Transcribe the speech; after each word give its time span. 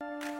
tout 0.00 0.37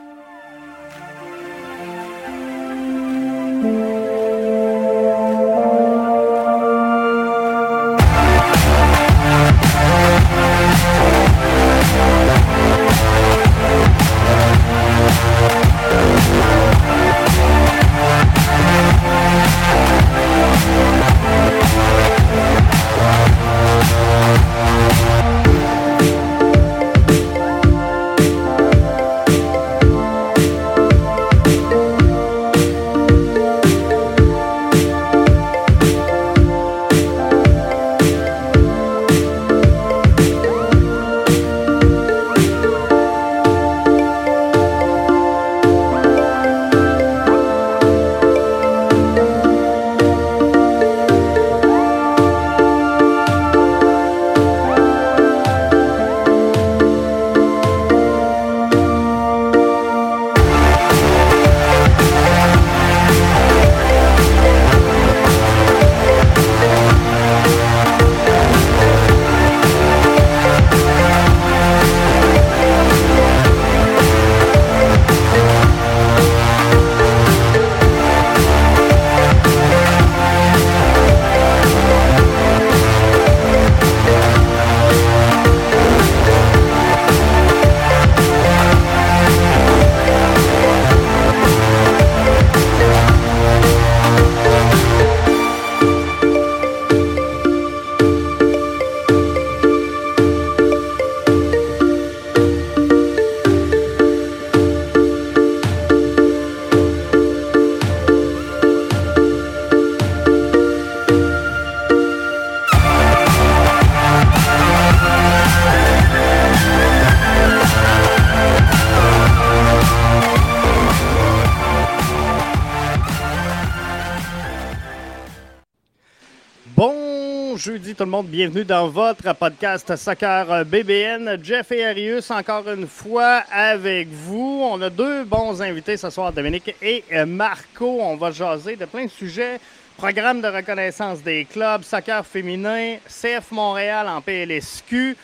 monde. 128.08 128.26
Bienvenue 128.28 128.64
dans 128.64 128.88
votre 128.88 129.34
podcast 129.34 129.94
Soccer 129.96 130.64
BBN. 130.64 131.38
Jeff 131.42 131.70
et 131.72 131.84
Arius, 131.84 132.30
encore 132.30 132.68
une 132.70 132.86
fois 132.86 133.42
avec 133.52 134.08
vous. 134.08 134.62
On 134.64 134.80
a 134.80 134.88
deux 134.88 135.24
bons 135.24 135.60
invités 135.60 135.96
ce 135.96 136.08
soir, 136.08 136.32
Dominique 136.32 136.74
et 136.80 137.04
Marco. 137.26 138.00
On 138.00 138.16
va 138.16 138.30
jaser 138.30 138.76
de 138.76 138.86
plein 138.86 139.04
de 139.04 139.10
sujets. 139.10 139.60
Programme 139.96 140.40
de 140.40 140.48
reconnaissance 140.48 141.22
des 141.22 141.44
clubs, 141.44 141.82
soccer 141.82 142.24
féminin, 142.24 142.96
CF 143.06 143.50
Montréal 143.50 144.08
en 144.08 144.22
PLSQ. 144.22 145.16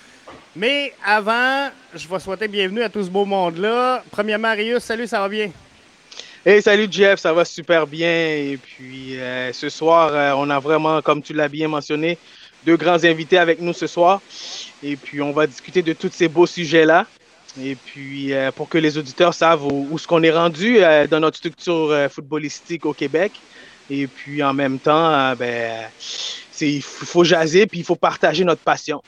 Mais 0.55 0.93
avant, 1.05 1.71
je 1.95 2.07
vais 2.07 2.19
souhaiter 2.19 2.49
bienvenue 2.49 2.83
à 2.83 2.89
tout 2.89 3.03
ce 3.03 3.11
beau 3.11 3.25
monde-là. 3.25 4.05
Premièrement, 4.11 4.49
Arius, 4.49 4.83
salut, 4.83 5.07
ça 5.07 5.21
va 5.21 5.29
bien? 5.29 5.51
Hey, 6.47 6.61
salut 6.61 6.89
Jeff, 6.91 7.21
ça 7.21 7.33
va 7.33 7.43
super 7.47 7.87
bien. 7.87 8.07
Et 8.07 8.59
puis 8.63 9.19
euh, 9.19 9.51
ce 9.55 9.71
soir, 9.71 10.11
euh, 10.13 10.33
on 10.37 10.51
a 10.51 10.59
vraiment, 10.59 11.01
comme 11.01 11.23
tu 11.23 11.33
l'as 11.33 11.49
bien 11.49 11.69
mentionné, 11.69 12.19
deux 12.65 12.77
grands 12.77 13.05
invités 13.05 13.39
avec 13.39 13.61
nous 13.61 13.73
ce 13.73 13.87
soir. 13.87 14.21
Et 14.83 14.97
puis, 14.97 15.21
on 15.21 15.33
va 15.33 15.47
discuter 15.47 15.83
de 15.83 15.93
tous 15.93 16.11
ces 16.13 16.29
beaux 16.29 16.47
sujets-là. 16.47 17.07
Et 17.61 17.77
puis, 17.77 18.33
euh, 18.33 18.51
pour 18.51 18.69
que 18.69 18.79
les 18.79 18.99
auditeurs 18.99 19.33
savent 19.33 19.65
où, 19.65 19.89
où 19.91 19.99
ce 19.99 20.07
qu'on 20.07 20.23
est 20.23 20.33
rendu 20.33 20.79
euh, 20.79 21.07
dans 21.07 21.21
notre 21.21 21.37
structure 21.37 21.91
euh, 21.91 22.09
footballistique 22.09 22.85
au 22.85 22.93
Québec. 22.93 23.33
Et 23.91 24.07
puis, 24.07 24.43
en 24.43 24.53
même 24.53 24.79
temps, 24.79 25.35
ben, 25.37 25.85
il 26.61 26.83
faut 26.83 27.23
jaser, 27.23 27.67
puis 27.67 27.81
il 27.81 27.85
faut 27.85 27.97
partager 27.97 28.43
notre 28.43 28.63
passion. 28.63 29.03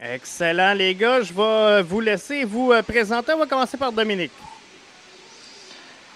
Excellent, 0.00 0.74
les 0.74 0.94
gars. 0.94 1.22
Je 1.22 1.32
vais 1.32 1.82
vous 1.82 2.00
laisser 2.00 2.44
vous 2.44 2.72
présenter. 2.86 3.32
On 3.32 3.38
va 3.38 3.46
commencer 3.46 3.76
par 3.78 3.90
Dominique. 3.90 4.30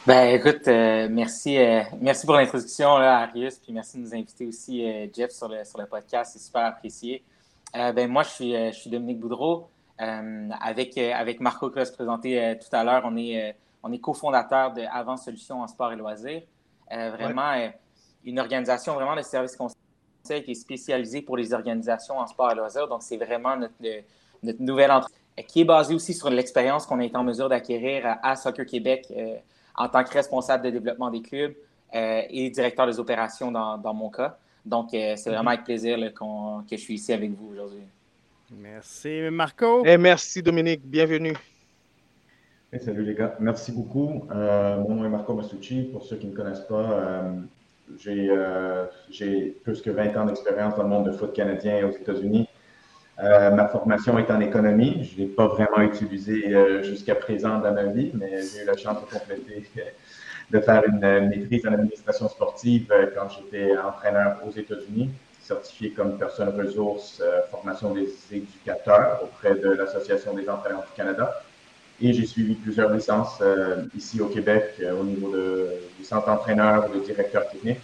Ben 0.05 0.35
écoute, 0.35 0.67
euh, 0.67 1.07
merci, 1.09 1.57
euh, 1.59 1.83
merci 2.01 2.27
pour 2.27 2.35
l'introduction 2.35 2.97
Arius, 2.97 3.61
puis 3.61 3.73
merci 3.73 3.99
de 3.99 4.03
nous 4.03 4.13
inviter 4.13 4.47
aussi, 4.49 4.85
euh, 4.85 5.07
Jeff, 5.15 5.31
sur 5.31 5.47
le, 5.47 5.63
sur 5.65 5.79
le 5.79 5.87
podcast, 5.87 6.33
c'est 6.33 6.45
super 6.45 6.65
apprécié. 6.65 7.23
ben 7.73 8.11
moi, 8.11 8.25
je 8.25 8.31
suis, 8.31 8.53
je 8.53 8.77
suis 8.77 8.91
Dominique 8.91 9.21
Boudreau. 9.21 9.69
avec, 9.99 10.99
avec 10.99 11.39
Marco 11.39 11.71
qui 11.71 11.77
va 11.77 11.85
se 11.85 11.93
présenter 11.93 12.59
tout 12.61 12.75
à 12.75 12.83
l'heure, 12.83 13.03
on 13.05 13.17
est, 13.17 13.55
on 13.85 13.93
est 13.93 14.01
cofondateur 14.01 14.73
de 14.73 14.83
Avant 14.93 15.17
Solutions 15.17 15.63
en 15.63 15.69
sport 15.69 15.93
et 15.93 15.97
loisirs. 15.97 16.43
vraiment 16.91 17.71
une 18.25 18.41
organisation 18.41 18.95
vraiment 18.95 19.15
de 19.15 19.23
service 19.23 19.55
conseil 19.55 20.43
qui 20.43 20.51
est 20.51 20.55
spécialisée 20.55 21.23
pour 21.23 21.37
les 21.37 21.55
organisations 21.55 22.19
en 22.19 22.27
sport 22.27 22.51
et 22.51 22.57
loisirs. 22.57 22.89
Donc, 22.89 23.05
c'est 23.05 23.19
vraiment 23.19 23.57
notre, 23.57 23.75
notre 24.43 24.61
nouvelle 24.61 24.91
entreprise 24.91 25.47
qui 25.47 25.61
est 25.61 25.65
basée 25.65 25.95
aussi 25.95 26.13
sur 26.13 26.29
l'expérience 26.29 26.87
qu'on 26.87 26.99
a 26.99 27.05
été 27.05 27.17
en 27.17 27.25
mesure 27.25 27.49
d'acquérir 27.49 28.19
à 28.21 28.34
Soccer 28.34 28.67
Québec 28.67 29.07
en 29.75 29.88
tant 29.88 30.05
que 30.05 30.12
responsable 30.12 30.65
de 30.65 30.71
développement 30.71 31.10
des 31.10 31.22
clubs 31.22 31.55
euh, 31.94 32.22
et 32.28 32.50
directeur 32.50 32.87
des 32.87 32.99
opérations 32.99 33.50
dans, 33.50 33.78
dans 33.78 33.94
mon 33.94 34.10
cas. 34.10 34.38
Donc, 34.65 34.94
euh, 34.94 35.15
c'est 35.16 35.31
vraiment 35.31 35.50
avec 35.50 35.65
plaisir 35.65 35.99
que 35.99 36.65
je 36.71 36.77
suis 36.77 36.94
ici 36.94 37.12
avec 37.12 37.31
vous 37.33 37.50
aujourd'hui. 37.53 37.83
Merci, 38.50 39.28
Marco. 39.31 39.84
Et 39.84 39.97
merci, 39.97 40.43
Dominique. 40.43 40.83
Bienvenue. 40.84 41.34
salut 42.78 43.05
les 43.05 43.15
gars. 43.15 43.34
Merci 43.41 43.72
beaucoup. 43.72 44.25
Euh, 44.31 44.78
mon 44.78 44.94
nom 44.94 45.05
est 45.05 45.09
Marco 45.09 45.34
Masucci. 45.34 45.89
Pour 45.93 46.04
ceux 46.04 46.16
qui 46.16 46.27
ne 46.27 46.33
me 46.33 46.37
connaissent 46.37 46.66
pas, 46.69 47.25
j'ai 47.99 49.60
plus 49.65 49.81
que 49.81 49.91
20 49.91 50.16
ans 50.16 50.27
d'expérience 50.27 50.77
dans 50.77 50.84
le 50.84 50.89
monde 50.89 51.06
de 51.06 51.12
foot 51.12 51.33
canadien 51.33 51.87
aux 51.87 51.93
États-Unis. 51.93 52.49
Euh, 53.21 53.50
ma 53.50 53.69
formation 53.69 54.19
est 54.19 54.31
en 54.31 54.41
économie. 54.41 55.05
Je 55.05 55.23
ne 55.23 55.27
l'ai 55.27 55.33
pas 55.33 55.47
vraiment 55.47 55.81
utilisée 55.83 56.55
euh, 56.55 56.83
jusqu'à 56.83 57.15
présent 57.15 57.59
dans 57.59 57.73
ma 57.73 57.84
vie, 57.84 58.11
mais 58.15 58.41
j'ai 58.43 58.62
eu 58.62 58.67
la 58.67 58.77
chance 58.77 58.99
de 59.00 59.19
compléter, 59.19 59.69
de 60.50 60.61
faire 60.61 60.83
une 60.87 61.28
maîtrise 61.28 61.67
en 61.67 61.75
administration 61.75 62.28
sportive 62.28 62.91
euh, 62.91 63.06
quand 63.15 63.28
j'étais 63.28 63.77
entraîneur 63.77 64.39
aux 64.47 64.51
États-Unis, 64.51 65.11
certifié 65.41 65.91
comme 65.91 66.19
personne 66.19 66.49
ressource, 66.59 67.22
formation 67.51 67.93
des 67.93 68.09
éducateurs 68.31 69.21
auprès 69.25 69.56
de 69.56 69.71
l'Association 69.71 70.34
des 70.34 70.49
entraîneurs 70.49 70.83
du 70.83 70.97
Canada. 70.97 71.43
Et 72.01 72.12
j'ai 72.12 72.27
suivi 72.27 72.55
plusieurs 72.55 72.92
licences 72.92 73.42
ici 73.95 74.21
au 74.21 74.27
Québec 74.27 74.81
au 74.98 75.04
niveau 75.04 75.31
de, 75.31 75.69
du 75.98 76.04
centre 76.04 76.28
entraîneur 76.28 76.89
ou 76.89 76.98
de 76.98 77.04
directeur 77.04 77.48
technique. 77.48 77.81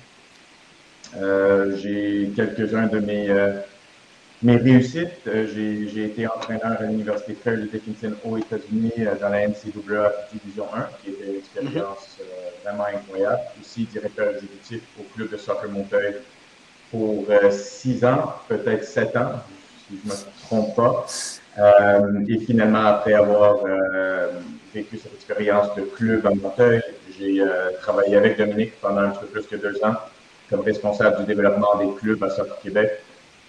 j'ai 1.15 2.33
quelques-uns 2.35 2.87
de 2.87 3.01
mes 3.01 3.29
mes 4.43 4.57
réussites, 4.57 5.27
euh, 5.27 5.47
j'ai 5.47 6.05
été 6.05 6.27
entraîneur 6.27 6.81
à 6.81 6.85
l'Université 6.85 7.35
Fairleigh 7.35 7.69
Dickinson 7.73 8.15
aux 8.25 8.39
États-Unis 8.39 8.93
euh, 8.99 9.15
dans 9.21 9.31
la 9.31 9.49
NCAA 9.49 10.13
Division 10.33 10.67
1, 10.73 10.89
qui 11.03 11.11
était 11.11 11.27
une 11.27 11.39
expérience 11.39 12.19
euh, 12.21 12.25
vraiment 12.63 12.85
incroyable. 12.85 13.41
Aussi 13.61 13.85
directeur 13.87 14.35
exécutif 14.35 14.83
au 15.01 15.03
club 15.15 15.31
de 15.31 15.37
soccer 15.37 15.69
Monteuil 15.71 16.17
pour 16.91 17.27
six 17.51 18.03
ans, 18.05 18.33
peut-être 18.49 18.83
sept 18.83 19.15
ans, 19.15 19.33
si 19.89 19.99
je 20.03 20.09
ne 20.09 20.15
me 20.15 20.19
trompe 20.47 20.75
pas. 20.75 21.05
et 22.27 22.39
finalement, 22.39 22.87
après 22.87 23.13
avoir 23.13 23.57
vécu 24.73 24.97
cette 24.97 25.13
expérience 25.13 25.75
de 25.75 25.83
club 25.83 26.27
à 26.27 26.31
Monteuil, 26.31 26.81
j'ai 27.19 27.45
travaillé 27.83 28.17
avec 28.17 28.39
Dominique 28.39 28.81
pendant 28.81 29.03
un 29.03 29.11
peu 29.11 29.27
plus 29.27 29.47
que 29.47 29.57
deux 29.57 29.85
ans 29.85 29.97
comme 30.49 30.61
responsable 30.61 31.19
du 31.19 31.25
développement 31.27 31.77
des 31.77 31.95
clubs 32.01 32.25
à 32.25 32.31
Soccer 32.31 32.59
Québec 32.63 33.03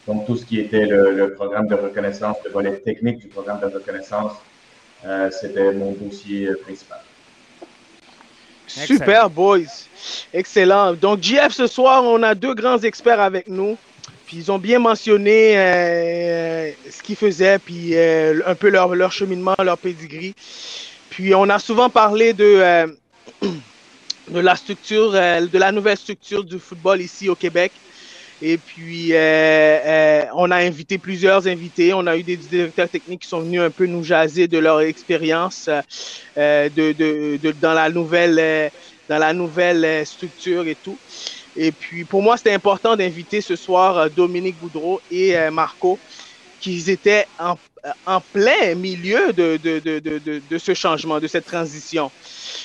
donc, 0.10 0.26
tout 0.26 0.36
ce 0.36 0.46
qui 0.46 0.60
était 0.60 0.86
le, 0.86 1.34
programme 1.36 1.68
de 1.68 1.76
reconnaissance, 1.76 2.38
le 2.44 2.52
volet 2.52 2.76
technique 2.78 3.20
du 3.20 3.28
programme 3.28 3.60
de 3.60 3.68
reconnaissance, 3.68 4.34
c'était 5.32 5.72
mon 5.72 5.92
dossier 5.92 6.50
principal. 6.64 7.00
Super, 8.70 9.30
boys. 9.30 9.88
Excellent. 10.34 10.94
Donc, 10.94 11.22
JF, 11.22 11.52
ce 11.52 11.68
soir, 11.68 12.04
on 12.04 12.22
a 12.24 12.36
deux 12.36 12.54
grands 12.54 12.80
experts 12.80 13.20
avec 13.20 13.48
nous. 13.48 13.78
Puis 14.26 14.38
ils 14.38 14.52
ont 14.52 14.60
bien 14.60 14.78
mentionné 14.78 15.58
euh, 15.58 16.72
ce 16.88 17.02
qu'ils 17.02 17.16
faisaient, 17.16 17.58
puis 17.58 17.96
euh, 17.96 18.42
un 18.46 18.54
peu 18.54 18.70
leur, 18.70 18.94
leur 18.94 19.12
cheminement, 19.12 19.56
leur 19.58 19.80
pedigree. 19.80 20.36
Puis 21.10 21.34
on 21.34 21.50
a 21.50 21.58
souvent 21.58 21.90
parlé 21.90 22.34
de, 22.34 22.46
euh, 22.46 22.88
de 23.42 24.40
la 24.40 24.56
structure, 24.56 25.14
de 25.14 25.58
la 25.58 25.72
nouvelle 25.72 25.98
structure 25.98 26.44
du 26.44 26.60
football 26.60 27.02
ici 27.02 27.28
au 27.28 27.34
Québec. 27.34 27.72
Et 28.42 28.58
puis, 28.58 29.12
on 29.14 30.52
a 30.52 30.56
invité 30.58 30.98
plusieurs 30.98 31.48
invités. 31.48 31.94
On 31.94 32.08
a 32.08 32.18
eu 32.18 32.24
des 32.24 32.38
directeurs 32.38 32.90
techniques 32.90 33.24
qui 33.24 33.28
sont 33.28 33.42
venus 33.42 33.62
un 33.62 33.72
peu 33.72 33.86
nous 33.86 34.04
jaser 34.04 34.48
de 34.48 34.58
leur 34.58 34.82
expérience 34.82 35.70
de, 36.38 36.70
de, 36.70 37.38
de, 37.38 37.52
dans 37.52 37.74
la 37.74 37.90
nouvelle, 37.90 38.72
dans 39.10 39.18
la 39.18 39.34
nouvelle 39.34 40.06
structure 40.06 40.68
et 40.68 40.76
tout. 40.76 41.00
Et 41.56 41.72
puis, 41.72 42.06
pour 42.06 42.22
moi, 42.22 42.38
c'était 42.38 42.54
important 42.54 42.96
d'inviter 42.96 43.42
ce 43.42 43.56
soir 43.56 43.98
euh, 43.98 44.10
Dominique 44.10 44.58
Boudreau 44.58 45.02
et 45.10 45.38
euh, 45.38 45.52
Marco, 45.52 46.02
qui 46.60 46.90
étaient 46.90 47.26
en, 47.38 47.54
euh, 47.54 47.56
en 48.06 48.22
plein 48.22 48.76
milieu 48.76 49.34
de, 49.34 49.58
de, 49.58 49.80
de, 49.80 50.42
de, 50.50 50.58
ce 50.58 50.74
changement, 50.74 51.20
de 51.20 51.28
cette 51.28 51.46
transition. 51.46 52.12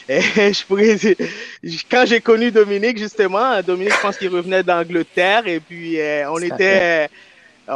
Et 0.09 0.21
je 0.53 0.65
pourrais 0.65 0.97
quand 1.91 2.05
j'ai 2.07 2.21
connu 2.21 2.51
Dominique, 2.51 2.99
justement, 2.99 3.63
Dominique, 3.63 3.95
je 3.95 4.01
pense 4.01 4.17
qu'il 4.17 4.29
revenait 4.29 4.63
d'Angleterre 4.63 5.47
et 5.47 5.61
puis 5.61 5.99
on 6.29 6.39
était, 6.39 7.09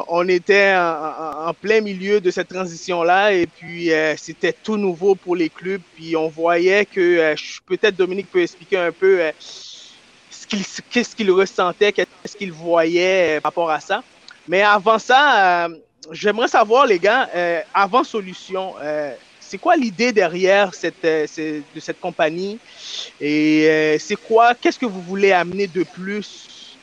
on 0.09 0.29
était 0.29 0.75
en, 0.77 1.53
plein 1.55 1.81
milieu 1.81 2.21
de 2.21 2.31
cette 2.31 2.49
transition-là 2.49 3.33
et 3.33 3.47
puis 3.47 3.91
c'était 4.17 4.53
tout 4.53 4.77
nouveau 4.77 5.15
pour 5.15 5.37
les 5.37 5.49
clubs. 5.49 5.83
Puis 5.97 6.17
on 6.17 6.29
voyait 6.29 6.85
que 6.85 7.35
peut-être 7.67 7.97
Dominique 7.97 8.31
peut 8.31 8.43
expliquer 8.43 8.79
un 8.79 8.93
peu 8.93 9.21
qu'est-ce 10.91 11.15
qu'il 11.15 11.31
ressentait, 11.31 11.93
qu'est-ce 11.93 12.37
qu'il 12.37 12.53
voyait 12.53 13.37
euh, 13.37 13.41
par 13.41 13.51
rapport 13.51 13.71
à 13.71 13.81
ça. 13.81 14.03
Mais 14.47 14.63
avant 14.63 14.99
ça, 14.99 15.67
euh, 15.67 15.77
j'aimerais 16.11 16.49
savoir, 16.49 16.87
les 16.87 16.99
gars, 16.99 17.29
euh, 17.35 17.61
avant 17.75 18.05
Solution, 18.05 18.75
c'est 19.41 19.59
quoi 19.59 19.77
l'idée 19.77 20.13
derrière 20.13 20.75
cette, 20.75 21.03
de 21.03 21.81
cette 21.81 22.01
compagnie? 22.01 22.59
Et 23.21 23.97
c'est 23.99 24.17
quoi, 24.17 24.55
qu'est-ce 24.55 24.79
que 24.79 24.87
vous 24.87 25.03
voulez 25.03 25.33
amener 25.33 25.67
de 25.67 25.85
plus 25.85 26.77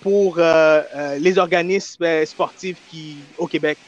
pour 0.00 0.38
les 0.38 1.38
organismes 1.38 2.24
sportifs 2.24 2.78
qui, 2.90 3.18
au 3.38 3.46
Québec? 3.46 3.78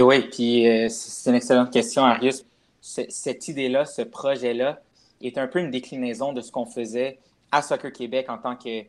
Oui, 0.00 0.28
puis 0.30 0.66
c'est 0.90 1.30
une 1.30 1.36
excellente 1.36 1.72
question, 1.72 2.04
Arius. 2.04 2.44
Cette 2.80 3.48
idée-là, 3.48 3.84
ce 3.84 4.02
projet-là, 4.02 4.80
est 5.22 5.38
un 5.38 5.46
peu 5.46 5.60
une 5.60 5.70
déclinaison 5.70 6.32
de 6.32 6.40
ce 6.40 6.52
qu'on 6.52 6.66
faisait 6.66 7.18
à 7.50 7.62
Soccer 7.62 7.92
Québec 7.92 8.26
en 8.28 8.38
tant 8.38 8.56
que, 8.56 8.82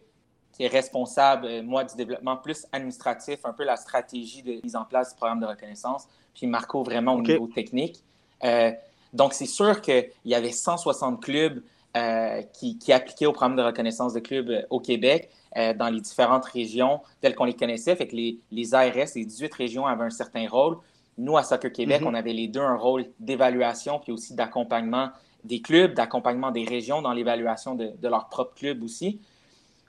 responsable, 0.65 1.45
euh, 1.45 1.62
moi, 1.62 1.83
du 1.83 1.95
développement 1.95 2.38
plus 2.38 2.65
administratif, 2.71 3.39
un 3.44 3.54
peu 3.54 3.63
la 3.63 3.75
stratégie 3.75 4.42
de 4.42 4.59
mise 4.63 4.75
en 4.75 4.86
place 4.86 5.12
du 5.12 5.18
programme 5.18 5.39
de 5.39 5.45
reconnaissance, 5.45 6.07
puis 6.33 6.48
Marco 6.48 6.81
vraiment 6.81 7.13
au 7.13 7.21
niveau 7.21 7.48
technique. 7.48 8.04
Euh, 8.44 8.71
donc, 9.13 9.33
c'est 9.33 9.45
sûr 9.45 9.81
qu'il 9.81 10.09
y 10.25 10.33
avait 10.33 10.51
160 10.51 11.21
clubs 11.21 11.62
euh, 11.95 12.42
qui, 12.54 12.92
appliquaient 12.92 13.27
au 13.27 13.33
programme 13.33 13.56
de 13.56 13.62
reconnaissance 13.62 14.13
de 14.13 14.19
clubs 14.19 14.65
au 14.69 14.80
Québec, 14.80 15.30
dans 15.56 15.89
les 15.89 16.01
différentes 16.01 16.45
régions 16.45 17.01
telles 17.19 17.33
qu'on 17.33 17.45
les 17.45 17.56
connaissait. 17.56 17.95
Fait 17.95 18.07
que 18.07 18.15
les, 18.15 18.38
les 18.51 18.75
ARS, 18.75 19.07
les 19.15 19.25
18 19.25 19.51
régions 19.56 19.88
avaient 19.88 20.04
un 20.04 20.12
certain 20.12 20.48
rôle. 20.48 20.77
Nous, 21.18 21.36
à 21.36 21.42
Soccer 21.42 21.71
Québec, 21.71 22.04
mm-hmm. 22.04 22.07
on 22.07 22.13
avait 22.13 22.33
les 22.33 22.48
deux 22.48 22.62
un 22.62 22.75
rôle 22.75 23.06
d'évaluation 23.19 23.98
puis 23.98 24.12
aussi 24.12 24.36
d'accompagnement 24.36 25.09
des 25.44 25.62
clubs, 25.62 25.95
d'accompagnement 25.95 26.51
des 26.51 26.63
régions 26.63 27.01
dans 27.01 27.13
l'évaluation 27.13 27.74
de, 27.74 27.92
de, 28.00 28.07
leur 28.07 28.30
propre 28.30 28.54
club 28.54 28.83
aussi. 28.83 29.19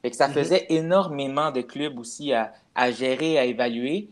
Fait 0.02 0.10
que 0.10 0.16
ça 0.16 0.28
mhm. 0.28 0.34
faisait 0.34 0.66
énormément 0.68 1.50
de 1.50 1.60
clubs 1.60 1.98
aussi 1.98 2.32
à, 2.32 2.52
à, 2.74 2.90
gérer, 2.90 3.38
à 3.38 3.44
évaluer. 3.44 4.08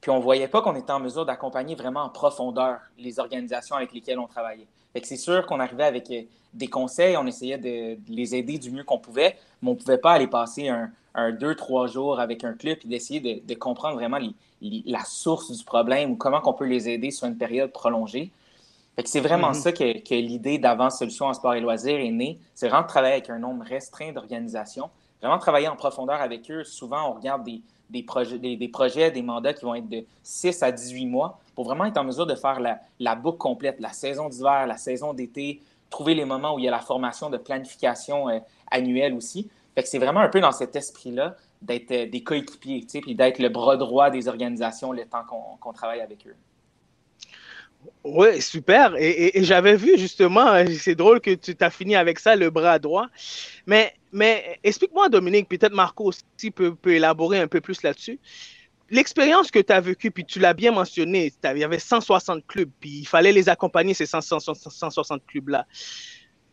Puis 0.00 0.10
on 0.10 0.16
ne 0.16 0.22
voyait 0.22 0.48
pas 0.48 0.62
qu'on 0.62 0.74
était 0.76 0.92
en 0.92 1.00
mesure 1.00 1.26
d'accompagner 1.26 1.74
vraiment 1.74 2.04
en 2.04 2.08
profondeur 2.08 2.78
les 2.98 3.18
organisations 3.18 3.76
avec 3.76 3.92
lesquelles 3.92 4.18
on 4.18 4.26
travaillait. 4.26 4.66
Fait 4.92 5.00
que 5.00 5.06
c'est 5.06 5.16
sûr 5.16 5.44
qu'on 5.46 5.60
arrivait 5.60 5.84
avec 5.84 6.10
euh, 6.10 6.22
des 6.54 6.68
conseils, 6.68 7.16
on 7.16 7.26
essayait 7.26 7.58
de, 7.58 7.98
les 8.08 8.34
aider 8.34 8.58
du 8.58 8.70
mieux 8.70 8.84
qu'on 8.84 8.98
pouvait, 8.98 9.36
mais 9.60 9.70
on 9.70 9.74
ne 9.74 9.78
pouvait 9.78 9.98
pas 9.98 10.12
aller 10.12 10.26
passer 10.26 10.68
un, 10.68 10.90
un, 11.14 11.32
deux, 11.32 11.54
trois 11.54 11.86
jours 11.86 12.20
avec 12.20 12.44
un 12.44 12.54
club 12.54 12.78
et 12.84 12.88
d'essayer 12.88 13.20
de, 13.20 13.46
de, 13.46 13.54
comprendre 13.58 13.96
vraiment 13.96 14.18
la 14.60 15.04
source 15.04 15.50
du 15.50 15.64
problème 15.64 16.12
ou 16.12 16.16
comment 16.16 16.40
on 16.44 16.52
peut 16.54 16.64
les 16.64 16.88
aider 16.88 17.10
sur 17.10 17.26
une 17.26 17.36
période 17.36 17.72
prolongée 17.72 18.30
c'est 19.04 19.20
vraiment 19.20 19.50
mm-hmm. 19.50 19.62
ça 19.62 19.72
que, 19.72 20.14
l'idée 20.14 20.58
d'Avant 20.58 20.90
Solutions 20.90 21.26
en 21.26 21.34
sport 21.34 21.54
et 21.54 21.60
loisirs 21.60 21.98
est 21.98 22.10
née. 22.10 22.38
C'est 22.54 22.68
vraiment 22.68 22.82
de 22.82 22.88
travailler 22.88 23.14
avec 23.14 23.28
un 23.28 23.38
nombre 23.38 23.64
restreint 23.64 24.12
d'organisations, 24.12 24.88
vraiment 25.26 25.40
travailler 25.40 25.68
en 25.68 25.76
profondeur 25.76 26.20
avec 26.20 26.50
eux. 26.50 26.64
Souvent, 26.64 27.10
on 27.10 27.14
regarde 27.14 27.44
des, 27.90 28.02
projets, 28.02 28.38
des, 29.10 29.22
mandats 29.22 29.52
qui 29.52 29.64
vont 29.64 29.74
être 29.74 29.88
de 29.88 30.04
6 30.22 30.62
à 30.62 30.72
18 30.72 31.06
mois 31.06 31.40
pour 31.54 31.64
vraiment 31.64 31.84
être 31.84 31.98
en 31.98 32.04
mesure 32.04 32.26
de 32.26 32.34
faire 32.34 32.60
la, 32.60 33.14
boucle 33.14 33.38
complète, 33.38 33.80
la 33.80 33.92
saison 33.92 34.28
d'hiver, 34.28 34.66
la 34.66 34.76
saison 34.76 35.12
d'été, 35.12 35.60
trouver 35.90 36.14
les 36.14 36.24
moments 36.24 36.54
où 36.54 36.58
il 36.58 36.64
y 36.64 36.68
a 36.68 36.70
la 36.70 36.80
formation 36.80 37.30
de 37.30 37.36
planification 37.36 38.28
euh, 38.28 38.38
annuelle 38.70 39.14
aussi. 39.14 39.48
c'est 39.84 39.98
vraiment 39.98 40.20
un 40.20 40.28
peu 40.28 40.40
dans 40.40 40.52
cet 40.52 40.74
esprit-là 40.76 41.36
d'être 41.62 41.90
euh, 41.92 42.06
des 42.06 42.22
coéquipiers, 42.22 42.84
puis 43.00 43.14
d'être 43.14 43.38
le 43.38 43.48
bras 43.48 43.76
droit 43.76 44.10
des 44.10 44.28
organisations 44.28 44.92
le 44.92 45.04
temps 45.04 45.24
qu'on 45.60 45.72
travaille 45.72 46.00
avec 46.00 46.26
eux. 46.26 46.34
Oui, 48.04 48.40
super. 48.40 48.94
Et, 48.98 49.42
j'avais 49.42 49.76
vu 49.76 49.98
justement, 49.98 50.64
c'est 50.78 50.94
drôle 50.94 51.20
que 51.20 51.34
tu 51.34 51.56
as 51.60 51.70
fini 51.70 51.96
avec 51.96 52.18
ça, 52.18 52.36
le 52.36 52.50
bras 52.50 52.78
droit. 52.78 53.06
Mais, 53.66 53.94
explique-moi, 54.62 55.08
Dominique, 55.08 55.48
peut-être 55.48 55.74
Marco 55.74 56.04
aussi 56.04 56.50
peut, 56.50 56.76
élaborer 56.86 57.40
un 57.40 57.48
peu 57.48 57.60
plus 57.60 57.82
là-dessus. 57.82 58.18
L'expérience 58.88 59.50
que 59.50 59.58
tu 59.58 59.72
as 59.72 59.80
vécue, 59.80 60.12
puis 60.12 60.24
tu 60.24 60.38
l'as 60.38 60.54
bien 60.54 60.70
mentionné, 60.70 61.32
il 61.42 61.58
y 61.58 61.64
avait 61.64 61.80
160 61.80 62.46
clubs, 62.46 62.70
puis 62.78 63.00
il 63.00 63.06
fallait 63.06 63.32
les 63.32 63.48
accompagner, 63.48 63.94
ces 63.94 64.06
160 64.06 65.26
clubs-là. 65.26 65.66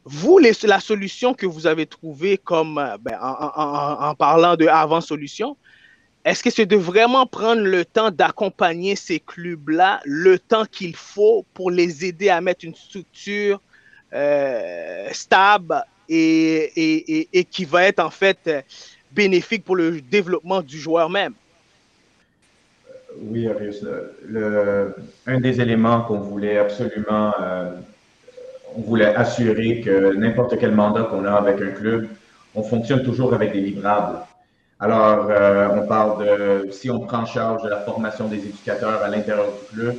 Vous, 0.06 0.40
la 0.40 0.80
solution 0.80 1.34
que 1.34 1.46
vous 1.46 1.68
avez 1.68 1.86
trouvée 1.86 2.38
comme, 2.38 2.76
ben, 3.02 3.18
en, 3.22 4.10
en, 4.10 4.16
parlant 4.16 4.56
de 4.56 4.66
avant 4.66 5.00
solution, 5.00 5.56
est-ce 6.26 6.42
que 6.42 6.50
c'est 6.50 6.66
de 6.66 6.78
vraiment 6.78 7.26
prendre 7.26 7.64
le 7.64 7.84
temps 7.84 8.10
d'accompagner 8.10 8.96
ces 8.96 9.20
clubs-là, 9.20 10.00
le 10.06 10.40
temps 10.40 10.66
qu'il 10.66 10.96
faut 10.96 11.46
pour 11.54 11.70
les 11.70 12.06
aider 12.06 12.30
à 12.30 12.40
mettre 12.40 12.64
une 12.64 12.76
structure 12.76 13.60
euh, 14.14 15.08
stable 15.12 15.84
et, 16.08 17.48
qui 17.52 17.66
va 17.66 17.84
être 17.84 18.00
en 18.00 18.10
fait 18.10 18.50
bénéfique 19.12 19.66
pour 19.66 19.76
le 19.76 20.00
développement 20.00 20.62
du 20.62 20.80
joueur 20.80 21.10
même? 21.10 21.34
Oui, 23.18 23.48
Arius. 23.48 23.86
Un 25.28 25.40
des 25.40 25.62
éléments 25.62 26.02
qu'on 26.02 26.20
voulait 26.20 26.58
absolument, 26.58 27.34
euh, 27.42 27.72
on 28.76 28.82
voulait 28.82 29.14
assurer 29.14 29.82
que 29.82 30.16
n'importe 30.16 30.58
quel 30.58 30.72
mandat 30.72 31.04
qu'on 31.04 31.26
a 31.26 31.34
avec 31.34 31.62
un 31.62 31.72
club, 31.72 32.08
on 32.56 32.64
fonctionne 32.64 33.04
toujours 33.04 33.34
avec 33.34 33.52
des 33.52 33.62
livrables. 33.62 34.20
Alors, 34.80 35.28
euh, 35.30 35.70
on 35.74 35.88
parle 35.88 36.26
de, 36.26 36.72
si 36.72 36.90
on 36.90 37.00
prend 37.00 37.20
en 37.20 37.26
charge 37.26 37.64
la 37.64 37.82
formation 37.82 38.28
des 38.28 38.38
éducateurs 38.38 39.02
à 39.02 39.08
l'intérieur 39.08 39.48
du 39.48 39.76
club, 39.76 39.96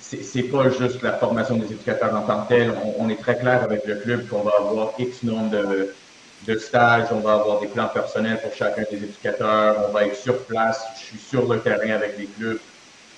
c'est 0.00 0.44
pas 0.44 0.70
juste 0.70 1.02
la 1.02 1.12
formation 1.12 1.56
des 1.56 1.66
éducateurs 1.66 2.14
en 2.14 2.22
tant 2.22 2.44
que 2.44 2.48
tel. 2.48 2.72
On, 2.98 3.08
est 3.08 3.20
très 3.20 3.38
clair 3.38 3.62
avec 3.62 3.84
le 3.84 3.96
club 3.96 4.28
qu'on 4.28 4.42
va 4.42 4.52
avoir 4.58 4.92
X 4.98 5.22
nombre 5.22 5.50
de, 5.50 5.94
de, 6.46 6.58
stages, 6.58 7.08
on 7.10 7.20
va 7.20 7.34
avoir 7.34 7.60
des 7.60 7.66
plans 7.66 7.88
personnels 7.88 8.40
pour 8.40 8.54
chacun 8.54 8.84
des 8.90 8.96
éducateurs, 8.96 9.86
on 9.88 9.92
va 9.92 10.06
être 10.06 10.16
sur 10.16 10.44
place, 10.46 10.82
je 10.94 11.04
suis 11.04 11.18
sur 11.18 11.52
le 11.52 11.60
terrain 11.60 11.90
avec 11.90 12.16
les 12.16 12.26
clubs. 12.26 12.60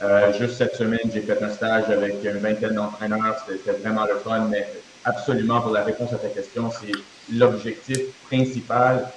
Euh, 0.03 0.33
juste 0.33 0.57
cette 0.57 0.75
semaine, 0.75 1.11
j'ai 1.13 1.21
fait 1.21 1.43
un 1.43 1.51
stage 1.51 1.91
avec 1.91 2.25
une 2.25 2.39
vingtaine 2.39 2.75
d'entraîneurs, 2.75 3.37
c'était 3.47 3.79
vraiment 3.79 4.07
le 4.07 4.19
fun, 4.19 4.49
mais 4.51 4.67
absolument 5.05 5.61
pour 5.61 5.73
la 5.73 5.85
réponse 5.85 6.13
à 6.15 6.17
ta 6.17 6.29
question, 6.29 6.71
c'est 6.71 6.93
l'objectif 7.31 7.99
principal, 8.23 9.13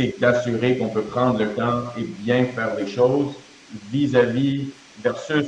c'est 0.00 0.14
d'assurer 0.18 0.78
qu'on 0.78 0.88
peut 0.88 1.04
prendre 1.04 1.38
le 1.38 1.54
temps 1.54 1.94
et 1.98 2.04
bien 2.04 2.46
faire 2.46 2.74
les 2.76 2.86
choses 2.86 3.36
vis-à-vis 3.90 4.72
versus 5.02 5.46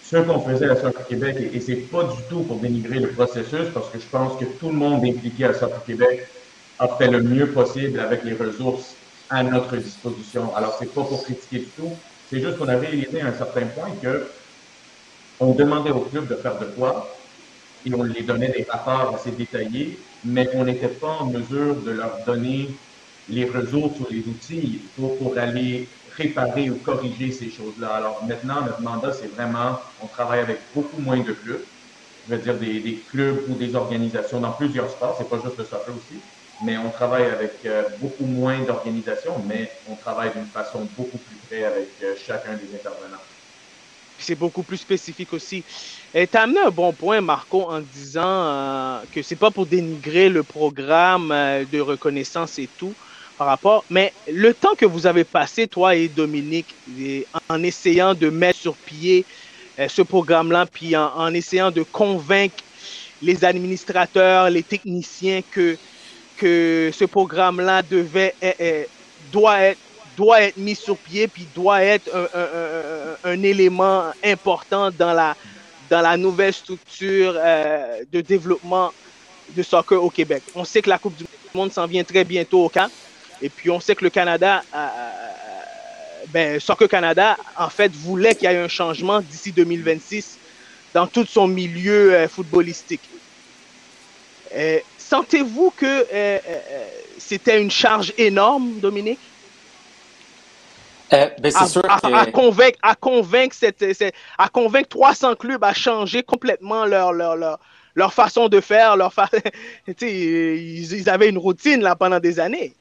ce 0.00 0.16
qu'on 0.16 0.40
faisait 0.40 0.68
à 0.68 0.76
Soccer 0.76 1.06
Québec. 1.06 1.36
Et, 1.52 1.60
c'est 1.60 1.88
pas 1.90 2.04
du 2.04 2.16
tout 2.30 2.44
pour 2.44 2.60
dénigrer 2.60 3.00
le 3.00 3.12
processus, 3.12 3.68
parce 3.74 3.90
que 3.90 3.98
je 3.98 4.08
pense 4.08 4.38
que 4.38 4.46
tout 4.58 4.68
le 4.68 4.76
monde 4.76 5.04
impliqué 5.04 5.44
à 5.44 5.52
Soccer 5.52 5.84
Québec 5.84 6.26
a 6.78 6.88
fait 6.96 7.10
le 7.10 7.22
mieux 7.22 7.52
possible 7.52 8.00
avec 8.00 8.24
les 8.24 8.34
ressources 8.34 8.96
à 9.28 9.42
notre 9.42 9.76
disposition. 9.76 10.54
Alors, 10.54 10.74
c'est 10.78 10.92
pas 10.94 11.04
pour 11.04 11.22
critiquer 11.24 11.58
du 11.58 11.72
tout, 11.72 11.98
c'est 12.24 12.40
juste 12.40 12.56
qu'on 12.58 12.68
a 12.68 12.78
réalisé 12.78 13.20
à 13.20 13.26
un 13.26 13.34
certain 13.34 13.66
point 13.68 13.96
que 14.02 14.30
on 15.40 15.54
demandait 15.54 15.90
aux 15.90 16.04
clubs 16.06 16.28
de 16.28 16.36
faire 16.36 16.58
de 16.58 16.66
quoi, 16.66 17.10
et 17.84 17.94
on 17.94 18.02
les 18.02 18.22
donnait 18.22 18.52
des 18.52 18.64
rapports 18.68 19.14
assez 19.14 19.32
détaillés, 19.32 19.98
mais 20.22 20.48
on 20.54 20.64
n'était 20.64 20.88
pas 20.88 21.18
en 21.20 21.30
mesure 21.30 21.82
de 21.82 21.90
leur 21.90 22.24
donner 22.24 22.80
les 23.28 23.48
ressources 23.48 23.98
ou 24.00 24.06
les 24.10 24.26
outils 24.28 24.90
pour, 24.94 25.36
aller 25.38 25.90
préparer 26.08 26.70
ou 26.70 26.78
corriger 26.80 27.30
ces 27.32 27.50
choses-là. 27.50 27.88
Alors 27.88 28.24
maintenant, 28.24 28.64
notre 28.64 28.80
mandat, 28.80 29.12
c'est 29.12 29.28
vraiment, 29.28 29.80
on 30.00 30.08
travaille 30.08 30.40
avec 30.40 30.60
beaucoup 30.74 30.98
moins 30.98 31.20
de 31.20 31.32
clubs. 31.32 31.66
Je 32.26 32.30
veux 32.30 32.38
dire 32.38 32.58
des, 32.58 33.04
clubs 33.08 33.48
ou 33.48 33.54
des 33.54 33.74
organisations 33.74 34.40
dans 34.40 34.52
plusieurs 34.52 34.90
sports, 34.90 35.16
c'est 35.16 35.28
pas 35.28 35.38
juste 35.38 35.58
le 35.58 35.64
soccer 35.64 35.94
aussi, 35.94 36.22
mais 36.64 36.78
on 36.78 36.90
travaille 36.90 37.26
avec 37.26 37.64
euh, 37.64 37.84
beaucoup 38.00 38.26
moins 38.26 38.62
d'organisations, 38.64 39.42
mais 39.44 39.70
on 39.86 39.96
travaille 39.96 40.32
d'une 40.32 40.46
façon 40.46 40.86
beaucoup 40.86 41.18
plus 41.18 41.38
près 41.38 41.64
avec 41.64 41.96
euh, 42.02 42.14
chacun 42.16 42.56
des 42.56 42.74
intervenants. 42.74 43.20
C'est 44.16 44.36
beaucoup 44.36 44.62
plus 44.62 44.76
spécifique 44.76 45.32
aussi. 45.32 45.64
Tu 46.14 46.28
as 46.32 46.40
amené 46.40 46.60
un 46.60 46.70
bon 46.70 46.94
point, 46.94 47.20
Marco, 47.20 47.68
en 47.68 47.80
disant 47.80 48.22
euh, 48.24 49.04
que 49.10 49.22
c'est 49.22 49.36
pas 49.36 49.50
pour 49.50 49.66
dénigrer 49.66 50.28
le 50.28 50.44
programme 50.44 51.32
euh, 51.32 51.64
de 51.64 51.80
reconnaissance 51.80 52.58
et 52.58 52.68
tout 52.68 52.96
par 53.38 53.48
rapport, 53.48 53.84
mais 53.90 54.12
le 54.28 54.54
temps 54.54 54.74
que 54.76 54.86
vous 54.86 55.06
avez 55.06 55.24
passé, 55.24 55.66
toi 55.66 55.94
et 55.94 56.08
Dominique, 56.08 56.74
en 57.48 57.62
essayant 57.62 58.14
de 58.14 58.30
mettre 58.30 58.58
sur 58.60 58.74
pied 58.74 59.24
euh, 59.78 59.88
ce 59.88 60.02
programme-là, 60.02 60.66
puis 60.66 60.96
en, 60.96 61.34
essayant 61.34 61.70
de 61.70 61.82
convaincre 61.82 62.62
les 63.22 63.44
administrateurs, 63.44 64.50
les 64.50 64.62
techniciens 64.62 65.42
que, 65.50 65.76
que 66.36 66.90
ce 66.92 67.04
programme-là 67.04 67.82
devait, 67.82 68.34
doit 69.32 69.60
être 69.60 69.78
doit 70.16 70.42
être 70.42 70.56
mis 70.56 70.76
sur 70.76 70.96
pied, 70.96 71.26
puis 71.26 71.46
doit 71.56 71.82
être 71.82 72.08
un, 73.24 73.42
élément 73.42 74.12
important 74.22 74.90
dans 74.92 75.12
la, 75.12 75.34
dans 75.90 76.00
la 76.00 76.16
nouvelle 76.16 76.52
structure 76.52 77.34
de 77.34 78.20
développement 78.20 78.92
de 79.56 79.62
soccer 79.62 80.02
au 80.02 80.10
Québec. 80.10 80.42
On 80.54 80.64
sait 80.64 80.82
que 80.82 80.90
la 80.90 80.98
Coupe 80.98 81.16
du 81.16 81.24
Monde 81.54 81.72
s'en 81.72 81.86
vient 81.86 82.04
très 82.04 82.24
bientôt 82.24 82.64
au 82.64 82.68
camp, 82.68 82.88
et 83.42 83.48
puis 83.48 83.70
on 83.70 83.80
sait 83.80 83.94
que 83.94 84.04
le 84.04 84.10
Canada, 84.10 84.62
euh, 84.74 84.86
ben, 86.28 86.60
Soccer 86.60 86.88
Canada, 86.88 87.36
en 87.58 87.68
fait, 87.68 87.92
voulait 87.92 88.34
qu'il 88.34 88.50
y 88.50 88.52
ait 88.52 88.58
un 88.58 88.68
changement 88.68 89.20
d'ici 89.20 89.52
2026 89.52 90.38
dans 90.92 91.06
tout 91.06 91.26
son 91.26 91.46
milieu 91.46 92.14
euh, 92.14 92.28
footballistique. 92.28 93.02
Sentez-vous 94.98 95.72
que 95.76 96.06
c'était 97.18 97.60
une 97.60 97.70
charge 97.70 98.12
énorme, 98.16 98.78
Dominique? 98.80 99.18
Euh, 101.12 101.28
ben 101.38 101.52
à, 101.54 101.66
sûr 101.66 101.82
à, 101.88 102.00
que... 102.00 102.12
à, 102.14 102.26
convaincre, 102.26 102.78
à, 102.82 102.94
convaincre 102.94 103.54
cette, 103.54 103.94
cette, 103.94 104.14
à 104.38 104.48
convaincre 104.48 104.88
300 104.88 105.36
clubs 105.36 105.62
à 105.62 105.74
changer 105.74 106.22
complètement 106.22 106.86
leur, 106.86 107.12
leur, 107.12 107.36
leur, 107.36 107.60
leur 107.94 108.12
façon 108.12 108.48
de 108.48 108.60
faire. 108.60 108.96
Leur 108.96 109.12
fa... 109.12 109.28
ils, 110.00 110.92
ils 110.92 111.10
avaient 111.10 111.28
une 111.28 111.38
routine 111.38 111.82
là, 111.82 111.94
pendant 111.94 112.20
des 112.20 112.40
années. 112.40 112.74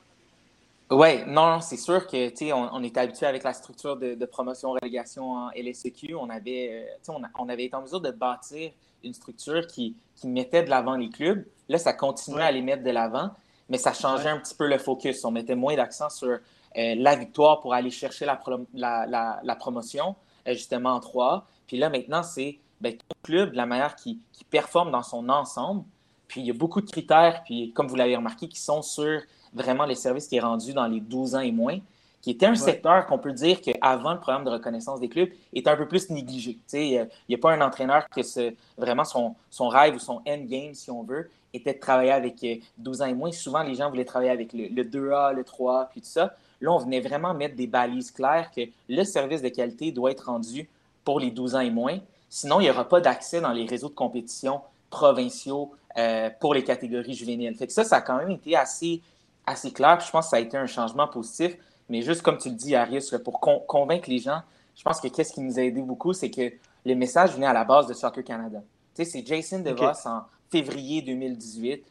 Oui, 0.92 1.24
non, 1.26 1.60
c'est 1.62 1.78
sûr 1.78 2.06
que 2.06 2.54
on, 2.54 2.70
on 2.74 2.84
était 2.84 3.00
habitué 3.00 3.26
avec 3.26 3.44
la 3.44 3.54
structure 3.54 3.98
de, 3.98 4.16
de 4.16 4.26
promotion-relégation 4.26 5.32
en 5.32 5.50
LSEQ. 5.56 6.16
On 6.16 6.30
avait, 6.30 6.88
euh, 7.08 7.12
on, 7.14 7.22
on 7.40 7.50
avait 7.50 7.66
été 7.66 7.76
en 7.76 7.82
mesure 7.82 8.02
de 8.02 8.12
bâtir 8.12 8.72
une 9.04 9.14
structure 9.14 9.66
qui, 9.68 9.96
qui 10.16 10.28
mettait 10.28 10.64
de 10.64 10.70
l'avant 10.70 10.96
les 10.96 11.10
clubs. 11.10 11.46
Là, 11.70 11.78
ça 11.78 11.94
continuait 11.94 12.42
ouais. 12.42 12.48
à 12.48 12.52
les 12.52 12.62
mettre 12.62 12.84
de 12.84 12.92
l'avant, 12.92 13.32
mais 13.70 13.78
ça 13.78 13.94
changeait 13.94 14.26
ouais. 14.26 14.30
un 14.32 14.40
petit 14.40 14.56
peu 14.56 14.68
le 14.68 14.78
focus. 14.78 15.24
On 15.26 15.32
mettait 15.32 15.56
moins 15.56 15.76
d'accent 15.76 16.10
sur 16.10 16.30
euh, 16.30 16.40
la 16.76 17.16
victoire 17.16 17.62
pour 17.62 17.74
aller 17.74 17.92
chercher 17.92 18.26
la, 18.26 18.36
pro 18.36 18.60
la, 18.74 19.06
la, 19.06 19.40
la 19.44 19.56
promotion, 19.56 20.16
euh, 20.48 20.54
justement 20.54 20.92
en 20.92 21.00
3 21.00 21.48
Puis 21.68 21.78
là, 21.78 21.90
maintenant, 21.90 22.24
c'est 22.24 22.60
ben, 22.82 22.94
ton 22.94 23.16
club, 23.24 23.54
la 23.54 23.66
manière 23.66 23.96
qui, 23.96 24.20
qui, 24.32 24.44
performe 24.44 24.92
dans 24.92 25.04
son 25.04 25.30
ensemble. 25.30 25.84
Puis 26.28 26.42
il 26.42 26.48
y 26.48 26.50
a 26.50 26.54
beaucoup 26.54 26.82
de 26.82 26.90
critères, 26.90 27.42
puis 27.44 27.72
comme 27.74 27.88
vous 27.88 27.96
l'avez 27.96 28.16
remarqué, 28.16 28.48
qui 28.48 28.60
sont 28.60 28.82
sur 28.82 29.22
vraiment 29.54 29.86
les 29.86 29.96
services 29.96 30.28
qui 30.28 30.38
est 30.38 30.42
rendu 30.42 30.74
dans 30.74 30.88
les 30.88 31.00
12 31.00 31.36
ans 31.36 31.40
et 31.40 31.52
moins, 31.52 31.80
qui 32.22 32.32
était 32.32 32.46
un 32.46 32.52
ouais. 32.52 32.56
secteur 32.56 33.06
qu'on 33.06 33.18
peut 33.18 33.34
dire 33.34 33.60
qu'avant 33.62 34.14
le 34.14 34.20
programme 34.20 34.46
de 34.46 34.50
reconnaissance 34.50 35.00
des 35.00 35.10
clubs 35.10 35.30
était 35.52 35.70
un 35.70 35.76
peu 35.76 35.88
plus 35.88 36.10
négligé. 36.10 36.58
Il 36.72 37.08
n'y 37.28 37.36
a 37.36 37.38
pas 37.38 37.52
un 37.52 37.62
entraîneur 37.62 38.08
que 38.10 38.24
ce, 38.24 38.54
vraiment 38.78 39.04
son, 39.04 39.36
son 39.50 39.68
rêve 39.68 39.96
ou 39.96 40.00
son 40.00 40.22
endgame, 40.26 40.74
si 40.74 40.90
on 40.90 41.04
veut, 41.04 41.30
était 41.54 41.74
de 41.74 41.80
travailler 41.80 42.12
avec 42.12 42.46
12 42.78 43.02
ans 43.02 43.06
et 43.06 43.14
moins. 43.14 43.32
Souvent, 43.32 43.62
les 43.62 43.76
gens 43.76 43.90
voulaient 43.90 44.06
travailler 44.06 44.32
avec 44.32 44.54
le, 44.54 44.68
le 44.70 44.84
2A, 44.84 45.34
le 45.34 45.44
3A, 45.44 45.90
puis 45.90 46.02
tout 46.02 46.08
ça. 46.08 46.34
Là, 46.62 46.72
on 46.72 46.78
venait 46.78 47.02
vraiment 47.02 47.34
mettre 47.34 47.56
des 47.56 47.68
balises 47.68 48.12
claires 48.12 48.50
que 48.56 48.62
le 48.88 49.04
service 49.04 49.42
de 49.42 49.50
qualité 49.50 49.92
doit 49.92 50.12
être 50.12 50.28
rendu 50.28 50.70
pour 51.04 51.20
les 51.20 51.30
12 51.30 51.56
ans 51.56 51.60
et 51.60 51.70
moins. 51.70 52.00
Sinon, 52.30 52.62
il 52.62 52.64
n'y 52.64 52.70
aura 52.70 52.88
pas 52.88 53.02
d'accès 53.02 53.42
dans 53.42 53.52
les 53.52 53.66
réseaux 53.66 53.90
de 53.90 53.94
compétition 53.94 54.62
provinciaux 54.90 55.72
euh, 55.98 56.30
pour 56.40 56.54
les 56.54 56.64
catégories 56.64 57.14
juvéniles. 57.14 57.56
Fait 57.56 57.68
que 57.68 57.74
ça, 57.74 57.84
ça 57.84 57.98
a 57.98 58.02
quand 58.02 58.18
même 58.18 58.32
été 58.32 58.56
assez, 58.56 59.02
assez 59.46 59.72
clair. 59.72 60.00
je 60.00 60.12
pense 60.12 60.26
que 60.26 60.30
ça 60.32 60.38
a 60.38 60.40
été 60.40 60.58
un 60.58 60.68
changement 60.68 61.08
positif. 61.08 61.58
Mais 61.90 62.02
juste 62.02 62.22
comme 62.22 62.38
tu 62.38 62.50
le 62.50 62.56
dis, 62.56 62.76
Arius, 62.76 63.14
pour 63.24 63.40
con 63.40 63.60
convaincre 63.68 64.10
les 64.10 64.20
gens, 64.20 64.42
je 64.76 64.84
pense 64.84 65.00
que 65.00 65.08
qu'est-ce 65.08 65.34
qui 65.34 65.42
nous 65.42 65.60
a 65.60 65.64
aidé 65.64 65.82
beaucoup, 65.82 66.14
c'est 66.14 66.32
que 66.32 66.52
le 66.86 66.96
message 66.96 67.34
venait 67.34 67.46
à 67.46 67.54
la 67.54 67.64
base 67.64 67.88
de 67.88 67.94
Soccer 67.94 68.24
Canada. 68.24 68.62
Tu 68.96 69.04
sais, 69.04 69.12
c'est 69.12 69.26
Jason 69.26 69.60
DeVos 69.60 69.84
okay. 69.84 70.08
en 70.08 70.24
février 70.50 71.02
2018 71.02 71.84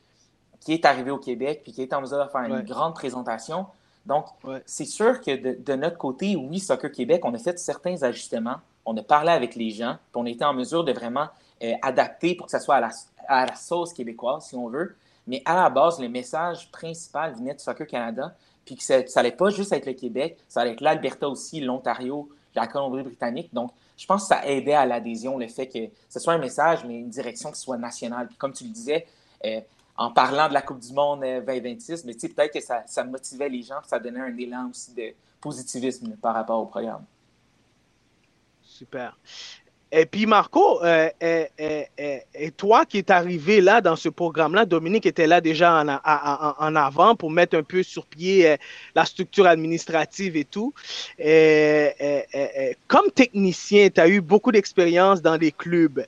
qui 0.61 0.73
est 0.73 0.85
arrivé 0.85 1.11
au 1.11 1.19
Québec 1.19 1.61
puis 1.65 1.73
qui 1.73 1.83
est 1.83 1.93
en 1.93 2.01
mesure 2.01 2.25
de 2.25 2.31
faire 2.31 2.43
une 2.43 2.53
ouais. 2.53 2.63
grande 2.63 2.95
présentation. 2.95 3.67
Donc, 4.07 4.27
ouais. 4.45 4.63
c'est 4.67 4.85
sûr 4.85 5.21
que 5.21 5.37
de, 5.37 5.59
de, 5.61 5.75
notre 5.75 5.99
côté, 5.99 6.37
oui, 6.37 6.59
Soccer 6.59 6.91
Québec, 6.91 7.25
on 7.25 7.35
a 7.35 7.39
fait 7.39 7.59
certains 7.59 8.03
ajustements. 8.03 8.57
On 8.85 8.97
a 8.97 9.03
parlé 9.03 9.31
avec 9.31 9.55
les 9.55 9.71
gens, 9.71 9.97
puis 10.13 10.21
on 10.21 10.27
était 10.27 10.45
en 10.45 10.55
mesure 10.55 10.85
de 10.85 10.93
vraiment 10.93 11.29
euh, 11.63 11.73
adapter 11.83 12.35
pour 12.35 12.47
que 12.47 12.51
ça 12.51 12.59
soit 12.59 12.77
à 12.77 12.81
la, 12.81 12.91
à 13.29 13.47
la, 13.47 13.55
sauce 13.55 13.93
québécoise, 13.93 14.47
si 14.47 14.57
on 14.57 14.69
veut. 14.69 14.97
Mais 15.27 15.43
à 15.45 15.55
la 15.55 15.71
base, 15.71 16.01
le 16.01 16.09
message 16.09 16.71
principal 16.71 17.35
venait 17.35 17.55
de 17.55 17.61
Soccer 17.61 17.87
Canada, 17.87 18.35
puis 18.65 18.77
que 18.77 18.83
ça 18.83 19.03
n'allait 19.17 19.33
pas 19.33 19.51
juste 19.51 19.73
être 19.73 19.87
le 19.87 19.93
Québec, 19.93 20.39
ça 20.49 20.61
allait 20.61 20.73
être 20.73 20.81
l'Alberta 20.81 21.29
aussi, 21.29 21.61
l'Ontario, 21.61 22.29
la 22.55 22.67
Colombie-Britannique. 22.67 23.53
Donc, 23.53 23.73
je 23.97 24.07
pense 24.07 24.23
que 24.23 24.29
ça 24.29 24.47
aidait 24.47 24.75
à 24.75 24.87
l'adhésion, 24.87 25.39
le 25.39 25.49
fait 25.49 25.69
que 25.69 25.79
ce 26.09 26.19
soit 26.19 26.35
un 26.35 26.39
message, 26.39 26.85
mais 26.85 26.99
une 26.99 27.09
direction 27.09 27.53
qui 27.53 27.61
soit 27.61 27.77
nationale. 27.77 28.29
Puis 28.29 28.37
comme 28.37 28.53
tu 28.53 28.65
le 28.65 28.71
disais, 28.71 29.07
euh, 29.45 29.61
en 29.97 30.11
parlant 30.11 30.49
de 30.49 30.55
la 30.55 30.63
Coupe 30.63 30.81
du 30.81 30.93
Monde 30.93 31.21
2026, 31.21 32.05
mais 32.05 32.15
peut-être 32.15 32.53
que 32.53 32.61
ça, 32.61 32.83
ça, 32.87 33.05
motivait 33.05 33.49
les 33.49 33.63
gens, 33.63 33.81
ça 33.85 33.99
donnait 33.99 34.21
un 34.21 34.37
élan 34.37 34.71
aussi 34.71 34.93
de 34.95 35.15
positivisme 35.41 36.17
par 36.17 36.35
rapport 36.35 36.61
au 36.61 36.67
programme. 36.67 37.05
Super. 38.63 39.17
Et 39.95 40.07
puis 40.07 40.25
Marco, 40.25 40.83
euh, 40.83 41.11
et, 41.21 41.49
et, 41.59 42.23
et, 42.35 42.51
toi 42.51 42.87
qui 42.87 42.99
es 42.99 43.11
arrivé 43.11 43.61
là 43.61 43.83
dans 43.83 43.95
ce 43.95 44.09
programme-là, 44.09 44.65
Dominique 44.65 45.05
était 45.05 45.27
là 45.27 45.43
déjà 45.43 45.85
en, 45.85 46.77
avant 46.77 47.15
pour 47.15 47.31
mettre 47.31 47.59
un 47.59 47.63
peu 47.63 47.83
sur 47.83 48.07
pied 48.07 48.49
euh, 48.49 48.57
la 48.95 49.05
structure 49.05 49.47
administrative 49.47 50.35
et 50.35 50.47
tout. 50.47 50.73
comme 52.89 53.11
technicien, 53.15 53.91
tu 53.91 54.01
as 54.01 54.09
eu 54.09 54.23
beaucoup 54.23 54.51
d'expérience 54.51 55.21
dans 55.21 55.37
les 55.37 55.53
clubs. 55.53 56.03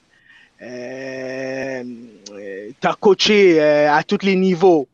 Euh, 0.63 1.83
tu 2.81 2.87
as 2.87 2.95
coaché 2.95 3.61
euh, 3.61 3.93
à 3.93 4.03
tous 4.03 4.23
les 4.23 4.37
niveaux. 4.37 4.89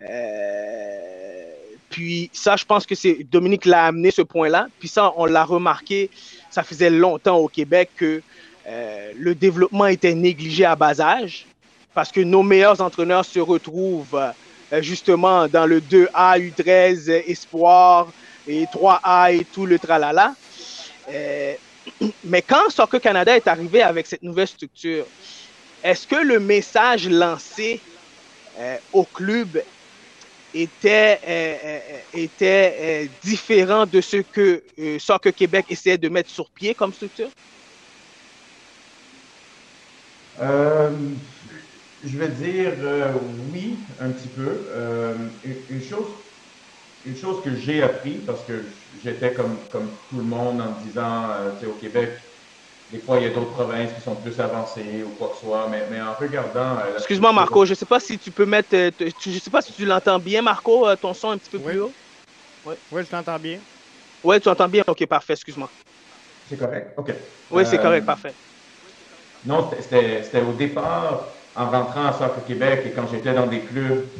Euh, 0.00 1.52
puis 1.90 2.30
ça, 2.32 2.56
je 2.56 2.64
pense 2.64 2.86
que 2.86 2.94
c'est 2.94 3.24
Dominique 3.30 3.66
l'a 3.66 3.86
amené 3.86 4.10
ce 4.10 4.22
point-là. 4.22 4.66
Puis 4.78 4.88
ça, 4.88 5.12
on 5.16 5.26
l'a 5.26 5.44
remarqué, 5.44 6.10
ça 6.52 6.62
faisait 6.62 6.90
longtemps 6.90 7.38
au 7.38 7.48
Québec 7.48 7.90
que 7.96 8.22
euh, 8.68 9.12
le 9.18 9.34
développement 9.34 9.86
était 9.86 10.14
négligé 10.14 10.64
à 10.64 10.76
bas 10.76 11.00
âge 11.00 11.46
parce 11.94 12.12
que 12.12 12.20
nos 12.20 12.42
meilleurs 12.42 12.80
entraîneurs 12.80 13.24
se 13.24 13.40
retrouvent 13.40 14.32
justement 14.80 15.48
dans 15.48 15.66
le 15.66 15.80
2A, 15.80 16.38
U13, 16.38 17.10
Espoir 17.26 18.08
et 18.46 18.64
3A 18.64 19.36
et 19.36 19.44
tout 19.44 19.66
le 19.66 19.78
tralala. 19.78 20.34
Euh, 21.10 21.54
mais 22.24 22.42
quand 22.42 22.70
Soccer 22.70 23.00
Canada 23.00 23.36
est 23.36 23.46
arrivé 23.48 23.82
avec 23.82 24.06
cette 24.06 24.22
nouvelle 24.22 24.48
structure, 24.48 25.04
est-ce 25.82 26.06
que 26.06 26.16
le 26.16 26.38
message 26.38 27.08
lancé 27.08 27.80
euh, 28.58 28.76
au 28.92 29.04
club 29.04 29.62
était, 30.52 31.20
euh, 31.26 32.00
était 32.12 33.06
euh, 33.06 33.08
différent 33.22 33.86
de 33.86 34.00
ce 34.00 34.18
que 34.18 34.62
Soccer 34.98 35.34
Québec 35.34 35.66
essayait 35.68 35.98
de 35.98 36.08
mettre 36.08 36.30
sur 36.30 36.50
pied 36.50 36.74
comme 36.74 36.92
structure? 36.92 37.30
je 42.04 42.18
vais 42.18 42.28
dire 42.28 42.72
oui, 43.52 43.86
un 44.00 44.10
petit 44.10 44.28
peu. 44.28 44.66
Une, 45.68 45.80
chose, 45.80 46.08
une 47.04 47.16
chose 47.16 47.42
que 47.42 47.54
j'ai 47.54 47.82
appris, 47.82 48.18
parce 48.18 48.44
que 48.44 48.64
j'étais 49.02 49.34
comme, 49.34 49.68
comme 49.70 49.98
tout 50.08 50.18
le 50.18 50.24
monde 50.24 50.60
en 50.60 50.72
disant, 50.80 51.30
euh, 51.30 51.66
au 51.66 51.74
Québec, 51.74 52.12
des 52.92 53.00
fois, 53.00 53.16
il 53.16 53.22
y 53.22 53.26
a 53.26 53.30
d'autres 53.30 53.52
provinces 53.52 53.90
qui 53.94 54.02
sont 54.02 54.14
plus 54.16 54.38
avancées 54.38 55.02
ou 55.02 55.14
quoi 55.16 55.30
que 55.30 55.36
ce 55.36 55.40
soit, 55.40 55.66
mais, 55.66 55.86
mais 55.90 56.00
en 56.02 56.12
regardant... 56.12 56.76
Euh, 56.78 56.98
Excuse-moi, 56.98 57.32
Marco, 57.32 57.64
je 57.64 57.70
ne 57.70 57.74
sais 57.74 57.86
pas 57.86 57.98
si 57.98 58.18
tu 58.18 58.30
peux 58.30 58.44
mettre... 58.44 58.76
Euh, 58.76 58.90
je 59.00 59.30
ne 59.30 59.38
sais 59.38 59.50
pas 59.50 59.62
si 59.62 59.72
tu 59.72 59.86
l'entends 59.86 60.18
bien, 60.18 60.42
Marco, 60.42 60.86
euh, 60.86 60.94
ton 60.94 61.14
son 61.14 61.30
un 61.30 61.38
petit 61.38 61.48
peu 61.48 61.56
oui. 61.56 61.72
plus 61.72 61.80
haut. 61.80 61.92
Oui, 62.66 62.74
oui 62.90 63.02
je 63.02 63.08
t'entends 63.08 63.38
bien. 63.38 63.60
Oui, 64.22 64.38
tu 64.40 64.48
entends 64.50 64.68
bien? 64.68 64.84
OK, 64.86 65.06
parfait, 65.06 65.32
excuse-moi. 65.32 65.70
C'est 66.46 66.58
correct? 66.58 66.92
OK. 66.98 67.14
Oui, 67.50 67.64
c'est 67.64 67.78
correct, 67.78 68.04
parfait. 68.04 68.34
Non, 69.46 69.70
c'était 69.80 70.42
au 70.42 70.52
départ, 70.52 71.34
en 71.56 71.70
rentrant 71.70 72.06
à 72.08 72.12
Soccer 72.12 72.44
Québec 72.44 72.82
et 72.84 72.90
quand 72.90 73.06
j'étais 73.10 73.32
dans 73.32 73.46
des 73.46 73.60
clubs, 73.60 74.10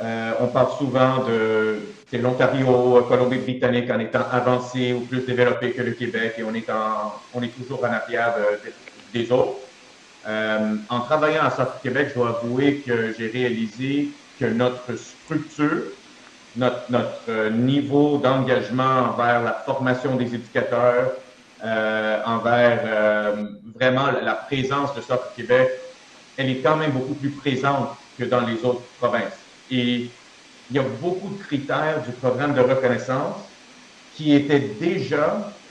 on 0.00 0.48
parle 0.48 0.72
souvent 0.72 1.24
de 1.24 1.95
l'Ontario, 2.12 3.02
Colombie-Britannique 3.08 3.90
en 3.90 3.98
étant 3.98 4.26
avancé 4.30 4.92
ou 4.92 5.00
plus 5.00 5.26
développé 5.26 5.72
que 5.72 5.82
le 5.82 5.92
Québec 5.92 6.34
et 6.38 6.44
on 6.44 6.54
est, 6.54 6.70
en, 6.70 7.12
on 7.34 7.42
est 7.42 7.48
toujours 7.48 7.80
en 7.84 7.92
arrière 7.92 8.34
des 9.12 9.30
autres. 9.32 9.58
Euh, 10.26 10.76
en 10.88 11.00
travaillant 11.00 11.44
à 11.44 11.50
Soccer 11.50 11.80
Québec, 11.82 12.08
je 12.10 12.14
dois 12.14 12.40
avouer 12.40 12.82
que 12.86 13.14
j'ai 13.16 13.28
réalisé 13.28 14.08
que 14.40 14.46
notre 14.46 14.96
structure, 14.96 15.82
notre, 16.56 16.90
notre 16.90 17.22
euh, 17.28 17.50
niveau 17.50 18.18
d'engagement 18.18 19.12
envers 19.12 19.42
la 19.42 19.52
formation 19.52 20.16
des 20.16 20.34
éducateurs, 20.34 21.12
euh, 21.64 22.22
envers 22.24 22.80
euh, 22.84 23.46
vraiment 23.74 24.08
la 24.22 24.34
présence 24.34 24.94
de 24.94 25.00
Soccer 25.00 25.32
Québec, 25.34 25.70
elle 26.36 26.50
est 26.50 26.60
quand 26.60 26.76
même 26.76 26.90
beaucoup 26.90 27.14
plus 27.14 27.30
présente 27.30 27.90
que 28.18 28.24
dans 28.24 28.40
les 28.40 28.64
autres 28.64 28.82
provinces. 28.98 29.38
Et 29.70 30.10
il 30.68 30.76
y 30.76 30.78
a 30.78 30.82
beaucoup 30.82 31.30
de 31.30 31.38
critères 31.38 32.02
du 32.02 32.12
programme 32.12 32.54
de 32.54 32.60
reconnaissance 32.60 33.56
qui 34.10 34.34
étaient 34.34 34.60
déjà 34.60 35.62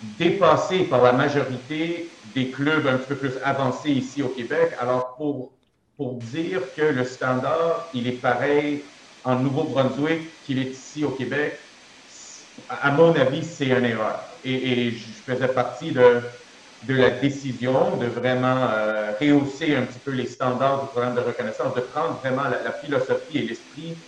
dépassés 0.00 0.84
par 0.84 1.02
la 1.02 1.12
majorité 1.12 2.20
des 2.24 2.50
clubs 2.50 2.86
un 2.86 2.98
petit 2.98 3.08
peu 3.08 3.16
plus 3.16 3.36
avancés 3.42 3.90
ici 3.90 4.22
au 4.22 4.28
Québec. 4.28 4.74
Alors, 4.78 5.16
pour, 5.16 5.52
pour 5.96 6.14
dire 6.14 6.72
que 6.72 6.82
le 6.82 7.04
standard, 7.04 7.90
il 7.94 8.06
est 8.06 8.20
pareil 8.20 8.92
en 9.24 9.36
Nouveau-Brunswick 9.36 10.40
qu'il 10.42 10.58
est 10.58 10.70
ici 10.70 11.04
au 11.04 11.10
Québec, 11.10 11.58
à 12.68 12.90
mon 12.90 13.14
avis, 13.14 13.44
c'est 13.44 13.68
une 13.68 13.84
erreur. 13.84 14.38
Et, 14.44 14.90
je 14.90 15.22
faisais 15.22 15.48
partie 15.48 15.92
de, 15.92 16.22
de 16.82 16.94
la 16.94 17.10
décision 17.10 17.96
de 17.96 18.06
vraiment 18.06 18.68
euh, 18.70 19.12
rehausser 19.20 19.74
un 19.76 19.82
petit 19.82 19.98
peu 19.98 20.12
les 20.12 20.26
standards 20.26 20.82
du 20.82 20.86
programme 20.88 21.14
de 21.14 21.20
reconnaissance, 21.20 21.74
de 21.74 21.80
prendre 21.80 22.18
vraiment 22.20 22.44
la, 22.44 22.72
philosophie 22.72 23.38
et 23.38 23.42
l'esprit 23.42 24.04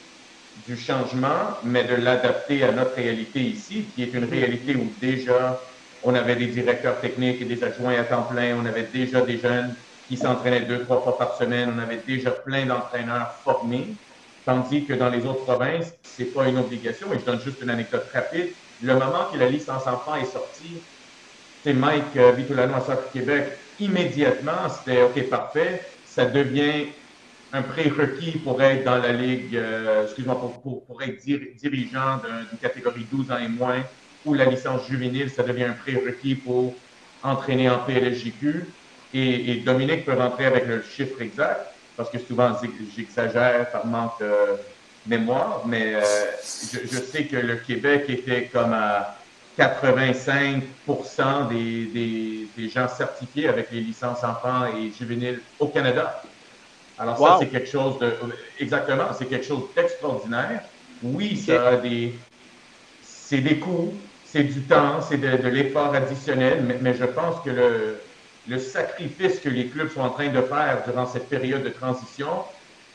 du 0.65 0.77
changement, 0.77 1.59
mais 1.65 1.85
de 1.85 1.95
l'adapter 1.95 2.63
à 2.65 2.73
notre 2.73 2.95
réalité 2.95 3.41
ici, 3.43 3.91
qui 3.93 4.03
est 4.03 4.15
une 4.15 4.25
réalité 4.25 4.77
où 4.77 4.97
déjà 4.99 5.63
on 6.03 6.15
avait 6.15 6.37
des 6.37 6.47
directeurs 6.49 7.01
techniques 7.01 7.41
et 7.41 7.45
des 7.45 7.63
adjoints 7.65 7.95
à 7.99 8.05
temps 8.05 8.25
plein, 8.25 8.57
on 8.57 8.67
avait 8.67 8.89
déjà 8.89 9.23
des 9.23 9.39
jeunes 9.39 9.77
qui 10.07 10.17
s'entraînaient 10.17 10.67
deux, 10.67 10.83
trois 10.85 11.03
fois 11.03 11.19
par 11.19 11.37
semaine, 11.37 11.71
on 11.75 11.79
avait 11.79 12.03
déjà 12.07 12.31
plein 12.31 12.67
d'entraîneurs 12.67 13.35
formés. 13.45 14.01
Tandis 14.45 14.87
que 14.87 14.95
dans 14.95 15.11
les 15.11 15.27
autres 15.27 15.45
provinces, 15.45 15.95
c'est 16.03 16.33
pas 16.33 16.49
une 16.49 16.59
obligation. 16.59 17.13
Et 17.13 17.19
je 17.19 17.25
donne 17.25 17.41
juste 17.41 17.61
une 17.61 17.71
anecdote 17.71 18.09
rapide. 18.13 18.57
Le 18.81 18.95
moment 18.95 19.31
que 19.31 19.37
la 19.37 19.49
licence 19.49 19.87
enfant 19.87 20.15
est 20.17 20.25
sortie, 20.25 20.89
c'est 21.63 21.75
Mike 21.75 22.17
euh, 22.17 22.33
Vitulano 22.33 22.75
à 22.75 22.81
Soccer 22.81 23.11
Québec, 23.11 23.59
immédiatement, 23.79 24.69
c'était 24.69 25.03
OK, 25.03 25.29
parfait. 25.29 25.87
Ça 26.05 26.27
devient 26.27 26.93
un 27.53 27.63
prérequis 27.63 28.39
pour 28.39 28.63
être 28.63 28.85
dans 28.85 28.99
la 28.99 29.13
ligue, 29.13 29.57
euh, 29.57 30.05
excuse-moi, 30.05 30.39
pour, 30.39 30.85
pour, 30.85 31.03
être 31.03 31.25
dirigeant 31.25 32.21
d'une 32.49 32.59
catégorie 32.59 33.07
12 33.11 33.31
ans 33.31 33.39
et 33.39 33.49
moins, 33.49 33.83
ou 34.25 34.35
la 34.35 34.45
licence 34.45 34.87
juvénile, 34.87 35.31
ça 35.31 35.43
devient 35.43 35.65
un 35.65 35.73
prérequis 35.73 36.35
pour 36.35 36.75
entraîner 37.23 37.69
en 37.69 37.79
PLSJQ. 37.79 38.67
Et, 39.13 39.53
et 39.53 39.57
Dominique 39.57 40.05
peut 40.05 40.15
rentrer 40.15 40.47
avec 40.47 40.67
le 40.67 40.83
chiffre 40.83 41.21
exact 41.21 41.71
parce 41.97 42.11
que 42.11 42.19
souvent 42.19 42.57
j'exagère 42.97 43.71
par 43.71 43.85
manque 43.85 44.21
de 44.21 44.57
mémoire, 45.07 45.63
mais 45.67 45.95
euh, 45.95 46.01
je, 46.41 46.99
sais 46.99 47.25
que 47.25 47.37
le 47.37 47.57
Québec 47.57 48.05
était 48.09 48.47
comme 48.47 48.73
à 48.73 49.17
85 49.57 50.63
des, 51.51 52.49
des, 52.57 52.69
gens 52.71 52.89
certifiés 52.89 53.49
avec 53.49 53.71
les 53.71 53.81
licences 53.81 54.25
enfants 54.25 54.67
et 54.67 54.91
juvéniles 54.99 55.41
au 55.59 55.67
Canada. 55.67 56.23
Alors 57.01 57.19
ça, 57.19 57.37
c'est 57.41 57.47
quelque 57.47 57.69
chose 57.69 57.99
de... 57.99 58.13
Exactement, 58.59 59.07
c'est 59.19 59.25
quelque 59.25 59.47
chose 59.47 59.63
d'extraordinaire. 59.75 60.63
Oui, 61.03 61.37
ça 61.37 61.69
a 61.69 61.77
des... 61.77 62.15
C'est 63.03 63.41
des 63.41 63.59
coûts, 63.59 63.95
c'est 64.27 64.43
du 64.43 64.61
temps, 64.63 65.01
c'est 65.01 65.17
de, 65.17 65.49
l'effort 65.49 65.95
additionnel, 65.95 66.63
mais, 66.67 66.79
mais, 66.81 66.95
je 66.95 67.05
pense 67.05 67.41
que 67.45 67.51
le, 67.51 68.01
le 68.49 68.59
sacrifice 68.59 69.39
que 69.39 69.49
les 69.49 69.69
clubs 69.69 69.91
sont 69.91 70.01
en 70.01 70.11
train 70.11 70.29
de 70.29 70.43
faire 70.43 70.83
durant 70.85 71.07
cette 71.07 71.29
période 71.29 71.63
de 71.63 71.69
transition, 71.69 72.45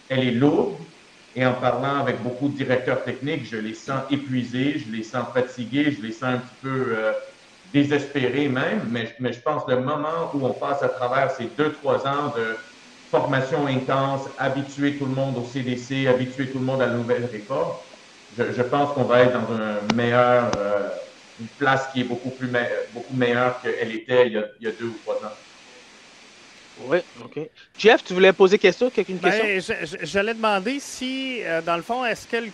elle 0.09 0.27
est 0.27 0.31
lourde. 0.31 0.75
Et 1.37 1.45
en 1.45 1.53
parlant 1.53 1.99
avec 1.99 2.21
beaucoup 2.21 2.47
de 2.47 2.55
directeurs 2.55 3.03
techniques, 3.03 3.45
je 3.45 3.57
les 3.57 3.73
sens 3.73 4.03
épuisés, 4.11 4.77
je 4.79 4.95
les 4.95 5.03
sens 5.03 5.25
fatigués, 5.33 5.91
je 5.91 6.05
les 6.05 6.13
sens 6.13 6.35
un 6.35 6.37
petit 6.37 6.55
peu 6.61 6.85
euh, 6.89 7.11
désespérés 7.73 8.47
même. 8.47 8.87
Mais, 8.89 9.13
mais, 9.19 9.33
je 9.33 9.41
pense 9.41 9.65
que 9.65 9.71
le 9.71 9.81
moment 9.81 10.31
où 10.33 10.45
on 10.45 10.53
passe 10.53 10.83
à 10.83 10.89
travers 10.89 11.31
ces 11.31 11.49
deux, 11.57 11.73
trois 11.73 12.07
ans 12.07 12.33
de 12.37 12.55
formation 13.09 13.67
intense, 13.67 14.23
habituer 14.37 14.95
tout 14.95 15.05
le 15.05 15.13
monde 15.13 15.37
au 15.37 15.45
CDC, 15.45 16.07
habituer 16.07 16.49
tout 16.49 16.59
le 16.59 16.65
monde 16.65 16.81
à 16.81 16.87
la 16.87 16.93
nouvelle 16.93 17.25
réforme, 17.25 17.73
je, 18.37 18.61
pense 18.63 18.93
qu'on 18.93 19.03
va 19.03 19.21
être 19.21 19.33
dans 19.33 19.53
un 19.53 19.95
meilleur, 19.95 20.51
euh, 20.57 20.89
une 21.39 21.47
place 21.47 21.87
qui 21.93 22.01
est 22.01 22.05
beaucoup 22.05 22.29
plus 22.29 22.49
beaucoup 22.93 23.13
meilleure 23.13 23.61
qu'elle 23.61 23.93
était 23.93 24.27
il 24.27 24.33
y, 24.33 24.37
a, 24.37 24.45
il 24.59 24.65
y, 24.65 24.69
a, 24.69 24.71
deux 24.71 24.87
ou 24.87 24.97
trois 25.03 25.15
ans. 25.15 25.33
Oui, 26.81 26.97
OK. 27.23 27.39
Jeff, 27.77 28.03
tu 28.03 28.13
voulais 28.13 28.33
poser 28.33 28.57
question, 28.57 28.91
une 29.07 29.17
ben, 29.17 29.31
question? 29.31 29.75
J'allais 30.01 30.33
demander 30.33 30.79
si, 30.81 31.41
euh, 31.43 31.61
dans 31.61 31.77
le 31.77 31.81
fond, 31.81 32.03
est-ce 32.03 32.27
que 32.27 32.37
le 32.37 32.51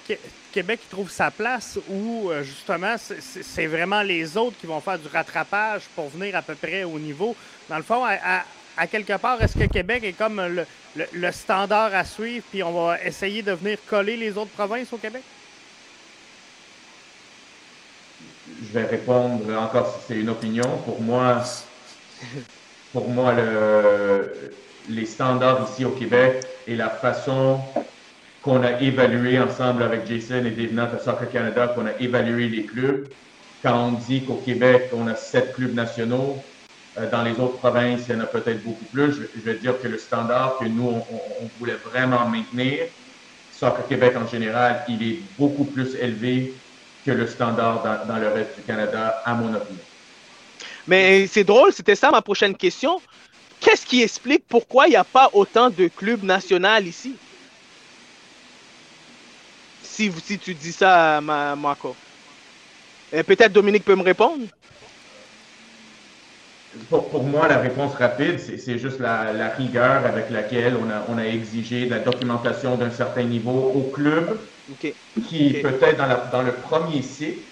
Québec 0.51 0.81
trouve 0.89 1.09
sa 1.09 1.31
place 1.31 1.79
ou, 1.89 2.29
euh, 2.29 2.43
justement, 2.43 2.95
c'est 2.97 3.65
vraiment 3.65 4.03
les 4.03 4.37
autres 4.37 4.57
qui 4.59 4.67
vont 4.67 4.79
faire 4.79 4.99
du 4.99 5.07
rattrapage 5.07 5.83
pour 5.95 6.09
venir 6.09 6.35
à 6.35 6.43
peu 6.43 6.53
près 6.53 6.83
au 6.83 6.99
niveau? 6.99 7.35
Dans 7.67 7.77
le 7.77 7.83
fond, 7.83 8.05
à, 8.05 8.43
quelque 8.87 9.17
part, 9.17 9.41
est-ce 9.41 9.57
que 9.57 9.65
Québec 9.65 10.03
est 10.03 10.13
comme 10.13 10.41
le, 10.95 11.31
standard 11.31 11.93
à 11.93 12.03
suivre, 12.03 12.45
puis 12.49 12.63
on 12.63 12.71
va 12.71 13.03
essayer 13.03 13.41
de 13.41 13.51
venir 13.51 13.77
coller 13.87 14.17
les 14.17 14.37
autres 14.37 14.51
provinces 14.51 14.91
au 14.93 14.97
Québec? 14.97 15.23
Je 18.63 18.79
vais 18.79 18.85
répondre 18.85 19.43
encore 19.57 19.87
si 19.87 20.07
c'est 20.07 20.19
une 20.19 20.29
opinion. 20.29 20.77
Pour 20.85 21.01
moi, 21.01 21.43
pour 22.93 23.09
moi, 23.09 23.33
le, 23.33 24.53
les 24.89 25.05
standards 25.05 25.69
ici 25.71 25.85
au 25.85 25.91
Québec 25.91 26.45
et 26.67 26.75
la 26.75 26.89
façon 26.89 27.59
qu'on 28.41 28.63
a 28.63 28.79
évalué 28.81 29.39
ensemble 29.39 29.83
avec 29.83 30.07
Jason 30.07 30.43
et 30.45 30.51
Dave 30.51 30.95
à 30.95 30.99
Soccer 30.99 31.31
Canada, 31.31 31.67
qu'on 31.75 31.85
a 31.85 31.93
évalué 31.99 32.47
les 32.49 32.65
clubs. 32.65 33.07
Quand 33.61 33.87
on 33.87 33.91
dit 33.91 34.23
qu'au 34.23 34.41
Québec, 34.43 34.89
on 34.93 35.07
a 35.07 35.15
sept 35.15 35.53
clubs 35.53 35.75
nationaux, 35.75 36.37
dans 36.95 37.23
les 37.23 37.39
autres 37.39 37.57
provinces, 37.57 38.07
il 38.07 38.13
y 38.13 38.15
en 38.15 38.19
a 38.19 38.25
peut-être 38.25 38.63
beaucoup 38.63 38.85
plus. 38.85 39.29
Je, 39.33 39.41
vais 39.41 39.57
dire 39.59 39.79
que 39.79 39.87
le 39.87 39.97
standard 39.97 40.57
que 40.57 40.65
nous, 40.65 40.87
on, 40.87 41.51
voulait 41.57 41.75
vraiment 41.75 42.27
maintenir, 42.27 42.89
Soccer 43.49 43.87
Québec 43.87 44.15
en 44.15 44.27
général, 44.27 44.83
il 44.87 45.01
est 45.03 45.29
beaucoup 45.37 45.65
plus 45.65 45.95
élevé 45.95 46.61
que 47.05 47.11
le 47.11 47.27
standard 47.27 48.05
dans, 48.05 48.17
le 48.17 48.27
reste 48.27 48.57
du 48.57 48.63
Canada, 48.63 49.21
à 49.25 49.33
mon 49.33 49.53
opinion. 49.53 49.83
Mais 50.87 51.27
c'est 51.27 51.43
drôle, 51.43 51.71
c'était 51.71 51.95
ça 51.95 52.11
ma 52.11 52.21
prochaine 52.21 52.55
question. 52.55 53.01
Qu'est-ce 53.59 53.85
qui 53.85 54.01
explique 54.01 54.45
pourquoi 54.47 54.87
il 54.87 54.91
n'y 54.91 54.95
a 54.95 55.03
pas 55.03 55.29
autant 55.33 55.69
de 55.69 55.87
clubs 55.87 56.23
nationaux 56.23 56.81
ici? 56.81 57.15
Si, 59.83 60.11
si 60.23 60.37
tu 60.37 60.53
dis 60.53 60.73
ça, 60.73 61.21
Marco. 61.21 61.95
Peut-être 63.11 63.53
Dominique 63.53 63.85
peut 63.85 63.95
me 63.95 64.03
répondre. 64.03 64.45
Pour, 66.89 67.23
moi, 67.23 67.47
la 67.47 67.59
réponse 67.59 67.93
rapide, 67.95 68.39
c'est 68.39 68.77
juste 68.77 68.99
la, 68.99 69.49
rigueur 69.49 70.05
avec 70.05 70.29
laquelle 70.29 70.77
on 70.77 70.89
a, 70.89 71.05
on 71.09 71.17
a 71.17 71.25
exigé 71.25 71.85
la 71.85 71.99
documentation 71.99 72.77
d'un 72.77 72.91
certain 72.91 73.23
niveau 73.23 73.51
au 73.51 73.91
club, 73.91 74.49
qui 75.27 75.61
peut-être 75.61 75.97
dans, 75.97 76.29
dans 76.31 76.43
le 76.43 76.53
premier 76.61 77.01
cycle 77.01 77.51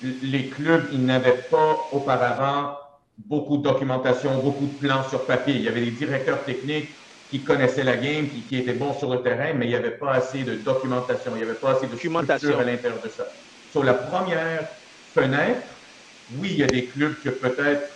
les 0.00 0.48
clubs, 0.48 0.88
ils 0.92 1.04
n'avaient 1.04 1.42
pas 1.50 1.88
auparavant 1.92 2.76
beaucoup 3.18 3.58
de 3.58 3.62
documentation, 3.62 4.42
beaucoup 4.42 4.66
de 4.66 4.78
plans 4.78 5.06
sur 5.08 5.26
papier. 5.26 5.54
Il 5.54 5.62
y 5.62 5.68
avait 5.68 5.84
des 5.84 5.90
directeurs 5.90 6.44
techniques 6.44 6.96
qui 7.28 7.44
connaissaient 7.44 7.84
la 7.84 7.96
game, 7.96 8.28
qui, 8.28 8.56
étaient 8.56 8.72
bons 8.72 8.94
sur 8.94 9.10
le 9.10 9.22
terrain, 9.22 9.52
mais 9.54 9.66
il 9.66 9.68
n'y 9.68 9.74
avait 9.74 9.90
pas 9.98 10.12
assez 10.12 10.42
de 10.42 10.54
documentation, 10.56 11.32
il 11.34 11.38
n'y 11.38 11.44
avait 11.44 11.58
pas 11.58 11.72
assez 11.72 11.86
de 11.86 11.92
documentation 11.92 12.58
à 12.58 12.64
l'intérieur 12.64 13.00
de 13.02 13.08
ça. 13.08 13.24
Sur 13.68 13.84
la 13.84 13.94
première 13.94 14.68
fenêtre, 15.14 15.80
oui, 16.30 16.48
il 16.52 16.58
y 16.58 16.64
a 16.64 16.66
des 16.66 16.86
clubs 16.86 17.20
que 17.20 17.28
peut-être 17.28 17.88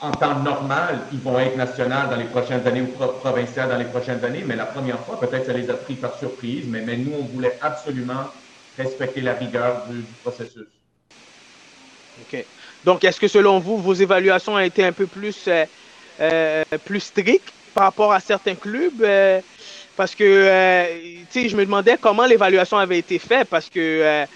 en 0.00 0.10
temps 0.10 0.38
normal, 0.40 1.00
ils 1.12 1.18
vont 1.20 1.38
être 1.38 1.56
nationaux 1.56 2.08
dans 2.10 2.16
les 2.16 2.24
prochaines 2.24 2.66
années 2.66 2.82
ou 2.82 2.86
provinciales 2.86 3.70
dans 3.70 3.78
les 3.78 3.86
prochaines 3.86 4.24
années, 4.24 4.42
mais 4.46 4.56
la 4.56 4.66
première 4.66 4.98
fois, 5.00 5.18
peut-être 5.18 5.46
ça 5.46 5.52
les 5.52 5.70
a 5.70 5.74
pris 5.74 5.94
par 5.94 6.18
surprise, 6.18 6.66
mais, 6.68 6.96
nous, 6.96 7.12
on 7.18 7.24
voulait 7.24 7.58
absolument 7.62 8.24
respecter 8.76 9.22
la 9.22 9.34
rigueur 9.34 9.86
du, 9.88 10.04
processus. 10.22 10.66
OK. 12.20 12.44
Donc, 12.84 13.04
est-ce 13.04 13.18
que 13.18 13.28
selon 13.28 13.58
vous, 13.58 13.78
vos 13.78 13.94
évaluations 13.94 14.54
ont 14.54 14.58
été 14.58 14.84
un 14.84 14.92
peu 14.92 15.06
plus, 15.06 15.44
euh, 15.48 15.64
euh, 16.20 16.62
strictes 16.98 17.52
par 17.74 17.84
rapport 17.84 18.12
à 18.12 18.20
certains 18.20 18.54
clubs? 18.54 19.02
Euh, 19.02 19.40
parce 19.96 20.14
que, 20.14 20.84
tu 21.32 21.40
sais, 21.42 21.48
je 21.48 21.56
me 21.56 21.64
demandais 21.64 21.96
comment 21.98 22.26
l'évaluation 22.26 22.76
avait 22.76 22.98
été 22.98 23.18
faite 23.18 23.48
parce 23.48 23.70
que 23.70 24.26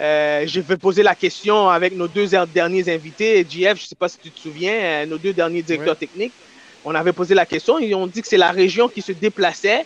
je 0.00 0.60
vais 0.60 0.76
poser 0.76 1.02
la 1.02 1.14
question 1.14 1.68
avec 1.68 1.94
nos 1.94 2.08
deux 2.08 2.28
derniers 2.52 2.92
invités. 2.92 3.46
JF, 3.48 3.76
je 3.76 3.84
ne 3.84 3.88
sais 3.88 3.94
pas 3.94 4.08
si 4.08 4.18
tu 4.18 4.30
te 4.30 4.40
souviens, 4.40 5.06
nos 5.06 5.18
deux 5.18 5.32
derniers 5.32 5.62
directeurs 5.62 5.96
techniques. 5.96 6.32
On 6.84 6.94
avait 6.94 7.12
posé 7.12 7.34
la 7.34 7.46
question 7.46 7.78
et 7.78 7.94
on 7.94 8.06
dit 8.06 8.22
que 8.22 8.28
c'est 8.28 8.38
la 8.38 8.52
région 8.52 8.88
qui 8.88 9.02
se 9.02 9.12
déplaçait 9.12 9.84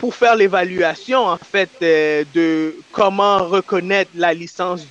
pour 0.00 0.14
faire 0.14 0.34
l'évaluation, 0.34 1.26
en 1.26 1.36
fait, 1.36 1.70
euh, 1.82 2.24
de 2.34 2.74
comment 2.90 3.46
reconnaître 3.46 4.10
la 4.14 4.32
licence 4.32 4.86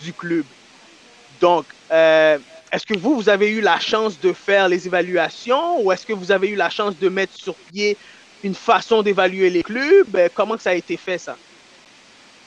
du 0.00 0.12
club. 0.12 0.44
Donc, 1.40 1.66
euh, 1.90 2.38
est-ce 2.70 2.86
que 2.86 2.96
vous, 2.96 3.16
vous 3.16 3.28
avez 3.28 3.50
eu 3.50 3.60
la 3.60 3.80
chance 3.80 4.20
de 4.20 4.32
faire 4.32 4.68
les 4.68 4.86
évaluations 4.86 5.82
ou 5.82 5.90
est-ce 5.90 6.06
que 6.06 6.12
vous 6.12 6.30
avez 6.30 6.48
eu 6.48 6.54
la 6.54 6.70
chance 6.70 6.96
de 6.96 7.08
mettre 7.08 7.34
sur 7.34 7.56
pied 7.56 7.96
une 8.44 8.54
façon 8.54 9.02
d'évaluer 9.02 9.50
les 9.50 9.64
clubs? 9.64 10.14
Euh, 10.14 10.28
comment 10.32 10.56
ça 10.56 10.70
a 10.70 10.74
été 10.74 10.96
fait, 10.96 11.18
ça? 11.18 11.36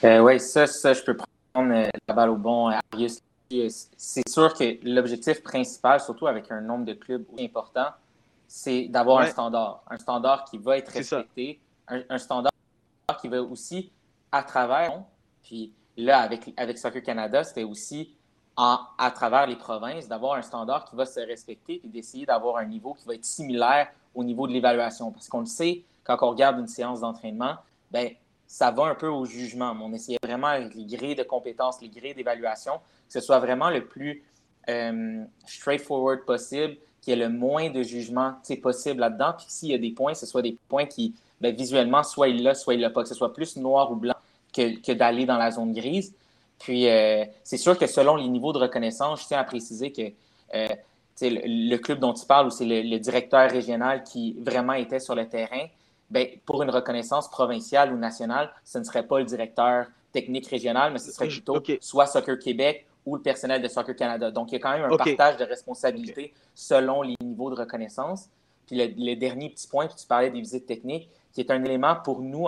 oui, 0.03 0.39
ça, 0.39 0.67
ça, 0.67 0.93
je 0.93 1.01
peux 1.01 1.15
prendre 1.15 1.34
la 1.55 2.13
balle 2.13 2.29
au 2.29 2.35
bon, 2.35 2.71
Arius. 2.91 3.21
C'est 3.97 4.27
sûr 4.27 4.53
que 4.53 4.77
l'objectif 4.83 5.41
principal, 5.43 5.99
surtout 5.99 6.27
avec 6.27 6.51
un 6.51 6.61
nombre 6.61 6.85
de 6.85 6.93
clubs 6.93 7.25
important, 7.39 7.89
c'est 8.47 8.87
d'avoir 8.87 9.19
un 9.21 9.27
standard. 9.27 9.83
Un 9.89 9.97
standard 9.97 10.45
qui 10.45 10.57
va 10.57 10.77
être 10.77 10.91
respecté, 10.91 11.59
un, 11.87 12.17
standard 12.17 12.51
qui 13.21 13.27
va 13.27 13.41
aussi 13.41 13.91
à 14.31 14.43
travers. 14.43 15.01
Puis 15.43 15.71
là, 15.97 16.19
avec, 16.19 16.53
avec 16.57 16.77
Soccer 16.77 17.03
Canada, 17.03 17.43
c'était 17.43 17.63
aussi 17.63 18.15
en, 18.57 18.79
à 18.97 19.11
travers 19.11 19.47
les 19.47 19.55
provinces 19.55 20.07
d'avoir 20.07 20.35
un 20.35 20.41
standard 20.41 20.85
qui 20.85 20.95
va 20.95 21.05
se 21.05 21.19
respecter 21.19 21.81
et 21.83 21.87
d'essayer 21.87 22.25
d'avoir 22.25 22.57
un 22.57 22.65
niveau 22.65 22.93
qui 22.93 23.05
va 23.05 23.15
être 23.15 23.25
similaire 23.25 23.89
au 24.13 24.23
niveau 24.23 24.47
de 24.47 24.53
l'évaluation. 24.53 25.11
Parce 25.11 25.27
qu'on 25.27 25.41
le 25.41 25.45
sait, 25.45 25.83
quand 26.03 26.17
on 26.21 26.29
regarde 26.29 26.59
une 26.59 26.67
séance 26.67 27.01
d'entraînement, 27.01 27.55
ben, 27.91 28.09
ça 28.55 28.71
va 28.71 28.85
un 28.85 28.95
peu 28.95 29.09
au 29.09 29.25
jugement. 29.25 29.75
On 29.81 29.91
essayait 29.91 30.17
vraiment 30.23 30.47
avec 30.47 30.73
les 30.75 30.85
grilles 30.85 31.15
de 31.15 31.23
compétences, 31.23 31.81
les 31.81 31.89
grilles 31.89 32.13
d'évaluation, 32.13 32.75
que 32.75 33.11
ce 33.11 33.19
soit 33.19 33.39
vraiment 33.39 33.69
le 33.69 33.83
plus 33.83 34.23
euh, 34.69 35.25
straightforward 35.45 36.21
possible, 36.21 36.77
qu'il 37.01 37.17
y 37.17 37.21
ait 37.21 37.27
le 37.27 37.29
moins 37.29 37.69
de 37.69 37.83
jugement 37.83 38.35
possible 38.63 39.01
là-dedans. 39.01 39.33
Puis 39.37 39.47
s'il 39.49 39.71
y 39.71 39.73
a 39.73 39.77
des 39.77 39.91
points, 39.91 40.13
ce 40.13 40.25
soit 40.25 40.41
des 40.41 40.57
points 40.69 40.85
qui, 40.85 41.13
ben, 41.41 41.53
visuellement, 41.53 42.01
soit 42.01 42.29
il 42.29 42.43
l'a, 42.43 42.55
soit 42.55 42.75
il 42.75 42.79
l'a 42.79 42.89
pas, 42.89 43.03
que 43.03 43.09
ce 43.09 43.13
soit 43.13 43.33
plus 43.33 43.57
noir 43.57 43.91
ou 43.91 43.97
blanc 43.97 44.15
que, 44.53 44.93
d'aller 44.93 45.25
dans 45.25 45.37
la 45.37 45.51
zone 45.51 45.73
grise. 45.73 46.13
Puis 46.57 46.87
euh, 46.87 47.25
c'est 47.43 47.57
sûr 47.57 47.77
que 47.77 47.87
selon 47.87 48.15
les 48.15 48.29
niveaux 48.29 48.53
de 48.53 48.59
reconnaissance, 48.59 49.23
je 49.23 49.27
tiens 49.27 49.39
à 49.39 49.43
préciser 49.43 49.91
que 49.91 50.13
euh, 50.53 50.67
le, 51.21 51.75
club 51.75 51.99
dont 51.99 52.13
tu 52.13 52.25
parles, 52.25 52.47
où 52.47 52.51
c'est 52.51 52.63
le, 52.63 52.99
directeur 52.99 53.51
régional 53.51 54.05
qui 54.05 54.37
vraiment 54.39 54.73
était 54.73 55.01
sur 55.01 55.13
le 55.13 55.27
terrain, 55.27 55.65
ben, 56.09 56.27
pour 56.45 56.61
une 56.63 56.69
reconnaissance 56.69 57.29
provinciale 57.29 57.93
ou 57.93 57.97
nationale, 57.97 58.51
ce 58.63 58.77
ne 58.77 58.83
serait 58.83 59.07
pas 59.07 59.19
le 59.19 59.25
directeur 59.25 59.87
technique 60.11 60.47
régional, 60.47 60.93
mais 60.93 60.99
ce 60.99 61.11
serait 61.11 61.27
plutôt 61.27 61.61
soit 61.81 62.05
Soccer 62.05 62.39
Québec 62.39 62.85
ou 63.05 63.15
le 63.15 63.21
personnel 63.21 63.61
de 63.61 63.67
Soccer 63.67 63.95
Canada. 63.95 64.31
Donc, 64.31 64.51
il 64.51 64.53
y 64.53 64.57
a 64.57 64.59
quand 64.59 64.71
même 64.71 64.91
un 64.91 64.97
partage 64.97 65.37
de 65.37 65.43
responsabilités 65.43 66.33
selon 66.53 67.01
les 67.01 67.15
niveaux 67.21 67.49
de 67.49 67.55
reconnaissance. 67.55 68.29
Puis 68.65 68.77
le, 68.77 69.15
dernier 69.15 69.49
petit 69.49 69.67
point, 69.67 69.87
puis 69.87 69.95
tu 69.95 70.07
parlais 70.07 70.31
des 70.31 70.39
visites 70.39 70.65
techniques, 70.65 71.09
qui 71.33 71.41
est 71.41 71.51
un 71.51 71.63
élément 71.63 71.95
pour 71.95 72.21
nous, 72.21 72.47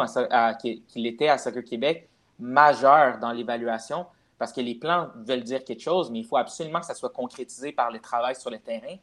qui, 0.59 0.81
l'était 0.95 1.27
à 1.27 1.37
Soccer 1.37 1.63
Québec, 1.63 2.09
majeur 2.39 3.19
dans 3.19 3.31
l'évaluation, 3.31 4.05
parce 4.39 4.53
que 4.53 4.61
les 4.61 4.75
plans 4.75 5.09
veulent 5.15 5.43
dire 5.43 5.63
quelque 5.63 5.81
chose, 5.81 6.09
mais 6.09 6.19
il 6.19 6.25
faut 6.25 6.37
absolument 6.37 6.79
que 6.79 6.85
ça 6.85 6.93
soit 6.93 7.09
concrétisé 7.09 7.71
par 7.71 7.91
le 7.91 7.99
travail 7.99 8.35
sur 8.35 8.49
le 8.49 8.59
terrain. 8.59 8.95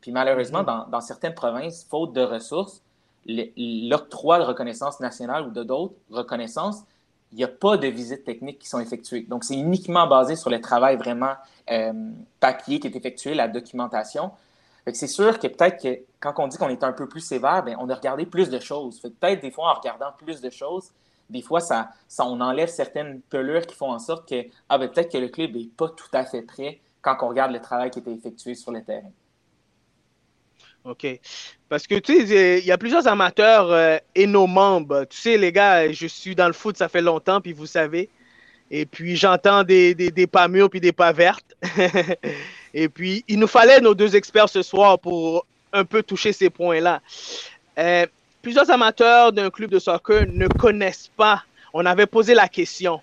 Puis 0.00 0.10
malheureusement, 0.12 0.62
mm-hmm. 0.62 0.90
dans, 0.90 1.00
certaines 1.00 1.34
provinces, 1.34 1.84
faute 1.84 2.12
de 2.12 2.22
ressources, 2.22 2.82
l'octroi 3.26 4.38
de 4.38 4.44
reconnaissance 4.44 5.00
nationale 5.00 5.46
ou 5.46 5.50
de 5.50 5.62
d'autres 5.62 5.94
reconnaissances 6.10 6.84
il 7.32 7.38
n'y 7.38 7.44
a 7.44 7.48
pas 7.48 7.76
de 7.76 7.86
visites 7.86 8.24
techniques 8.24 8.58
qui 8.58 8.68
sont 8.68 8.80
effectuées. 8.80 9.22
Donc, 9.22 9.44
c'est 9.44 9.54
uniquement 9.54 10.06
basé 10.06 10.34
sur 10.36 10.50
le 10.50 10.60
travail 10.60 10.96
vraiment 10.96 11.34
euh, 11.70 11.92
papier 12.40 12.80
qui 12.80 12.88
est 12.88 12.96
effectué, 12.96 13.34
la 13.34 13.48
documentation. 13.48 14.32
C'est 14.92 15.06
sûr 15.06 15.38
que 15.38 15.46
peut-être 15.46 15.80
que 15.80 16.00
quand 16.18 16.34
on 16.38 16.48
dit 16.48 16.56
qu'on 16.56 16.68
est 16.68 16.82
un 16.82 16.92
peu 16.92 17.08
plus 17.08 17.20
sévère, 17.20 17.62
bien, 17.62 17.76
on 17.78 17.88
a 17.88 17.94
regardé 17.94 18.26
plus 18.26 18.50
de 18.50 18.58
choses. 18.58 19.00
Peut-être 19.00 19.40
des 19.40 19.52
fois, 19.52 19.70
en 19.70 19.74
regardant 19.74 20.10
plus 20.18 20.40
de 20.40 20.50
choses, 20.50 20.90
des 21.28 21.42
fois, 21.42 21.60
ça, 21.60 21.90
ça, 22.08 22.26
on 22.26 22.40
enlève 22.40 22.68
certaines 22.68 23.20
pelures 23.20 23.64
qui 23.66 23.76
font 23.76 23.92
en 23.92 24.00
sorte 24.00 24.28
que 24.28 24.46
ah, 24.68 24.78
ben, 24.78 24.88
peut-être 24.88 25.12
que 25.12 25.18
le 25.18 25.28
club 25.28 25.54
n'est 25.54 25.66
pas 25.66 25.88
tout 25.90 26.08
à 26.12 26.24
fait 26.24 26.42
prêt 26.42 26.80
quand 27.02 27.16
on 27.22 27.28
regarde 27.28 27.52
le 27.52 27.60
travail 27.60 27.90
qui 27.90 28.00
été 28.00 28.10
effectué 28.10 28.56
sur 28.56 28.72
le 28.72 28.82
terrain. 28.82 29.12
OK. 30.84 31.06
Parce 31.68 31.86
que 31.86 31.96
tu 31.96 32.26
sais, 32.26 32.58
il 32.58 32.64
y 32.64 32.72
a 32.72 32.78
plusieurs 32.78 33.06
amateurs 33.06 33.70
euh, 33.70 33.98
et 34.14 34.26
nos 34.26 34.46
membres. 34.46 35.04
Tu 35.04 35.18
sais, 35.18 35.36
les 35.36 35.52
gars, 35.52 35.92
je 35.92 36.06
suis 36.06 36.34
dans 36.34 36.46
le 36.46 36.52
foot, 36.52 36.76
ça 36.76 36.88
fait 36.88 37.02
longtemps, 37.02 37.40
puis 37.40 37.52
vous 37.52 37.66
savez. 37.66 38.08
Et 38.70 38.86
puis 38.86 39.16
j'entends 39.16 39.64
des, 39.64 39.94
des, 39.94 40.26
pas 40.26 40.48
mûrs 40.48 40.70
puis 40.70 40.80
des 40.80 40.92
pas 40.92 41.12
vertes. 41.12 41.56
et 42.74 42.88
puis 42.88 43.24
il 43.28 43.38
nous 43.38 43.48
fallait 43.48 43.80
nos 43.80 43.94
deux 43.94 44.14
experts 44.14 44.48
ce 44.48 44.62
soir 44.62 44.98
pour 44.98 45.46
un 45.72 45.84
peu 45.84 46.02
toucher 46.02 46.32
ces 46.32 46.50
points-là. 46.50 47.00
Euh, 47.78 48.06
plusieurs 48.42 48.70
amateurs 48.70 49.32
d'un 49.32 49.50
club 49.50 49.70
de 49.70 49.78
soccer 49.78 50.26
ne 50.28 50.46
connaissent 50.48 51.10
pas. 51.16 51.44
On 51.72 51.84
avait 51.84 52.06
posé 52.06 52.34
la 52.34 52.48
question. 52.48 53.00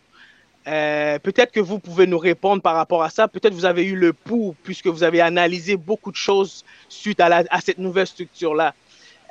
Euh, 0.67 1.17
peut-être 1.19 1.53
que 1.53 1.61
vous 1.61 1.79
pouvez 1.79 2.07
nous 2.07 2.19
répondre 2.19 2.61
par 2.61 2.75
rapport 2.75 3.01
à 3.01 3.09
ça. 3.09 3.27
Peut-être 3.27 3.53
vous 3.53 3.65
avez 3.65 3.85
eu 3.85 3.95
le 3.95 4.11
pouls 4.11 4.53
puisque 4.63 4.87
vous 4.87 5.03
avez 5.03 5.21
analysé 5.21 5.77
beaucoup 5.77 6.11
de 6.11 6.17
choses 6.17 6.65
suite 6.89 7.21
à, 7.21 7.61
cette 7.61 7.77
nouvelle 7.77 8.07
structure-là. 8.07 8.73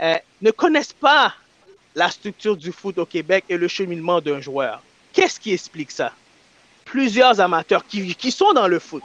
Euh, 0.03 0.17
ne 0.41 0.51
connaissent 0.51 0.95
pas 0.95 1.35
la 1.95 2.11
structure 2.11 2.57
du 2.57 2.73
foot 2.73 2.99
au 2.99 3.05
Québec 3.05 3.45
et 3.51 3.59
le 3.59 3.69
cheminement 3.69 4.21
d'un 4.21 4.41
joueur. 4.41 4.83
Qu'est-ce 5.13 5.39
qui 5.39 5.53
explique 5.53 5.91
ça? 5.91 6.13
Plusieurs 6.87 7.39
amateurs 7.41 7.85
qui, 7.87 8.31
sont 8.31 8.53
dans 8.55 8.69
le 8.69 8.79
foot. 8.79 9.03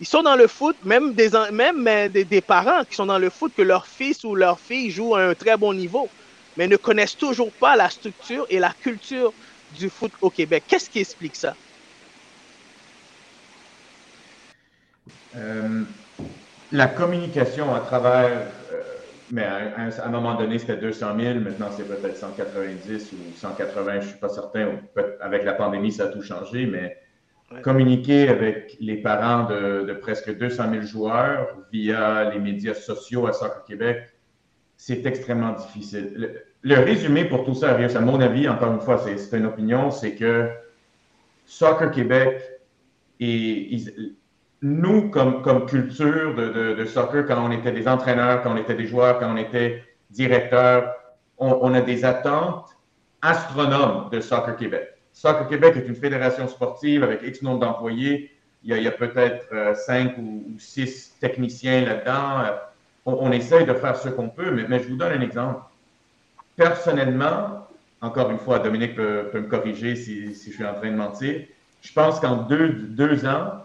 Ils 0.00 0.06
sont 0.06 0.22
dans 0.22 0.36
le 0.36 0.46
foot, 0.46 0.76
même 0.84 1.14
euh, 1.18 2.08
des, 2.08 2.24
des 2.24 2.40
parents 2.40 2.84
qui 2.84 2.94
sont 2.94 3.06
dans 3.06 3.18
le 3.18 3.30
foot, 3.30 3.52
que 3.56 3.62
leur 3.62 3.84
fils 3.84 4.22
ou 4.22 4.36
leur 4.36 4.60
fille 4.60 4.92
joue 4.92 5.16
à 5.16 5.22
un 5.22 5.34
très 5.34 5.56
bon 5.56 5.74
niveau, 5.74 6.08
mais 6.56 6.68
ne 6.68 6.76
connaissent 6.76 7.16
toujours 7.16 7.50
pas 7.50 7.74
la 7.74 7.90
structure 7.90 8.46
et 8.48 8.60
la 8.60 8.72
culture 8.80 9.32
du 9.76 9.88
foot 9.88 10.12
au 10.20 10.30
Québec. 10.30 10.64
Qu'est-ce 10.66 10.90
qui 10.90 11.00
explique 11.00 11.36
ça? 11.36 11.54
Euh, 15.36 15.82
la 16.72 16.86
communication 16.86 17.74
à 17.74 17.80
travers, 17.80 18.46
euh, 18.72 18.82
mais 19.30 19.44
à, 19.44 19.88
un 20.04 20.10
moment 20.10 20.34
donné, 20.34 20.58
c'était 20.58 20.76
200 20.76 21.18
000, 21.18 21.40
maintenant 21.40 21.70
c'est 21.74 21.86
peut-être 21.86 22.16
190 22.16 23.12
ou 23.12 23.36
180, 23.36 23.92
je 23.92 23.96
ne 23.96 24.10
suis 24.10 24.18
pas 24.18 24.28
certain. 24.28 24.80
Avec 25.20 25.44
la 25.44 25.52
pandémie, 25.52 25.92
ça 25.92 26.04
a 26.04 26.08
tout 26.08 26.22
changé, 26.22 26.66
mais 26.66 26.98
communiquer 27.62 28.28
avec 28.28 28.76
les 28.80 28.98
parents 28.98 29.44
de, 29.48 29.92
presque 30.00 30.36
200 30.36 30.70
000 30.70 30.82
joueurs 30.82 31.56
via 31.72 32.30
les 32.30 32.38
médias 32.38 32.74
sociaux 32.74 33.26
à 33.26 33.32
Soccer 33.32 33.64
Québec, 33.64 34.10
c'est 34.76 35.04
extrêmement 35.06 35.52
difficile 35.52 36.12
le 36.14 36.47
résumé 36.74 37.24
pour 37.24 37.44
tout 37.44 37.54
ça, 37.54 37.74
à 37.74 38.00
mon 38.00 38.20
avis, 38.20 38.48
encore 38.48 38.72
une 38.72 38.80
fois, 38.80 38.98
c'est 38.98 39.36
une 39.36 39.46
opinion, 39.46 39.90
c'est 39.90 40.14
que 40.14 40.50
Soccer 41.46 41.90
Québec 41.90 42.42
et 43.20 43.78
nous, 44.62 45.10
comme, 45.10 45.66
culture 45.66 46.34
de, 46.34 46.84
soccer, 46.84 47.26
quand 47.26 47.44
on 47.44 47.52
était 47.52 47.72
des 47.72 47.86
entraîneurs, 47.86 48.42
quand 48.42 48.52
on 48.52 48.56
était 48.56 48.74
des 48.74 48.86
joueurs, 48.86 49.18
quand 49.18 49.32
on 49.32 49.36
était 49.36 49.84
directeurs, 50.10 50.94
on, 51.38 51.72
a 51.74 51.80
des 51.80 52.04
attentes 52.04 52.76
astronomes 53.22 54.08
de 54.10 54.20
Soccer 54.20 54.56
Québec. 54.56 54.88
Soccer 55.12 55.48
Québec 55.48 55.74
est 55.76 55.86
une 55.86 55.94
fédération 55.94 56.48
sportive 56.48 57.04
avec 57.04 57.22
X 57.22 57.42
nombre 57.42 57.60
d'employés. 57.60 58.30
Il 58.64 58.76
y 58.76 58.88
a, 58.88 58.90
peut-être 58.90 59.46
euh, 59.52 59.74
cinq 59.74 60.18
ou, 60.18 60.56
six 60.58 61.14
techniciens 61.20 61.84
là-dedans. 61.84 62.56
On, 63.06 63.30
essaye 63.30 63.64
de 63.64 63.72
faire 63.74 63.96
ce 63.96 64.08
qu'on 64.08 64.28
peut, 64.28 64.50
mais 64.50 64.80
je 64.80 64.88
vous 64.88 64.96
donne 64.96 65.12
un 65.12 65.20
exemple 65.20 65.62
personnellement, 66.58 67.68
encore 68.02 68.30
une 68.30 68.38
fois, 68.38 68.58
Dominique 68.58 68.96
peut, 68.96 69.30
me 69.32 69.48
corriger 69.48 69.94
si, 69.94 70.34
je 70.34 70.50
suis 70.50 70.66
en 70.66 70.74
train 70.74 70.90
de 70.90 70.96
mentir, 70.96 71.44
je 71.80 71.92
pense 71.92 72.20
qu'en 72.20 72.36
deux, 72.36 72.70
deux 72.70 73.24
ans, 73.24 73.64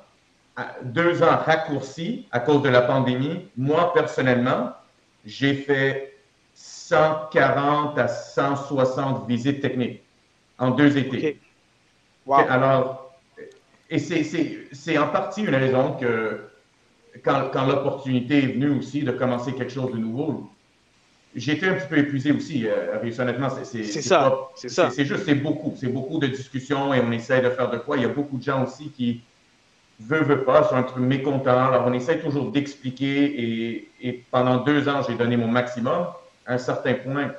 deux 0.84 1.23
ans 1.23 1.36
raccourcis 1.43 2.27
à 2.32 2.39
cause 2.39 2.62
de 2.62 2.69
la 2.69 2.84
pandémie, 2.84 3.47
moi, 3.58 3.91
personnellement, 3.93 4.71
j'ai 5.25 5.56
fait 5.56 6.15
140 6.53 7.97
à 7.97 8.08
160 8.08 9.27
visites 9.27 9.62
techniques 9.62 10.03
en 10.60 10.69
deux 10.69 10.95
étés. 10.95 11.39
Alors, 12.47 13.12
et 13.89 13.97
c'est 13.97 14.97
en 14.99 15.08
partie 15.08 15.43
une 15.43 15.56
raison 15.56 15.93
que 15.93 16.41
quand, 17.23 17.49
quand 17.51 17.65
l'opportunité 17.65 18.43
est 18.43 18.53
venue 18.53 18.69
aussi 18.69 19.01
de 19.01 19.12
commencer 19.12 19.53
quelque 19.53 19.73
chose 19.73 19.91
de 19.91 19.97
nouveau, 19.97 20.51
j'ai 21.35 21.53
été 21.53 21.67
un 21.67 21.73
petit 21.73 21.87
peu 21.87 21.97
épuisé 21.97 22.31
aussi, 22.31 22.67
euh, 22.67 22.99
honnêtement. 23.19 23.49
C'est 23.63 23.83
ça. 23.83 24.49
C'est 24.55 24.69
ça. 24.69 24.89
C'est 24.91 25.05
juste, 25.05 25.25
c'est 25.25 25.35
beaucoup. 25.35 25.73
C'est 25.77 25.87
beaucoup 25.87 26.19
de 26.19 26.27
discussions 26.27 26.93
et 26.93 27.01
on 27.01 27.11
essaie 27.11 27.41
de 27.41 27.49
faire 27.49 27.69
de 27.69 27.77
quoi. 27.77 27.97
Il 27.97 28.03
y 28.03 28.05
a 28.05 28.09
beaucoup 28.09 28.37
de 28.37 28.43
gens 28.43 28.63
aussi 28.63 28.89
qui, 28.91 29.21
veulent, 29.99 30.23
veulent 30.23 30.45
pas, 30.45 30.63
sont 30.63 30.75
un 30.75 30.83
peu 30.83 30.99
mécontents. 30.99 31.67
Alors, 31.67 31.85
on 31.87 31.93
essaie 31.93 32.19
toujours 32.19 32.51
d'expliquer 32.51 33.89
et, 34.01 34.25
pendant 34.31 34.57
deux 34.57 34.87
ans, 34.87 35.01
j'ai 35.07 35.15
donné 35.15 35.37
mon 35.37 35.47
maximum. 35.47 36.07
À 36.45 36.53
un 36.53 36.57
certain 36.57 36.93
point, 36.95 37.31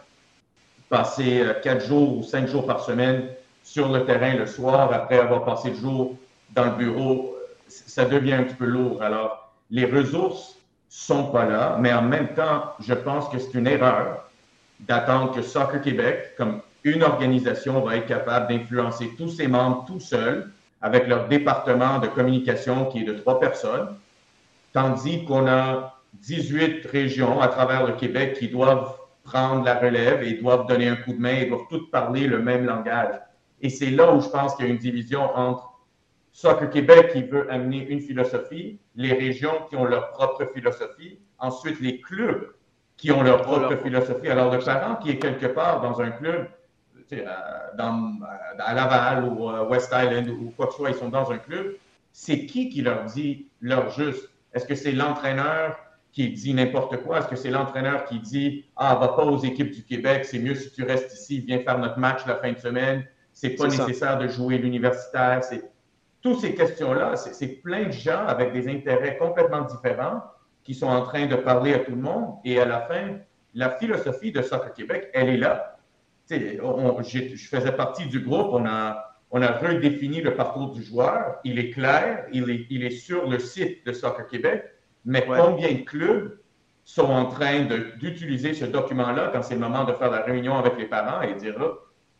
passer 0.88 1.42
euh, 1.42 1.54
quatre 1.62 1.86
jours 1.86 2.18
ou 2.18 2.22
cinq 2.22 2.48
jours 2.48 2.66
par 2.66 2.80
semaine 2.80 3.28
sur 3.62 3.92
le 3.92 4.04
terrain 4.04 4.34
le 4.34 4.46
soir 4.46 4.92
après 4.92 5.18
avoir 5.18 5.44
passé 5.44 5.70
le 5.70 5.76
jour 5.76 6.16
dans 6.54 6.64
le 6.64 6.70
bureau, 6.72 7.36
ça 7.68 8.04
devient 8.04 8.34
un 8.34 8.42
petit 8.44 8.54
peu 8.54 8.66
lourd. 8.66 9.02
Alors, 9.02 9.52
les 9.70 9.84
ressources 9.84 10.56
sont 10.94 11.24
pas 11.24 11.44
là, 11.44 11.76
mais 11.80 11.92
en 11.92 12.02
même 12.02 12.28
temps, 12.34 12.72
je 12.78 12.94
pense 12.94 13.28
que 13.28 13.38
c'est 13.38 13.58
une 13.58 13.66
erreur 13.66 14.30
d'attendre 14.78 15.32
que 15.32 15.42
Soccer 15.42 15.82
Québec, 15.82 16.34
comme 16.38 16.60
une 16.84 17.02
organisation 17.02 17.80
va 17.80 17.96
être 17.96 18.06
capable 18.06 18.46
d'influencer 18.46 19.10
tous 19.18 19.28
ses 19.28 19.48
membres 19.48 19.84
tout 19.86 19.98
seul 19.98 20.52
avec 20.80 21.08
leur 21.08 21.26
département 21.26 21.98
de 21.98 22.06
communication 22.06 22.86
qui 22.86 23.00
est 23.00 23.04
de 23.04 23.14
trois 23.14 23.40
personnes, 23.40 23.96
tandis 24.72 25.24
qu'on 25.24 25.48
a 25.48 25.98
18 26.22 26.86
régions 26.86 27.40
à 27.40 27.48
travers 27.48 27.84
le 27.84 27.94
Québec 27.94 28.36
qui 28.38 28.48
doivent 28.48 28.94
prendre 29.24 29.64
la 29.64 29.74
relève 29.74 30.22
et 30.22 30.34
doivent 30.34 30.66
donner 30.68 30.88
un 30.88 30.96
coup 30.96 31.12
de 31.12 31.18
main 31.20 31.34
et 31.34 31.46
doivent 31.46 31.66
toutes 31.68 31.90
parler 31.90 32.28
le 32.28 32.38
même 32.38 32.66
langage. 32.66 33.16
Et 33.60 33.68
c'est 33.68 33.90
là 33.90 34.14
où 34.14 34.20
je 34.20 34.28
pense 34.28 34.54
qu'il 34.54 34.66
y 34.66 34.68
a 34.68 34.70
une 34.70 34.78
division 34.78 35.22
entre 35.34 35.73
Soccer 36.34 36.68
Québec 36.68 37.12
qui 37.12 37.22
veut 37.22 37.50
amener 37.50 37.86
une 37.88 38.00
philosophie, 38.00 38.80
les 38.96 39.12
régions 39.12 39.66
qui 39.70 39.76
ont 39.76 39.84
leur 39.84 40.10
propre 40.10 40.44
philosophie, 40.52 41.20
ensuite 41.38 41.80
les 41.80 42.00
clubs 42.00 42.52
qui 42.96 43.12
ont 43.12 43.22
leur 43.22 43.42
propre 43.42 43.76
philosophie. 43.76 44.28
Alors 44.28 44.52
le 44.52 44.58
parent 44.58 44.96
qui 44.96 45.10
est 45.10 45.18
quelque 45.18 45.46
part 45.46 45.80
dans 45.80 46.00
un 46.00 46.10
club, 46.10 46.48
dans, 47.78 48.18
à 48.58 48.74
Laval 48.74 49.24
ou 49.24 49.48
à 49.48 49.62
West 49.62 49.94
Island 49.96 50.28
ou 50.28 50.52
quoi 50.56 50.66
que 50.66 50.72
ce 50.72 50.78
soit, 50.78 50.90
ils 50.90 50.96
sont 50.96 51.08
dans 51.08 51.30
un 51.30 51.38
club, 51.38 51.76
c'est 52.12 52.46
qui 52.46 52.68
qui 52.68 52.82
leur 52.82 53.04
dit 53.04 53.46
leur 53.60 53.90
juste? 53.90 54.28
Est-ce 54.52 54.66
que 54.66 54.74
c'est 54.74 54.92
l'entraîneur 54.92 55.76
qui 56.10 56.30
dit 56.30 56.52
n'importe 56.52 56.96
quoi? 57.04 57.20
Est-ce 57.20 57.28
que 57.28 57.36
c'est 57.36 57.50
l'entraîneur 57.50 58.06
qui 58.06 58.18
dit 58.18 58.64
Ah, 58.74 58.96
va 58.96 59.08
pas 59.08 59.24
aux 59.24 59.38
équipes 59.38 59.70
du 59.70 59.84
Québec, 59.84 60.24
c'est 60.24 60.40
mieux 60.40 60.56
si 60.56 60.72
tu 60.72 60.82
restes 60.82 61.14
ici, 61.14 61.44
viens 61.46 61.60
faire 61.60 61.78
notre 61.78 62.00
match 62.00 62.26
la 62.26 62.34
fin 62.36 62.50
de 62.50 62.58
semaine, 62.58 63.06
c'est 63.32 63.50
pas 63.50 63.68
nécessaire 63.68 64.18
de 64.18 64.26
jouer 64.26 64.58
l'universitaire. 64.58 65.44
C'est... 65.44 65.62
Toutes 66.24 66.40
ces 66.40 66.54
questions-là, 66.54 67.14
c'est 67.14 67.62
plein 67.62 67.84
de 67.84 67.92
gens 67.92 68.26
avec 68.26 68.52
des 68.52 68.66
intérêts 68.68 69.16
complètement 69.18 69.60
différents 69.60 70.24
qui 70.64 70.74
sont 70.74 70.88
en 70.88 71.02
train 71.02 71.26
de 71.26 71.36
parler 71.36 71.74
à 71.74 71.78
tout 71.78 71.92
le 71.92 72.02
monde. 72.02 72.38
Et 72.44 72.58
à 72.58 72.64
la 72.64 72.80
fin, 72.80 73.18
la 73.52 73.70
philosophie 73.70 74.32
de 74.32 74.42
Soccer 74.42 74.72
Québec, 74.72 75.10
elle 75.14 75.28
est 75.28 75.36
là 75.36 75.74
je 76.30 77.48
faisais 77.48 77.72
partie 77.72 78.06
du 78.06 78.20
groupe, 78.20 78.48
on 78.52 78.64
a, 78.66 79.14
on 79.30 79.42
a 79.42 79.52
redéfini 79.52 80.20
le 80.20 80.34
parcours 80.34 80.72
du 80.72 80.82
joueur. 80.82 81.36
Il 81.44 81.58
est 81.58 81.70
clair, 81.70 82.26
il 82.32 82.48
est, 82.50 82.66
il 82.70 82.84
est 82.84 82.90
sur 82.90 83.28
le 83.28 83.38
site 83.38 83.84
de 83.86 83.92
Soccer 83.92 84.26
Québec, 84.26 84.64
mais 85.04 85.26
combien 85.26 85.72
de 85.72 85.82
clubs 85.82 86.38
sont 86.84 87.10
en 87.10 87.26
train 87.26 87.66
d'utiliser 87.98 88.54
ce 88.54 88.64
document-là 88.64 89.30
quand 89.32 89.42
c'est 89.42 89.54
le 89.54 89.60
moment 89.60 89.84
de 89.84 89.92
faire 89.94 90.10
la 90.10 90.22
réunion 90.22 90.56
avec 90.56 90.76
les 90.78 90.86
parents 90.86 91.22
et 91.22 91.34
dire 91.34 91.56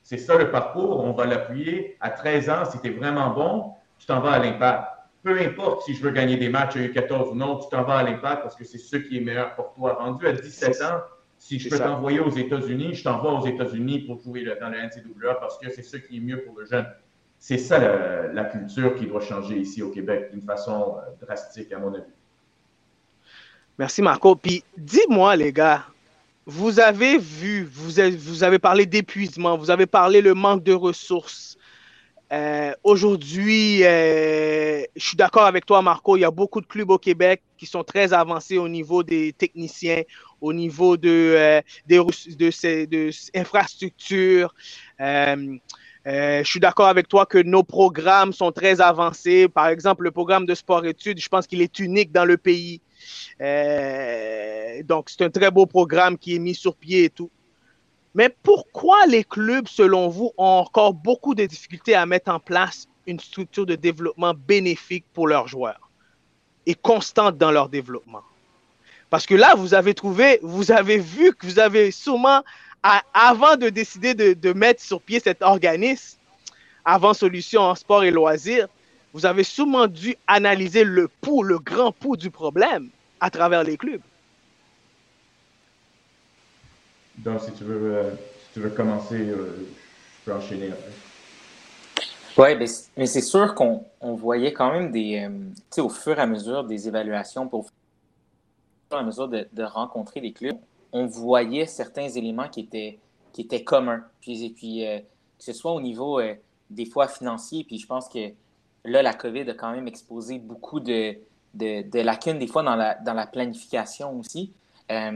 c'est 0.02 0.18
ça 0.18 0.36
le 0.36 0.50
parcours, 0.50 1.02
on 1.02 1.12
va 1.12 1.24
l'appuyer. 1.24 1.96
À 2.00 2.10
13 2.10 2.50
ans, 2.50 2.64
si 2.66 2.78
tu 2.80 2.88
es 2.88 2.90
vraiment 2.90 3.30
bon, 3.30 3.72
tu 3.98 4.06
t'en 4.06 4.20
vas 4.20 4.32
à 4.32 4.38
l'impact. 4.38 4.88
Peu 5.22 5.40
importe 5.40 5.84
si 5.84 5.94
je 5.94 6.02
veux 6.02 6.10
gagner 6.10 6.36
des 6.36 6.48
matchs 6.48 6.76
à 6.76 6.80
U14 6.80 7.30
ou 7.30 7.34
non, 7.34 7.58
tu 7.58 7.68
t'en 7.70 7.82
vas 7.82 7.98
à 7.98 8.02
l'impact 8.02 8.42
parce 8.42 8.56
que 8.56 8.64
c'est 8.64 8.78
ce 8.78 8.96
qui 8.96 9.16
est 9.16 9.20
meilleur 9.20 9.54
pour 9.54 9.72
toi. 9.72 9.94
Rendu 9.94 10.26
à 10.26 10.32
17 10.32 10.82
ans, 10.82 11.00
si 11.38 11.58
je 11.58 11.68
peux 11.68 11.78
t'envoyer 11.78 12.20
aux 12.20 12.30
États-Unis, 12.30 12.94
je 12.94 13.04
t'envoie 13.04 13.32
aux 13.32 13.46
États-Unis 13.46 14.00
pour 14.00 14.20
jouer 14.20 14.44
dans 14.44 14.68
le 14.68 14.78
NCAA 14.78 15.34
parce 15.34 15.58
que 15.58 15.70
c'est 15.70 15.82
ce 15.82 15.96
qui 15.96 16.18
est 16.18 16.20
mieux 16.20 16.42
pour 16.42 16.58
le 16.58 16.66
jeune. 16.66 16.86
C'est 17.38 17.58
ça 17.58 17.78
la, 17.78 18.44
culture 18.44 18.94
qui 18.94 19.06
doit 19.06 19.20
changer 19.20 19.58
ici 19.58 19.82
au 19.82 19.90
Québec 19.90 20.30
d'une 20.32 20.40
façon 20.40 20.96
euh, 20.96 21.26
drastique, 21.26 21.70
à 21.72 21.78
mon 21.78 21.92
avis. 21.92 22.02
Merci, 23.78 24.00
Marco. 24.00 24.34
Puis 24.36 24.64
dis-moi, 24.78 25.36
les 25.36 25.52
gars, 25.52 25.84
vous 26.46 26.80
avez 26.80 27.18
vu, 27.18 27.64
vous 27.64 28.00
avez, 28.00 28.16
vous 28.16 28.44
avez 28.44 28.58
parlé 28.58 28.86
d'épuisement, 28.86 29.58
vous 29.58 29.70
avez 29.70 29.86
parlé 29.86 30.22
le 30.22 30.32
manque 30.32 30.62
de 30.62 30.72
ressources. 30.72 31.58
Euh, 32.34 32.74
aujourd'hui, 32.82 33.84
euh, 33.84 34.82
je 34.96 35.06
suis 35.06 35.16
d'accord 35.16 35.44
avec 35.44 35.66
toi, 35.66 35.82
Marco. 35.82 36.16
Il 36.16 36.20
y 36.20 36.24
a 36.24 36.32
beaucoup 36.32 36.60
de 36.60 36.66
clubs 36.66 36.90
au 36.90 36.98
Québec 36.98 37.42
qui 37.56 37.66
sont 37.66 37.84
très 37.84 38.12
avancés 38.12 38.58
au 38.58 38.68
niveau 38.68 39.04
des 39.04 39.32
techniciens, 39.32 40.02
au 40.40 40.52
niveau 40.52 40.96
de, 40.96 41.08
euh, 41.10 41.60
des, 41.86 42.00
de, 42.36 42.50
ces, 42.50 42.88
infrastructures. 43.36 44.52
Je 44.98 46.42
suis 46.44 46.58
d'accord 46.58 46.88
avec 46.88 47.06
toi 47.06 47.24
que 47.24 47.38
nos 47.38 47.62
programmes 47.62 48.32
sont 48.32 48.50
très 48.50 48.80
avancés. 48.80 49.46
Par 49.46 49.68
exemple, 49.68 50.02
le 50.02 50.10
programme 50.10 50.44
de 50.44 50.56
sport-études, 50.56 51.20
je 51.20 51.28
pense 51.28 51.46
qu'il 51.46 51.62
est 51.62 51.78
unique 51.78 52.10
dans 52.10 52.24
le 52.24 52.36
pays. 52.36 52.80
donc, 54.82 55.08
c'est 55.08 55.22
un 55.22 55.30
très 55.30 55.52
beau 55.52 55.66
programme 55.66 56.18
qui 56.18 56.34
est 56.34 56.40
mis 56.40 56.56
sur 56.56 56.74
pied 56.74 57.04
et 57.04 57.10
tout. 57.10 57.30
Mais 58.14 58.34
pourquoi 58.42 59.06
les 59.06 59.24
clubs, 59.24 59.66
selon 59.66 60.08
vous, 60.08 60.32
ont 60.38 60.44
encore 60.44 60.94
beaucoup 60.94 61.34
de 61.34 61.44
difficultés 61.46 61.94
à 61.94 62.06
mettre 62.06 62.30
en 62.30 62.38
place 62.38 62.88
une 63.06 63.18
structure 63.18 63.66
de 63.66 63.74
développement 63.74 64.34
bénéfique 64.34 65.04
pour 65.12 65.26
leurs 65.26 65.48
joueurs 65.48 65.90
et 66.66 66.74
constante 66.74 67.36
dans 67.36 67.50
leur 67.50 67.68
développement? 67.68 68.22
Parce 69.10 69.26
que 69.26 69.34
là, 69.34 69.54
vous 69.56 69.74
avez 69.74 69.94
trouvé, 69.94 70.38
vous 70.42 70.70
avez 70.70 70.98
vu 70.98 71.32
que 71.34 71.46
vous 71.46 71.58
avez 71.58 71.90
sûrement, 71.90 72.42
avant 72.82 73.56
de 73.56 73.68
décider 73.68 74.14
de, 74.14 74.52
mettre 74.52 74.82
sur 74.82 75.00
pied 75.00 75.20
cet 75.20 75.42
organisme, 75.42 76.18
avant 76.84 77.14
Solution 77.14 77.62
en 77.62 77.74
sport 77.74 78.04
et 78.04 78.10
loisirs, 78.10 78.68
vous 79.12 79.26
avez 79.26 79.44
sûrement 79.44 79.86
dû 79.86 80.16
analyser 80.26 80.84
le 80.84 81.08
pouls, 81.08 81.42
le 81.42 81.58
grand 81.58 81.92
pouls 81.92 82.16
du 82.16 82.30
problème 82.30 82.90
à 83.20 83.30
travers 83.30 83.62
les 83.62 83.76
clubs. 83.76 84.02
Donc, 87.18 87.40
si 87.40 87.52
tu 87.52 87.64
veux, 87.64 87.96
euh, 87.96 88.10
tu 88.52 88.60
veux 88.60 88.70
commencer, 88.70 89.16
euh, 89.16 89.68
je 90.20 90.24
peux 90.24 90.36
enchaîner 90.36 90.68
après. 90.68 90.92
Oui, 92.36 92.68
mais 92.96 93.06
c'est 93.06 93.20
sûr 93.20 93.54
qu'on 93.54 93.84
voyait 94.00 94.52
quand 94.52 94.72
même 94.72 94.90
des, 94.90 95.24
euh, 95.24 95.28
tu 95.28 95.62
sais, 95.70 95.80
au 95.80 95.88
fur 95.88 96.18
et 96.18 96.22
à 96.22 96.26
mesure 96.26 96.64
des 96.64 96.88
évaluations 96.88 97.48
pour 97.48 97.68
à 98.90 99.02
mesure 99.02 99.28
de, 99.28 99.62
rencontrer 99.62 100.20
les 100.20 100.32
clubs, 100.32 100.58
on 100.92 101.06
voyait 101.06 101.66
certains 101.66 102.08
éléments 102.08 102.48
qui 102.48 102.60
étaient, 102.60 102.98
qui 103.32 103.42
étaient 103.42 103.64
communs. 103.64 104.04
Puis, 104.20 104.44
et 104.44 104.50
puis 104.50 104.84
que 105.36 105.44
ce 105.44 105.52
soit 105.52 105.72
au 105.72 105.80
niveau 105.80 106.20
des 106.70 106.86
fois 106.86 107.08
financier, 107.08 107.64
puis 107.64 107.78
je 107.78 107.88
pense 107.88 108.08
que 108.08 108.30
là, 108.84 109.02
la 109.02 109.12
COVID 109.12 109.50
a 109.50 109.54
quand 109.54 109.72
même 109.72 109.88
exposé 109.88 110.38
beaucoup 110.38 110.78
de, 110.78 111.16
de, 111.54 112.00
lacunes, 112.00 112.38
des 112.38 112.46
fois 112.46 112.62
dans 112.62 112.76
la, 112.76 112.94
dans 112.94 113.14
la 113.14 113.26
planification 113.26 114.16
aussi, 114.18 114.52
euh, 114.90 115.10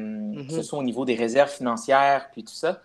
que 0.47 0.51
ce 0.51 0.57
mm-hmm. 0.59 0.63
soit 0.63 0.79
au 0.79 0.83
niveau 0.83 1.05
des 1.05 1.15
réserves 1.15 1.51
financières, 1.51 2.31
puis 2.33 2.45
tout 2.45 2.55
ça. 2.55 2.81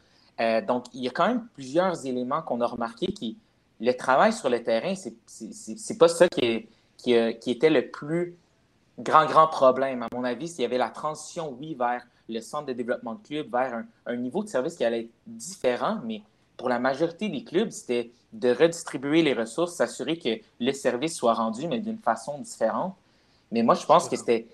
donc, 0.67 0.85
il 0.93 1.03
y 1.03 1.07
a 1.07 1.11
quand 1.11 1.27
même 1.27 1.47
plusieurs 1.53 2.05
éléments 2.05 2.41
qu'on 2.41 2.61
a 2.61 2.67
remarqué 2.67 3.07
qui, 3.07 3.37
le 3.79 3.91
travail 3.93 4.33
sur 4.33 4.49
le 4.49 4.63
terrain, 4.63 4.93
c'est 4.95 5.97
pas 5.97 6.07
ça 6.07 6.27
qui, 6.27 6.67
qui, 6.97 7.15
qui 7.39 7.51
était 7.51 7.69
le 7.69 7.89
plus 7.89 8.35
grand, 8.99 9.25
grand 9.25 9.47
problème, 9.47 10.03
à 10.03 10.07
mon 10.13 10.23
avis, 10.23 10.47
s'il 10.47 10.61
y 10.61 10.65
avait 10.65 10.77
la 10.77 10.89
transition, 10.89 11.55
oui, 11.59 11.75
vers 11.75 12.05
le 12.29 12.39
centre 12.39 12.65
de 12.65 12.73
développement 12.73 13.15
de 13.15 13.27
club, 13.27 13.51
vers 13.51 13.83
un, 14.05 14.15
niveau 14.15 14.43
de 14.43 14.49
service 14.49 14.75
qui 14.75 14.85
allait 14.85 15.01
être 15.01 15.11
différent, 15.27 15.99
mais 16.05 16.21
pour 16.57 16.69
la 16.69 16.79
majorité 16.79 17.29
des 17.29 17.43
clubs, 17.43 17.71
c'était 17.71 18.11
de 18.31 18.49
redistribuer 18.49 19.21
les 19.21 19.33
ressources, 19.33 19.75
s'assurer 19.75 20.17
que 20.17 20.39
le 20.59 20.71
service 20.71 21.15
soit 21.15 21.33
rendu, 21.33 21.67
mais 21.67 21.79
d'une 21.79 21.97
façon 21.97 22.39
différente. 22.39 22.95
Mais 23.53 23.61
moi, 23.61 23.75
je 23.75 23.85
pense 23.85 24.09
que 24.09 24.15
c'était, 24.15 24.47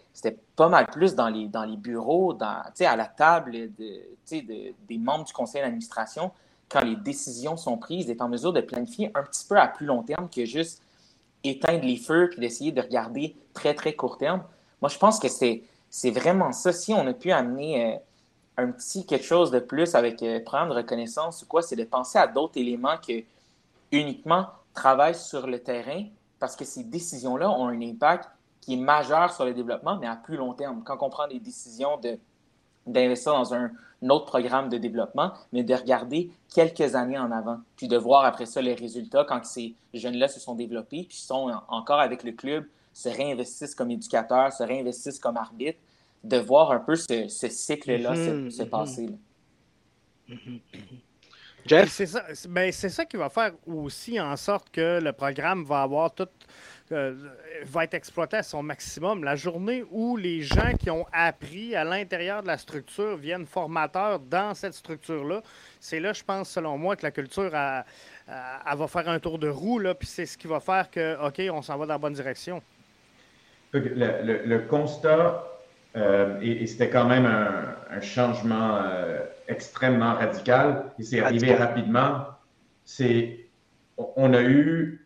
pas 0.57 0.67
mal 0.67 0.85
plus 0.87 1.15
dans 1.15 1.29
les, 1.29 1.47
dans 1.47 1.63
les 1.63 1.77
bureaux, 1.77 2.33
dans, 2.33 2.61
à 2.81 2.95
la 2.97 3.05
table 3.05 3.53
de, 3.53 4.01
de, 4.29 4.73
des 4.89 4.97
membres 4.97 5.23
du 5.23 5.31
conseil 5.31 5.61
d'administration, 5.61 6.31
quand 6.67 6.81
les 6.81 6.97
décisions 6.97 7.55
sont 7.55 7.77
prises, 7.77 8.07
d'être 8.07 8.21
en 8.21 8.27
mesure 8.27 8.51
de 8.51 8.59
planifier 8.59 9.09
un 9.15 9.23
petit 9.23 9.45
peu 9.47 9.57
à 9.57 9.67
plus 9.67 9.85
long 9.85 10.03
terme 10.03 10.29
que 10.29 10.43
juste 10.43 10.83
éteindre 11.45 11.85
les 11.85 11.95
feux 11.95 12.27
puis 12.29 12.41
d'essayer 12.41 12.73
de 12.73 12.81
regarder 12.81 13.37
très, 13.53 13.73
très 13.73 13.93
court 13.93 14.17
terme. 14.17 14.43
Moi, 14.81 14.89
je 14.89 14.97
pense 14.97 15.17
que 15.17 15.29
c'est, 15.29 15.63
c'est 15.89 16.11
vraiment 16.11 16.51
ça. 16.51 16.73
Si 16.73 16.93
on 16.93 17.07
a 17.07 17.13
pu 17.13 17.31
amener 17.31 17.93
euh, 17.93 17.97
un 18.57 18.71
petit 18.71 19.05
quelque 19.05 19.25
chose 19.25 19.49
de 19.49 19.59
plus 19.59 19.95
avec 19.95 20.21
euh, 20.23 20.41
prendre 20.43 20.75
reconnaissance 20.75 21.41
ou 21.41 21.45
quoi, 21.45 21.61
c'est 21.61 21.77
de 21.77 21.85
penser 21.85 22.19
à 22.19 22.27
d'autres 22.27 22.59
éléments 22.59 22.97
que 22.97 23.23
uniquement 23.93 24.47
travailler 24.73 25.13
sur 25.13 25.47
le 25.47 25.59
terrain 25.59 26.03
parce 26.37 26.57
que 26.57 26.65
ces 26.65 26.83
décisions-là 26.83 27.49
ont 27.49 27.69
un 27.69 27.81
impact 27.81 28.29
qui 28.61 28.73
est 28.73 28.77
majeur 28.77 29.33
sur 29.33 29.45
le 29.45 29.53
développement, 29.53 29.97
mais 29.97 30.07
à 30.07 30.15
plus 30.15 30.37
long 30.37 30.53
terme. 30.53 30.83
Quand 30.83 30.97
on 31.01 31.09
prend 31.09 31.27
des 31.27 31.39
décisions 31.39 31.97
de, 31.97 32.17
d'investir 32.85 33.33
dans 33.33 33.53
un, 33.53 33.71
autre 34.07 34.25
programme 34.25 34.69
de 34.69 34.77
développement, 34.77 35.33
mais 35.51 35.61
de 35.63 35.73
regarder 35.73 36.31
quelques 36.55 36.95
années 36.95 37.17
en 37.17 37.31
avant, 37.31 37.59
puis 37.75 37.89
de 37.89 37.97
voir 37.97 38.23
après 38.23 38.45
ça 38.45 38.61
les 38.61 38.73
résultats 38.73 39.25
quand 39.25 39.43
ces 39.43 39.75
jeunes-là 39.93 40.29
se 40.29 40.39
sont 40.39 40.55
développés, 40.55 41.03
puis 41.03 41.17
sont 41.17 41.51
encore 41.67 41.99
avec 41.99 42.23
le 42.23 42.31
club, 42.31 42.65
se 42.93 43.09
réinvestissent 43.09 43.75
comme 43.75 43.91
éducateurs, 43.91 44.53
se 44.53 44.63
réinvestissent 44.63 45.19
comme 45.19 45.35
arbitres, 45.35 45.79
de 46.23 46.37
voir 46.37 46.71
un 46.71 46.79
peu 46.79 46.95
ce, 46.95 47.27
cycle-là 47.27 48.15
se, 48.15 48.49
se, 48.49 48.63
mm-hmm. 48.63 48.69
passer. 48.69 49.09
Mm-hmm. 50.29 50.59
Jeff? 51.65 51.89
C'est 51.91 52.05
ça, 52.05 52.23
ben, 52.47 52.71
ça 52.71 53.05
qui 53.05 53.17
va 53.17 53.29
faire 53.29 53.51
aussi 53.67 54.19
en 54.19 54.35
sorte 54.37 54.69
que 54.69 54.99
le 54.99 55.13
programme 55.13 55.63
va 55.63 55.81
avoir 55.83 56.13
tout 56.13 56.27
euh, 56.91 57.13
va 57.63 57.83
être 57.83 57.93
exploité 57.93 58.37
à 58.37 58.43
son 58.43 58.63
maximum. 58.63 59.23
La 59.23 59.35
journée 59.35 59.83
où 59.91 60.17
les 60.17 60.41
gens 60.41 60.73
qui 60.79 60.89
ont 60.89 61.05
appris 61.11 61.75
à 61.75 61.83
l'intérieur 61.83 62.41
de 62.41 62.47
la 62.47 62.57
structure 62.57 63.17
viennent 63.17 63.45
formateurs 63.45 64.19
dans 64.19 64.53
cette 64.53 64.73
structure-là, 64.73 65.41
c'est 65.79 65.99
là, 65.99 66.13
je 66.13 66.23
pense, 66.23 66.49
selon 66.49 66.77
moi, 66.77 66.95
que 66.95 67.03
la 67.03 67.11
culture 67.11 67.49
va 67.49 67.85
faire 68.27 69.09
un 69.09 69.19
tour 69.19 69.39
de 69.39 69.49
roue, 69.49 69.81
puis 69.99 70.07
c'est 70.07 70.25
ce 70.25 70.37
qui 70.37 70.47
va 70.47 70.59
faire 70.59 70.89
que, 70.89 71.25
OK, 71.25 71.41
on 71.51 71.61
s'en 71.61 71.77
va 71.77 71.85
dans 71.85 71.93
la 71.93 71.99
bonne 71.99 72.13
direction. 72.13 72.61
Le, 73.71 74.57
constat, 74.59 75.43
euh, 75.95 76.39
et, 76.41 76.65
c'était 76.65 76.89
quand 76.89 77.05
même 77.05 77.25
un 77.25 78.01
changement 78.01 78.83
extrêmement 79.49 80.13
radical 80.13 80.85
et 80.97 81.03
c'est 81.03 81.19
arrivé 81.19 81.53
rapidement. 81.53 82.27
C'est, 82.85 83.45
on 83.97 84.33
a 84.33 84.41
eu 84.41 85.05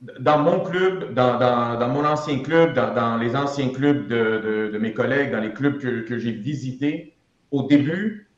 dans 0.00 0.38
mon 0.38 0.60
club, 0.60 1.14
dans, 1.14 1.38
dans, 1.38 1.78
dans 1.78 1.88
mon 1.88 2.04
ancien 2.04 2.40
club, 2.40 2.74
dans, 2.74 2.94
dans, 2.94 3.16
les 3.16 3.34
anciens 3.34 3.70
clubs 3.70 4.08
de, 4.08 4.16
de, 4.16 4.70
de, 4.72 4.78
mes 4.78 4.92
collègues, 4.92 5.32
dans 5.32 5.40
les 5.40 5.52
clubs 5.52 5.78
que, 5.78 6.02
que 6.02 6.18
j'ai 6.18 6.32
visités, 6.32 7.16
au 7.50 7.62
début, 7.62 8.28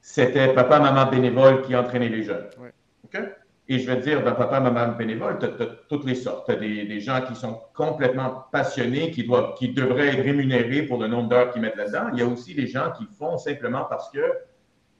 c'était 0.00 0.54
papa, 0.54 0.80
maman 0.80 1.10
bénévole 1.10 1.62
qui 1.62 1.76
entraînait 1.76 2.08
les 2.08 2.22
jeunes. 2.22 2.48
Ouais. 2.58 2.72
Et 3.68 3.78
je 3.78 3.88
veux 3.88 4.00
dire, 4.00 4.24
dans 4.24 4.34
papa, 4.34 4.58
maman 4.60 4.96
bénévole, 4.96 5.38
tu 5.38 5.46
as, 5.46 5.66
toutes 5.88 6.04
les 6.04 6.14
sortes. 6.14 6.46
Tu 6.46 6.52
as 6.52 6.56
des, 6.56 6.86
des, 6.86 7.00
gens 7.00 7.20
qui 7.20 7.34
sont 7.34 7.60
complètement 7.74 8.46
passionnés, 8.50 9.10
qui, 9.10 9.24
doivent, 9.24 9.54
qui 9.54 9.68
devraient 9.68 10.08
être 10.08 10.24
rémunérés 10.24 10.82
pour 10.82 10.98
le 10.98 11.08
nombre 11.08 11.28
d'heures 11.28 11.52
qu'ils 11.52 11.62
mettent 11.62 11.76
là-dedans. 11.76 12.08
Il 12.12 12.18
y 12.18 12.22
a 12.22 12.26
aussi 12.26 12.54
des 12.54 12.66
gens 12.66 12.90
qui 12.96 13.06
font 13.18 13.36
simplement 13.36 13.84
parce 13.84 14.10
que 14.10 14.20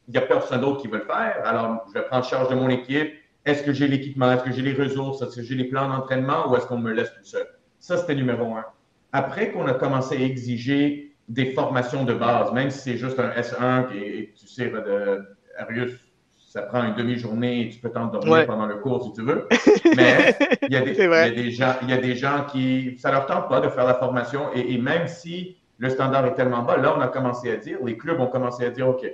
il 0.08 0.12
n'y 0.12 0.18
a 0.18 0.22
personne 0.22 0.60
d'autre 0.60 0.82
qui 0.82 0.88
veut 0.88 0.98
le 0.98 1.04
faire. 1.04 1.40
Alors, 1.44 1.84
je 1.88 1.94
vais 1.94 2.04
prendre 2.04 2.24
charge 2.24 2.48
de 2.48 2.54
mon 2.54 2.68
équipe 2.68 3.12
est-ce 3.44 3.62
que 3.62 3.72
j'ai 3.72 3.88
l'équipement? 3.88 4.32
Est-ce 4.32 4.44
que 4.44 4.52
j'ai 4.52 4.62
les 4.62 4.74
ressources? 4.74 5.22
Est-ce 5.22 5.36
que 5.36 5.42
j'ai 5.42 5.54
les 5.54 5.64
plans 5.64 5.88
d'entraînement 5.88 6.50
ou 6.50 6.56
est-ce 6.56 6.66
qu'on 6.66 6.78
me 6.78 6.92
laisse 6.92 7.12
tout 7.14 7.24
seul? 7.24 7.46
Ça, 7.78 7.96
c'était 7.96 8.14
numéro 8.14 8.54
un. 8.54 8.64
Après 9.12 9.50
qu'on 9.50 9.66
a 9.66 9.74
commencé 9.74 10.16
à 10.16 10.20
exiger 10.20 11.14
des 11.28 11.46
formations 11.46 12.04
de 12.04 12.12
base, 12.12 12.52
même 12.52 12.70
si 12.70 12.80
c'est 12.80 12.96
juste 12.96 13.18
un 13.18 13.30
S1 13.30 13.92
et, 13.94 14.34
tu 14.38 14.46
sais, 14.46 14.68
de, 14.68 15.24
Arius, 15.58 15.92
ça 16.36 16.62
prend 16.62 16.84
une 16.84 16.94
demi-journée 16.94 17.62
et 17.62 17.68
tu 17.68 17.78
peux 17.78 17.90
t'endormir 17.90 18.46
pendant 18.46 18.66
le 18.66 18.76
cours 18.76 19.04
si 19.04 19.12
tu 19.12 19.22
veux. 19.22 19.46
Mais 19.96 20.36
il 20.62 20.72
y, 20.72 20.76
a 20.76 20.80
des, 20.80 20.92
il, 20.92 21.04
y 21.04 21.14
a 21.14 21.30
des 21.30 21.50
gens, 21.50 21.74
il 21.82 21.90
y 21.90 21.92
a 21.92 21.98
des 21.98 22.16
gens 22.16 22.44
qui, 22.50 22.98
ça 22.98 23.12
leur 23.12 23.26
tente 23.26 23.48
pas 23.48 23.60
de 23.60 23.68
faire 23.68 23.86
la 23.86 23.94
formation 23.94 24.52
et, 24.54 24.74
et 24.74 24.78
même 24.78 25.06
si 25.06 25.56
le 25.78 25.88
standard 25.88 26.26
est 26.26 26.34
tellement 26.34 26.62
bas, 26.62 26.76
là, 26.76 26.94
on 26.96 27.00
a 27.00 27.08
commencé 27.08 27.50
à 27.50 27.56
dire, 27.56 27.78
les 27.84 27.96
clubs 27.96 28.20
ont 28.20 28.26
commencé 28.26 28.64
à 28.64 28.70
dire, 28.70 28.88
OK, 28.88 29.06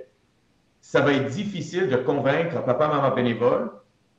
ça 0.81 1.01
va 1.01 1.13
être 1.13 1.27
difficile 1.27 1.89
de 1.89 1.97
convaincre 1.97 2.65
papa, 2.65 2.89
maman 2.89 3.15
bénévole 3.15 3.71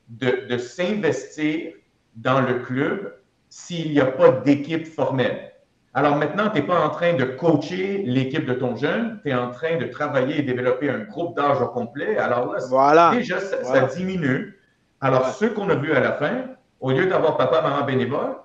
de, 0.10 0.48
de 0.50 0.58
s'investir 0.58 1.74
dans 2.16 2.42
le 2.42 2.60
club 2.60 3.14
s'il 3.50 3.92
n'y 3.92 4.00
a 4.00 4.06
pas 4.06 4.32
d'équipe 4.32 4.86
formelle. 4.86 5.54
Alors 5.94 6.16
maintenant, 6.16 6.50
tu 6.50 6.60
n'es 6.60 6.68
pas 6.68 6.80
en 6.80 6.90
train 6.90 7.14
de 7.14 7.24
coacher 7.24 8.04
l'équipe 8.06 8.46
de 8.46 8.54
ton 8.54 8.76
jeune, 8.76 9.20
tu 9.24 9.32
es 9.32 9.34
en 9.34 9.50
train 9.50 9.78
de 9.78 9.86
travailler 9.86 10.40
et 10.40 10.42
développer 10.44 10.90
un 10.90 11.00
groupe 11.00 11.36
d'âge 11.36 11.60
au 11.60 11.70
complet. 11.70 12.18
Alors 12.18 12.54
là, 12.54 12.60
voilà. 12.70 13.12
déjà, 13.16 13.40
ça, 13.40 13.82
diminue. 13.96 14.60
Alors, 15.02 15.30
ce 15.30 15.46
qu'on 15.46 15.70
a 15.70 15.76
vu 15.76 15.94
à 15.94 16.00
la 16.00 16.12
fin, 16.12 16.46
au 16.80 16.92
lieu 16.92 17.08
d'avoir 17.08 17.38
papa, 17.38 17.62
maman 17.62 17.84
bénévole, 17.84 18.36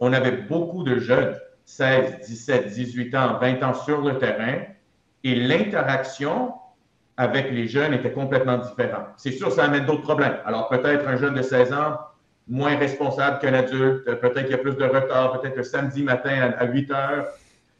on 0.00 0.12
avait 0.12 0.32
beaucoup 0.32 0.82
de 0.82 0.98
jeunes, 0.98 1.36
16, 1.64 2.26
17, 2.26 2.66
18 2.72 3.14
ans, 3.14 3.38
20 3.40 3.62
ans 3.62 3.74
sur 3.74 4.00
le 4.00 4.18
terrain, 4.18 4.62
et 5.22 5.34
l'interaction 5.34 6.54
avec 7.16 7.50
les 7.50 7.66
jeunes 7.66 7.94
était 7.94 8.12
complètement 8.12 8.58
différent. 8.58 9.06
C'est 9.16 9.32
sûr, 9.32 9.50
ça 9.50 9.64
amène 9.64 9.86
d'autres 9.86 10.02
problèmes. 10.02 10.36
Alors, 10.44 10.68
peut-être 10.68 11.06
un 11.08 11.16
jeune 11.16 11.34
de 11.34 11.42
16 11.42 11.72
ans, 11.72 11.98
moins 12.48 12.76
responsable 12.76 13.38
qu'un 13.38 13.54
adulte, 13.54 14.04
peut-être 14.04 14.42
qu'il 14.42 14.50
y 14.50 14.54
a 14.54 14.58
plus 14.58 14.76
de 14.76 14.84
retard, 14.84 15.40
peut-être 15.40 15.56
le 15.56 15.62
samedi 15.62 16.02
matin 16.02 16.52
à 16.58 16.66
8 16.66 16.90
heures, 16.90 17.26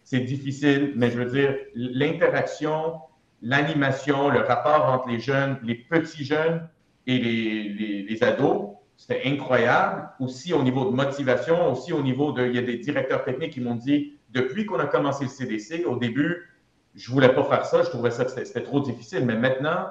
c'est 0.02 0.20
difficile, 0.20 0.92
mais 0.96 1.10
je 1.10 1.18
veux 1.18 1.30
dire, 1.30 1.54
l'interaction, 1.74 2.94
l'animation, 3.42 4.30
le 4.30 4.40
rapport 4.40 4.86
entre 4.86 5.08
les 5.08 5.18
jeunes, 5.18 5.58
les 5.62 5.74
petits 5.74 6.24
jeunes 6.24 6.66
et 7.06 7.18
les, 7.18 8.04
les, 8.08 8.24
ados, 8.24 8.70
c'était 8.96 9.22
incroyable. 9.26 10.08
Aussi 10.20 10.52
au 10.54 10.62
niveau 10.62 10.84
de 10.86 10.90
motivation, 10.94 11.72
aussi 11.72 11.92
au 11.92 12.02
niveau 12.02 12.32
de, 12.32 12.46
il 12.46 12.54
y 12.54 12.58
a 12.58 12.62
des 12.62 12.78
directeurs 12.78 13.24
techniques 13.24 13.52
qui 13.52 13.60
m'ont 13.60 13.74
dit, 13.74 14.14
depuis 14.30 14.64
qu'on 14.64 14.78
a 14.78 14.86
commencé 14.86 15.24
le 15.24 15.30
CDC, 15.30 15.84
au 15.86 15.96
début, 15.96 16.48
je 16.96 17.10
voulais 17.10 17.28
pas 17.28 17.44
faire 17.44 17.64
ça, 17.66 17.82
je 17.82 17.90
trouvais 17.90 18.10
ça 18.10 18.24
que 18.24 18.30
c'était 18.30 18.62
trop 18.62 18.80
difficile. 18.80 19.24
Mais 19.26 19.36
maintenant, 19.36 19.86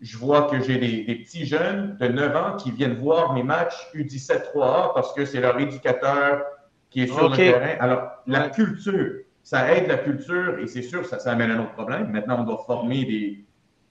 je 0.00 0.16
vois 0.16 0.42
que 0.42 0.60
j'ai 0.60 0.78
des, 0.78 1.14
petits 1.16 1.44
jeunes 1.44 1.96
de 2.00 2.08
9 2.08 2.36
ans 2.36 2.56
qui 2.56 2.70
viennent 2.70 2.94
voir 2.94 3.34
mes 3.34 3.42
matchs 3.42 3.88
U17-3A 3.94 4.94
parce 4.94 5.12
que 5.12 5.24
c'est 5.24 5.40
leur 5.40 5.58
éducateur 5.60 6.44
qui 6.90 7.02
est 7.02 7.06
sur 7.06 7.28
le 7.28 7.36
terrain. 7.36 7.76
Alors, 7.80 8.10
la 8.26 8.48
culture, 8.48 9.16
ça 9.42 9.74
aide 9.74 9.88
la 9.88 9.98
culture 9.98 10.58
et 10.58 10.66
c'est 10.66 10.82
sûr, 10.82 11.04
ça, 11.04 11.18
ça 11.18 11.32
amène 11.32 11.50
un 11.50 11.60
autre 11.60 11.72
problème. 11.72 12.10
Maintenant, 12.10 12.40
on 12.40 12.44
doit 12.44 12.62
former 12.66 13.04
des, 13.04 13.44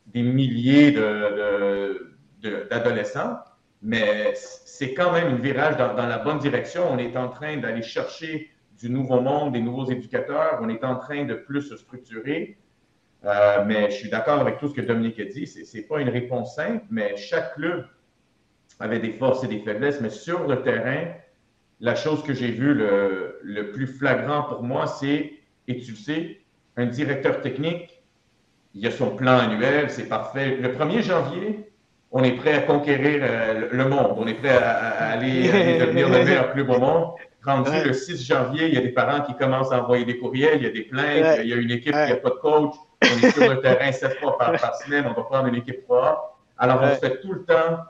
des 0.08 0.24
milliers 0.24 0.92
d'adolescents, 2.72 3.34
de, 3.34 3.38
mais 3.84 4.34
c'est 4.36 4.96
quand 4.96 5.12
même 5.12 5.28
un 5.28 5.36
virage 5.36 5.78
dans, 5.78 5.94
dans 5.94 6.08
la 6.08 6.18
bonne 6.18 6.40
direction. 6.40 6.92
On 6.92 6.98
est 6.98 7.16
en 7.16 7.30
train 7.30 7.58
d'aller 7.58 7.84
chercher 7.84 8.50
du 8.80 8.90
nouveau 8.90 9.22
monde, 9.22 9.54
des 9.54 9.62
nouveaux 9.62 9.86
éducateurs. 9.86 10.60
On 10.62 10.70
est 10.70 10.84
en 10.84 10.96
train 10.96 11.26
de 11.26 11.34
plus 11.34 11.64
se 11.64 11.78
structurer. 11.78 12.58
Euh, 13.26 13.66
mais 13.66 13.90
je 13.90 13.96
suis 13.96 14.10
d'accord 14.10 14.40
avec 14.40 14.60
tout 14.60 14.70
ce 14.70 14.74
que 14.74 14.82
Dominique 14.82 15.20
a 15.20 15.26
dit. 15.26 15.48
Ce 15.48 15.76
n'est 15.76 15.84
pas 15.84 16.00
une 16.00 16.10
réponse 16.10 16.56
simple, 16.56 16.86
mais 16.90 17.18
chaque 17.18 17.56
club 17.56 17.86
avait 18.80 19.00
des 19.00 19.14
forces 19.14 19.44
et 19.44 19.48
des 19.48 19.60
faiblesses. 19.60 20.02
Mais 20.02 20.10
sur 20.10 20.48
le 20.48 20.62
terrain, 20.62 21.06
la 21.80 21.96
chose 21.96 22.24
que 22.24 22.34
j'ai 22.34 22.52
vue 22.52 22.74
le, 22.74 23.72
plus 23.74 23.88
flagrant 23.88 24.44
pour 24.44 24.64
moi, 24.64 24.88
c'est, 24.88 25.34
et 25.68 25.78
tu 25.80 25.92
le 25.92 25.98
sais, 25.98 26.42
un 26.76 26.86
directeur 26.86 27.42
technique, 27.42 28.02
il 28.76 28.86
a 28.86 28.92
son 28.92 29.16
plan 29.16 29.40
annuel, 29.40 29.90
c'est 29.90 30.08
parfait. 30.08 30.58
Le 30.58 30.70
1er 30.70 31.02
janvier, 31.02 31.68
on 32.12 32.24
est 32.24 32.34
prêt 32.34 32.54
à 32.54 32.62
conquérir 32.62 33.22
euh, 33.24 33.70
le 33.72 33.86
monde. 33.86 34.14
On 34.18 34.28
est 34.28 34.36
prêt 34.36 34.56
à, 34.56 35.10
aller, 35.10 35.48
devenir 35.80 36.10
le 36.10 36.24
meilleur 36.24 36.54
club 36.54 36.70
au 36.70 36.80
monde. 36.80 37.14
Rendu 37.48 37.72
le 37.86 37.94
6 37.94 38.28
janvier, 38.28 38.68
il 38.68 38.74
y 38.74 38.78
a 38.78 38.82
des 38.82 38.90
parents 38.90 39.22
qui 39.22 39.34
commencent 39.34 39.72
à 39.72 39.82
envoyer 39.82 40.04
des 40.04 40.18
courriels, 40.18 40.58
il 40.58 40.64
y 40.64 40.66
a 40.66 40.70
des 40.70 40.82
plaintes, 40.82 41.40
il 41.40 41.48
y 41.48 41.54
a 41.54 41.56
une 41.56 41.72
équipe 41.72 41.94
qui 41.94 42.10
n'a 42.10 42.18
pas 42.18 42.32
de 42.32 42.36
coach, 42.36 42.74
on 43.02 43.26
est 43.26 43.32
sur 43.32 43.50
le 43.50 43.62
terrain 43.62 43.90
sept 43.94 44.20
fois 44.20 44.38
par, 44.38 44.76
semaine, 44.76 45.06
on 45.08 45.14
va 45.14 45.24
prendre 45.24 45.48
une 45.48 45.56
équipe 45.56 45.82
froide. 45.86 46.18
Alors, 46.58 46.82
on 46.84 46.94
se 46.94 47.00
fait 47.00 47.22
tout 47.22 47.32
le 47.32 47.46
temps 47.46 47.86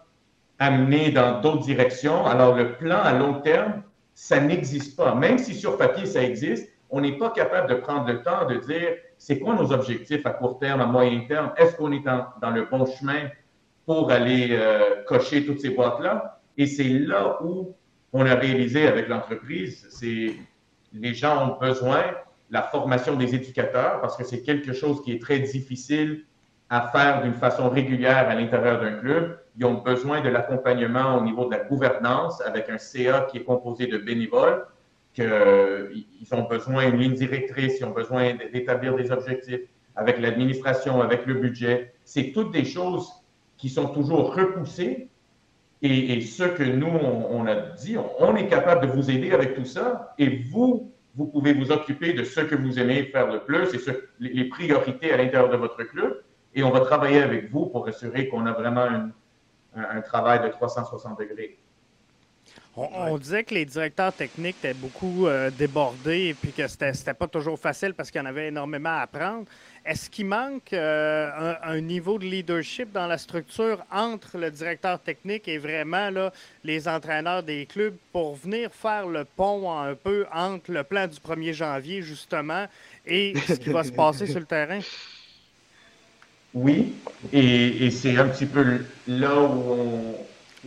amener 0.59 1.09
dans 1.09 1.41
d'autres 1.41 1.63
directions. 1.63 2.27
Alors, 2.27 2.55
le 2.55 2.73
plan 2.73 2.99
à 3.01 3.13
long 3.13 3.41
terme, 3.41 3.81
ça 4.13 4.39
n'existe 4.39 4.95
pas. 4.95 5.15
Même 5.15 5.39
si 5.39 5.55
sur 5.55 5.75
papier, 5.75 6.05
ça 6.05 6.21
existe, 6.21 6.71
on 6.91 7.01
n'est 7.01 7.17
pas 7.17 7.31
capable 7.31 7.67
de 7.67 7.75
prendre 7.75 8.07
le 8.07 8.21
temps 8.21 8.45
de 8.45 8.57
dire 8.57 8.89
c'est 9.17 9.39
quoi 9.39 9.55
nos 9.55 9.71
objectifs 9.73 10.23
à 10.27 10.29
court 10.29 10.59
terme, 10.59 10.81
à 10.81 10.85
moyen 10.85 11.21
terme, 11.27 11.51
est-ce 11.57 11.75
qu'on 11.75 11.91
est 11.91 12.03
dans, 12.03 12.51
le 12.51 12.65
bon 12.65 12.85
chemin 12.85 13.29
pour 13.87 14.11
aller 14.11 14.49
euh, 14.51 15.03
cocher 15.07 15.47
toutes 15.47 15.61
ces 15.61 15.71
boîtes-là? 15.71 16.41
Et 16.59 16.67
c'est 16.67 16.89
là 16.89 17.39
où 17.43 17.73
on 18.13 18.25
a 18.25 18.35
réalisé 18.35 18.87
avec 18.87 19.07
l'entreprise, 19.07 19.87
c'est 19.89 20.33
les 20.93 21.13
gens 21.13 21.51
ont 21.51 21.59
besoin 21.59 21.99
de 21.99 22.53
la 22.53 22.63
formation 22.63 23.15
des 23.15 23.35
éducateurs 23.35 23.99
parce 24.01 24.15
que 24.15 24.23
c'est 24.23 24.41
quelque 24.41 24.73
chose 24.73 25.03
qui 25.03 25.11
est 25.11 25.21
très 25.21 25.39
difficile 25.39 26.23
à 26.69 26.87
faire 26.89 27.21
d'une 27.21 27.33
façon 27.33 27.69
régulière 27.69 28.29
à 28.29 28.35
l'intérieur 28.35 28.81
d'un 28.81 28.93
club. 28.93 29.39
Ils 29.57 29.65
ont 29.65 29.75
besoin 29.75 30.21
de 30.21 30.29
l'accompagnement 30.29 31.17
au 31.17 31.21
niveau 31.21 31.45
de 31.45 31.51
la 31.51 31.63
gouvernance 31.63 32.41
avec 32.41 32.69
un 32.69 32.77
CA 32.77 33.27
qui 33.29 33.37
est 33.37 33.43
composé 33.43 33.87
de 33.87 33.97
bénévoles, 33.97 34.65
qu'ils 35.13 36.27
ont 36.31 36.43
besoin 36.43 36.89
d'une 36.89 36.99
ligne 36.99 37.13
directrice, 37.13 37.79
ils 37.79 37.85
ont 37.85 37.91
besoin 37.91 38.33
d'établir 38.51 38.95
des 38.95 39.11
objectifs 39.11 39.61
avec 39.95 40.19
l'administration, 40.19 41.01
avec 41.01 41.25
le 41.25 41.35
budget. 41.35 41.93
C'est 42.03 42.31
toutes 42.31 42.51
des 42.51 42.65
choses 42.65 43.09
qui 43.57 43.69
sont 43.69 43.87
toujours 43.87 44.35
repoussées 44.35 45.09
et, 45.81 46.21
ce 46.21 46.43
que 46.43 46.63
nous, 46.63 46.87
on, 46.87 47.45
a 47.45 47.55
dit, 47.55 47.97
on, 48.19 48.35
est 48.35 48.47
capable 48.47 48.87
de 48.87 48.91
vous 48.91 49.11
aider 49.11 49.31
avec 49.31 49.55
tout 49.55 49.65
ça 49.65 50.13
et 50.17 50.43
vous, 50.49 50.91
vous 51.15 51.27
pouvez 51.27 51.53
vous 51.53 51.71
occuper 51.71 52.13
de 52.13 52.23
ce 52.23 52.41
que 52.41 52.55
vous 52.55 52.79
aimez 52.79 53.03
faire 53.03 53.31
le 53.31 53.41
plus 53.41 53.73
et 53.73 53.77
ce, 53.77 53.91
les 54.19 54.45
priorités 54.45 55.11
à 55.11 55.17
l'intérieur 55.17 55.49
de 55.49 55.57
votre 55.57 55.83
club. 55.83 56.23
Et 56.55 56.63
on 56.63 56.71
va 56.71 56.79
travailler 56.79 57.21
avec 57.21 57.51
vous 57.51 57.67
pour 57.67 57.87
assurer 57.87 58.27
qu'on 58.27 58.47
a 58.47 58.53
vraiment 58.53 58.81
un, 58.81 59.11
un, 59.75 60.01
travail 60.01 60.41
de 60.41 60.47
360 60.47 61.19
degrés. 61.19 61.59
On, 62.79 63.17
disait 63.17 63.43
que 63.43 63.55
les 63.55 63.65
directeurs 63.65 64.13
techniques 64.13 64.57
étaient 64.59 64.75
beaucoup 64.75 65.25
euh, 65.25 65.49
débordés 65.49 66.27
et 66.27 66.33
puis 66.35 66.51
que 66.51 66.67
c'était 66.67 66.91
n'était 66.91 67.15
pas 67.15 67.27
toujours 67.27 67.57
facile 67.57 67.95
parce 67.95 68.11
qu'il 68.11 68.21
y 68.21 68.23
en 68.23 68.27
avait 68.27 68.49
énormément 68.49 68.89
à 68.89 69.01
apprendre. 69.01 69.45
Est-ce 69.83 70.11
qu'il 70.11 70.27
manque 70.27 70.73
euh, 70.73 71.55
un, 71.63 71.81
niveau 71.81 72.19
de 72.19 72.25
leadership 72.25 72.91
dans 72.91 73.07
la 73.07 73.17
structure 73.17 73.83
entre 73.91 74.37
le 74.37 74.51
directeur 74.51 74.99
technique 74.99 75.47
et 75.47 75.57
vraiment 75.57 76.11
là, 76.11 76.31
les 76.63 76.87
entraîneurs 76.87 77.41
des 77.41 77.65
clubs 77.65 77.95
pour 78.11 78.35
venir 78.35 78.69
faire 78.71 79.07
le 79.07 79.25
pont 79.25 79.71
un 79.71 79.95
peu 79.95 80.27
entre 80.31 80.71
le 80.71 80.83
plan 80.83 81.07
du 81.07 81.17
1er 81.17 81.53
janvier, 81.53 82.03
justement, 82.03 82.67
et 83.07 83.33
ce 83.47 83.53
qui 83.53 83.69
va 83.69 83.83
se 83.83 83.91
passer 83.91 84.27
sur 84.27 84.39
le 84.39 84.45
terrain? 84.45 84.81
Oui, 86.53 86.93
et, 87.33 87.89
c'est 87.91 88.17
un 88.17 88.27
petit 88.27 88.45
peu 88.45 88.85
là 89.07 89.39
où 89.39 89.71
on. 89.71 90.15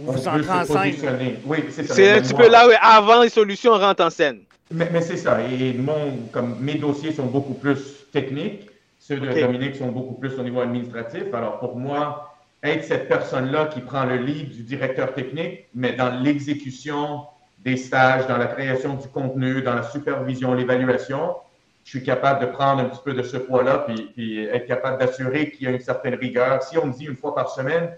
Vous 0.05 0.29
entrez 0.29 0.51
en 0.51 0.65
scène. 0.65 1.37
Oui, 1.45 1.65
c'est 1.71 1.87
C'est 1.91 2.13
un 2.13 2.21
petit 2.21 2.35
peu 2.35 2.49
là 2.49 2.67
où 2.67 2.71
avant 2.81 3.23
les 3.23 3.29
solutions 3.29 3.73
rentrent 3.73 4.05
en 4.05 4.11
scène. 4.11 4.41
Mais, 4.71 4.89
mais 4.93 5.01
c'est 5.01 5.17
ça. 5.17 5.39
Et 5.43 5.73
mon, 5.73 6.19
comme 6.33 6.57
mes 6.61 6.77
dossiers 6.77 7.13
sont 7.13 7.27
beaucoup 7.27 7.55
plus 7.55 8.07
techniques, 8.13 8.69
ceux 8.99 9.19
de 9.19 9.29
Dominique 9.41 9.77
sont 9.77 9.89
beaucoup 9.89 10.15
plus 10.15 10.39
au 10.39 10.43
niveau 10.43 10.61
administratif. 10.61 11.25
Alors 11.33 11.59
pour 11.59 11.77
moi, 11.77 12.35
être 12.63 12.85
cette 12.85 13.09
personne-là 13.09 13.67
qui 13.67 13.81
prend 13.81 14.05
le 14.05 14.17
lead 14.17 14.51
du 14.51 14.63
directeur 14.63 15.15
technique, 15.15 15.67
mais 15.75 15.93
dans 15.95 16.11
l'exécution 16.23 17.23
des 17.59 17.77
stages, 17.77 18.27
dans 18.27 18.39
la 18.39 18.47
création 18.47 18.95
du 18.95 19.09
contenu, 19.09 19.63
dans 19.63 19.75
la 19.75 19.83
supervision, 19.83 20.55
l'évaluation, 20.55 21.35
je 21.85 21.91
suis 21.91 22.03
capable 22.03 22.41
de 22.41 22.47
prendre 22.53 22.83
un 22.83 22.85
petit 22.85 23.01
peu 23.05 23.13
de 23.15 23.23
ce 23.23 23.37
poids-là, 23.37 23.85
puis, 23.87 24.11
puis 24.15 24.45
être 24.45 24.67
capable 24.67 24.99
d'assurer 24.99 25.51
qu'il 25.51 25.67
y 25.67 25.67
a 25.67 25.73
une 25.73 25.81
certaine 25.81 26.15
rigueur. 26.15 26.63
Si 26.63 26.79
on 26.79 26.87
me 26.87 26.93
dit 26.93 27.07
une 27.07 27.17
fois 27.17 27.35
par 27.35 27.51
semaine, 27.51 27.91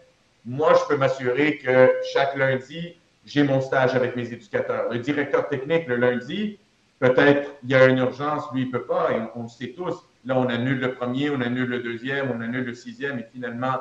moi, 0.44 0.74
je 0.74 0.88
peux 0.88 0.96
m'assurer 0.96 1.58
que 1.58 1.92
chaque 2.12 2.36
lundi, 2.36 2.96
j'ai 3.24 3.42
mon 3.42 3.60
stage 3.60 3.94
avec 3.94 4.16
mes 4.16 4.32
éducateurs. 4.32 4.90
Le 4.90 4.98
directeur 4.98 5.48
technique, 5.48 5.86
le 5.86 5.96
lundi, 5.96 6.58
peut-être 6.98 7.50
il 7.62 7.70
y 7.70 7.74
a 7.74 7.86
une 7.86 7.98
urgence, 7.98 8.44
lui, 8.52 8.62
il 8.62 8.66
ne 8.66 8.72
peut 8.72 8.84
pas, 8.84 9.12
et 9.12 9.20
on, 9.34 9.44
le 9.44 9.48
sait 9.48 9.74
tous. 9.76 9.94
Là, 10.24 10.36
on 10.36 10.48
annule 10.48 10.80
le 10.80 10.94
premier, 10.94 11.30
on 11.30 11.40
annule 11.40 11.68
le 11.68 11.80
deuxième, 11.80 12.30
on 12.30 12.40
annule 12.40 12.64
le 12.64 12.74
sixième, 12.74 13.18
et 13.18 13.26
finalement, 13.32 13.78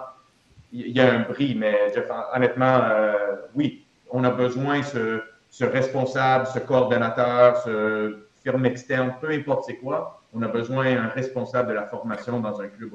il 0.71 0.89
y 0.89 0.99
a 0.99 1.11
un 1.11 1.21
bris. 1.21 1.55
Mais 1.55 1.93
honnêtement, 2.33 2.81
euh, 2.83 3.35
oui, 3.55 3.85
on 4.09 4.23
a 4.23 4.29
besoin 4.29 4.83
ce, 4.83 5.21
ce 5.49 5.65
responsable, 5.65 6.47
ce 6.47 6.59
coordonnateur, 6.59 7.57
ce 7.57 8.17
firme 8.43 8.65
externe, 8.65 9.15
peu 9.19 9.29
importe 9.29 9.65
c'est 9.65 9.75
quoi, 9.75 10.21
on 10.33 10.41
a 10.41 10.47
besoin 10.47 10.95
d'un 10.95 11.07
responsable 11.07 11.69
de 11.69 11.73
la 11.73 11.85
formation 11.85 12.39
dans 12.39 12.59
un 12.61 12.67
club. 12.67 12.91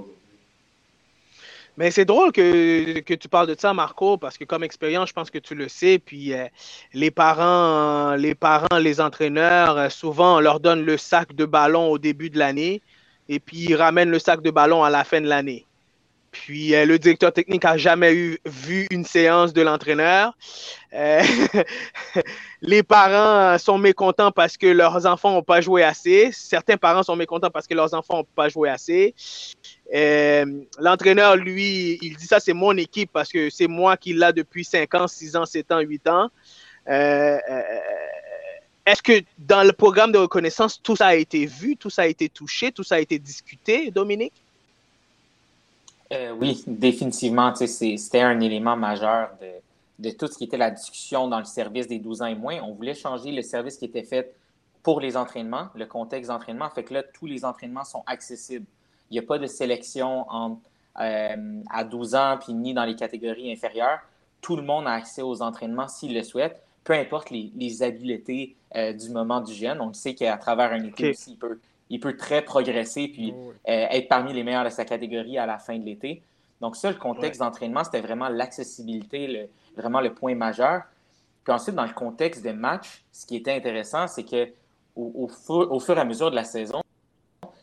Mais 1.76 1.90
c'est 1.90 2.06
drôle 2.06 2.32
que, 2.32 3.14
tu 3.14 3.28
parles 3.28 3.48
de 3.48 3.56
ça, 3.58 3.74
Marco, 3.74 4.16
parce 4.16 4.38
que 4.38 4.44
comme 4.44 4.64
expérience, 4.64 5.10
je 5.10 5.14
pense 5.14 5.30
que 5.30 5.38
tu 5.38 5.54
le 5.54 5.68
sais. 5.68 5.98
Puis 5.98 6.32
euh, 6.32 6.46
les 6.94 7.10
parents, 7.10 8.14
les 8.14 8.34
parents, 8.34 8.78
les 8.78 9.00
entraîneurs, 9.00 9.76
euh, 9.76 9.88
souvent, 9.90 10.36
on 10.36 10.40
leur 10.40 10.60
donne 10.60 10.84
le 10.84 10.96
sac 10.96 11.34
de 11.34 11.44
ballon 11.44 11.88
au 11.90 11.98
début 11.98 12.30
de 12.30 12.38
l'année 12.38 12.80
et 13.28 13.40
puis 13.40 13.58
ils 13.68 13.74
ramènent 13.74 14.10
le 14.10 14.18
sac 14.18 14.40
de 14.40 14.50
ballon 14.50 14.84
à 14.84 14.90
la 14.90 15.04
fin 15.04 15.20
de 15.20 15.26
l'année. 15.26 15.66
Puis 16.30 16.74
euh, 16.74 16.86
le 16.86 16.98
directeur 16.98 17.32
technique 17.32 17.64
a 17.64 17.76
jamais 17.76 18.38
vu 18.44 18.86
une 18.90 19.04
séance 19.04 19.52
de 19.52 19.62
l'entraîneur. 19.62 20.36
Les 22.62 22.82
parents 22.82 23.58
sont 23.58 23.76
mécontents 23.76 24.32
parce 24.32 24.56
que 24.56 24.66
leurs 24.66 25.04
enfants 25.04 25.32
n'ont 25.32 25.42
pas 25.42 25.60
joué 25.60 25.82
assez. 25.82 26.30
Certains 26.32 26.78
parents 26.78 27.02
sont 27.02 27.16
mécontents 27.16 27.50
parce 27.50 27.66
que 27.66 27.74
leurs 27.74 27.92
enfants 27.92 28.18
n'ont 28.18 28.26
pas 28.34 28.48
joué 28.48 28.70
assez. 28.70 29.14
Euh, 29.94 30.44
l'entraîneur, 30.78 31.36
lui, 31.36 31.98
il 32.02 32.16
dit 32.16 32.26
ça, 32.26 32.40
c'est 32.40 32.52
mon 32.52 32.76
équipe 32.76 33.10
parce 33.12 33.30
que 33.30 33.50
c'est 33.50 33.68
moi 33.68 33.96
qui 33.96 34.12
l'a 34.12 34.32
depuis 34.32 34.64
5 34.64 34.94
ans, 34.94 35.06
6 35.06 35.36
ans, 35.36 35.46
7 35.46 35.72
ans, 35.72 35.80
8 35.80 36.08
ans. 36.08 36.30
Est-ce 38.86 39.02
que 39.02 39.24
dans 39.36 39.64
le 39.64 39.72
programme 39.72 40.12
de 40.12 40.18
reconnaissance, 40.18 40.80
tout 40.80 40.94
ça 40.94 41.08
a 41.08 41.14
été 41.16 41.44
vu, 41.44 41.76
tout 41.76 41.90
ça 41.90 42.02
a 42.02 42.06
été 42.06 42.28
touché, 42.28 42.70
tout 42.70 42.84
ça 42.84 42.94
a 42.94 42.98
été 43.00 43.18
discuté, 43.18 43.90
Dominique? 43.90 44.32
Euh, 46.12 46.32
oui, 46.38 46.62
définitivement. 46.66 47.52
C'était 47.54 48.20
un 48.20 48.38
élément 48.40 48.76
majeur 48.76 49.30
de, 49.98 50.10
tout 50.10 50.28
ce 50.28 50.38
qui 50.38 50.44
était 50.44 50.56
la 50.56 50.70
discussion 50.70 51.26
dans 51.26 51.40
le 51.40 51.44
service 51.44 51.88
des 51.88 51.98
12 51.98 52.22
ans 52.22 52.26
et 52.26 52.36
moins. 52.36 52.60
On 52.62 52.74
voulait 52.74 52.94
changer 52.94 53.32
le 53.32 53.42
service 53.42 53.76
qui 53.76 53.86
était 53.86 54.04
fait 54.04 54.32
pour 54.84 55.00
les 55.00 55.16
entraînements, 55.16 55.68
le 55.74 55.86
contexte 55.86 56.30
d'entraînement. 56.30 56.70
Fait 56.70 56.84
que 56.84 56.94
là, 56.94 57.02
tous 57.02 57.26
les 57.26 57.44
entraînements 57.44 57.84
sont 57.84 58.04
accessibles. 58.06 58.66
Il 59.10 59.14
n'y 59.14 59.18
a 59.18 59.22
pas 59.22 59.38
de 59.38 59.46
sélection 59.46 60.26
euh, 61.00 61.62
à 61.70 61.84
12 61.84 62.14
ans, 62.14 62.38
puis 62.40 62.54
ni 62.54 62.74
dans 62.74 62.84
les 62.84 62.96
catégories 62.96 63.52
inférieures. 63.52 64.00
Tout 64.40 64.56
le 64.56 64.62
monde 64.62 64.86
a 64.86 64.92
accès 64.92 65.22
aux 65.22 65.42
entraînements 65.42 65.88
s'il 65.88 66.14
le 66.14 66.22
souhaite, 66.22 66.62
peu 66.84 66.92
importe 66.92 67.30
les, 67.30 67.82
habiletés 67.82 68.54
euh, 68.74 68.92
du 68.92 69.10
moment 69.10 69.40
du 69.40 69.52
jeune. 69.52 69.80
On 69.80 69.92
sait 69.92 70.14
qu'à 70.14 70.36
travers 70.36 70.72
un 70.72 70.84
été 70.84 71.10
aussi, 71.10 71.32
il 71.32 71.36
peut 71.36 71.58
il 71.90 72.00
peut 72.00 72.16
très 72.16 72.42
progresser 72.42 73.08
puis 73.08 73.32
euh, 73.32 73.52
être 73.64 74.08
parmi 74.08 74.32
les 74.32 74.42
meilleurs 74.42 74.64
de 74.64 74.70
sa 74.70 74.84
catégorie 74.84 75.38
à 75.38 75.46
la 75.46 75.58
fin 75.58 75.78
de 75.78 75.84
l'été. 75.84 76.22
Donc, 76.60 76.76
ça, 76.76 76.90
le 76.90 76.96
contexte 76.96 77.40
d'entraînement, 77.40 77.84
c'était 77.84 78.00
vraiment 78.00 78.28
l'accessibilité, 78.28 79.48
vraiment 79.76 80.00
le 80.00 80.14
point 80.14 80.34
majeur. 80.34 80.82
Puis 81.44 81.52
ensuite, 81.52 81.74
dans 81.74 81.84
le 81.84 81.92
contexte 81.92 82.42
des 82.42 82.54
matchs, 82.54 83.04
ce 83.12 83.26
qui 83.26 83.36
était 83.36 83.52
intéressant, 83.52 84.08
c'est 84.08 84.24
que 84.24 84.48
au, 84.96 85.28
fur, 85.28 85.96
et 85.96 86.00
à 86.00 86.04
mesure 86.04 86.30
de 86.30 86.36
la 86.36 86.44
saison, 86.44 86.80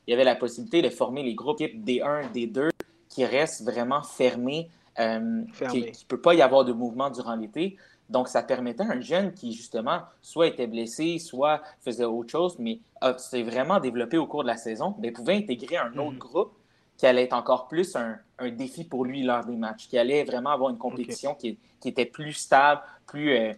il 0.07 0.11
y 0.11 0.13
avait 0.13 0.23
la 0.23 0.35
possibilité 0.35 0.81
de 0.81 0.89
former 0.89 1.23
les 1.23 1.33
groupes 1.33 1.59
D1, 1.59 2.31
D2 2.33 2.69
qui 3.09 3.25
restent 3.25 3.63
vraiment 3.63 4.03
fermés, 4.03 4.69
euh, 4.99 5.43
qui 5.69 5.81
ne 5.81 6.07
peut 6.07 6.19
pas 6.19 6.33
y 6.33 6.41
avoir 6.41 6.65
de 6.65 6.73
mouvement 6.73 7.09
durant 7.09 7.35
l'été. 7.35 7.77
Donc, 8.09 8.27
ça 8.27 8.43
permettait 8.43 8.83
à 8.83 8.91
un 8.91 9.01
jeune 9.01 9.33
qui, 9.33 9.53
justement, 9.53 10.01
soit 10.21 10.47
était 10.47 10.67
blessé, 10.67 11.19
soit 11.19 11.61
faisait 11.81 12.05
autre 12.05 12.29
chose, 12.29 12.57
mais 12.59 12.79
s'est 13.17 13.43
vraiment 13.43 13.79
développé 13.79 14.17
au 14.17 14.27
cours 14.27 14.43
de 14.43 14.47
la 14.47 14.57
saison, 14.57 14.95
mais 14.99 15.11
pouvait 15.11 15.35
intégrer 15.35 15.77
un 15.77 15.93
autre 15.97 16.11
mhm. 16.11 16.17
groupe 16.17 16.53
qui 16.97 17.05
allait 17.05 17.23
être 17.23 17.33
encore 17.33 17.67
plus 17.67 17.95
un, 17.95 18.19
défi 18.51 18.83
pour 18.83 19.05
lui 19.05 19.23
lors 19.23 19.45
des 19.45 19.55
matchs, 19.55 19.87
qui 19.87 19.97
allait 19.97 20.23
vraiment 20.25 20.51
avoir 20.51 20.69
une 20.69 20.77
compétition 20.77 21.33
qui, 21.33 21.57
était 21.85 22.05
plus 22.05 22.33
stable, 22.33 22.81
plus, 23.07 23.31
euh, 23.31 23.53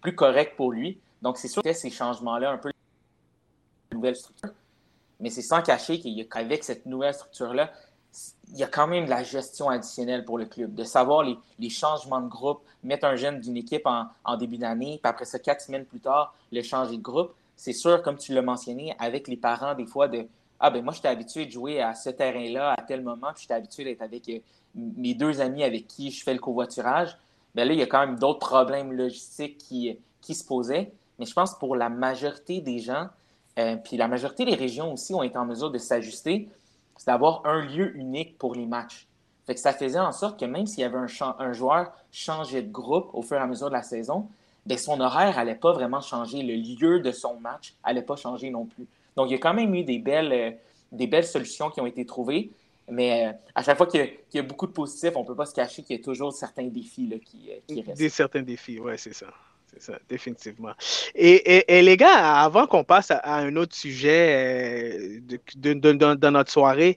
plus 0.00 0.14
correcte 0.14 0.56
pour 0.56 0.72
lui. 0.72 0.98
Donc, 1.22 1.36
c'est 1.36 1.48
sûr 1.48 1.62
que 1.62 1.72
ces 1.72 1.90
changements-là, 1.90 2.50
un 2.50 2.58
peu 2.58 2.70
nouvelle 3.92 4.16
structure, 4.16 4.50
mais 5.20 5.30
c'est 5.30 5.42
sans 5.42 5.62
cacher 5.62 6.00
qu'avec 6.28 6.64
cette 6.64 6.86
nouvelle 6.86 7.14
structure-là, 7.14 7.70
il 8.48 8.56
y 8.56 8.62
a 8.62 8.66
quand 8.66 8.86
même 8.86 9.04
de 9.04 9.10
la 9.10 9.22
gestion 9.22 9.68
additionnelle 9.68 10.24
pour 10.24 10.38
le 10.38 10.46
club, 10.46 10.74
de 10.74 10.84
savoir 10.84 11.24
les, 11.58 11.70
changements 11.70 12.20
de 12.20 12.28
groupe, 12.28 12.60
mettre 12.82 13.04
un 13.04 13.16
jeune 13.16 13.40
d'une 13.40 13.56
équipe 13.56 13.86
en, 13.86 14.36
début 14.36 14.58
d'année, 14.58 14.98
puis 15.02 15.10
après 15.10 15.24
ça, 15.24 15.38
quatre 15.38 15.60
semaines 15.60 15.84
plus 15.84 16.00
tard, 16.00 16.34
le 16.52 16.62
changer 16.62 16.96
de 16.96 17.02
groupe. 17.02 17.34
C'est 17.56 17.72
sûr, 17.72 18.02
comme 18.02 18.16
tu 18.16 18.32
l'as 18.32 18.42
mentionné, 18.42 18.94
avec 18.98 19.28
les 19.28 19.36
parents, 19.36 19.74
des 19.74 19.86
fois, 19.86 20.08
de 20.08 20.26
Ah, 20.60 20.70
ben 20.70 20.82
moi, 20.84 20.92
j'étais 20.92 21.08
habitué 21.08 21.46
de 21.46 21.50
jouer 21.50 21.80
à 21.80 21.94
ce 21.94 22.10
terrain-là 22.10 22.74
à 22.78 22.82
tel 22.82 23.02
moment, 23.02 23.32
puis 23.34 23.42
j'étais 23.42 23.54
habitué 23.54 23.84
d'être 23.84 24.02
avec 24.02 24.28
euh, 24.28 24.38
mes 24.74 25.14
deux 25.14 25.40
amis 25.40 25.64
avec 25.64 25.86
qui 25.86 26.10
je 26.10 26.22
fais 26.22 26.34
le 26.34 26.40
covoiturage. 26.40 27.16
Ben 27.54 27.66
là, 27.66 27.72
il 27.72 27.78
y 27.78 27.82
a 27.82 27.86
quand 27.86 28.00
même 28.00 28.18
d'autres 28.18 28.46
problèmes 28.46 28.92
logistiques 28.92 29.58
qui, 29.58 29.98
qui 30.20 30.34
se 30.34 30.44
posaient. 30.44 30.92
Mais 31.18 31.24
je 31.24 31.32
pense 31.32 31.58
pour 31.58 31.76
la 31.76 31.88
majorité 31.88 32.60
des 32.60 32.78
gens, 32.78 33.08
euh, 33.58 33.76
puis 33.76 33.96
la 33.96 34.08
majorité 34.08 34.44
des 34.44 34.54
régions 34.54 34.92
aussi 34.92 35.14
ont 35.14 35.22
été 35.22 35.36
en 35.36 35.46
mesure 35.46 35.70
de 35.70 35.78
s'ajuster 35.78 36.48
c'est 36.96 37.06
d'avoir 37.06 37.42
un 37.44 37.60
lieu 37.62 37.96
unique 37.96 38.38
pour 38.38 38.54
les 38.54 38.66
matchs. 38.66 39.06
Fait 39.46 39.54
que 39.54 39.60
ça 39.60 39.72
faisait 39.72 39.98
en 39.98 40.12
sorte 40.12 40.40
que 40.40 40.44
même 40.44 40.66
s'il 40.66 40.80
y 40.80 40.84
avait 40.84 40.96
un, 40.96 41.06
un, 41.38 41.52
joueur 41.52 41.92
changé 42.10 42.62
de 42.62 42.72
groupe 42.72 43.10
au 43.12 43.22
fur 43.22 43.36
et 43.36 43.40
à 43.40 43.46
mesure 43.46 43.68
de 43.68 43.74
la 43.74 43.82
saison, 43.82 44.28
bien, 44.64 44.76
son 44.76 44.98
horaire 45.00 45.36
n'allait 45.36 45.54
pas 45.54 45.72
vraiment 45.72 46.00
changer. 46.00 46.42
Le 46.42 46.54
lieu 46.54 47.00
de 47.00 47.12
son 47.12 47.38
match 47.38 47.74
n'allait 47.86 48.02
pas 48.02 48.16
changer 48.16 48.50
non 48.50 48.64
plus. 48.64 48.86
Donc, 49.14 49.28
il 49.28 49.32
y 49.32 49.36
a 49.36 49.38
quand 49.38 49.54
même 49.54 49.74
eu 49.74 49.84
des 49.84 49.98
belles, 49.98 50.32
euh, 50.32 50.50
des 50.90 51.06
belles 51.06 51.26
solutions 51.26 51.70
qui 51.70 51.80
ont 51.80 51.86
été 51.86 52.04
trouvées. 52.04 52.50
Mais 52.88 53.26
euh, 53.26 53.32
à 53.54 53.62
chaque 53.62 53.76
fois 53.76 53.86
qu'il 53.86 54.18
y, 54.34 54.38
a 54.38 54.42
beaucoup 54.42 54.66
de 54.66 54.72
positifs, 54.72 55.12
on 55.16 55.22
ne 55.22 55.26
peut 55.26 55.34
pas 55.34 55.46
se 55.46 55.54
cacher 55.54 55.82
qu'il 55.82 55.96
y 55.96 56.00
a 56.00 56.02
toujours 56.02 56.32
certains 56.32 56.66
défis 56.66 57.06
là, 57.08 57.16
qui, 57.18 57.50
euh, 57.50 57.58
qui 57.66 57.82
restent. 57.82 57.98
Des 57.98 58.08
certains 58.08 58.42
défis, 58.42 58.78
oui, 58.80 58.92
c'est 58.96 59.14
ça. 59.14 59.26
C'est 59.72 59.82
ça, 59.82 59.98
définitivement. 60.08 60.72
Et, 61.14 61.64
les 61.82 61.96
gars, 61.96 62.40
avant 62.40 62.66
qu'on 62.66 62.84
passe 62.84 63.10
à, 63.10 63.20
un 63.34 63.56
autre 63.56 63.74
sujet 63.74 65.20
euh, 65.60 65.74
dans 65.74 66.30
notre 66.30 66.50
soirée, 66.50 66.96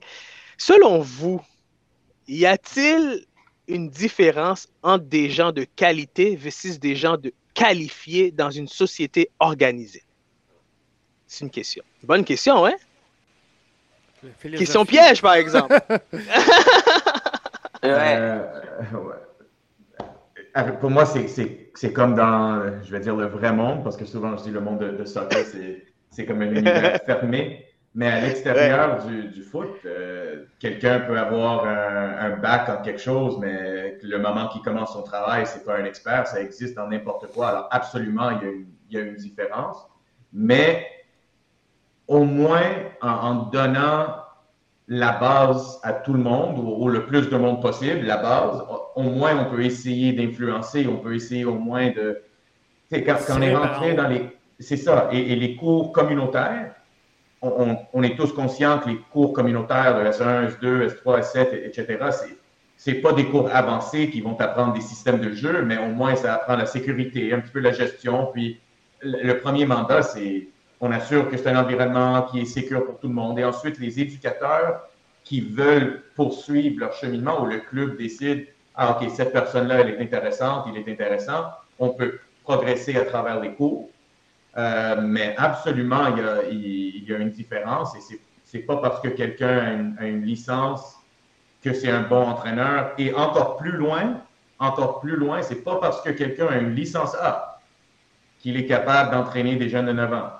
selon 0.56 1.00
vous, 1.00 1.42
y 2.28 2.46
a-t-il 2.46 3.26
une 3.68 3.88
différence 3.88 4.68
entre 4.82 5.04
des 5.04 5.30
gens 5.30 5.52
de 5.52 5.64
qualité 5.64 6.36
versus 6.36 6.78
des 6.78 6.96
gens 6.96 7.16
de 7.16 7.32
qualifiés 7.54 8.30
dans 8.30 8.50
une 8.50 8.68
société 8.68 9.30
organisée? 9.40 10.04
C'est 11.26 11.44
une 11.44 11.50
question. 11.50 11.84
Bonne 12.02 12.24
question, 12.24 12.66
hein? 12.66 12.74
Question 14.42 14.84
piège, 14.84 15.22
par 15.22 15.34
exemple. 15.34 15.78
Euh, 17.82 18.44
pour 20.80 20.90
moi, 20.90 21.04
c'est 21.06 21.92
comme 21.92 22.14
dans, 22.14 22.82
je 22.82 22.90
vais 22.90 23.00
dire, 23.00 23.16
le 23.16 23.26
vrai 23.26 23.52
monde, 23.52 23.82
parce 23.84 23.96
que 23.96 24.04
souvent 24.04 24.36
je 24.36 24.44
dis 24.44 24.50
le 24.50 24.60
monde 24.60 24.78
de, 24.78 25.04
soccer, 25.04 25.44
c'est 26.10 26.26
comme 26.26 26.42
un 26.42 26.50
univers 26.50 26.98
fermé. 27.06 27.66
Mais 27.92 28.06
à 28.06 28.20
l'extérieur 28.20 29.04
du, 29.04 29.42
foot, 29.42 29.68
euh, 29.84 30.44
quelqu'un 30.60 31.00
peut 31.00 31.18
avoir 31.18 31.66
un, 31.66 32.36
bac 32.36 32.68
en 32.68 32.82
quelque 32.82 33.00
chose, 33.00 33.38
mais 33.40 33.98
le 34.02 34.18
moment 34.18 34.46
qu'il 34.48 34.62
commence 34.62 34.92
son 34.92 35.02
travail, 35.02 35.44
c'est 35.44 35.64
pas 35.64 35.76
un 35.76 35.84
expert, 35.84 36.28
ça 36.28 36.40
existe 36.40 36.76
dans 36.76 36.86
n'importe 36.86 37.32
quoi. 37.32 37.48
Alors 37.48 37.68
absolument, 37.72 38.30
il 38.30 38.46
y, 38.46 38.48
a 38.48 38.52
une, 38.52 38.66
il 38.90 38.96
y, 38.96 39.00
a 39.00 39.04
une, 39.04 39.16
différence. 39.16 39.88
Mais 40.32 40.86
au 42.06 42.22
moins, 42.22 42.70
en, 43.02 43.08
en 43.08 43.34
donnant 43.46 44.14
la 44.90 45.12
base 45.12 45.78
à 45.84 45.92
tout 45.92 46.12
le 46.12 46.18
monde 46.18 46.58
ou, 46.58 46.88
le 46.88 47.06
plus 47.06 47.30
de 47.30 47.36
monde 47.36 47.62
possible, 47.62 48.00
la 48.00 48.16
base, 48.16 48.64
au 48.96 49.02
moins 49.04 49.36
on 49.36 49.48
peut 49.48 49.62
essayer 49.62 50.12
d'influencer, 50.12 50.86
on 50.88 50.96
peut 50.96 51.14
essayer 51.14 51.44
au 51.44 51.54
moins 51.54 51.90
de. 51.90 52.20
Quand, 52.92 53.00
quand 53.06 53.38
on 53.38 53.42
est 53.42 53.54
rentré 53.54 53.94
dans 53.94 54.08
les. 54.08 54.28
C'est 54.58 54.76
ça. 54.76 55.08
Et, 55.12 55.36
les 55.36 55.54
cours 55.54 55.92
communautaires, 55.92 56.74
on, 57.40 58.02
est 58.02 58.16
tous 58.16 58.32
conscients 58.32 58.80
que 58.80 58.90
les 58.90 58.98
cours 59.12 59.32
communautaires 59.32 59.96
de 59.96 60.04
S1, 60.10 60.58
S2, 60.58 60.88
S3, 60.88 61.20
S7, 61.20 61.64
etc., 61.64 61.98
c'est 62.76 62.94
pas 62.94 63.12
des 63.12 63.26
cours 63.26 63.48
avancés 63.54 64.10
qui 64.10 64.20
vont 64.20 64.38
apprendre 64.40 64.72
des 64.72 64.80
systèmes 64.80 65.20
de 65.20 65.32
jeu, 65.32 65.62
mais 65.62 65.78
au 65.78 65.88
moins 65.88 66.16
ça 66.16 66.34
apprend 66.34 66.56
la 66.56 66.66
sécurité, 66.66 67.32
un 67.32 67.40
petit 67.40 67.52
peu 67.52 67.60
la 67.60 67.72
gestion. 67.72 68.30
Puis 68.32 68.58
le 69.02 69.34
premier 69.34 69.66
mandat, 69.66 70.02
c'est 70.02 70.48
on 70.80 70.90
assure 70.92 71.28
que 71.28 71.36
c'est 71.36 71.48
un 71.48 71.62
environnement 71.62 72.22
qui 72.22 72.40
est 72.40 72.44
sécur 72.46 72.86
pour 72.86 72.98
tout 72.98 73.08
le 73.08 73.14
monde. 73.14 73.38
Et 73.38 73.44
ensuite, 73.44 73.78
les 73.78 74.00
éducateurs 74.00 74.88
qui 75.24 75.42
veulent 75.42 76.02
poursuivre 76.16 76.80
leur 76.80 76.92
cheminement 76.94 77.42
ou 77.42 77.46
le 77.46 77.58
club 77.58 77.96
décide, 77.96 78.46
ah, 78.74 78.96
OK, 78.96 79.10
cette 79.10 79.32
personne-là, 79.32 79.80
elle 79.80 79.90
est 79.90 80.00
intéressante, 80.00 80.66
il 80.72 80.78
est 80.78 80.90
intéressant, 80.90 81.50
on 81.78 81.90
peut 81.90 82.18
progresser 82.44 82.96
à 82.96 83.04
travers 83.04 83.40
les 83.40 83.52
cours. 83.52 83.90
Euh, 84.56 84.96
mais 85.02 85.34
absolument, 85.36 86.16
il 86.16 87.08
y, 87.08 87.12
a, 87.12 87.18
une 87.18 87.30
différence 87.30 87.94
et 87.94 88.18
c'est 88.44 88.58
pas 88.60 88.78
parce 88.78 89.00
que 89.00 89.08
quelqu'un 89.08 89.94
a, 89.98 90.06
une 90.06 90.22
licence 90.22 90.96
que 91.62 91.72
c'est 91.72 91.90
un 91.90 92.02
bon 92.02 92.22
entraîneur. 92.22 92.92
Et 92.98 93.14
encore 93.14 93.58
plus 93.58 93.72
loin, 93.72 94.22
encore 94.58 95.00
plus 95.00 95.14
loin, 95.14 95.42
c'est 95.42 95.62
pas 95.62 95.76
parce 95.76 96.00
que 96.00 96.10
quelqu'un 96.10 96.48
a 96.48 96.56
une 96.56 96.74
licence 96.74 97.14
A 97.20 97.60
qu'il 98.40 98.56
est 98.56 98.66
capable 98.66 99.12
d'entraîner 99.12 99.56
des 99.56 99.68
jeunes 99.68 99.86
de 99.86 99.92
9 99.92 100.12
ans. 100.14 100.30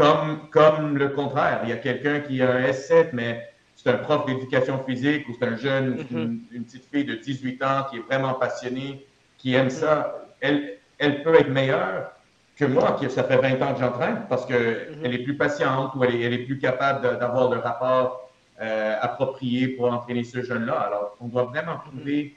Comme, 0.00 0.48
comme 0.50 0.96
le 0.96 1.10
contraire, 1.10 1.60
il 1.64 1.68
y 1.68 1.72
a 1.72 1.76
quelqu'un 1.76 2.20
qui 2.20 2.40
a 2.40 2.50
un 2.50 2.62
S7, 2.62 3.10
mais 3.12 3.46
c'est 3.76 3.90
un 3.90 3.98
prof 3.98 4.24
d'éducation 4.24 4.82
physique 4.84 5.28
ou 5.28 5.34
c'est 5.38 5.46
un 5.46 5.56
jeune, 5.56 5.96
mm-hmm. 5.96 6.40
une, 6.52 6.64
petite 6.64 6.84
fille 6.90 7.04
de 7.04 7.16
18 7.16 7.62
ans 7.62 7.84
qui 7.90 7.98
est 7.98 8.00
vraiment 8.08 8.32
passionnée, 8.32 9.06
qui 9.36 9.54
aime 9.54 9.68
ça. 9.68 10.26
Elle, 10.40 10.78
elle 10.98 11.22
peut 11.22 11.34
être 11.34 11.50
meilleure 11.50 12.12
que 12.56 12.64
moi, 12.64 12.96
qui 12.98 13.10
ça 13.10 13.24
fait 13.24 13.38
20 13.38 13.62
ans 13.62 13.74
que 13.74 13.80
j'entraîne, 13.80 14.26
parce 14.28 14.44
qu'elle 14.44 14.98
mhm. 15.02 15.12
est 15.12 15.18
plus 15.18 15.36
patiente 15.36 15.94
ou 15.94 16.04
elle 16.04 16.14
est, 16.14 16.20
elle 16.20 16.34
est 16.34 16.44
plus 16.44 16.58
capable 16.58 17.18
d'avoir 17.18 17.50
le 17.50 17.58
rapport 17.58 18.30
euh, 18.60 18.96
approprié 19.00 19.68
pour 19.68 19.90
entraîner 19.90 20.24
ce 20.24 20.42
jeune-là. 20.42 20.78
Alors, 20.78 21.16
on 21.20 21.28
doit 21.28 21.44
vraiment 21.44 21.78
trouver 21.78 22.36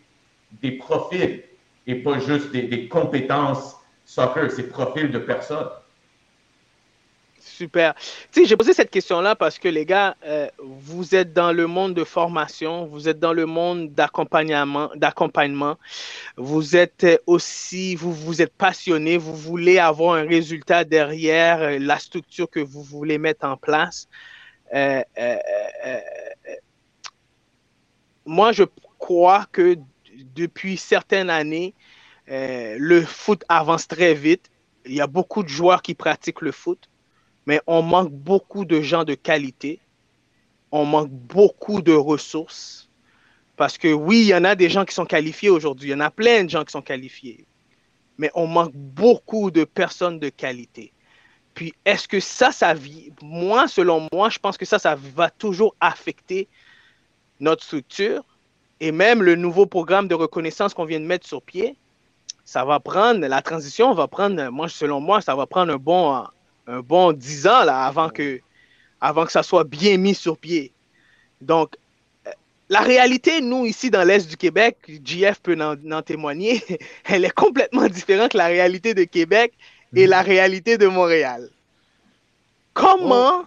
des 0.61 0.71
profils 0.71 1.43
et 1.87 1.95
pas 1.95 2.19
juste 2.19 2.51
des, 2.53 2.63
des 2.63 2.87
compétences 2.87 3.77
soccer, 4.05 4.49
ces 4.49 4.69
profils 4.69 5.11
de 5.11 5.19
personnes. 5.19 5.67
Super. 7.53 7.93
Tu 8.31 8.47
j'ai 8.47 8.57
posé 8.57 8.73
cette 8.73 8.89
question-là 8.89 9.35
parce 9.35 9.59
que 9.59 9.67
les 9.67 9.85
gars, 9.85 10.15
euh, 10.25 10.47
vous 10.59 11.13
êtes 11.13 11.33
dans 11.33 11.51
le 11.51 11.67
monde 11.67 11.93
de 11.93 12.03
formation, 12.03 12.85
vous 12.85 13.07
êtes 13.07 13.19
dans 13.19 13.33
le 13.33 13.45
monde 13.45 13.93
d'accompagnement, 13.93 14.89
d'accompagnement. 14.95 15.77
Vous 16.35 16.75
êtes 16.75 17.05
aussi, 17.27 17.93
vous 17.93 18.11
vous 18.11 18.41
êtes 18.41 18.53
passionné, 18.53 19.17
vous 19.17 19.35
voulez 19.35 19.77
avoir 19.77 20.15
un 20.15 20.23
résultat 20.23 20.83
derrière 20.83 21.61
euh, 21.61 21.77
la 21.79 21.99
structure 21.99 22.49
que 22.49 22.59
vous 22.59 22.81
voulez 22.81 23.19
mettre 23.19 23.45
en 23.45 23.55
place. 23.55 24.07
Euh, 24.73 25.03
moi, 28.25 28.51
je 28.51 28.63
crois 28.97 29.45
que 29.51 29.77
depuis 30.33 30.77
certaines 30.77 31.29
années, 31.29 31.75
le 32.27 33.01
foot 33.01 33.43
avance 33.47 33.87
très 33.87 34.15
vite. 34.15 34.49
Il 34.85 34.95
y 34.95 35.01
a 35.01 35.07
beaucoup 35.07 35.43
de 35.43 35.49
joueurs 35.49 35.83
qui 35.83 35.93
pratiquent 35.93 36.41
le 36.41 36.51
foot 36.51 36.89
mais 37.45 37.61
on 37.67 37.81
manque 37.81 38.11
beaucoup 38.11 38.65
de 38.65 38.81
gens 38.81 39.03
de 39.03 39.15
qualité. 39.15 39.79
On 40.71 40.85
manque 40.85 41.09
beaucoup 41.09 41.81
de 41.81 41.93
ressources. 41.93 42.89
Parce 43.55 43.77
que 43.77 43.93
oui, 43.93 44.21
il 44.21 44.27
y 44.27 44.35
en 44.35 44.43
a 44.43 44.55
des 44.55 44.69
gens 44.69 44.85
qui 44.85 44.95
sont 44.95 45.05
qualifiés 45.05 45.49
aujourd'hui. 45.49 45.89
Il 45.89 45.91
y 45.91 45.95
en 45.95 45.99
a 45.99 46.09
plein 46.09 46.43
de 46.43 46.49
gens 46.49 46.63
qui 46.63 46.71
sont 46.71 46.81
qualifiés. 46.81 47.45
Mais 48.17 48.31
on 48.33 48.47
manque 48.47 48.73
beaucoup 48.73 49.51
de 49.51 49.63
personnes 49.63 50.19
de 50.19 50.29
qualité. 50.29 50.93
Puis, 51.53 51.73
est-ce 51.85 52.07
que 52.07 52.19
ça, 52.19 52.51
ça 52.51 52.73
vit? 52.73 53.11
Moi, 53.21 53.67
selon 53.67 54.07
moi, 54.11 54.29
je 54.29 54.39
pense 54.39 54.57
que 54.57 54.65
ça, 54.65 54.79
ça 54.79 54.95
va 54.95 55.29
toujours 55.29 55.75
affecter 55.79 56.47
notre 57.39 57.63
structure. 57.63 58.23
Et 58.79 58.91
même 58.91 59.21
le 59.21 59.35
nouveau 59.35 59.65
programme 59.65 60.07
de 60.07 60.15
reconnaissance 60.15 60.73
qu'on 60.73 60.85
vient 60.85 60.99
de 60.99 61.05
mettre 61.05 61.27
sur 61.27 61.43
pied, 61.43 61.75
ça 62.43 62.65
va 62.65 62.79
prendre, 62.79 63.25
la 63.25 63.41
transition 63.41 63.93
va 63.93 64.07
prendre, 64.07 64.49
moi, 64.49 64.67
selon 64.67 64.99
moi, 64.99 65.21
ça 65.21 65.35
va 65.35 65.45
prendre 65.45 65.73
un 65.73 65.77
bon, 65.77 66.25
un 66.67 66.79
bon 66.81 67.13
10 67.13 67.47
ans 67.47 67.63
là, 67.63 67.85
avant, 67.85 68.09
que, 68.09 68.39
avant 69.01 69.25
que 69.25 69.31
ça 69.31 69.43
soit 69.43 69.63
bien 69.63 69.97
mis 69.97 70.15
sur 70.15 70.37
pied. 70.37 70.71
Donc, 71.41 71.75
euh, 72.27 72.31
la 72.69 72.81
réalité, 72.81 73.41
nous, 73.41 73.65
ici 73.65 73.89
dans 73.89 74.03
l'Est 74.03 74.29
du 74.29 74.37
Québec, 74.37 74.77
JF 75.03 75.39
peut 75.41 75.57
en, 75.61 76.01
témoigner, 76.01 76.63
elle 77.05 77.25
est 77.25 77.33
complètement 77.33 77.87
différente 77.87 78.31
que 78.31 78.37
la 78.37 78.47
réalité 78.47 78.93
de 78.93 79.03
Québec 79.03 79.53
et 79.95 80.07
la 80.07 80.21
réalité 80.21 80.77
de 80.77 80.87
Montréal. 80.87 81.49
Comment... 82.73 83.41
Oh. 83.41 83.45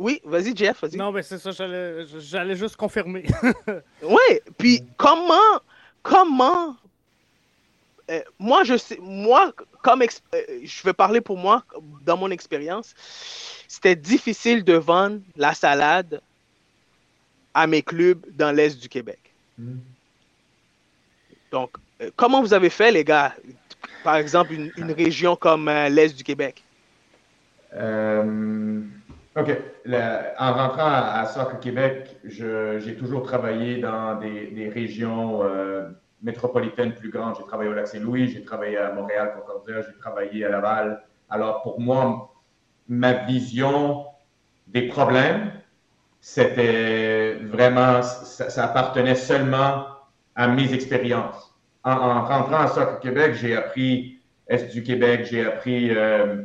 Oui, 0.00 0.20
vas-y, 0.24 0.56
Jeff, 0.56 0.80
vas-y. 0.80 0.96
Non, 0.96 1.10
mais 1.10 1.24
c'est 1.24 1.38
ça, 1.38 1.50
j'allais 1.50 2.54
juste 2.54 2.76
confirmer. 2.76 3.24
oui, 4.04 4.40
puis 4.56 4.84
comment, 4.96 5.58
comment 6.04 6.76
euh, 8.10 8.20
moi, 8.38 8.64
je 8.64 8.76
sais, 8.76 8.98
moi, 9.02 9.52
comme 9.82 10.02
euh, 10.02 10.06
je 10.64 10.82
vais 10.82 10.94
parler 10.94 11.20
pour 11.20 11.36
moi, 11.36 11.62
dans 12.04 12.16
mon 12.16 12.30
expérience, 12.30 12.94
c'était 13.68 13.96
difficile 13.96 14.64
de 14.64 14.74
vendre 14.74 15.20
la 15.36 15.52
salade 15.52 16.20
à 17.52 17.66
mes 17.66 17.82
clubs 17.82 18.24
dans 18.34 18.54
l'Est 18.54 18.80
du 18.80 18.88
Québec. 18.88 19.18
Mm. 19.58 19.76
Donc, 21.52 21.70
euh, 22.00 22.10
comment 22.16 22.40
vous 22.40 22.54
avez 22.54 22.70
fait, 22.70 22.90
les 22.90 23.04
gars, 23.04 23.34
par 24.04 24.16
exemple, 24.16 24.52
une, 24.54 24.92
région 24.92 25.36
comme 25.36 25.66
l'Est 25.66 26.16
du 26.16 26.24
Québec? 26.24 26.62
OK. 27.74 29.50
en 30.38 30.52
rentrant 30.52 30.90
à, 30.90 31.26
Soccer 31.26 31.60
Québec, 31.60 32.16
j'ai 32.24 32.96
toujours 32.96 33.22
travaillé 33.22 33.78
dans 33.78 34.18
des, 34.18 34.46
des 34.46 34.68
régions 34.68 35.42
métropolitaine 36.22 36.94
plus 36.94 37.10
grande. 37.10 37.36
J'ai 37.38 37.44
travaillé 37.44 37.70
au 37.70 37.74
Lac-Saint-Louis, 37.74 38.28
j'ai 38.28 38.44
travaillé 38.44 38.76
à 38.76 38.92
Montréal, 38.92 39.34
Concordia, 39.36 39.82
j'ai 39.82 39.96
travaillé 39.98 40.44
à 40.44 40.48
Laval. 40.48 41.02
Alors, 41.30 41.62
pour 41.62 41.80
moi, 41.80 42.34
ma 42.88 43.12
vision 43.12 44.06
des 44.66 44.88
problèmes, 44.88 45.52
c'était 46.20 47.34
vraiment, 47.34 48.02
ça, 48.02 48.64
appartenait 48.64 49.14
seulement 49.14 49.86
à 50.34 50.48
mes 50.48 50.72
expériences. 50.74 51.54
En, 51.84 52.24
rentrant 52.24 52.60
à 52.60 52.68
Soccer 52.68 53.00
Québec, 53.00 53.34
j'ai 53.34 53.56
appris 53.56 54.18
Est 54.48 54.72
du 54.72 54.82
Québec, 54.82 55.26
j'ai 55.30 55.46
appris 55.46 55.90
euh, 55.90 56.44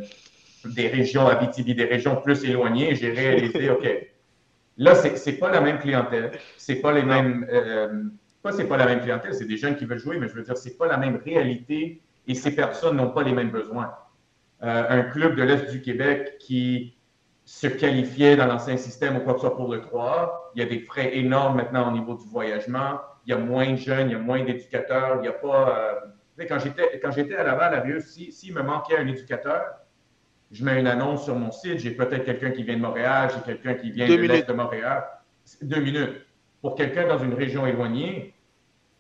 des 0.66 0.88
régions 0.88 1.28
Abitibi, 1.28 1.76
des 1.76 1.86
régions 1.86 2.18
plus 2.18 2.44
éloignées. 2.44 2.96
J'ai 2.96 3.12
réalisé, 3.12 3.70
OK, 3.70 3.88
là, 4.78 4.96
c'est 4.96 5.34
pas 5.34 5.52
la 5.52 5.62
même 5.62 5.80
clientèle, 5.80 6.32
c'est 6.58 6.76
pas 6.76 6.92
les 6.92 7.04
mêmes. 7.04 7.46
Euh, 7.52 8.04
pas 8.44 8.52
c'est 8.52 8.66
pas 8.66 8.78
la 8.78 8.86
même 8.86 9.00
clientèle, 9.00 9.34
c'est 9.34 9.48
des 9.48 9.58
jeunes 9.58 9.76
qui 9.76 9.86
veulent 9.86 10.00
jouer, 10.00 10.18
mais 10.20 10.28
je 10.28 10.34
veux 10.34 10.44
dire, 10.44 10.58
c'est 10.58 10.78
pas 10.78 10.88
la 10.88 10.98
même 10.98 11.20
réalité 11.24 12.02
et 12.28 12.36
ces 12.36 12.54
personnes 12.54 12.98
n'ont 12.98 13.10
pas 13.10 13.24
les 13.24 13.32
mêmes 13.32 13.50
besoins. 13.50 13.96
Euh, 14.62 14.84
un 14.90 15.04
club 15.04 15.36
de 15.36 15.44
l'Est 15.44 15.72
du 15.72 15.82
Québec 15.82 16.38
qui 16.40 16.96
se 17.46 17.68
qualifiait 17.68 18.36
dans 18.36 18.46
l'ancien 18.46 18.78
système 18.78 19.18
ou 19.18 19.20
quoi 19.22 19.34
que 19.34 19.40
ce 19.40 19.48
soit 19.48 19.56
pour 19.56 19.74
le 19.74 19.82
3 19.82 20.52
il 20.56 20.62
y 20.62 20.66
a 20.66 20.68
des 20.68 20.80
frais 20.80 21.18
énormes 21.18 21.58
maintenant 21.58 21.90
au 21.90 21.92
niveau 21.92 22.14
du 22.16 22.26
voyagement, 22.26 23.00
il 23.26 23.32
y 23.32 23.34
a 23.34 23.38
moins 23.38 23.72
de 23.72 23.78
jeunes, 23.78 24.10
il 24.10 24.14
y 24.14 24.16
a 24.16 24.20
moins 24.20 24.44
d'éducateurs, 24.44 25.18
il 25.18 25.22
n'y 25.22 25.28
a 25.28 25.34
pas... 25.34 26.02
Euh... 26.38 26.46
quand 26.48 26.60
j'étais 26.60 27.00
quand 27.02 27.12
j'étais 27.12 27.36
à 27.36 27.44
Laval, 27.44 27.74
à 27.74 28.02
s'il 28.02 28.32
si, 28.32 28.52
me 28.52 28.62
manquait 28.62 28.98
un 28.98 29.08
éducateur, 29.08 29.64
je 30.52 30.64
mets 30.64 30.80
une 30.80 30.88
annonce 30.88 31.24
sur 31.24 31.36
mon 31.36 31.52
site, 31.52 31.80
j'ai 31.80 31.92
peut-être 31.92 32.26
quelqu'un 32.26 32.52
qui 32.52 32.64
vient 32.64 32.76
de 32.76 32.82
Montréal, 32.82 33.32
j'ai 33.34 33.42
quelqu'un 33.42 33.74
qui 33.74 33.92
vient 33.92 34.08
de 34.08 34.16
l'Est 34.16 34.48
de 34.48 34.54
Montréal. 34.54 35.04
Deux 35.62 35.80
minutes. 35.80 36.26
Pour 36.64 36.76
quelqu'un 36.76 37.06
dans 37.06 37.20
une 37.20 37.34
région 37.34 37.68
éloignée, 37.68 38.34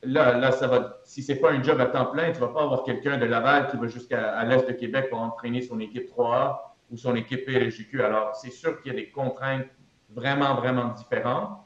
là, 0.03 0.38
là, 0.38 0.51
ça 0.51 0.68
va. 0.68 0.99
Si 1.05 1.24
c'est 1.24 1.38
pas 1.38 1.49
un 1.49 1.64
job 1.64 1.80
à 1.80 1.86
temps 1.86 2.07
plein, 2.07 2.34
tu 2.34 2.39
vas 2.41 2.49
pas 2.49 2.64
avoir 2.64 2.84
quelqu'un 2.84 3.18
de 3.18 3.24
Laval 3.24 3.68
qui 3.68 3.78
va 3.78 3.88
jusqu'à 3.88 4.43
l'est 4.43 4.68
de 4.68 4.74
Québec 4.74 5.09
pour 5.09 5.22
entraîner 5.22 5.61
son 5.61 5.80
équipe 5.80 6.09
3A 6.09 6.57
ou 6.91 6.97
son 6.97 7.16
équipe 7.16 7.45
PLGQ. 7.45 8.03
Alors, 8.03 8.36
c'est 8.36 8.51
sûr 8.51 8.82
qu'il 8.82 8.91
y 8.91 8.95
a 8.95 8.99
des 8.99 9.09
contraintes 9.09 9.66
vraiment, 10.09 10.55
vraiment 10.55 10.89
différentes. 10.89 11.57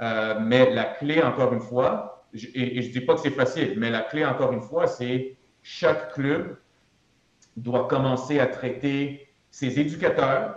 Euh, 0.00 0.40
mais 0.40 0.70
la 0.70 0.84
clé, 0.84 1.22
encore 1.22 1.52
une 1.52 1.60
fois, 1.60 2.24
et, 2.32 2.80
je 2.80 2.90
dis 2.90 3.02
pas 3.02 3.12
que 3.12 3.20
c'est 3.20 3.28
facile, 3.28 3.74
mais 3.76 3.90
la 3.90 4.00
clé, 4.00 4.24
encore 4.24 4.52
une 4.52 4.62
fois, 4.62 4.86
c'est 4.86 5.36
chaque 5.62 6.14
club 6.14 6.56
doit 7.58 7.86
commencer 7.86 8.40
à 8.40 8.46
traiter 8.46 9.28
ses 9.50 9.78
éducateurs 9.78 10.56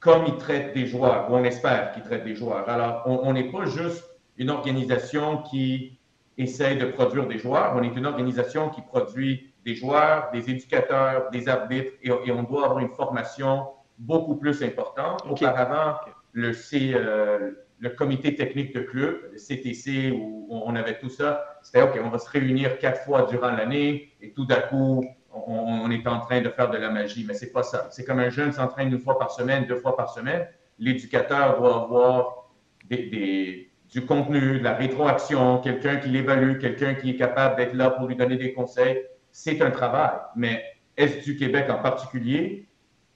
comme 0.00 0.24
ils 0.26 0.38
traitent 0.38 0.74
des 0.74 0.86
joueurs, 0.86 1.30
ou 1.30 1.36
on 1.36 1.44
espère 1.44 1.92
qu'ils 1.92 2.02
traitent 2.02 2.24
des 2.24 2.34
joueurs. 2.34 2.68
Alors, 2.68 3.04
on 3.06 3.32
n'est 3.32 3.50
pas 3.52 3.66
juste 3.66 4.04
une 4.36 4.50
organisation 4.50 5.42
qui 5.42 5.98
essaye 6.36 6.76
de 6.78 6.86
produire 6.86 7.26
des 7.26 7.38
joueurs. 7.38 7.74
On 7.76 7.82
est 7.82 7.94
une 7.96 8.06
organisation 8.06 8.68
qui 8.70 8.82
produit 8.82 9.52
des 9.64 9.74
joueurs, 9.74 10.30
des 10.32 10.50
éducateurs, 10.50 11.30
des 11.30 11.48
arbitres, 11.48 11.92
et, 12.02 12.10
on 12.10 12.42
doit 12.42 12.64
avoir 12.66 12.80
une 12.80 12.90
formation 12.90 13.68
beaucoup 13.98 14.36
plus 14.36 14.62
importante. 14.62 15.22
Auparavant, 15.28 15.98
le, 16.32 16.52
C, 16.52 16.92
euh, 16.94 17.52
le 17.78 17.90
comité 17.90 18.34
technique 18.34 18.74
de 18.74 18.80
club, 18.80 19.30
le 19.32 19.38
CTC, 19.38 20.10
où 20.10 20.48
on 20.50 20.74
avait 20.76 20.98
tout 20.98 21.08
ça, 21.08 21.44
c'était 21.62 21.82
OK, 21.82 21.98
on 22.02 22.10
va 22.10 22.18
se 22.18 22.28
réunir 22.28 22.78
quatre 22.78 23.02
fois 23.02 23.22
durant 23.22 23.52
l'année, 23.52 24.12
et 24.20 24.32
tout 24.32 24.44
d'un 24.44 24.60
coup, 24.60 25.04
on, 25.32 25.90
est 25.90 26.06
en 26.06 26.20
train 26.20 26.40
de 26.40 26.48
faire 26.48 26.70
de 26.70 26.78
la 26.78 26.90
magie. 26.90 27.24
Mais 27.26 27.34
c'est 27.34 27.52
pas 27.52 27.62
ça. 27.62 27.88
C'est 27.90 28.04
comme 28.04 28.18
un 28.18 28.30
jeune 28.30 28.52
s'entraîne 28.52 28.92
une 28.92 28.98
fois 28.98 29.18
par 29.18 29.30
semaine, 29.30 29.66
deux 29.66 29.76
fois 29.76 29.96
par 29.96 30.10
semaine. 30.10 30.46
L'éducateur 30.78 31.58
doit 31.58 31.82
avoir 31.82 32.50
des 32.88 33.70
du 33.94 34.04
contenu, 34.04 34.58
de 34.58 34.64
la 34.64 34.74
rétroaction, 34.74 35.58
quelqu'un 35.58 35.96
qui 35.96 36.08
l'évalue, 36.08 36.58
quelqu'un 36.58 36.94
qui 36.94 37.10
est 37.10 37.16
capable 37.16 37.54
d'être 37.56 37.74
là 37.74 37.90
pour 37.90 38.08
lui 38.08 38.16
donner 38.16 38.36
des 38.36 38.52
conseils. 38.52 39.00
C'est 39.30 39.62
un 39.62 39.70
travail. 39.70 40.10
Mais 40.34 40.64
Est 40.96 41.22
du 41.24 41.36
Québec 41.36 41.66
en 41.70 41.78
particulier, 41.80 42.66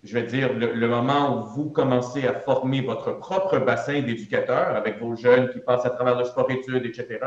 je 0.04 0.14
vais 0.14 0.22
dire, 0.22 0.52
le, 0.52 0.86
moment 0.86 1.36
où 1.36 1.46
vous 1.48 1.70
commencez 1.70 2.28
à 2.28 2.32
former 2.32 2.80
votre 2.80 3.18
propre 3.18 3.58
bassin 3.58 4.02
d'éducateurs 4.02 4.76
avec 4.76 5.00
vos 5.00 5.16
jeunes 5.16 5.50
qui 5.50 5.58
passent 5.58 5.84
à 5.84 5.90
travers 5.90 6.16
le 6.16 6.24
sport-études, 6.24 6.86
etc., 6.86 7.18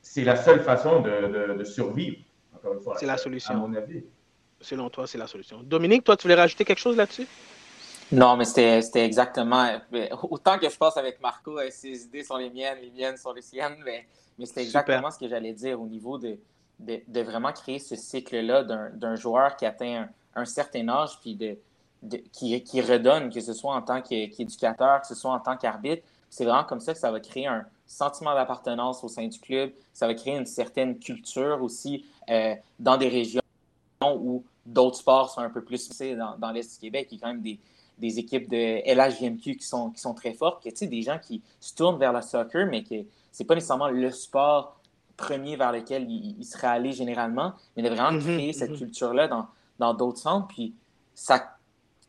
c'est 0.00 0.22
la 0.22 0.36
seule 0.36 0.60
façon 0.60 1.00
de, 1.00 1.64
survivre, 1.64 2.18
encore 2.54 2.74
une 2.74 2.80
fois. 2.80 2.96
C'est 2.98 3.06
la 3.06 3.16
solution. 3.16 3.54
À 3.54 3.56
mon 3.56 3.74
avis. 3.74 4.04
selon 4.60 4.90
toi, 4.90 5.08
c'est 5.08 5.18
la 5.18 5.26
solution. 5.26 5.60
Dominique, 5.64 6.04
toi, 6.04 6.16
tu 6.16 6.22
voulais 6.22 6.40
rajouter 6.40 6.64
quelque 6.64 6.78
chose 6.78 6.96
là-dessus? 6.96 7.26
Non, 8.12 8.36
mais 8.36 8.44
c'était 8.44 9.04
exactement. 9.04 9.68
Autant 10.30 10.58
que 10.58 10.68
je 10.68 10.76
pense 10.76 10.96
avec 10.96 11.20
Marco, 11.20 11.58
euh, 11.58 11.68
ses 11.70 12.04
idées 12.04 12.22
sont 12.22 12.36
les 12.36 12.50
miennes, 12.50 12.78
les 12.80 12.90
miennes 12.90 13.16
sont 13.16 13.32
les 13.32 13.42
siennes, 13.42 13.76
mais, 13.84 14.06
mais 14.38 14.46
c'était 14.46 14.62
exactement 14.62 15.10
ce 15.10 15.18
que 15.18 15.28
j'allais 15.28 15.52
dire 15.52 15.80
au 15.80 15.86
niveau 15.86 16.16
de, 16.16 16.38
de, 16.78 17.20
vraiment 17.20 17.52
créer 17.52 17.78
ce 17.78 17.96
cycle-là 17.96 18.62
d'un 18.62 19.16
joueur 19.16 19.56
qui 19.56 19.66
atteint 19.66 20.08
un, 20.34 20.44
certain 20.44 20.88
âge, 20.88 21.18
puis 21.20 21.34
de, 21.34 21.58
qui, 22.32 22.62
qui, 22.62 22.80
redonne, 22.80 23.32
que 23.32 23.40
ce 23.40 23.52
soit 23.52 23.74
en 23.74 23.82
tant 23.82 24.00
qu'éducateur, 24.02 25.00
que 25.00 25.06
ce 25.06 25.14
soit 25.14 25.32
en 25.32 25.40
tant 25.40 25.56
qu'arbitre. 25.56 26.02
C'est 26.30 26.44
vraiment 26.44 26.64
comme 26.64 26.80
ça 26.80 26.92
que 26.92 26.98
ça 26.98 27.10
va 27.10 27.18
créer 27.18 27.46
un 27.46 27.64
sentiment 27.86 28.34
d'appartenance 28.34 29.02
au 29.02 29.08
sein 29.08 29.26
du 29.26 29.38
club. 29.40 29.72
Ça 29.92 30.06
va 30.06 30.14
créer 30.14 30.36
une 30.36 30.46
certaine 30.46 30.98
culture 30.98 31.62
aussi 31.62 32.04
euh, 32.28 32.54
dans 32.78 32.96
des 32.96 33.08
régions 33.08 33.40
où 34.02 34.44
d'autres 34.64 34.98
sports 34.98 35.30
sont 35.30 35.40
un 35.40 35.50
peu 35.50 35.64
plus 35.64 35.88
dans, 35.88 36.36
dans 36.36 36.50
l'Est 36.50 36.74
du 36.74 36.78
Québec. 36.78 37.08
Il 37.10 37.18
y 37.18 37.18
a 37.18 37.26
quand 37.26 37.32
même 37.32 37.42
des, 37.42 37.58
des 37.98 38.18
équipes 38.18 38.48
de 38.48 38.82
LHJMQ 38.92 39.56
qui 39.56 39.66
sont, 39.66 39.90
qui 39.90 40.00
sont 40.00 40.14
très 40.14 40.34
fortes, 40.34 40.62
que, 40.62 40.84
des 40.84 41.02
gens 41.02 41.18
qui 41.18 41.42
se 41.60 41.74
tournent 41.74 41.98
vers 41.98 42.12
le 42.12 42.22
soccer, 42.22 42.66
mais 42.66 42.82
que 42.82 42.94
c'est 43.32 43.44
pas 43.44 43.54
nécessairement 43.54 43.88
le 43.88 44.10
sport 44.10 44.78
premier 45.16 45.56
vers 45.56 45.72
lequel 45.72 46.10
ils, 46.10 46.44
seraient 46.44 46.66
allés 46.66 46.92
généralement, 46.92 47.54
mais 47.76 47.82
de 47.82 47.88
vraiment 47.88 48.12
mhm, 48.12 48.20
créer 48.20 48.52
cette 48.52 48.72
mhm. 48.72 48.78
culture-là 48.78 49.28
dans 49.78 49.94
d'autres 49.94 50.18
centres. 50.18 50.48
Puis 50.48 50.74
ça, 51.14 51.56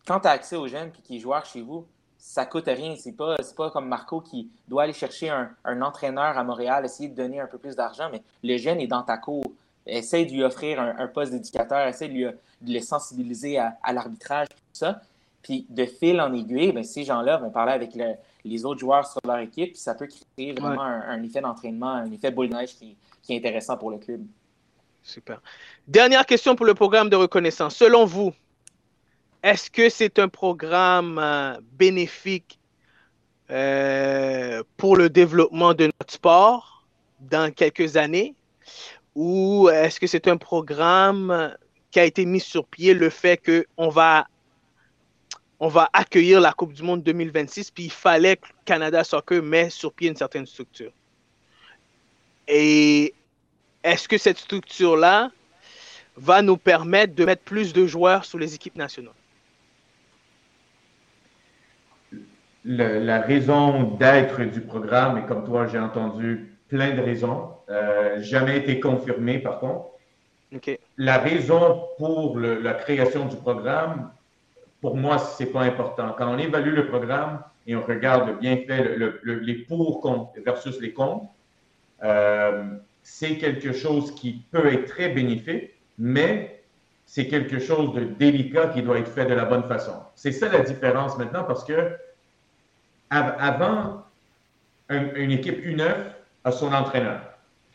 quand 0.05 0.21
tu 0.21 0.27
as 0.27 0.31
accès 0.31 0.55
aux 0.55 0.67
jeunes 0.67 0.91
puis 0.91 1.01
qui 1.01 1.19
joueur 1.19 1.45
chez 1.45 1.61
vous, 1.61 1.85
ça 2.17 2.45
coûte 2.45 2.65
rien. 2.67 2.95
C'est 2.97 3.13
pas, 3.13 3.35
pas 3.55 3.71
comme 3.71 3.87
Marco 3.87 4.21
qui 4.21 4.49
doit 4.67 4.83
aller 4.83 4.93
chercher 4.93 5.29
un, 5.29 5.49
un, 5.63 5.81
entraîneur 5.81 6.37
à 6.37 6.43
Montréal, 6.43 6.83
essayer 6.85 7.09
de 7.09 7.15
donner 7.15 7.39
un 7.39 7.47
peu 7.47 7.57
plus 7.57 7.75
d'argent, 7.75 8.09
mais 8.11 8.21
le 8.43 8.57
jeune 8.57 8.79
est 8.79 8.87
dans 8.87 9.03
ta 9.03 9.17
cour. 9.17 9.43
Essaye 9.85 10.25
de 10.25 10.31
lui 10.33 10.43
offrir 10.43 10.81
un, 10.81 11.07
poste 11.07 11.31
d'éducateur, 11.31 11.87
essaye 11.87 12.09
de, 12.09 12.13
lui, 12.13 12.23
de 12.23 12.73
le 12.73 12.81
sensibiliser 12.81 13.57
à, 13.57 13.77
à 13.81 13.93
l'arbitrage, 13.93 14.49
tout 14.49 14.55
ça. 14.73 15.01
Puis 15.47 15.65
de 15.69 15.85
fil 15.85 16.19
en 16.19 16.33
aiguille, 16.33 16.73
ben, 16.73 16.83
ces 16.83 17.05
gens-là 17.05 17.37
vont 17.37 17.51
parler 17.51 17.71
avec 17.71 17.91
les 18.43 18.65
autres 18.65 18.81
joueurs 18.81 19.07
sur 19.07 19.21
leur 19.25 19.37
équipe, 19.37 19.71
puis 19.71 19.81
ça 19.81 19.95
peut 19.95 20.07
créer 20.07 20.51
vraiment 20.51 20.81
un, 20.81 21.23
effet 21.23 21.39
d'entraînement, 21.39 21.89
un 21.89 22.11
effet 22.11 22.31
boule 22.31 22.49
de 22.49 22.55
neige 22.55 22.75
qui, 22.75 22.97
est 23.29 23.37
intéressant 23.37 23.77
pour 23.77 23.91
le 23.91 23.97
club. 23.97 24.25
Super. 25.03 25.41
Dernière 25.87 26.25
question 26.25 26.53
pour 26.57 26.65
le 26.65 26.73
programme 26.73 27.09
de 27.09 27.15
reconnaissance. 27.15 27.77
Selon 27.77 28.03
vous, 28.03 28.33
est-ce 29.41 29.71
que 29.71 29.87
c'est 29.87 30.19
un 30.19 30.27
programme 30.27 31.17
euh, 31.17 31.53
bénéfique 31.71 32.59
euh, 33.49 34.63
pour 34.75 34.97
le 34.97 35.09
développement 35.09 35.73
de 35.73 35.85
notre 35.85 36.11
sport 36.11 36.85
dans 37.21 37.53
quelques 37.53 37.95
années? 37.95 38.35
Ou 39.15 39.69
est-ce 39.69 39.97
que 39.97 40.07
c'est 40.07 40.27
un 40.27 40.35
programme 40.35 41.55
qui 41.89 42.01
a 42.01 42.03
été 42.03 42.25
mis 42.25 42.41
sur 42.41 42.67
pied, 42.67 42.93
le 42.93 43.09
fait 43.09 43.37
qu'on 43.37 43.87
va 43.87 44.27
on 45.59 45.67
va 45.67 45.89
accueillir 45.93 46.39
la 46.39 46.53
Coupe 46.53 46.73
du 46.73 46.83
Monde 46.83 47.03
2026, 47.03 47.71
puis 47.71 47.85
il 47.85 47.91
fallait 47.91 48.37
que 48.37 48.47
Canada 48.65 49.03
Soccer 49.03 49.41
mette 49.41 49.71
sur 49.71 49.91
pied 49.93 50.09
une 50.09 50.15
certaine 50.15 50.45
structure. 50.45 50.91
Et 52.47 53.13
est-ce 53.83 54.07
que 54.07 54.17
cette 54.17 54.37
structure-là 54.37 55.31
va 56.15 56.41
nous 56.41 56.57
permettre 56.57 57.15
de 57.15 57.25
mettre 57.25 57.43
plus 57.43 57.73
de 57.73 57.85
joueurs 57.85 58.25
sur 58.25 58.37
les 58.37 58.53
équipes 58.55 58.75
nationales? 58.75 59.13
la 62.67 63.21
raison 63.21 63.95
d'être 63.95 64.43
du 64.43 64.61
programme, 64.61 65.17
et 65.17 65.25
comme 65.25 65.45
toi, 65.45 65.67
j'ai 65.67 65.79
entendu 65.79 66.53
plein 66.67 66.91
de 66.91 67.01
raisons, 67.01 67.51
euh, 67.69 68.21
jamais 68.21 68.57
été 68.57 68.79
confirmée 68.79 69.39
par 69.39 69.59
contre. 69.59 69.85
La 70.97 71.17
raison 71.17 71.87
pour 71.97 72.37
la 72.39 72.73
création 72.73 73.25
du 73.25 73.35
programme, 73.37 74.11
pour 74.81 74.95
moi, 74.95 75.17
ce 75.17 75.43
n'est 75.43 75.49
pas 75.49 75.61
important. 75.61 76.13
Quand 76.17 76.33
on 76.33 76.37
évalue 76.37 76.73
le 76.73 76.87
programme 76.87 77.41
et 77.65 77.75
on 77.75 77.81
regarde 77.81 78.39
bien 78.39 78.57
fait 78.57 78.97
les 79.23 79.55
pour 79.55 80.31
versus 80.45 80.79
les 80.79 80.93
contre, 80.93 81.25
euh, 82.03 82.63
c'est 83.03 83.37
quelque 83.37 83.73
chose 83.73 84.13
qui 84.13 84.43
peut 84.51 84.71
être 84.71 84.85
très 84.85 85.09
bénéfique, 85.09 85.71
mais 85.97 86.63
c'est 87.05 87.27
quelque 87.27 87.59
chose 87.59 87.93
de 87.93 88.03
délicat 88.03 88.67
qui 88.67 88.81
doit 88.81 88.99
être 88.99 89.11
fait 89.11 89.25
de 89.25 89.33
la 89.33 89.45
bonne 89.45 89.63
façon. 89.63 89.93
C'est 90.15 90.31
ça 90.31 90.49
la 90.49 90.59
différence 90.59 91.17
maintenant 91.17 91.43
parce 91.43 91.63
que 91.63 91.95
avant, 93.09 94.03
une 94.89 95.31
équipe 95.31 95.65
U9 95.65 95.85
a 96.43 96.51
son 96.51 96.73
entraîneur. 96.73 97.21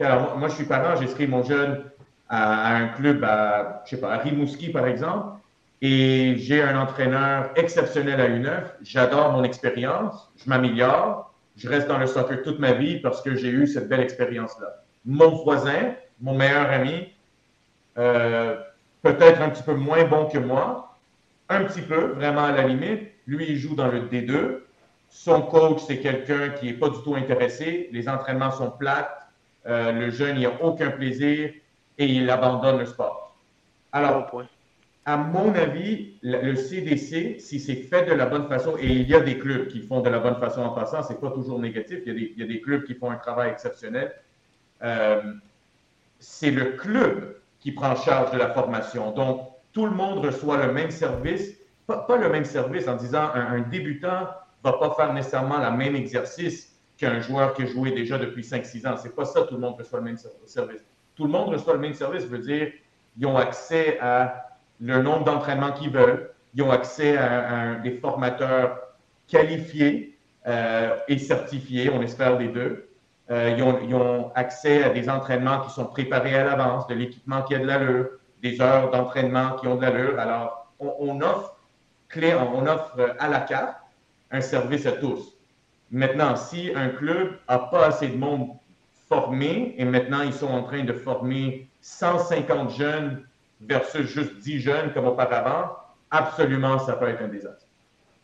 Alors, 0.01 0.37
moi, 0.37 0.49
je 0.49 0.55
suis 0.57 0.65
parent, 0.65 1.01
j'inscris 1.01 1.27
mon 1.27 1.43
jeune 1.43 1.85
à, 2.29 2.75
un 2.75 2.89
club 2.89 3.25
à, 3.25 3.83
je 3.85 3.91
sais 3.91 4.01
pas, 4.01 4.13
à 4.13 4.19
Rimouski, 4.19 4.71
par 4.71 4.87
exemple 4.87 5.39
et 5.83 6.37
j'ai 6.37 6.63
un 6.63 6.81
entraîneur 6.81 7.51
exceptionnel 7.57 8.21
à 8.21 8.29
U9. 8.29 8.63
J'adore 8.83 9.33
mon 9.33 9.43
expérience, 9.43 10.33
je 10.37 10.49
m'améliore, 10.49 11.35
je 11.57 11.69
reste 11.69 11.89
dans 11.89 11.99
le 11.99 12.07
soccer 12.07 12.43
toute 12.43 12.61
ma 12.61 12.73
vie 12.73 13.01
parce 13.01 13.21
que 13.21 13.35
j'ai 13.35 13.49
eu 13.49 13.67
cette 13.67 13.89
belle 13.89 14.01
expérience-là. 14.01 14.85
Mon 15.05 15.31
voisin, 15.43 15.95
mon 16.21 16.35
meilleur 16.35 16.71
ami, 16.71 17.13
euh, 17.99 18.57
peut-être 19.03 19.43
un 19.43 19.51
petit 19.51 19.65
peu 19.65 19.75
moins 19.75 20.05
bon 20.05 20.27
que 20.27 20.39
moi, 20.39 20.97
un 21.49 21.65
petit 21.65 21.83
peu, 21.83 22.13
vraiment 22.13 22.45
à 22.45 22.53
la 22.53 22.63
limite. 22.63 23.11
Lui, 23.27 23.47
il 23.51 23.59
joue 23.59 23.75
dans 23.75 23.89
le 23.89 24.03
D2. 24.03 24.61
Son 25.11 25.43
coach, 25.43 25.81
c'est 25.87 25.99
quelqu'un 25.99 26.51
qui 26.51 26.67
n'est 26.67 26.73
pas 26.75 26.91
du 26.91 27.03
tout 27.03 27.17
intéressé. 27.17 27.89
Les 27.93 28.09
entraînements 28.09 28.53
sont 28.53 28.71
plates. 28.71 29.29
Euh, 29.67 29.91
le 29.93 30.11
jeune, 30.11 30.37
il 30.37 30.43
n'a 30.45 30.63
aucun 30.63 30.91
plaisir 30.91 31.51
et 31.99 32.07
il 32.07 32.31
abandonne 32.31 32.79
le 32.79 32.87
sport. 32.87 33.37
Alors, 33.91 34.31
à 35.05 35.17
mon 35.17 35.53
avis, 35.55 36.15
le 36.23 36.55
CDC, 36.55 37.41
si 37.41 37.59
c'est 37.59 37.75
fait 37.75 38.05
de 38.05 38.13
la 38.13 38.27
bonne 38.27 38.47
façon, 38.49 38.77
et 38.79 38.87
il 38.87 39.09
y 39.09 39.15
a 39.15 39.21
des 39.21 39.37
clubs 39.39 39.67
qui 39.67 39.81
font 39.81 40.01
de 40.01 40.09
la 40.09 40.21
bonne 40.21 40.37
façon 40.37 40.63
en 40.63 40.71
passant, 40.71 41.03
c'est 41.03 41.21
pas 41.21 41.31
toujours 41.31 41.59
négatif, 41.59 42.01
il 42.07 42.35
y, 42.37 42.43
a 42.43 42.47
des, 42.47 42.61
clubs 42.61 42.85
qui 42.85 42.95
font 42.95 43.11
un 43.11 43.17
travail 43.17 43.51
exceptionnel. 43.51 44.13
Euh, 44.83 45.21
c'est 46.21 46.53
le 46.53 46.77
club 46.77 47.37
qui 47.59 47.73
prend 47.73 47.97
charge 47.97 48.31
de 48.33 48.39
la 48.39 48.51
formation. 48.51 49.11
Donc, 49.11 49.49
tout 49.73 49.87
le 49.87 49.93
monde 49.93 50.25
reçoit 50.25 50.65
le 50.65 50.73
même 50.73 50.91
service, 50.93 51.59
pas, 51.87 52.07
le 52.17 52.29
même 52.29 52.45
service 52.45 52.87
en 52.87 52.95
disant 52.95 53.31
un, 53.35 53.61
débutant 53.61 54.29
va 54.63 54.73
pas 54.75 54.95
faire 54.95 55.13
nécessairement 55.13 55.59
le 55.59 55.77
même 55.77 55.97
exercice 55.97 56.77
qu'un 56.97 57.21
joueur 57.21 57.55
qui 57.55 57.63
a 57.63 57.67
joué 57.67 57.91
déjà 57.91 58.19
depuis 58.19 58.43
5-6 58.43 58.87
ans. 58.87 58.97
C'est 58.97 59.17
pas 59.17 59.25
ça, 59.25 59.43
tout 59.43 59.55
le 59.55 59.61
monde 59.61 59.75
reçoit 59.77 59.99
le 59.99 60.05
même 60.05 60.19
service. 60.47 60.85
Tout 61.17 61.25
le 61.25 61.31
monde 61.31 61.49
reçoit 61.49 61.75
le 61.75 61.81
même 61.81 61.95
service, 61.95 62.25
veut 62.25 62.39
dire 62.39 62.71
ils 63.19 63.27
ont 63.27 63.37
accès 63.37 63.99
à 64.01 64.52
le 64.83 65.01
nombre 65.01 65.25
d'entraînements 65.25 65.73
qu'ils 65.73 65.91
veulent. 65.91 66.31
Ils 66.55 66.63
ont 66.63 66.71
accès 66.71 67.17
à, 67.17 67.77
des 67.77 67.93
formateurs 67.93 68.79
qualifiés 69.29 70.19
euh, 70.47 70.97
et 71.09 71.19
certifiés, 71.19 71.89
on 71.91 72.03
espère 72.03 72.39
les 72.39 72.49
deux. 72.49 72.89
Euh, 73.31 73.55
ils, 73.57 73.95
ont, 73.95 74.33
accès 74.35 74.83
à 74.83 74.91
des 74.91 75.09
entraînements 75.09 75.61
qui 75.61 75.71
sont 75.71 75.87
préparés 75.87 76.35
à 76.35 76.45
l'avance, 76.45 76.87
de 76.89 76.95
l'équipement 76.95 77.43
qui 77.43 77.55
a 77.55 77.61
de 77.61 77.67
l'allure, 77.67 78.09
des 78.43 78.61
heures 78.61 78.91
d'entraînement 78.91 79.53
qui 79.53 79.69
ont 79.69 79.77
de 79.77 79.83
l'allure. 79.83 80.19
Alors, 80.19 80.73
on, 80.81 81.21
offre 81.21 81.57
clé, 82.09 82.35
on 82.35 82.67
offre 82.67 83.15
à 83.21 83.29
la 83.29 83.41
carte 83.41 83.77
un 84.33 84.41
service 84.41 84.85
à 84.85 84.93
tous. 84.93 85.39
Maintenant, 85.93 86.35
si 86.35 86.73
un 86.75 86.89
club 86.89 87.39
n'a 87.49 87.59
pas 87.59 87.87
assez 87.87 88.09
de 88.09 88.17
monde 88.17 88.49
formé 89.09 89.75
et 89.79 89.85
maintenant 89.85 90.23
ils 90.23 90.33
sont 90.33 90.49
en 90.49 90.63
train 90.63 90.85
de 90.85 90.93
former 90.93 91.69
150 91.83 92.71
jeunes 92.71 93.25
versus 93.67 94.07
juste 94.07 94.37
10 94.39 94.61
jeunes 94.61 94.93
comme 94.93 95.07
auparavant, 95.07 95.77
absolument, 96.11 96.79
ça 96.79 96.95
peut 96.95 97.09
être 97.09 97.23
un 97.23 97.29
désastre. 97.29 97.67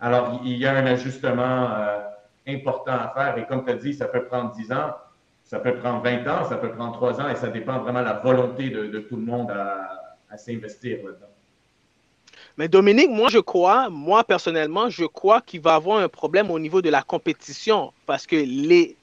Alors, 0.01 0.41
il 0.45 0.57
y 0.57 0.66
a 0.66 0.74
un 0.74 0.86
ajustement 0.86 1.70
euh, 1.70 1.99
important 2.47 2.93
à 2.93 3.12
faire 3.14 3.39
et 3.39 3.47
comme 3.47 3.64
tu 3.64 3.70
as 3.70 3.74
dit, 3.74 3.95
ça 3.95 4.07
peut 4.07 4.24
prendre 4.24 4.53
10 4.53 4.72
ans, 4.72 4.95
ça 5.45 5.59
peut 5.59 5.74
prendre 5.76 6.03
20 6.03 6.26
ans, 6.26 6.45
ça 6.49 6.57
peut 6.57 6.70
prendre 6.70 6.93
3 6.93 7.20
ans 7.20 7.28
et 7.28 7.36
ça 7.36 7.49
dépend 7.49 7.78
vraiment 7.80 8.01
de 8.01 8.05
la 8.05 8.14
volonté 8.14 8.70
de, 8.70 8.99
tout 9.01 9.16
le 9.16 9.22
monde 9.22 9.51
à, 9.51 10.36
s'investir 10.36 10.99
là-dedans. 10.99 11.26
Mais 12.57 12.68
Dominique, 12.68 13.11
moi 13.11 13.28
je 13.30 13.39
crois, 13.39 13.89
moi 13.89 14.24
personnellement, 14.24 14.91
je 14.91 15.05
crois 15.05 15.41
qu'il 15.41 15.61
va 15.61 15.74
avoir 15.74 16.01
un 16.01 16.09
problème 16.09 16.51
au 16.51 16.59
niveau 16.59 16.82
de 16.82 16.91
la 16.91 17.03
compétition 17.03 17.93
parce 18.07 18.26
que 18.26 18.36
les 18.36 18.97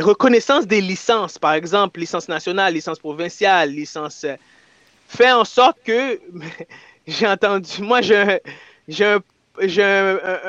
reconnaissances 0.00 0.66
des 0.66 0.80
licences, 0.80 1.38
par 1.38 1.54
exemple, 1.54 2.00
licence 2.00 2.28
nationale, 2.28 2.74
licence 2.74 2.98
provinciale, 2.98 3.70
licence, 3.70 4.24
euh, 4.24 4.34
fait 5.08 5.32
en 5.32 5.44
sorte 5.44 5.78
que 5.82 6.20
j'ai 7.06 7.26
entendu, 7.26 7.80
moi, 7.80 8.02
j'ai 8.02 8.16
un, 8.18 9.20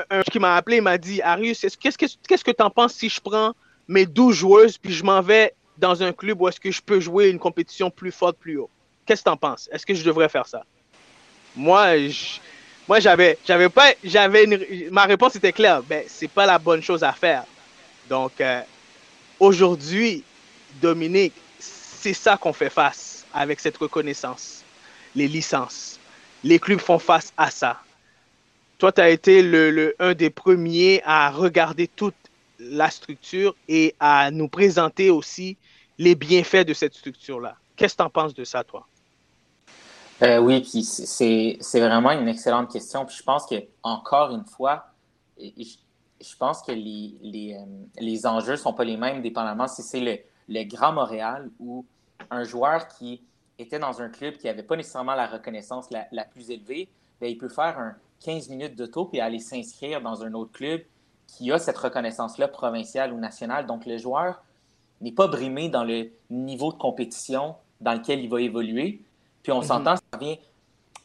un, 0.09 0.21
qui 0.23 0.39
m'a 0.39 0.55
appelé, 0.57 0.77
il 0.77 0.81
m'a 0.83 0.97
dit, 0.97 1.21
Arius, 1.21 1.61
qu'est-ce 1.79 1.97
que 1.97 2.05
qu'est-ce 2.27 2.43
que 2.43 2.51
tu 2.51 2.63
en 2.63 2.69
penses 2.69 2.93
si 2.93 3.07
je 3.07 3.21
prends 3.21 3.53
mes 3.87 4.05
12 4.05 4.35
joueuses 4.35 4.77
puis 4.77 4.93
je 4.93 5.03
m'en 5.03 5.21
vais 5.21 5.53
dans 5.77 6.03
un 6.03 6.11
club 6.11 6.41
où 6.41 6.47
est-ce 6.47 6.59
que 6.59 6.71
je 6.71 6.81
peux 6.81 6.99
jouer 6.99 7.29
une 7.29 7.39
compétition 7.39 7.89
plus 7.89 8.11
forte, 8.11 8.37
plus 8.37 8.57
haut? 8.57 8.69
Qu'est-ce 9.05 9.21
que 9.21 9.29
tu 9.29 9.33
en 9.33 9.37
penses? 9.37 9.69
Est-ce 9.71 9.85
que 9.85 9.93
je 9.93 10.03
devrais 10.03 10.27
faire 10.27 10.45
ça? 10.45 10.63
Moi, 11.55 11.95
moi 12.87 12.99
j'avais, 12.99 13.37
j'avais 13.47 13.69
pas, 13.69 13.93
j'avais 14.03 14.89
ma 14.91 15.05
réponse 15.05 15.35
était 15.37 15.53
claire. 15.53 15.81
Ben, 15.83 16.03
c'est 16.07 16.27
pas 16.27 16.45
la 16.45 16.59
bonne 16.59 16.83
chose 16.83 17.03
à 17.03 17.13
faire. 17.13 17.45
Donc, 18.09 18.33
euh, 18.41 18.61
Aujourd'hui, 19.39 20.23
Dominique, 20.81 21.33
c'est 21.59 22.13
ça 22.13 22.37
qu'on 22.37 22.53
fait 22.53 22.69
face 22.69 23.25
avec 23.33 23.59
cette 23.59 23.77
reconnaissance. 23.77 24.63
les 25.15 25.27
licences. 25.27 25.99
Les 26.43 26.59
clubs 26.59 26.79
font 26.79 26.99
face 26.99 27.33
à 27.37 27.49
ça. 27.49 27.81
Toi, 28.77 28.91
tu 28.91 29.01
as 29.01 29.09
été 29.09 29.41
le, 29.41 29.95
un 29.99 30.13
des 30.13 30.29
premiers 30.29 31.01
à 31.03 31.31
regarder 31.31 31.87
toute 31.87 32.15
la 32.59 32.89
structure 32.89 33.55
et 33.67 33.95
à 33.99 34.31
nous 34.31 34.47
présenter 34.47 35.09
aussi 35.09 35.57
les 35.97 36.15
bienfaits 36.15 36.65
de 36.65 36.73
cette 36.73 36.93
structure-là. 36.93 37.55
Qu'est-ce 37.75 37.95
que 37.95 38.01
tu 38.01 38.05
en 38.05 38.09
penses 38.09 38.33
de 38.33 38.43
ça, 38.43 38.63
toi? 38.63 38.85
Euh, 40.21 40.39
oui, 40.39 40.61
puis 40.61 40.83
c'est 40.83 41.79
vraiment 41.79 42.11
une 42.11 42.27
excellente 42.27 42.71
question. 42.71 43.05
Puis 43.05 43.15
je 43.17 43.23
pense 43.23 43.45
que 43.45 43.55
encore 43.83 44.31
une 44.31 44.45
fois, 44.45 44.85
je, 46.21 46.35
pense 46.35 46.61
que 46.61 46.71
les, 46.71 47.15
les, 47.21 47.53
euh, 47.55 47.65
les 47.99 48.25
enjeux 48.25 48.53
ne 48.53 48.57
sont 48.57 48.73
pas 48.73 48.83
les 48.83 48.97
mêmes 48.97 49.21
dépendamment 49.21 49.67
si 49.67 49.81
c'est 49.83 49.99
le, 49.99 50.17
le 50.47 50.63
Grand 50.63 50.93
Montréal 50.93 51.49
ou 51.59 51.85
un 52.29 52.43
joueur 52.43 52.87
qui 52.87 53.21
était 53.57 53.79
dans 53.79 54.01
un 54.01 54.09
club 54.09 54.37
qui 54.37 54.47
n'avait 54.47 54.63
pas 54.63 54.75
nécessairement 54.75 55.15
la 55.15 55.27
reconnaissance 55.27 55.89
la, 55.91 56.07
la 56.11 56.23
plus 56.23 56.49
élevée, 56.49 56.89
bien, 57.19 57.29
il 57.29 57.37
peut 57.37 57.49
faire 57.49 57.77
un 57.77 57.95
15 58.21 58.49
minutes 58.49 58.75
de 58.75 58.85
taux 58.85 59.09
et 59.13 59.21
aller 59.21 59.39
s'inscrire 59.39 60.01
dans 60.01 60.23
un 60.23 60.33
autre 60.33 60.51
club 60.51 60.81
qui 61.27 61.51
a 61.51 61.59
cette 61.59 61.77
reconnaissance-là 61.77 62.47
provinciale 62.47 63.13
ou 63.13 63.17
nationale. 63.17 63.65
Donc, 63.65 63.85
le 63.85 63.97
joueur 63.97 64.43
n'est 65.01 65.11
pas 65.11 65.27
brimé 65.27 65.69
dans 65.69 65.83
le 65.83 66.11
niveau 66.29 66.71
de 66.71 66.77
compétition 66.77 67.55
dans 67.79 67.93
lequel 67.93 68.19
il 68.19 68.29
va 68.29 68.41
évoluer. 68.41 69.01
Puis 69.43 69.51
on 69.51 69.59
mhm. 69.59 69.63
s'entend, 69.63 69.95
ça 69.95 70.01
revient 70.13 70.39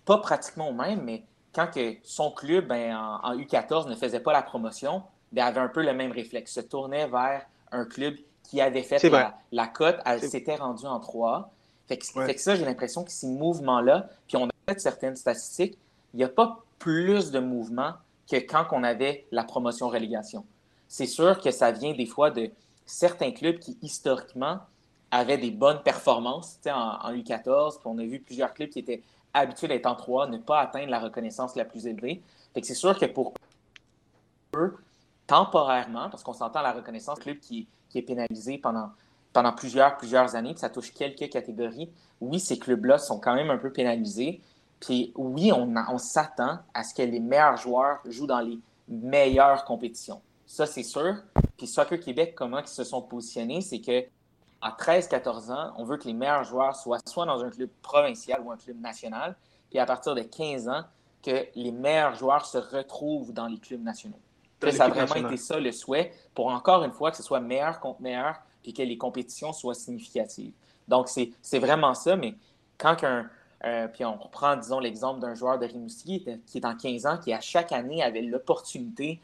pas 0.04 0.18
pratiquement 0.18 0.68
au 0.68 0.72
même, 0.72 1.02
mais 1.02 1.24
quand 1.54 1.68
que 1.72 1.96
son 2.02 2.30
club 2.30 2.66
ben, 2.66 2.94
en, 2.96 3.36
U14 3.36 3.88
ne 3.88 3.94
faisait 3.94 4.20
pas 4.20 4.32
la 4.32 4.42
promotion, 4.42 5.02
ben, 5.32 5.46
avait 5.46 5.60
un 5.60 5.68
peu 5.68 5.82
le 5.82 5.92
même 5.92 6.12
réflexe, 6.12 6.52
se 6.52 6.60
tournait 6.60 7.06
vers 7.06 7.46
un 7.72 7.84
club 7.84 8.14
qui 8.42 8.60
avait 8.60 8.82
fait 8.82 9.02
la, 9.52 9.66
cote, 9.66 9.98
elle 10.04 10.20
s'était 10.22 10.56
rendue 10.56 10.86
en 10.86 11.00
3 11.00 11.50
fait 11.86 11.98
que, 11.98 12.06
fait 12.06 12.34
que 12.34 12.40
ça, 12.40 12.56
j'ai 12.56 12.64
l'impression 12.64 13.04
que 13.04 13.10
ces 13.10 13.26
mouvements-là, 13.26 14.08
puis 14.26 14.36
on 14.36 14.46
a 14.46 14.50
fait 14.68 14.80
certaines 14.80 15.16
statistiques, 15.16 15.76
il 16.14 16.18
n'y 16.18 16.24
a 16.24 16.28
pas 16.28 16.64
plus 16.78 17.30
de 17.30 17.40
mouvements 17.40 17.92
que 18.30 18.36
quand 18.36 18.66
on 18.72 18.82
avait 18.82 19.26
la 19.30 19.44
promotion-relégation. 19.44 20.44
C'est 20.88 21.06
sûr 21.06 21.40
que 21.40 21.50
ça 21.50 21.72
vient 21.72 21.92
des 21.92 22.06
fois 22.06 22.30
de 22.30 22.50
certains 22.86 23.32
clubs 23.32 23.58
qui, 23.58 23.76
historiquement, 23.82 24.60
avaient 25.10 25.38
des 25.38 25.50
bonnes 25.50 25.82
performances 25.82 26.58
en, 26.66 26.70
en 26.70 27.12
U14. 27.12 27.78
Puis 27.78 27.82
on 27.84 27.98
a 27.98 28.04
vu 28.04 28.20
plusieurs 28.20 28.54
clubs 28.54 28.70
qui 28.70 28.78
étaient 28.78 29.02
habitués 29.34 29.68
d'être 29.68 29.86
en 29.86 29.94
3, 29.94 30.28
ne 30.28 30.38
pas 30.38 30.60
atteindre 30.60 30.90
la 30.90 31.00
reconnaissance 31.00 31.56
la 31.56 31.64
plus 31.64 31.86
élevée. 31.86 32.22
C'est 32.62 32.74
sûr 32.74 32.98
que 32.98 33.06
pour 33.06 33.34
eux, 34.56 34.76
temporairement, 35.26 36.08
parce 36.08 36.22
qu'on 36.22 36.32
s'entend 36.32 36.62
la 36.62 36.72
reconnaissance, 36.72 37.18
club 37.18 37.38
qui, 37.38 37.66
qui 37.88 37.98
est 37.98 38.02
pénalisé 38.02 38.58
pendant, 38.58 38.90
pendant 39.32 39.52
plusieurs, 39.52 39.96
plusieurs 39.96 40.36
années, 40.36 40.52
puis 40.52 40.60
ça 40.60 40.70
touche 40.70 40.92
quelques 40.92 41.28
catégories, 41.30 41.90
oui, 42.20 42.38
ces 42.40 42.58
clubs-là 42.58 42.98
sont 42.98 43.18
quand 43.18 43.34
même 43.34 43.50
un 43.50 43.58
peu 43.58 43.72
pénalisés. 43.72 44.40
Puis 44.80 45.12
oui, 45.16 45.52
on, 45.52 45.74
on 45.88 45.98
s'attend 45.98 46.58
à 46.72 46.84
ce 46.84 46.94
que 46.94 47.02
les 47.02 47.20
meilleurs 47.20 47.56
joueurs 47.56 48.00
jouent 48.06 48.26
dans 48.26 48.40
les 48.40 48.58
meilleures 48.88 49.64
compétitions. 49.64 50.20
Ça, 50.46 50.66
c'est 50.66 50.82
sûr. 50.82 51.16
Puis 51.56 51.66
Soccer 51.66 51.98
Québec, 51.98 52.34
comment 52.36 52.58
ils 52.58 52.68
se 52.68 52.84
sont 52.84 53.02
positionnés, 53.02 53.60
c'est 53.60 53.80
que 53.80 54.04
à 54.64 54.70
13-14 54.70 55.52
ans, 55.52 55.74
on 55.76 55.84
veut 55.84 55.98
que 55.98 56.08
les 56.08 56.14
meilleurs 56.14 56.44
joueurs 56.44 56.74
soient 56.74 56.98
soit 57.06 57.26
dans 57.26 57.44
un 57.44 57.50
club 57.50 57.68
provincial 57.82 58.40
ou 58.42 58.50
un 58.50 58.56
club 58.56 58.80
national. 58.80 59.36
Puis 59.68 59.78
à 59.78 59.84
partir 59.84 60.14
de 60.14 60.22
15 60.22 60.68
ans, 60.68 60.84
que 61.22 61.46
les 61.54 61.70
meilleurs 61.70 62.14
joueurs 62.14 62.46
se 62.46 62.58
retrouvent 62.58 63.32
dans 63.32 63.46
les 63.46 63.58
clubs 63.58 63.82
nationaux. 63.82 64.20
ça 64.70 64.84
a 64.84 64.88
vraiment 64.88 65.28
été 65.28 65.36
ça 65.36 65.60
le 65.60 65.70
souhait 65.70 66.12
pour 66.34 66.48
encore 66.48 66.82
une 66.82 66.92
fois 66.92 67.10
que 67.10 67.18
ce 67.18 67.22
soit 67.22 67.40
meilleur 67.40 67.78
contre 67.80 68.00
meilleur 68.00 68.36
puis 68.62 68.72
que 68.72 68.82
les 68.82 68.96
compétitions 68.96 69.52
soient 69.52 69.74
significatives. 69.74 70.52
Donc, 70.88 71.08
c'est 71.08 71.58
vraiment 71.58 71.94
ça, 71.94 72.16
mais 72.16 72.34
quand. 72.78 72.96
Euh, 73.64 73.88
puis 73.88 74.04
on 74.04 74.16
reprend, 74.16 74.56
disons, 74.56 74.78
l'exemple 74.78 75.20
d'un 75.20 75.34
joueur 75.34 75.58
de 75.58 75.64
Rimouski 75.64 76.26
qui 76.46 76.58
est 76.58 76.66
en 76.66 76.76
15 76.76 77.06
ans, 77.06 77.18
qui 77.18 77.32
à 77.32 77.40
chaque 77.40 77.72
année 77.72 78.02
avait 78.02 78.20
l'opportunité 78.20 79.20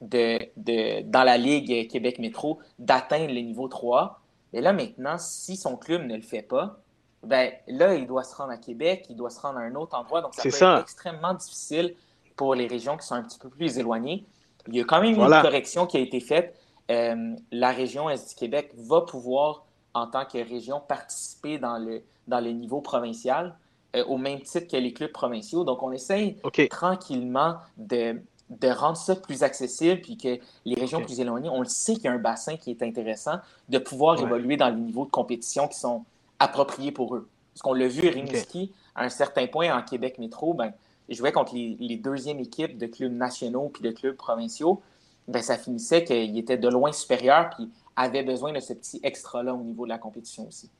de, 0.00 0.38
de, 0.56 1.02
dans 1.02 1.22
la 1.22 1.36
Ligue 1.36 1.88
Québec 1.88 2.18
Métro 2.18 2.60
d'atteindre 2.78 3.32
le 3.32 3.40
niveau 3.40 3.68
3. 3.68 4.23
Et 4.54 4.60
là, 4.60 4.72
maintenant, 4.72 5.18
si 5.18 5.56
son 5.56 5.76
club 5.76 6.06
ne 6.06 6.14
le 6.14 6.22
fait 6.22 6.42
pas, 6.42 6.78
ben 7.24 7.52
là, 7.66 7.96
il 7.96 8.06
doit 8.06 8.22
se 8.22 8.36
rendre 8.36 8.52
à 8.52 8.56
Québec, 8.56 9.06
il 9.10 9.16
doit 9.16 9.30
se 9.30 9.40
rendre 9.40 9.58
à 9.58 9.62
un 9.62 9.74
autre 9.74 9.98
endroit. 9.98 10.22
Donc, 10.22 10.32
ça 10.34 10.42
peut 10.42 10.48
être 10.48 10.80
extrêmement 10.80 11.34
difficile 11.34 11.96
pour 12.36 12.54
les 12.54 12.68
régions 12.68 12.96
qui 12.96 13.04
sont 13.04 13.16
un 13.16 13.24
petit 13.24 13.38
peu 13.38 13.48
plus 13.48 13.78
éloignées. 13.78 14.24
Il 14.68 14.76
y 14.76 14.80
a 14.80 14.84
quand 14.84 15.00
même 15.00 15.14
une 15.14 15.42
correction 15.42 15.86
qui 15.86 15.96
a 15.96 16.00
été 16.00 16.20
faite. 16.20 16.56
Euh, 16.90 17.34
la 17.50 17.72
région 17.72 18.08
Est 18.08 18.28
du 18.28 18.34
Québec 18.36 18.72
va 18.76 19.00
pouvoir, 19.00 19.66
en 19.92 20.06
tant 20.06 20.24
que 20.24 20.38
région, 20.38 20.80
participer 20.80 21.58
dans 21.58 21.78
le, 21.78 22.04
dans 22.28 22.40
le 22.40 22.50
niveau 22.50 22.80
provincial 22.80 23.56
euh, 23.96 24.04
au 24.04 24.18
même 24.18 24.40
titre 24.40 24.70
que 24.70 24.76
les 24.76 24.92
clubs 24.92 25.10
provinciaux. 25.10 25.64
Donc, 25.64 25.82
on 25.82 25.90
essaye 25.90 26.38
tranquillement 26.70 27.56
de, 27.76 28.22
de, 28.60 28.68
rendre 28.68 28.96
ça 28.96 29.16
plus 29.16 29.42
accessible, 29.42 30.00
puis 30.00 30.16
que 30.16 30.38
les 30.64 30.74
régions 30.74 31.02
plus 31.02 31.20
éloignées, 31.20 31.48
on 31.48 31.60
le 31.60 31.68
sait 31.68 31.94
qu'il 31.94 32.04
y 32.04 32.08
a 32.08 32.12
un 32.12 32.18
bassin 32.18 32.56
qui 32.56 32.70
est 32.70 32.82
intéressant, 32.82 33.38
de 33.68 33.78
pouvoir 33.78 34.20
évoluer 34.20 34.56
dans 34.56 34.68
les 34.68 34.80
niveaux 34.80 35.04
de 35.06 35.10
compétition 35.10 35.68
qui 35.68 35.78
sont 35.78 36.04
appropriés 36.38 36.92
pour 36.92 37.14
eux. 37.14 37.28
Parce 37.52 37.62
qu'on 37.62 37.74
l'a 37.74 37.88
vu, 37.88 38.08
Rimouski, 38.08 38.72
à 38.94 39.04
un 39.04 39.08
certain 39.08 39.46
point 39.46 39.76
en 39.76 39.82
Québec 39.82 40.18
métro, 40.18 40.54
ben, 40.54 40.72
jouait 41.08 41.32
contre 41.32 41.54
les, 41.54 41.76
les 41.78 41.96
deuxièmes 41.96 42.40
équipes 42.40 42.78
de 42.78 42.86
clubs 42.86 43.12
nationaux 43.12 43.70
puis 43.72 43.82
de 43.82 43.90
clubs 43.90 44.16
provinciaux 44.16 44.82
ben, 45.28 45.42
ça 45.42 45.56
finissait 45.56 46.04
qu'il 46.04 46.36
était 46.38 46.58
de 46.58 46.68
loin 46.68 46.92
supérieur 46.92 47.50
puis 47.56 47.68
avait 47.96 48.22
besoin 48.22 48.52
de 48.52 48.60
ce 48.60 48.72
petit 48.72 49.00
extra-là 49.02 49.54
au 49.54 49.62
niveau 49.62 49.84
de 49.84 49.90
la 49.90 49.98
compétition 49.98 50.46
aussi. 50.48 50.70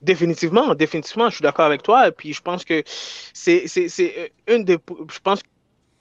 Définitivement, 0.00 0.74
définitivement, 0.74 1.28
je 1.28 1.36
suis 1.36 1.42
d'accord 1.42 1.66
avec 1.66 1.82
toi. 1.82 2.08
Et 2.08 2.12
puis 2.12 2.32
je 2.32 2.42
pense 2.42 2.64
que 2.64 2.82
c'est 2.86 3.66
euh, 4.00 4.28
une 4.48 4.64
des. 4.64 4.78
Je 5.10 5.20
pense 5.20 5.42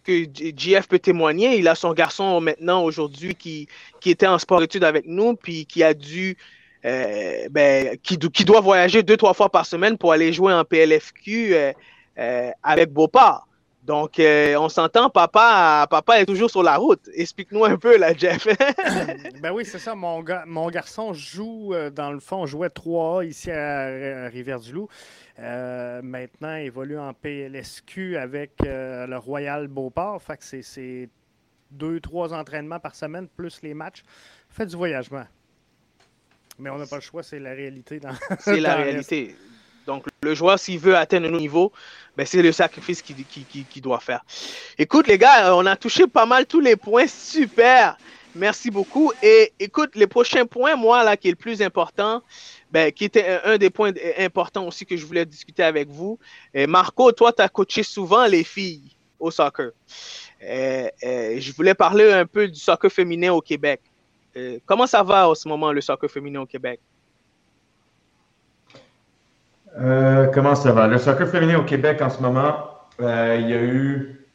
que 0.04 0.26
JF 0.34 0.88
peut 0.88 1.00
témoigner. 1.00 1.58
Il 1.58 1.68
a 1.68 1.76
son 1.76 1.94
garçon 1.94 2.42
maintenant 2.42 2.84
aujourd'hui 2.84 3.36
qui, 3.36 3.68
qui 4.00 4.10
était 4.10 4.28
en 4.28 4.40
sport-études 4.40 4.84
avec 4.84 5.06
nous, 5.06 5.36
puis 5.36 5.66
qui 5.66 5.84
a 5.84 5.94
dû. 5.94 6.38
Euh, 6.84 7.48
ben, 7.52 7.96
qui, 8.02 8.18
doit 8.18 8.60
voyager 8.60 9.04
deux, 9.04 9.16
trois 9.16 9.36
fois 9.36 9.50
par 9.50 9.68
semaine 9.68 10.00
pour 10.00 10.14
aller 10.14 10.34
jouer 10.34 10.52
en 10.52 10.66
PLFQ 10.66 11.56
euh, 12.18 12.52
avec 12.64 12.92
Beauport. 12.92 13.46
Donc, 13.84 14.20
euh, 14.20 14.56
on 14.58 14.70
s'entend, 14.70 15.10
papa, 15.10 15.88
papa 15.90 16.22
est 16.22 16.26
toujours 16.26 16.52
sur 16.52 16.62
la 16.62 16.78
route. 16.78 17.02
Explique-nous 17.16 17.66
un 17.66 17.78
peu, 17.78 17.98
là, 17.98 18.14
Jeff. 18.16 18.48
ben 19.42 19.52
oui, 19.52 19.66
c'est 19.66 19.80
ça. 19.80 19.96
Mon, 19.96 20.24
mon 20.46 20.70
garçon 20.70 21.14
joue, 21.14 21.74
euh, 21.74 21.90
dans 21.90 22.12
le 22.12 22.20
fond, 22.20 22.46
jouait 22.46 22.68
3A 22.68 23.28
ici 23.28 23.50
à, 23.50 24.28
Rivière-du-Loup. 24.30 24.88
Euh, 25.40 26.02
maintenant, 26.02 26.56
évolue 26.56 27.00
en 27.00 27.14
PLSQ 27.14 28.18
avec 28.18 28.52
le 28.64 29.18
Royal 29.18 29.68
Beauport. 29.68 30.22
Fait 30.22 30.38
que 30.38 30.62
c'est 30.62 31.10
deux, 31.72 32.00
trois 32.00 32.34
entraînements 32.34 32.80
par 32.80 32.96
semaine, 32.96 33.28
plus 33.28 33.62
les 33.62 33.74
matchs. 33.74 34.04
Fait 34.50 34.66
du 34.66 34.76
voyagement. 34.76 35.26
Mais 36.60 36.70
on 36.70 36.78
n'a 36.78 36.86
pas 36.86 36.98
le 36.98 37.02
choix, 37.02 37.24
c'est 37.24 37.40
la 37.40 37.52
réalité. 37.52 38.00
C'est 38.40 38.60
la 38.60 38.76
réalité. 38.76 39.36
Donc, 39.88 40.06
le 40.22 40.36
joueur, 40.36 40.60
s'il 40.60 40.78
veut 40.78 40.96
atteindre 40.96 41.28
un 41.28 41.38
niveau, 41.38 41.72
ben, 42.16 42.26
c'est 42.26 42.44
le 42.44 42.52
sacrifice 42.52 43.02
qu'il 43.02 43.26
qui, 43.26 43.82
doit 43.82 44.00
faire. 44.00 44.24
Écoute, 44.78 45.08
les 45.08 45.18
gars, 45.18 45.56
on 45.56 45.66
a 45.66 45.76
touché 45.76 46.06
pas 46.06 46.28
mal 46.28 46.46
tous 46.46 46.60
les 46.60 46.76
points. 46.76 47.08
Super. 47.08 47.98
Merci 48.36 48.70
beaucoup. 48.70 49.12
Et 49.24 49.52
écoute, 49.60 49.96
les 49.96 50.06
prochains 50.08 50.46
points, 50.46 50.76
moi, 50.76 51.04
là, 51.04 51.18
qui 51.18 51.30
est 51.30 51.32
le 51.32 51.36
plus 51.36 51.62
important, 51.64 52.22
ben, 52.72 52.92
qui 52.92 53.06
était 53.06 53.40
un, 53.44 53.58
des 53.58 53.70
points 53.70 53.92
importants 54.18 54.68
aussi 54.68 54.86
que 54.86 54.96
je 54.96 55.06
voulais 55.06 55.26
discuter 55.26 55.64
avec 55.64 55.90
vous. 55.90 56.18
Et 56.54 56.68
Marco, 56.68 57.12
toi, 57.12 57.34
tu 57.34 57.42
as 57.42 57.50
coaché 57.50 57.84
souvent 57.84 58.26
les 58.26 58.44
filles 58.44 58.96
au 59.20 59.30
soccer. 59.32 59.72
je 60.42 61.54
voulais 61.54 61.76
parler 61.76 62.12
un 62.12 62.26
peu 62.26 62.48
du 62.48 62.60
soccer 62.60 62.92
féminin 62.92 63.32
au 63.34 63.42
Québec. 63.42 63.82
comment 64.66 64.88
ça 64.88 65.04
va 65.04 65.30
en 65.30 65.36
ce 65.36 65.48
moment, 65.48 65.72
le 65.72 65.82
soccer 65.82 66.10
féminin 66.10 66.42
au 66.42 66.46
Québec? 66.46 66.80
Euh, 69.80 70.28
comment 70.34 70.56
ça 70.56 70.72
va? 70.72 70.88
Le 70.88 70.98
soccer 70.98 71.28
féminin 71.28 71.60
au 71.60 71.64
Québec 71.64 72.02
en 72.02 72.10
ce 72.10 72.22
moment, 72.22 72.56
euh, 73.00 73.38
il 73.40 73.50
y 73.50 73.54
a 73.54 73.62
eu 73.62 74.28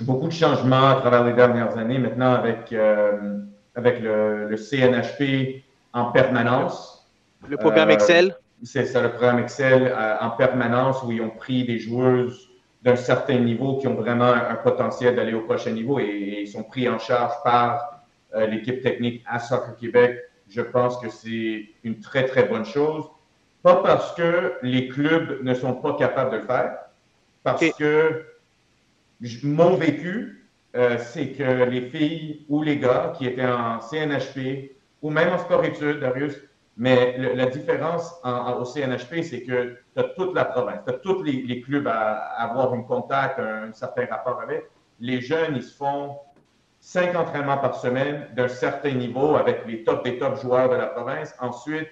beaucoup 0.00 0.26
de 0.26 0.32
changements 0.32 0.88
à 0.88 0.94
travers 0.96 1.24
les 1.24 1.32
dernières 1.32 1.76
années. 1.76 1.98
Maintenant, 1.98 2.34
avec, 2.34 2.72
euh, 2.72 3.38
avec 3.76 4.00
le, 4.00 4.56
CNHP 4.56 5.62
en 5.92 6.06
permanence. 6.06 6.99
Le 7.48 7.56
programme 7.56 7.90
Excel? 7.90 8.36
C'est 8.62 8.84
ça, 8.84 9.02
le 9.02 9.10
programme 9.10 9.38
Excel 9.38 9.94
en 10.20 10.30
permanence 10.30 11.02
où 11.02 11.12
ils 11.12 11.22
ont 11.22 11.30
pris 11.30 11.64
des 11.64 11.78
joueuses 11.78 12.50
d'un 12.82 12.96
certain 12.96 13.38
niveau 13.38 13.78
qui 13.78 13.88
ont 13.88 13.94
vraiment 13.94 14.32
un 14.32 14.54
potentiel 14.56 15.16
d'aller 15.16 15.34
au 15.34 15.42
prochain 15.42 15.70
niveau 15.70 15.98
et, 15.98 16.42
ils 16.42 16.48
sont 16.48 16.62
pris 16.62 16.88
en 16.88 16.98
charge 16.98 17.32
par 17.42 18.02
l'équipe 18.34 18.82
technique 18.82 19.22
à 19.26 19.38
Soccer 19.38 19.76
Québec. 19.76 20.18
Je 20.48 20.60
pense 20.60 20.98
que 20.98 21.08
c'est 21.08 21.68
une 21.84 22.00
très, 22.00 22.26
très 22.26 22.44
bonne 22.44 22.64
chose. 22.64 23.04
Pas 23.62 23.76
parce 23.76 24.14
que 24.14 24.54
les 24.62 24.88
clubs 24.88 25.42
ne 25.42 25.54
sont 25.54 25.74
pas 25.74 25.94
capables 25.94 26.32
de 26.32 26.36
le 26.38 26.46
faire, 26.46 26.78
parce 27.42 27.64
que 27.78 28.24
mon 29.42 29.74
vécu, 29.74 30.46
euh, 30.76 30.96
c'est 30.98 31.32
que 31.32 31.64
les 31.64 31.82
filles 31.82 32.46
ou 32.48 32.62
les 32.62 32.78
gars 32.78 33.12
qui 33.16 33.26
étaient 33.26 33.44
en 33.44 33.80
CNHP 33.80 34.72
ou 35.02 35.10
même 35.10 35.32
en 35.32 35.38
sport-études, 35.38 36.00
Darius, 36.00 36.34
Mais 36.80 37.18
la 37.34 37.44
différence 37.44 38.10
au 38.24 38.64
CNHP, 38.64 39.22
c'est 39.22 39.42
que 39.42 39.76
tu 39.94 40.00
as 40.00 40.04
toute 40.16 40.34
la 40.34 40.46
province, 40.46 40.78
tu 40.86 40.94
as 40.94 40.96
tous 40.96 41.22
les, 41.22 41.60
clubs 41.60 41.86
à, 41.86 42.14
avoir 42.38 42.72
un 42.72 42.80
contact, 42.80 43.38
un, 43.38 43.70
certain 43.74 44.06
rapport 44.06 44.40
avec. 44.40 44.64
Les 44.98 45.20
jeunes, 45.20 45.56
ils 45.56 45.62
se 45.62 45.76
font 45.76 46.16
cinq 46.80 47.14
entraînements 47.14 47.58
par 47.58 47.74
semaine 47.74 48.28
d'un 48.34 48.48
certain 48.48 48.92
niveau 48.92 49.36
avec 49.36 49.66
les 49.66 49.84
top 49.84 50.02
des 50.04 50.18
top 50.18 50.40
joueurs 50.40 50.70
de 50.70 50.76
la 50.76 50.86
province. 50.86 51.34
Ensuite, 51.38 51.88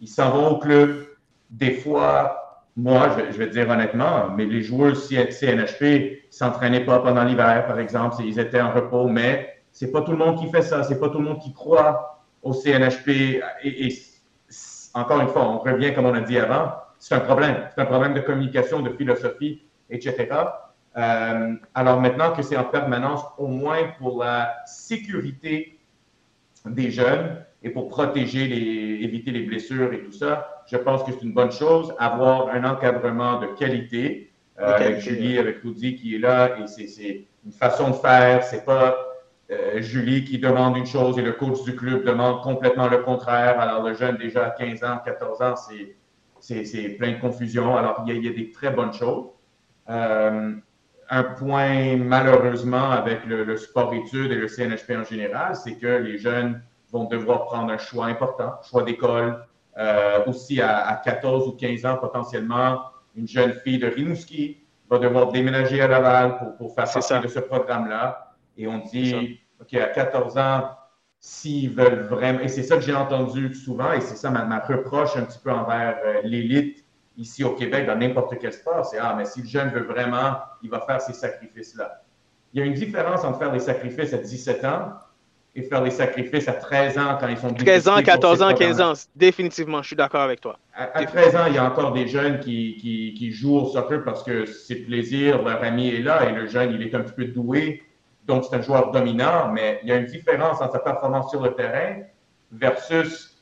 ils 0.00 0.08
s'en 0.08 0.30
vont 0.30 0.48
au 0.48 0.58
club. 0.58 1.06
Des 1.48 1.74
fois, 1.74 2.64
moi, 2.76 3.10
je, 3.30 3.38
vais 3.38 3.46
te 3.46 3.52
dire 3.52 3.70
honnêtement, 3.70 4.30
mais 4.36 4.46
les 4.46 4.62
joueurs 4.62 4.96
CNHP 4.96 5.82
ne 5.82 6.08
s'entraînaient 6.30 6.84
pas 6.84 6.98
pendant 6.98 7.22
l'hiver, 7.22 7.68
par 7.68 7.78
exemple, 7.78 8.16
ils 8.24 8.40
étaient 8.40 8.60
en 8.60 8.72
repos, 8.72 9.06
mais 9.06 9.62
c'est 9.70 9.92
pas 9.92 10.00
tout 10.00 10.10
le 10.10 10.18
monde 10.18 10.40
qui 10.40 10.50
fait 10.50 10.62
ça, 10.62 10.82
c'est 10.82 10.98
pas 10.98 11.08
tout 11.08 11.18
le 11.18 11.24
monde 11.24 11.38
qui 11.38 11.52
croit 11.52 12.24
au 12.42 12.52
CNHP. 12.52 13.40
Et, 13.62 13.92
encore 14.94 15.20
une 15.20 15.28
fois, 15.28 15.42
on 15.48 15.58
revient 15.58 15.92
comme 15.92 16.06
on 16.06 16.14
a 16.14 16.20
dit 16.20 16.38
avant, 16.38 16.72
c'est 16.98 17.14
un 17.14 17.20
problème. 17.20 17.68
C'est 17.74 17.82
un 17.82 17.86
problème 17.86 18.14
de 18.14 18.20
communication, 18.20 18.80
de 18.80 18.90
philosophie, 18.90 19.62
etc. 19.90 20.28
Euh, 20.96 21.54
alors 21.74 22.00
maintenant 22.00 22.32
que 22.32 22.42
c'est 22.42 22.56
en 22.56 22.64
permanence, 22.64 23.22
au 23.36 23.48
moins 23.48 23.88
pour 23.98 24.22
la 24.22 24.54
sécurité 24.64 25.78
des 26.64 26.90
jeunes 26.90 27.44
et 27.62 27.70
pour 27.70 27.88
protéger, 27.88 28.46
les, 28.46 29.04
éviter 29.04 29.32
les 29.32 29.42
blessures 29.42 29.92
et 29.92 30.02
tout 30.02 30.12
ça, 30.12 30.62
je 30.66 30.76
pense 30.76 31.02
que 31.02 31.12
c'est 31.12 31.22
une 31.22 31.34
bonne 31.34 31.52
chose. 31.52 31.92
Avoir 31.98 32.48
un 32.48 32.64
encadrement 32.64 33.40
de 33.40 33.46
qualité, 33.46 34.30
euh, 34.60 34.74
avec 34.76 35.00
Julie, 35.00 35.38
avec 35.38 35.62
Rudy 35.62 35.96
qui 35.96 36.14
est 36.14 36.18
là, 36.18 36.56
et 36.58 36.66
c'est 36.66 37.24
une 37.44 37.52
façon 37.52 37.90
de 37.90 37.96
faire. 37.96 38.44
C'est 38.44 38.64
pas 38.64 38.96
euh, 39.50 39.82
Julie 39.82 40.24
qui 40.24 40.38
demande 40.38 40.76
une 40.76 40.86
chose 40.86 41.18
et 41.18 41.22
le 41.22 41.32
coach 41.32 41.62
du 41.64 41.76
club 41.76 42.04
demande 42.04 42.40
complètement 42.42 42.88
le 42.88 42.98
contraire. 42.98 43.60
Alors 43.60 43.82
le 43.82 43.94
jeune 43.94 44.16
déjà 44.16 44.46
à 44.46 44.50
15 44.50 44.84
ans, 44.84 44.98
14 45.04 45.42
ans, 45.42 45.54
c'est 46.40 46.88
plein 46.96 47.12
de 47.12 47.20
confusion. 47.20 47.76
Alors 47.76 48.04
il 48.06 48.24
y 48.24 48.28
a, 48.28 48.32
des 48.32 48.50
très 48.50 48.70
bonnes 48.70 48.92
choses. 48.92 49.26
Euh, 49.90 50.52
un 51.10 51.22
point, 51.22 51.96
malheureusement, 51.96 52.90
avec 52.90 53.26
le, 53.26 53.56
sport-études 53.56 54.32
et 54.32 54.36
le 54.36 54.48
CNHP 54.48 54.92
en 54.96 55.04
général, 55.04 55.54
c'est 55.54 55.76
que 55.76 55.86
les 55.86 56.16
jeunes 56.16 56.62
vont 56.90 57.04
devoir 57.04 57.44
prendre 57.44 57.70
un 57.70 57.78
choix 57.78 58.06
important, 58.06 58.54
choix 58.62 58.82
d'école. 58.82 59.44
Euh, 59.76 60.24
aussi, 60.26 60.62
à, 60.62 61.02
14 61.04 61.48
ou 61.48 61.52
15 61.52 61.84
ans, 61.84 61.96
potentiellement, 61.96 62.80
une 63.14 63.28
jeune 63.28 63.52
fille 63.52 63.78
de 63.78 63.88
Rimouski 63.88 64.58
va 64.88 64.98
devoir 64.98 65.32
déménager 65.32 65.82
à 65.82 65.88
Laval 65.88 66.38
pour, 66.38 66.56
pour 66.56 66.74
faire 66.74 66.90
partie 66.90 67.20
de 67.20 67.28
ce 67.28 67.40
programme-là. 67.40 68.23
Et 68.56 68.66
on 68.66 68.78
dit, 68.78 69.40
OK, 69.60 69.74
à 69.74 69.86
14 69.86 70.38
ans, 70.38 70.70
s'ils 71.20 71.70
veulent 71.70 72.02
vraiment, 72.02 72.40
et 72.40 72.48
c'est 72.48 72.62
ça 72.62 72.76
que 72.76 72.82
j'ai 72.82 72.94
entendu 72.94 73.54
souvent, 73.54 73.92
et 73.92 74.00
c'est 74.00 74.16
ça 74.16 74.30
ma, 74.30 74.44
ma, 74.44 74.60
reproche 74.60 75.16
un 75.16 75.22
petit 75.22 75.38
peu 75.38 75.50
envers 75.50 75.96
euh, 76.04 76.20
l'élite 76.22 76.84
ici 77.16 77.44
au 77.44 77.54
Québec, 77.54 77.86
dans 77.86 77.96
n'importe 77.96 78.36
quel 78.38 78.52
sport, 78.52 78.84
c'est 78.84 78.98
Ah, 78.98 79.14
mais 79.16 79.24
si 79.24 79.40
le 79.40 79.48
jeune 79.48 79.70
veut 79.70 79.84
vraiment, 79.84 80.36
il 80.62 80.70
va 80.70 80.80
faire 80.80 81.00
ces 81.00 81.12
sacrifices-là. 81.12 82.02
Il 82.52 82.60
y 82.60 82.62
a 82.62 82.66
une 82.66 82.74
différence 82.74 83.24
entre 83.24 83.38
faire 83.38 83.52
des 83.52 83.60
sacrifices 83.60 84.12
à 84.12 84.18
17 84.18 84.64
ans 84.64 84.92
et 85.56 85.62
faire 85.62 85.82
des 85.82 85.90
sacrifices 85.90 86.48
à 86.48 86.52
13 86.52 86.98
ans 86.98 87.16
quand 87.18 87.28
ils 87.28 87.38
sont 87.38 87.54
13 87.54 87.88
ans, 87.88 88.02
14 88.02 88.42
ans, 88.42 88.54
15 88.54 88.80
ans, 88.80 88.92
définitivement, 89.14 89.82
je 89.82 89.88
suis 89.88 89.96
d'accord 89.96 90.22
avec 90.22 90.40
toi. 90.40 90.58
À, 90.74 91.04
13 91.04 91.36
ans, 91.36 91.46
il 91.46 91.54
y 91.54 91.58
a 91.58 91.64
encore 91.64 91.92
des 91.92 92.08
jeunes 92.08 92.40
qui, 92.40 92.76
qui, 92.76 93.14
qui, 93.14 93.30
jouent 93.30 93.58
au 93.58 93.66
soccer 93.68 94.02
parce 94.04 94.22
que 94.24 94.46
c'est 94.46 94.76
plaisir, 94.76 95.42
leur 95.42 95.62
ami 95.62 95.88
est 95.88 96.02
là 96.02 96.28
et 96.28 96.32
le 96.32 96.46
jeune, 96.48 96.72
il 96.72 96.82
est 96.82 96.94
un 96.94 97.00
petit 97.00 97.14
peu 97.14 97.24
doué, 97.26 97.82
donc 98.26 98.44
c'est 98.44 98.56
un 98.56 98.62
joueur 98.62 98.90
dominant, 98.90 99.50
mais 99.52 99.80
il 99.82 99.88
y 99.88 99.92
a 99.92 99.96
une 99.96 100.06
différence 100.06 100.60
entre 100.60 100.72
sa 100.72 100.78
performance 100.78 101.30
sur 101.30 101.42
le 101.42 101.54
terrain 101.54 102.02
versus 102.50 103.34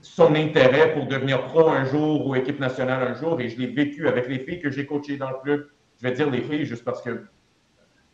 son 0.00 0.34
intérêt 0.34 0.94
pour 0.94 1.06
devenir 1.06 1.44
pro 1.44 1.68
un 1.68 1.84
jour 1.84 2.26
ou 2.26 2.34
équipe 2.34 2.58
nationale 2.58 3.06
un 3.06 3.14
jour. 3.14 3.40
Et 3.40 3.48
je 3.48 3.58
l'ai 3.58 3.68
vécu 3.68 4.08
avec 4.08 4.28
les 4.28 4.38
filles 4.40 4.60
que 4.60 4.70
j'ai 4.70 4.86
coachées 4.86 5.16
dans 5.16 5.30
le 5.30 5.36
club. 5.42 5.68
Je 6.00 6.08
vais 6.08 6.14
dire 6.14 6.30
les 6.30 6.40
filles 6.40 6.64
juste 6.64 6.84
parce 6.84 7.02
que, 7.02 7.24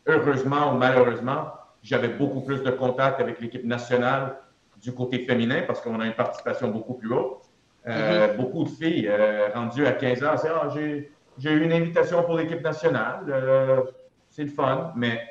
heureusement 0.05 0.73
ou 0.73 0.77
malheureusement, 0.77 1.51
j'avais 1.81 2.09
beaucoup 2.09 2.41
plus 2.41 2.61
de 2.61 2.71
contact 2.71 3.19
avec 3.21 3.39
l'équipe 3.39 3.63
nationale 3.63 4.37
du 4.81 4.93
côté 4.93 5.19
féminin 5.19 5.63
parce 5.65 5.81
qu'on 5.81 5.99
a 5.99 6.05
une 6.05 6.13
participation 6.13 6.69
beaucoup 6.69 6.93
plus 6.93 7.13
haute. 7.13 7.43
Euh, 7.87 8.27
mm-hmm. 8.27 8.37
Beaucoup 8.37 8.65
de 8.65 8.69
filles 8.69 9.07
euh, 9.07 9.49
rendues 9.53 9.87
à 9.87 9.93
15 9.93 10.23
ans, 10.23 10.37
c'est 10.37 10.49
ah, 10.49 10.69
j'ai 11.37 11.51
eu 11.51 11.63
une 11.63 11.71
invitation 11.71 12.23
pour 12.23 12.35
l'équipe 12.37 12.61
nationale. 12.61 13.21
Euh, 13.29 13.81
c'est 14.29 14.43
le 14.43 14.49
fun, 14.49 14.91
mais 14.95 15.21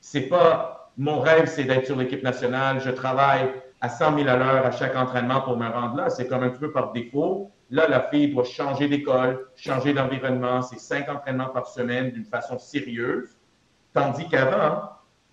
c'est 0.00 0.28
pas 0.28 0.92
mon 0.96 1.20
rêve, 1.20 1.46
c'est 1.46 1.64
d'être 1.64 1.86
sur 1.86 1.96
l'équipe 1.96 2.22
nationale. 2.22 2.80
Je 2.80 2.90
travaille 2.90 3.50
à 3.80 3.88
100 3.88 4.18
000 4.18 4.28
à 4.28 4.36
l'heure 4.36 4.66
à 4.66 4.70
chaque 4.70 4.96
entraînement 4.96 5.40
pour 5.40 5.56
me 5.56 5.68
rendre 5.68 5.96
là. 5.96 6.10
C'est 6.10 6.26
comme 6.26 6.42
un 6.42 6.50
peu 6.50 6.72
par 6.72 6.92
défaut. 6.92 7.50
Là, 7.70 7.86
la 7.88 8.00
fille 8.00 8.32
doit 8.32 8.44
changer 8.44 8.88
d'école, 8.88 9.46
changer 9.56 9.92
d'environnement. 9.92 10.60
C'est 10.62 10.78
cinq 10.78 11.08
entraînements 11.08 11.48
par 11.48 11.66
semaine 11.68 12.10
d'une 12.10 12.24
façon 12.24 12.58
sérieuse. 12.58 13.38
Tandis 13.94 14.28
qu'avant, 14.28 14.90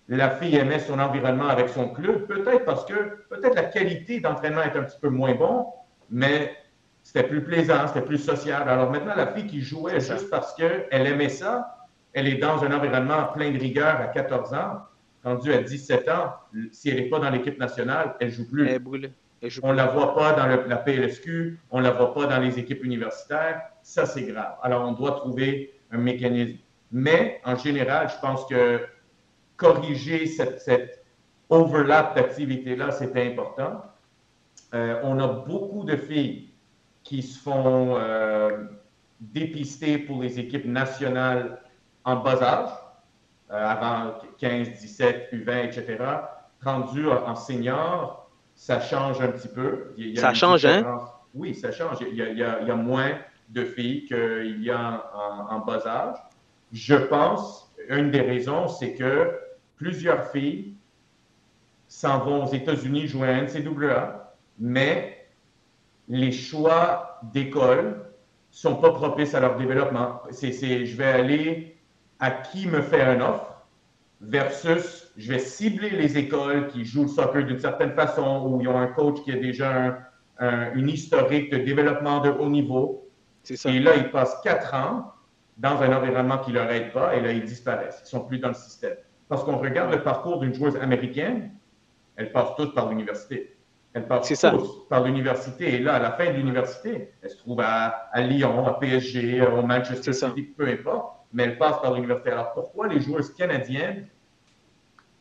la 0.08 0.30
fille 0.30 0.56
aimait 0.56 0.78
son 0.78 0.98
environnement 0.98 1.48
avec 1.48 1.68
son 1.68 1.90
club, 1.90 2.26
peut-être 2.26 2.64
parce 2.64 2.84
que 2.86 3.26
peut-être 3.28 3.54
la 3.54 3.64
qualité 3.64 4.20
d'entraînement 4.20 4.62
est 4.62 4.76
un 4.76 4.84
petit 4.84 4.98
peu 4.98 5.10
moins 5.10 5.34
bon, 5.34 5.66
mais 6.10 6.56
c'était 7.02 7.24
plus 7.24 7.44
plaisant, 7.44 7.86
c'était 7.86 8.02
plus 8.02 8.18
social. 8.18 8.68
Alors 8.68 8.90
maintenant, 8.90 9.14
la 9.14 9.26
fille 9.26 9.46
qui 9.46 9.60
jouait 9.60 10.00
juste 10.00 10.30
parce 10.30 10.54
qu'elle 10.54 10.86
aimait 10.90 11.28
ça, 11.28 11.77
elle 12.12 12.28
est 12.28 12.36
dans 12.36 12.62
un 12.64 12.72
environnement 12.72 13.26
plein 13.34 13.50
de 13.50 13.58
rigueur 13.58 14.00
à 14.00 14.06
14 14.08 14.54
ans, 14.54 14.82
rendue 15.24 15.52
à 15.52 15.62
17 15.62 16.08
ans, 16.08 16.34
si 16.72 16.88
elle 16.88 16.96
n'est 16.96 17.08
pas 17.08 17.18
dans 17.18 17.30
l'équipe 17.30 17.58
nationale, 17.58 18.14
elle 18.20 18.28
ne 18.28 18.32
joue 18.32 18.48
plus. 18.48 18.68
on 19.62 19.72
ne 19.72 19.76
la 19.76 19.86
voit 19.86 20.14
pas 20.14 20.32
dans 20.32 20.46
la 20.46 20.76
PLSQ, 20.76 21.58
on 21.70 21.78
ne 21.78 21.84
la 21.84 21.90
voit 21.92 22.14
pas 22.14 22.26
dans 22.26 22.40
les 22.40 22.58
équipes 22.58 22.84
universitaires. 22.84 23.62
Ça, 23.82 24.06
c'est 24.06 24.22
grave. 24.22 24.54
Alors, 24.62 24.88
on 24.88 24.92
doit 24.92 25.12
trouver 25.12 25.74
un 25.90 25.98
mécanisme. 25.98 26.58
Mais, 26.90 27.40
en 27.44 27.56
général, 27.56 28.08
je 28.08 28.18
pense 28.20 28.46
que 28.46 28.80
corriger 29.56 30.26
cette, 30.26 31.04
overlap 31.50 32.14
d'activité-là, 32.14 32.90
c'était 32.90 33.26
important. 33.26 33.82
Euh, 34.74 35.00
on 35.02 35.18
a 35.18 35.26
beaucoup 35.28 35.84
de 35.84 35.96
filles 35.96 36.50
qui 37.02 37.22
se 37.22 37.38
font 37.38 37.96
euh, 37.96 38.64
dépister 39.18 39.96
pour 39.96 40.22
les 40.22 40.38
équipes 40.38 40.66
nationales 40.66 41.58
en 42.08 42.16
bas 42.16 42.42
âge. 42.42 42.70
Euh, 43.50 43.66
avant 43.66 44.14
15, 44.38 44.70
17, 44.70 45.30
U20, 45.32 45.66
etc. 45.66 45.96
Rendu 46.62 47.08
en 47.08 47.34
senior, 47.34 48.30
ça 48.54 48.80
change 48.80 49.20
un 49.20 49.28
petit 49.28 49.48
peu. 49.48 49.94
ça 50.16 50.34
change, 50.34 50.66
hein? 50.66 51.00
Oui, 51.34 51.54
ça 51.54 51.70
change. 51.70 51.98
Il 52.00 52.16
y, 52.16 52.42
a, 52.42 52.74
moins 52.74 53.12
de 53.48 53.64
filles 53.64 54.04
qu'il 54.06 54.62
y 54.62 54.70
a 54.70 55.04
en, 55.50 55.60
bas 55.60 55.86
âge. 55.86 56.16
Je 56.72 56.94
pense, 56.94 57.72
une 57.88 58.10
des 58.10 58.20
raisons, 58.20 58.68
c'est 58.68 58.94
que 58.94 59.38
plusieurs 59.76 60.26
filles 60.30 60.74
s'en 61.86 62.18
vont 62.18 62.44
aux 62.44 62.52
États-Unis 62.52 63.06
jouer 63.06 63.28
à 63.28 63.42
NCAA, 63.42 64.34
mais 64.58 65.26
les 66.08 66.32
choix 66.32 67.20
d'école 67.22 68.04
sont 68.50 68.76
pas 68.76 68.90
propices 68.90 69.34
à 69.34 69.40
leur 69.40 69.56
développement. 69.56 70.22
C'est, 70.32 70.52
je 70.84 70.96
vais 70.96 71.06
aller 71.06 71.77
à 72.20 72.30
qui 72.30 72.66
me 72.66 72.82
fait 72.82 73.02
un 73.02 73.20
offre 73.20 73.66
versus 74.20 75.12
je 75.16 75.32
vais 75.32 75.38
cibler 75.38 75.90
les 75.90 76.18
écoles 76.18 76.68
qui 76.68 76.84
jouent 76.84 77.02
le 77.02 77.08
soccer 77.08 77.44
d'une 77.44 77.58
certaine 77.58 77.92
façon 77.92 78.46
où 78.46 78.60
ils 78.60 78.68
ont 78.68 78.78
un 78.78 78.88
coach 78.88 79.22
qui 79.22 79.32
a 79.32 79.36
déjà 79.36 79.98
une 80.40 80.88
historique 80.88 81.50
de 81.50 81.58
développement 81.58 82.20
de 82.20 82.30
haut 82.30 82.48
niveau. 82.48 83.08
Ça. 83.42 83.70
Et 83.70 83.80
là, 83.80 83.96
ils 83.96 84.10
passent 84.10 84.40
quatre 84.42 84.74
ans 84.74 85.12
dans 85.56 85.82
un 85.82 85.96
environnement 85.96 86.38
qui 86.38 86.50
ne 86.50 86.56
leur 86.56 86.70
aide 86.70 86.92
pas 86.92 87.16
et 87.16 87.20
là, 87.20 87.32
ils 87.32 87.44
disparaissent. 87.44 87.98
Ils 88.00 88.04
ne 88.04 88.20
sont 88.20 88.20
plus 88.20 88.38
dans 88.38 88.48
le 88.48 88.54
système. 88.54 88.94
Parce 89.28 89.42
qu'on 89.42 89.58
regarde 89.58 89.92
le 89.92 90.02
parcours 90.02 90.38
d'une 90.38 90.54
joueuse 90.54 90.76
américaine, 90.76 91.50
elle 92.16 92.30
passe 92.30 92.50
toutes 92.56 92.74
par 92.74 92.88
l'université. 92.88 93.56
Elle 93.94 94.06
passe 94.06 94.28
tous 94.28 94.86
par 94.88 95.02
l'université. 95.02 95.74
Et 95.74 95.78
là, 95.80 95.94
à 95.94 95.98
la 95.98 96.12
fin 96.12 96.26
de 96.26 96.36
l'université, 96.36 97.12
elle 97.20 97.30
se 97.30 97.38
trouve 97.38 97.60
à, 97.60 98.08
à 98.12 98.20
Lyon, 98.20 98.66
à 98.66 98.74
PSG, 98.74 99.42
au 99.42 99.62
Manchester 99.62 100.12
City, 100.12 100.42
peu 100.42 100.68
importe 100.68 101.17
mais 101.32 101.44
elles 101.44 101.58
passent 101.58 101.80
par 101.80 101.94
l'université. 101.94 102.30
Alors 102.30 102.52
pourquoi 102.52 102.88
les 102.88 103.00
joueuses 103.00 103.34
canadiennes 103.34 104.08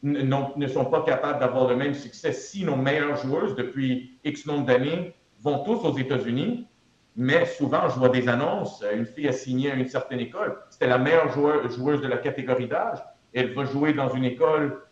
ne 0.04 0.68
sont 0.68 0.86
pas 0.86 1.02
capables 1.02 1.40
d'avoir 1.40 1.68
le 1.68 1.76
même 1.76 1.94
succès 1.94 2.32
si 2.32 2.64
nos 2.64 2.76
meilleures 2.76 3.18
joueuses 3.18 3.56
depuis 3.56 4.18
X 4.24 4.46
nombre 4.46 4.66
d'années 4.66 5.14
vont 5.42 5.64
tous 5.64 5.84
aux 5.86 5.98
États-Unis, 5.98 6.68
mais 7.16 7.46
souvent 7.46 7.90
je 7.90 7.98
vois 7.98 8.10
des 8.10 8.30
annonces, 8.30 8.84
une 8.94 9.06
fille 9.06 9.28
a 9.28 9.32
signé 9.34 9.72
à 9.72 9.76
une 9.76 9.88
certaine 9.88 10.20
école, 10.20 10.58
c'était 10.70 10.88
la 10.88 10.98
meilleure 10.98 11.30
joueuse, 11.32 12.02
de 12.02 12.08
la 12.08 12.18
catégorie 12.18 12.68
d'âge, 12.68 13.00
elle 13.34 13.54
va 13.54 13.66
jouer 13.66 13.94
dans 13.94 14.10
une 14.10 14.24
école 14.24 14.84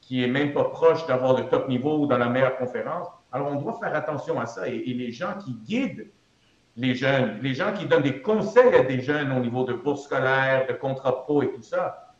qui 0.00 0.22
est 0.22 0.28
même 0.28 0.52
pas 0.52 0.64
proche 0.64 1.06
d'avoir 1.06 1.38
le 1.38 1.48
top 1.48 1.68
niveau 1.68 1.98
ou 1.98 2.06
dans 2.06 2.18
la 2.18 2.28
meilleure 2.28 2.56
conférence. 2.56 3.08
Alors 3.32 3.48
on 3.48 3.56
doit 3.56 3.78
faire 3.78 3.94
attention 3.94 4.40
à 4.40 4.46
ça 4.46 4.68
et 4.68 4.78
les 4.78 5.12
gens 5.12 5.34
qui 5.44 5.54
guident 5.64 6.06
les 6.76 6.94
jeunes, 6.94 7.40
les 7.42 7.54
gens 7.54 7.72
qui 7.72 7.86
donnent 7.86 8.02
des 8.02 8.20
conseils 8.20 8.74
à 8.74 8.82
des 8.82 9.00
jeunes 9.00 9.32
au 9.32 9.40
niveau 9.40 9.64
de 9.64 9.72
bourse 9.72 10.04
scolaire, 10.04 10.66
de 10.66 10.74
contrat 10.74 11.22
pro 11.22 11.42
et 11.42 11.50
tout 11.50 11.62
ça, 11.62 12.14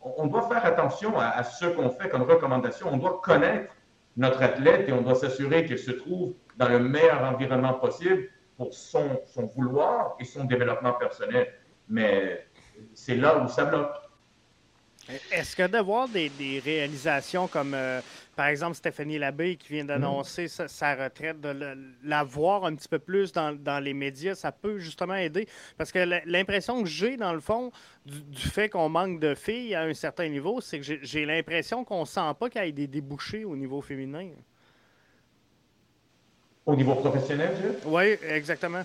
on, 0.00 0.26
doit 0.26 0.48
faire 0.48 0.64
attention 0.64 1.18
à, 1.18 1.42
ce 1.42 1.66
qu'on 1.66 1.90
fait 1.90 2.08
comme 2.08 2.22
recommandation. 2.22 2.88
On 2.90 2.96
doit 2.96 3.20
connaître 3.22 3.74
notre 4.16 4.42
athlète 4.42 4.88
et 4.88 4.92
on 4.92 5.02
doit 5.02 5.14
s'assurer 5.14 5.66
qu'il 5.66 5.78
se 5.78 5.90
trouve 5.90 6.32
dans 6.56 6.68
le 6.68 6.78
meilleur 6.78 7.22
environnement 7.24 7.74
possible 7.74 8.28
pour 8.56 8.72
son, 8.72 9.20
son 9.26 9.46
vouloir 9.46 10.16
et 10.18 10.24
son 10.24 10.44
développement 10.44 10.94
personnel. 10.94 11.52
Mais 11.88 12.46
c'est 12.94 13.16
là 13.16 13.42
où 13.42 13.48
ça 13.48 13.66
bloque. 13.66 13.94
Est-ce 15.32 15.56
que 15.56 15.66
d'avoir 15.66 16.08
des, 16.08 16.28
des, 16.30 16.58
réalisations 16.58 17.46
comme, 17.46 17.74
euh, 17.74 18.00
par 18.36 18.46
exemple, 18.46 18.74
Stéphanie 18.76 19.18
Labbé 19.18 19.56
qui 19.56 19.72
vient 19.72 19.84
d'annoncer 19.84 20.48
sa, 20.48 20.68
sa, 20.68 20.94
retraite, 20.94 21.40
de 21.40 21.76
la 22.04 22.22
voir 22.24 22.64
un 22.64 22.74
petit 22.74 22.88
peu 22.88 22.98
plus 22.98 23.32
dans, 23.32 23.52
dans, 23.52 23.82
les 23.82 23.94
médias, 23.94 24.34
ça 24.34 24.52
peut 24.52 24.78
justement 24.78 25.14
aider? 25.14 25.48
Parce 25.76 25.92
que 25.92 25.98
l'impression 26.26 26.82
que 26.82 26.88
j'ai, 26.88 27.16
dans 27.16 27.32
le 27.32 27.40
fond, 27.40 27.70
du, 28.06 28.20
du 28.20 28.48
fait 28.48 28.68
qu'on 28.68 28.88
manque 28.88 29.20
de 29.20 29.34
filles 29.34 29.74
à 29.74 29.82
un 29.82 29.94
certain 29.94 30.28
niveau, 30.28 30.60
c'est 30.60 30.80
que 30.80 30.86
j'ai 31.02 31.26
l'impression 31.26 31.84
qu'on 31.84 32.00
ne 32.00 32.06
sent 32.06 32.20
pas 32.38 32.48
qu'il 32.48 32.64
y 32.64 32.68
ait 32.68 32.72
des 32.72 32.86
débouchés 32.86 33.44
au 33.44 33.56
niveau 33.56 33.80
féminin. 33.80 34.28
Au 36.66 36.76
niveau 36.76 36.94
professionnel, 36.94 37.50
Oui, 37.84 38.16
exactement 38.28 38.84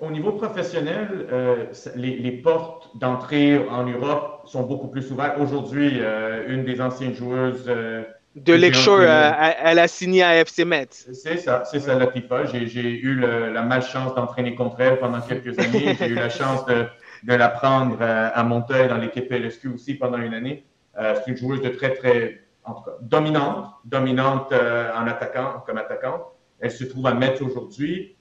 au 0.00 0.10
niveau 0.10 0.32
professionnel, 0.32 1.26
euh, 1.32 1.66
les, 1.94 2.16
les, 2.16 2.32
portes 2.32 2.90
d'entrée 2.96 3.58
en 3.68 3.84
Europe 3.84 4.42
sont 4.46 4.62
beaucoup 4.62 4.88
plus 4.88 5.10
ouvertes. 5.10 5.36
Aujourd'hui, 5.40 5.98
euh, 6.00 6.44
une 6.48 6.64
des 6.64 6.80
anciennes 6.80 7.14
joueuses 7.14 7.64
euh, 7.68 8.02
de 8.34 8.52
euh, 8.52 9.32
elle 9.62 9.78
a 9.78 9.88
signé 9.88 10.22
à 10.22 10.38
FC 10.40 10.66
Metz. 10.66 11.08
C'est 11.12 11.38
ça, 11.38 11.62
c'est 11.64 11.80
ça, 11.80 11.94
Latifa. 11.94 12.44
J'ai 12.44 12.60
eu 12.66 13.14
le, 13.14 13.50
la 13.50 13.62
malchance 13.62 14.14
d'entraîner 14.14 14.54
contre 14.54 14.80
elle 14.80 14.98
pendant 14.98 15.20
quelques 15.22 15.58
années. 15.58 15.96
J'ai 15.98 16.08
eu 16.08 16.14
la 16.14 16.28
chance 16.28 16.66
de, 16.66 16.84
de 17.22 17.34
la 17.34 17.48
prendre 17.48 17.96
à 18.02 18.42
Monteuil 18.42 18.88
dans 18.88 18.98
l'équipe 18.98 19.30
LSQ 19.30 19.68
aussi 19.68 19.94
pendant 19.94 20.18
une 20.18 20.34
année. 20.34 20.66
c'est 20.98 21.30
une 21.30 21.36
joueuse 21.38 21.62
de 21.62 21.70
très, 21.70 21.94
très, 21.94 22.42
en 22.64 22.74
tout 22.74 22.82
cas, 22.82 22.96
dominante, 23.00 23.70
dominante 23.86 24.52
en 24.52 25.06
attaquant, 25.06 25.62
comme 25.64 25.78
attaquante. 25.78 26.20
Elle 26.60 26.70
se 26.70 26.84
trouve 26.84 27.06
à 27.06 27.14
Metz 27.14 27.40
aujourd'hui 27.40 28.15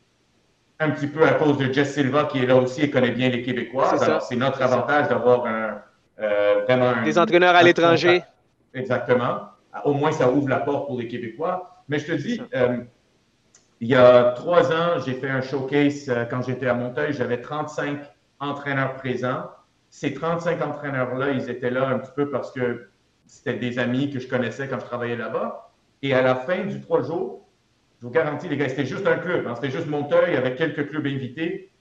un 0.80 0.92
petit 0.92 1.08
peu 1.08 1.24
à 1.24 1.34
cause 1.34 1.58
de 1.58 1.72
Jess 1.72 1.94
Silva 1.94 2.26
qui 2.26 2.40
est 2.40 2.46
là 2.46 2.58
aussi 2.58 2.82
et 2.82 2.90
connaît 2.90 3.12
bien 3.12 3.30
les 3.30 3.42
Québécois. 3.42 3.96
C'est 4.22 4.36
notre 4.36 4.62
avantage 4.62 5.08
d'avoir 5.10 5.46
un, 5.46 5.82
euh, 6.20 6.62
vraiment 6.64 7.04
des 7.04 7.18
entraîneurs 7.18 7.56
à 7.56 7.64
l'étranger. 7.64 8.24
Exactement. 8.74 9.50
Au 9.84 9.94
moins, 9.94 10.12
ça 10.12 10.30
ouvre 10.30 10.50
la 10.50 10.60
porte 10.60 10.88
pour 10.88 11.00
les 11.00 11.08
Québécois. 11.08 11.84
Mais 11.88 12.00
je 12.00 12.08
te 12.08 12.12
dis, 12.14 12.42
euh, 12.56 12.78
il 13.82 13.88
y 13.90 13.96
a 13.96 14.32
trois 14.32 14.72
ans, 14.72 15.00
j'ai 15.06 15.14
fait 15.14 15.30
un 15.30 15.42
showcase 15.42 16.10
euh, 16.10 16.26
quand 16.26 16.42
j'étais 16.42 16.68
à 16.68 16.74
Monteuil. 16.74 17.14
J'avais 17.14 17.42
35 17.42 18.00
entraîneurs 18.40 18.96
présents. 18.96 19.50
Ces 19.90 20.14
35 20.14 20.62
entraîneurs-là, 20.62 21.32
ils 21.32 21.50
étaient 21.50 21.70
là 21.70 21.88
un 21.88 22.00
petit 22.00 22.12
peu 22.16 22.30
parce 22.30 22.52
que 22.52 22.90
c'était 23.28 23.56
des 23.56 23.80
amis 23.80 24.10
que 24.10 24.20
je 24.20 24.28
connaissais 24.28 24.68
quand 24.68 24.80
je 24.80 24.86
travaillais 24.86 25.16
là-bas. 25.16 25.72
Et 26.02 26.14
à 26.14 26.22
la 26.22 26.36
fin 26.36 26.64
du 26.66 26.82
trois 26.82 27.02
jours, 27.02 27.45
je 28.06 28.10
vous 28.10 28.14
garantis, 28.14 28.48
les 28.48 28.56
gars, 28.56 28.70
c'était 28.70 28.86
juste 28.86 29.08
un 29.08 29.18
club. 29.18 29.48
Hein. 29.48 29.56
C'était 29.56 29.72
juste 29.72 29.88
Monteuil 29.88 30.36
avec 30.36 30.58
quelques 30.58 30.90
clubs 30.90 31.08
invités. 31.08 31.72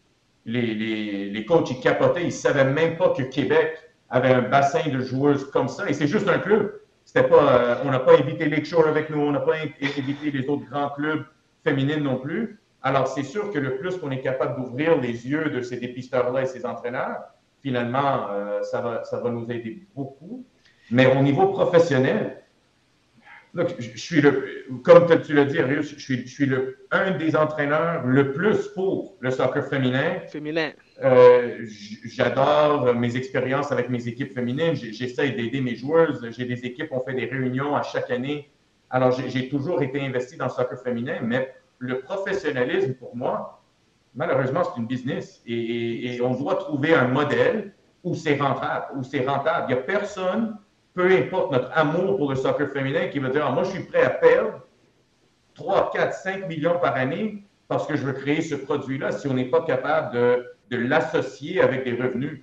Les, 0.47 0.75
les, 0.75 1.29
les 1.29 1.45
coachs, 1.45 1.71
ils 1.71 1.81
capotaient. 1.81 2.23
Ils 2.23 2.27
ne 2.29 2.31
savaient 2.31 2.65
même 2.65 2.97
pas 2.97 3.11
que 3.11 3.25
Québec 3.25 3.77
avait 4.09 4.31
un 4.31 4.41
bassin 4.41 4.89
de 4.89 5.01
joueuses 5.01 5.51
comme 5.51 5.69
ça. 5.69 5.87
Et 5.87 5.93
c'est 5.93 6.07
juste 6.07 6.27
un 6.27 6.39
club. 6.39 6.81
C'était 7.05 7.29
pas, 7.29 7.53
euh, 7.53 7.77
on 7.85 7.91
n'a 7.91 7.99
pas 7.99 8.15
invité 8.15 8.49
Lakeshore 8.49 8.89
avec 8.89 9.11
nous. 9.11 9.21
On 9.21 9.33
n'a 9.33 9.41
pas 9.41 9.53
invité 9.83 10.31
les 10.31 10.49
autres 10.49 10.65
grands 10.65 10.89
clubs 10.89 11.27
féminines 11.63 12.03
non 12.03 12.17
plus. 12.17 12.59
Alors, 12.81 13.07
c'est 13.07 13.23
sûr 13.23 13.51
que 13.51 13.59
le 13.59 13.77
plus 13.77 13.99
qu'on 13.99 14.11
est 14.11 14.23
capable 14.23 14.63
d'ouvrir 14.63 14.99
les 14.99 15.29
yeux 15.29 15.51
de 15.51 15.61
ces 15.61 15.77
dépisteurs-là 15.77 16.41
et 16.41 16.47
ces 16.47 16.65
entraîneurs, 16.65 17.19
finalement, 17.61 18.29
euh, 18.31 18.63
ça, 18.63 18.81
va, 18.81 19.05
ça 19.05 19.21
va 19.21 19.29
nous 19.29 19.45
aider 19.51 19.87
beaucoup. 19.95 20.47
Mais 20.91 21.15
au 21.15 21.21
niveau 21.21 21.49
professionnel, 21.49 22.44
je 23.79 23.97
suis 23.99 24.21
le, 24.21 24.67
comme 24.83 25.07
tu 25.23 25.33
l'as 25.35 25.45
dit, 25.45 25.59
Arius, 25.61 25.95
je 25.95 26.01
suis, 26.01 26.27
je 26.27 26.33
suis 26.33 26.47
le, 26.47 26.87
un 26.91 27.13
des 27.13 27.37
entraîneurs 27.37 28.05
le 28.05 28.33
plus 28.33 28.69
pour 28.69 29.17
le 29.21 29.31
soccer 29.31 29.69
féminin. 29.69 30.21
Féminin. 30.29 30.73
Euh, 31.03 31.65
J'adore 32.05 32.95
mes 32.95 33.17
expériences 33.17 33.71
avec 33.71 33.89
mes 33.91 34.09
équipes 34.09 34.33
féminines. 34.33 34.75
J'essaie 34.75 35.31
d'aider 35.31 35.61
mes 35.61 35.77
joueuses. 35.77 36.27
J'ai 36.37 36.45
des 36.45 36.65
équipes, 36.67 36.89
on 36.91 37.01
fait 37.01 37.15
des 37.15 37.27
réunions 37.27 37.77
à 37.77 37.83
chaque 37.83 38.11
année. 38.11 38.51
Alors, 38.91 39.13
j'ai 39.13 39.49
toujours 39.49 39.83
été 39.83 40.01
investi 40.01 40.37
dans 40.37 40.47
le 40.47 40.51
soccer 40.51 40.81
féminin, 40.83 41.19
mais 41.23 41.55
le 41.79 42.01
professionnalisme, 42.01 42.95
pour 42.95 43.17
moi, 43.17 43.63
malheureusement, 44.15 44.63
c'est 44.65 44.81
une 44.81 44.87
business. 44.87 45.43
Et, 45.47 45.55
et, 45.55 46.15
et, 46.17 46.21
on 46.21 46.35
doit 46.35 46.57
trouver 46.57 46.95
un 46.95 47.09
modèle 47.09 47.73
où 48.03 48.15
c'est 48.15 48.37
rentable. 48.37 48.87
Où 48.97 49.03
c'est 49.05 49.25
rentable. 49.27 49.67
Il 49.69 49.75
n'y 49.75 49.81
a 49.81 49.83
personne 49.83 50.57
peu 50.95 51.11
importe 51.11 51.53
notre 51.53 51.71
amour 51.77 52.17
pour 52.17 52.31
le 52.31 52.37
soccer 52.37 52.71
féminin, 52.71 53.09
qui 53.09 53.19
va 53.19 53.29
dire, 53.29 53.45
ah, 53.47 53.53
moi, 53.53 53.65
je 53.65 53.71
suis 53.71 53.83
prêt 53.83 54.05
à 54.05 54.11
perdre 54.11 54.61
3, 55.55 55.91
4, 55.93 56.15
5 56.15 56.49
millions 56.49 56.79
par 56.79 56.95
année 56.95 57.45
parce 57.69 57.87
que 57.87 57.97
je 57.97 58.05
veux 58.05 58.13
créer 58.13 58.43
ce 58.43 58.55
produit-là 58.55 59.13
si 59.13 59.27
on 59.27 59.35
n'est 59.35 59.51
pas 59.51 59.63
capable 59.63 60.15
de, 60.15 60.47
de 60.71 60.77
l'associer 60.77 61.61
avec 61.61 61.85
des 61.85 62.01
revenus. 62.01 62.43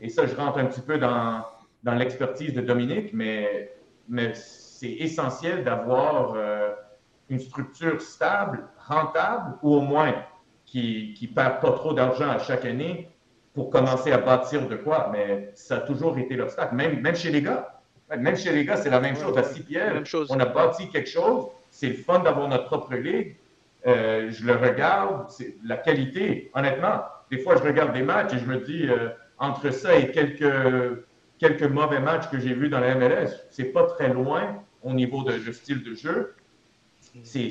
Et 0.00 0.08
ça, 0.08 0.26
je 0.26 0.34
rentre 0.34 0.58
un 0.58 0.66
petit 0.66 0.80
peu 0.80 0.98
dans, 0.98 1.44
dans 1.82 1.94
l'expertise 1.94 2.52
de 2.54 2.60
Dominique, 2.60 3.12
mais, 3.12 3.72
mais 4.08 4.32
c'est 4.34 4.90
essentiel 4.90 5.62
d'avoir 5.62 6.34
euh, 6.34 6.70
une 7.28 7.38
structure 7.38 8.00
stable, 8.00 8.66
rentable, 8.78 9.58
ou 9.62 9.76
au 9.76 9.80
moins 9.80 10.14
qui 10.64 11.16
ne 11.20 11.34
perd 11.34 11.60
pas 11.60 11.72
trop 11.72 11.92
d'argent 11.92 12.28
à 12.28 12.38
chaque 12.38 12.64
année 12.64 13.10
pour 13.52 13.70
commencer 13.70 14.10
à 14.10 14.18
bâtir 14.18 14.66
de 14.68 14.76
quoi. 14.76 15.10
Mais 15.12 15.50
ça 15.54 15.76
a 15.76 15.80
toujours 15.80 16.18
été 16.18 16.34
l'obstacle, 16.34 16.74
même, 16.74 17.00
même 17.00 17.14
chez 17.14 17.30
les 17.30 17.42
gars. 17.42 17.81
Même 18.18 18.36
chez 18.36 18.52
les 18.52 18.64
gars, 18.64 18.76
c'est 18.76 18.90
la 18.90 19.00
même 19.00 19.16
chose. 19.16 19.36
À 19.36 19.42
six 19.42 19.64
on 20.28 20.40
a 20.40 20.46
bâti 20.46 20.88
quelque 20.88 21.08
chose. 21.08 21.46
C'est 21.70 21.88
le 21.88 21.94
fun 21.94 22.20
d'avoir 22.20 22.48
notre 22.48 22.64
propre 22.64 22.94
ligue. 22.94 23.36
Euh, 23.86 24.30
je 24.30 24.44
le 24.44 24.54
regarde, 24.54 25.30
c'est 25.30 25.56
la 25.64 25.76
qualité, 25.76 26.50
honnêtement. 26.54 27.02
Des 27.30 27.38
fois, 27.38 27.56
je 27.56 27.62
regarde 27.62 27.92
des 27.92 28.02
matchs 28.02 28.34
et 28.34 28.38
je 28.38 28.44
me 28.44 28.58
dis, 28.58 28.86
euh, 28.88 29.08
entre 29.38 29.70
ça 29.70 29.96
et 29.96 30.12
quelques, 30.12 31.02
quelques 31.38 31.62
mauvais 31.64 31.98
matchs 31.98 32.28
que 32.30 32.38
j'ai 32.38 32.54
vus 32.54 32.68
dans 32.68 32.78
la 32.80 32.94
MLS, 32.94 33.30
c'est 33.50 33.72
pas 33.72 33.84
très 33.84 34.12
loin 34.12 34.62
au 34.82 34.92
niveau 34.92 35.24
de, 35.24 35.32
de 35.32 35.52
style 35.52 35.82
de 35.82 35.94
jeu. 35.94 36.34
C'est 37.24 37.50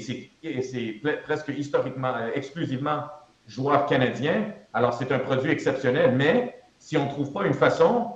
presque 1.23 1.49
historiquement, 1.49 2.15
euh, 2.15 2.29
exclusivement 2.33 3.03
joueur 3.47 3.85
canadien. 3.85 4.53
Alors, 4.73 4.93
c'est 4.93 5.11
un 5.11 5.19
produit 5.19 5.51
exceptionnel, 5.51 6.15
mais 6.15 6.61
si 6.77 6.97
on 6.97 7.05
ne 7.05 7.09
trouve 7.09 7.33
pas 7.33 7.45
une 7.45 7.53
façon 7.53 8.13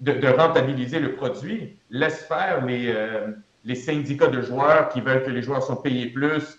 de, 0.00 0.28
rentabiliser 0.28 1.00
le 1.00 1.14
produit, 1.14 1.78
laisse 1.90 2.24
faire 2.24 2.64
les, 2.64 2.88
euh, 2.88 3.28
les 3.64 3.74
syndicats 3.74 4.28
de 4.28 4.42
joueurs 4.42 4.88
qui 4.88 5.00
veulent 5.00 5.24
que 5.24 5.30
les 5.30 5.42
joueurs 5.42 5.62
soient 5.62 5.82
payés 5.82 6.06
plus. 6.06 6.58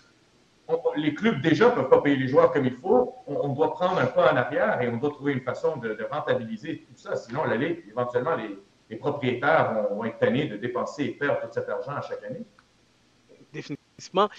les 0.96 1.14
clubs 1.14 1.40
déjà 1.40 1.70
ne 1.70 1.74
peuvent 1.74 1.88
pas 1.88 2.02
payer 2.02 2.16
les 2.16 2.28
joueurs 2.28 2.52
comme 2.52 2.66
il 2.66 2.76
faut. 2.76 3.14
On, 3.26 3.48
doit 3.54 3.72
prendre 3.72 3.98
un 3.98 4.06
pas 4.06 4.32
en 4.32 4.36
arrière 4.36 4.80
et 4.82 4.88
on 4.88 4.96
doit 4.96 5.10
trouver 5.10 5.32
une 5.32 5.40
façon 5.40 5.76
de, 5.76 5.96
rentabiliser 6.10 6.86
tout 6.86 6.96
ça. 6.96 7.16
Sinon, 7.16 7.44
la 7.44 7.56
éventuellement, 7.56 8.36
les, 8.36 8.58
les 8.90 8.96
propriétaires 8.96 9.86
vont, 9.90 10.04
être 10.04 10.18
tannés 10.18 10.46
de 10.46 10.56
dépenser 10.56 11.04
et 11.04 11.10
perdre 11.10 11.40
tout 11.40 11.48
cet 11.52 11.68
argent 11.68 11.92
à 11.92 12.02
chaque 12.02 12.24
année. 12.24 12.44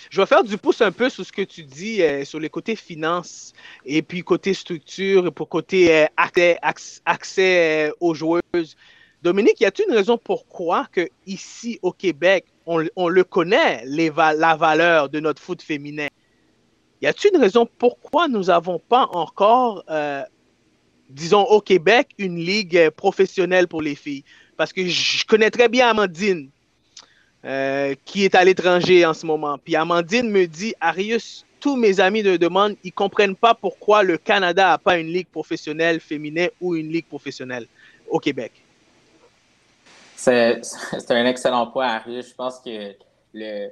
Je 0.09 0.21
vais 0.21 0.25
faire 0.25 0.43
du 0.43 0.57
pouce 0.57 0.81
un 0.81 0.91
peu 0.91 1.09
sur 1.09 1.25
ce 1.25 1.33
que 1.33 1.41
tu 1.41 1.63
dis 1.63 2.01
euh, 2.01 2.23
sur 2.23 2.39
les 2.39 2.49
côtés 2.49 2.77
finances 2.77 3.51
et 3.85 4.01
puis 4.01 4.23
côté 4.23 4.53
structure 4.53 5.27
et 5.27 5.31
pour 5.31 5.49
côté 5.49 5.93
euh, 5.93 6.05
accès, 6.15 6.57
accès 7.05 7.91
aux 7.99 8.13
joueuses. 8.13 8.77
Dominique, 9.21 9.59
y 9.59 9.65
a-t-il 9.65 9.89
une 9.89 9.95
raison 9.95 10.17
pourquoi 10.17 10.87
que 10.91 11.09
ici 11.25 11.77
au 11.81 11.91
Québec, 11.91 12.45
on, 12.65 13.09
le 13.09 13.23
connaît, 13.23 13.83
la 13.85 14.55
valeur 14.55 15.09
de 15.09 15.19
notre 15.19 15.41
foot 15.41 15.61
féminin? 15.61 16.07
Y 17.01 17.07
a-t-il 17.07 17.35
une 17.35 17.41
raison 17.41 17.67
pourquoi 17.77 18.29
nous 18.29 18.43
n'avons 18.45 18.79
pas 18.79 19.09
encore, 19.11 19.83
euh, 19.89 20.23
disons 21.09 21.43
au 21.43 21.59
Québec, 21.59 22.11
une 22.17 22.37
ligue 22.37 22.91
professionnelle 22.91 23.67
pour 23.67 23.81
les 23.81 23.95
filles? 23.95 24.23
Parce 24.55 24.71
que 24.71 24.87
je 24.87 25.25
connais 25.25 25.51
très 25.51 25.67
bien 25.67 25.89
Amandine, 25.89 26.49
euh, 27.45 27.95
qui 28.05 28.25
est 28.25 28.35
à 28.35 28.43
l'étranger 28.43 29.05
en 29.05 29.13
ce 29.13 29.25
moment. 29.25 29.57
Puis 29.57 29.75
Amandine 29.75 30.29
me 30.29 30.45
dit, 30.45 30.73
Arius, 30.81 31.45
tous 31.59 31.75
mes 31.75 31.99
amis 31.99 32.23
de 32.23 32.37
demande, 32.37 32.75
ils 32.83 32.91
comprennent 32.91 33.35
pas 33.35 33.53
pourquoi 33.53 34.03
le 34.03 34.17
Canada 34.17 34.67
n'a 34.67 34.77
pas 34.77 34.97
une 34.97 35.07
ligue 35.07 35.27
professionnelle 35.27 35.99
féminine 35.99 36.49
ou 36.59 36.75
une 36.75 36.89
ligue 36.89 37.07
professionnelle 37.07 37.67
au 38.09 38.19
Québec. 38.19 38.51
C'est 40.15 40.61
un 41.11 41.25
excellent 41.25 41.67
point, 41.67 41.87
Arius. 41.87 42.29
Je 42.29 42.35
pense 42.35 42.59
que 42.59 42.93
le, 43.33 43.69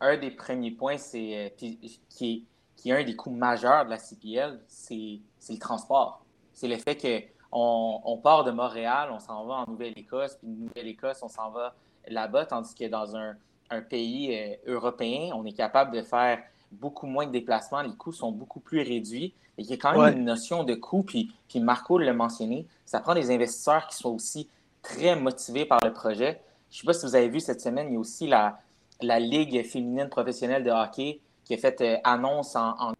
un 0.00 0.16
des 0.16 0.30
premiers 0.30 0.70
points, 0.70 0.98
c'est 0.98 1.36
euh, 1.36 1.48
qui, 1.56 2.46
est 2.84 2.92
un 2.92 3.02
des 3.02 3.16
coûts 3.16 3.30
majeurs 3.30 3.84
de 3.86 3.90
la 3.90 3.98
CPL, 3.98 4.60
c'est 4.68 5.20
le 5.48 5.58
transport. 5.58 6.24
C'est 6.52 6.68
le 6.68 6.76
fait 6.76 6.96
qu'on 6.96 8.00
on 8.04 8.16
part 8.18 8.44
de 8.44 8.50
Montréal, 8.50 9.10
on 9.12 9.18
s'en 9.18 9.44
va 9.46 9.54
en 9.54 9.66
Nouvelle-Écosse, 9.66 10.36
puis 10.36 10.48
de 10.48 10.62
Nouvelle-Écosse, 10.62 11.18
on 11.22 11.28
s'en 11.28 11.50
va 11.50 11.74
là-bas, 12.08 12.46
tandis 12.46 12.74
que 12.74 12.88
dans 12.88 13.16
un, 13.16 13.36
un 13.70 13.80
pays 13.80 14.36
euh, 14.36 14.74
européen, 14.74 15.30
on 15.34 15.44
est 15.44 15.52
capable 15.52 15.96
de 15.96 16.02
faire 16.02 16.40
beaucoup 16.72 17.06
moins 17.06 17.26
de 17.26 17.32
déplacements, 17.32 17.82
les 17.82 17.94
coûts 17.94 18.12
sont 18.12 18.32
beaucoup 18.32 18.60
plus 18.60 18.80
réduits. 18.80 19.34
Et 19.58 19.62
il 19.62 19.66
y 19.66 19.72
a 19.72 19.76
quand 19.76 20.00
même 20.00 20.18
une 20.18 20.24
notion 20.24 20.64
de 20.64 20.74
coût, 20.74 21.02
puis, 21.02 21.32
puis 21.48 21.60
Marco 21.60 21.98
l'a 21.98 22.12
mentionné, 22.12 22.66
ça 22.86 23.00
prend 23.00 23.14
des 23.14 23.30
investisseurs 23.30 23.86
qui 23.88 23.96
soient 23.96 24.10
aussi 24.10 24.48
très 24.82 25.16
motivés 25.16 25.66
par 25.66 25.80
le 25.84 25.92
projet. 25.92 26.40
je 26.70 26.76
ne 26.76 26.80
sais 26.80 26.86
pas 26.86 26.92
si 26.94 27.04
vous 27.04 27.14
avez 27.14 27.28
vu 27.28 27.40
cette 27.40 27.60
semaine, 27.60 27.88
il 27.88 27.94
y 27.94 27.96
a 27.96 28.00
aussi 28.00 28.26
la, 28.26 28.58
la 29.02 29.18
Ligue 29.18 29.64
féminine 29.64 30.08
professionnelle 30.08 30.64
de 30.64 30.70
hockey 30.70 31.20
qui 31.44 31.54
a 31.54 31.58
fait 31.58 31.80
euh, 31.80 31.96
annonce 32.04 32.56
en, 32.56 32.92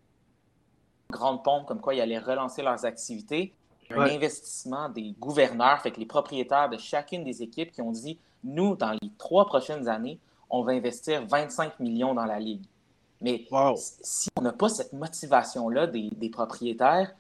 grande 1.11 1.43
pompe 1.43 1.67
comme 1.67 1.81
quoi 1.81 1.95
ils 1.95 2.01
allaient 2.01 2.19
relancer 2.19 2.63
leurs 2.63 2.85
activités. 2.85 3.53
Un 3.91 4.03
investissement 4.03 4.89
des 4.89 5.15
gouverneurs, 5.19 5.81
fait 5.81 5.91
que 5.91 6.01
les 6.01 6.07
propriétaires 6.07 6.69
de 6.69 6.79
chacune 6.79 7.25
des 7.25 7.43
équipes 7.43 7.73
qui 7.73 7.83
ont 7.83 7.93
dit 7.93 8.19
nous, 8.45 8.77
dans 8.77 8.93
les 8.93 9.11
trois 9.19 9.47
prochaines 9.47 9.89
années, 9.89 10.19
on 10.49 10.63
va 10.63 10.73
investir 10.73 11.27
25 11.27 11.81
millions 11.81 12.15
dans 12.15 12.25
la 12.25 12.39
Ligue. 12.39 12.65
Mais 13.21 13.47
si 13.77 14.29
on 14.37 14.43
n'a 14.43 14.53
pas 14.53 14.69
cette 14.69 14.93
motivation-là 14.93 15.87
des, 15.87 16.31
propriétaires, 16.31 17.15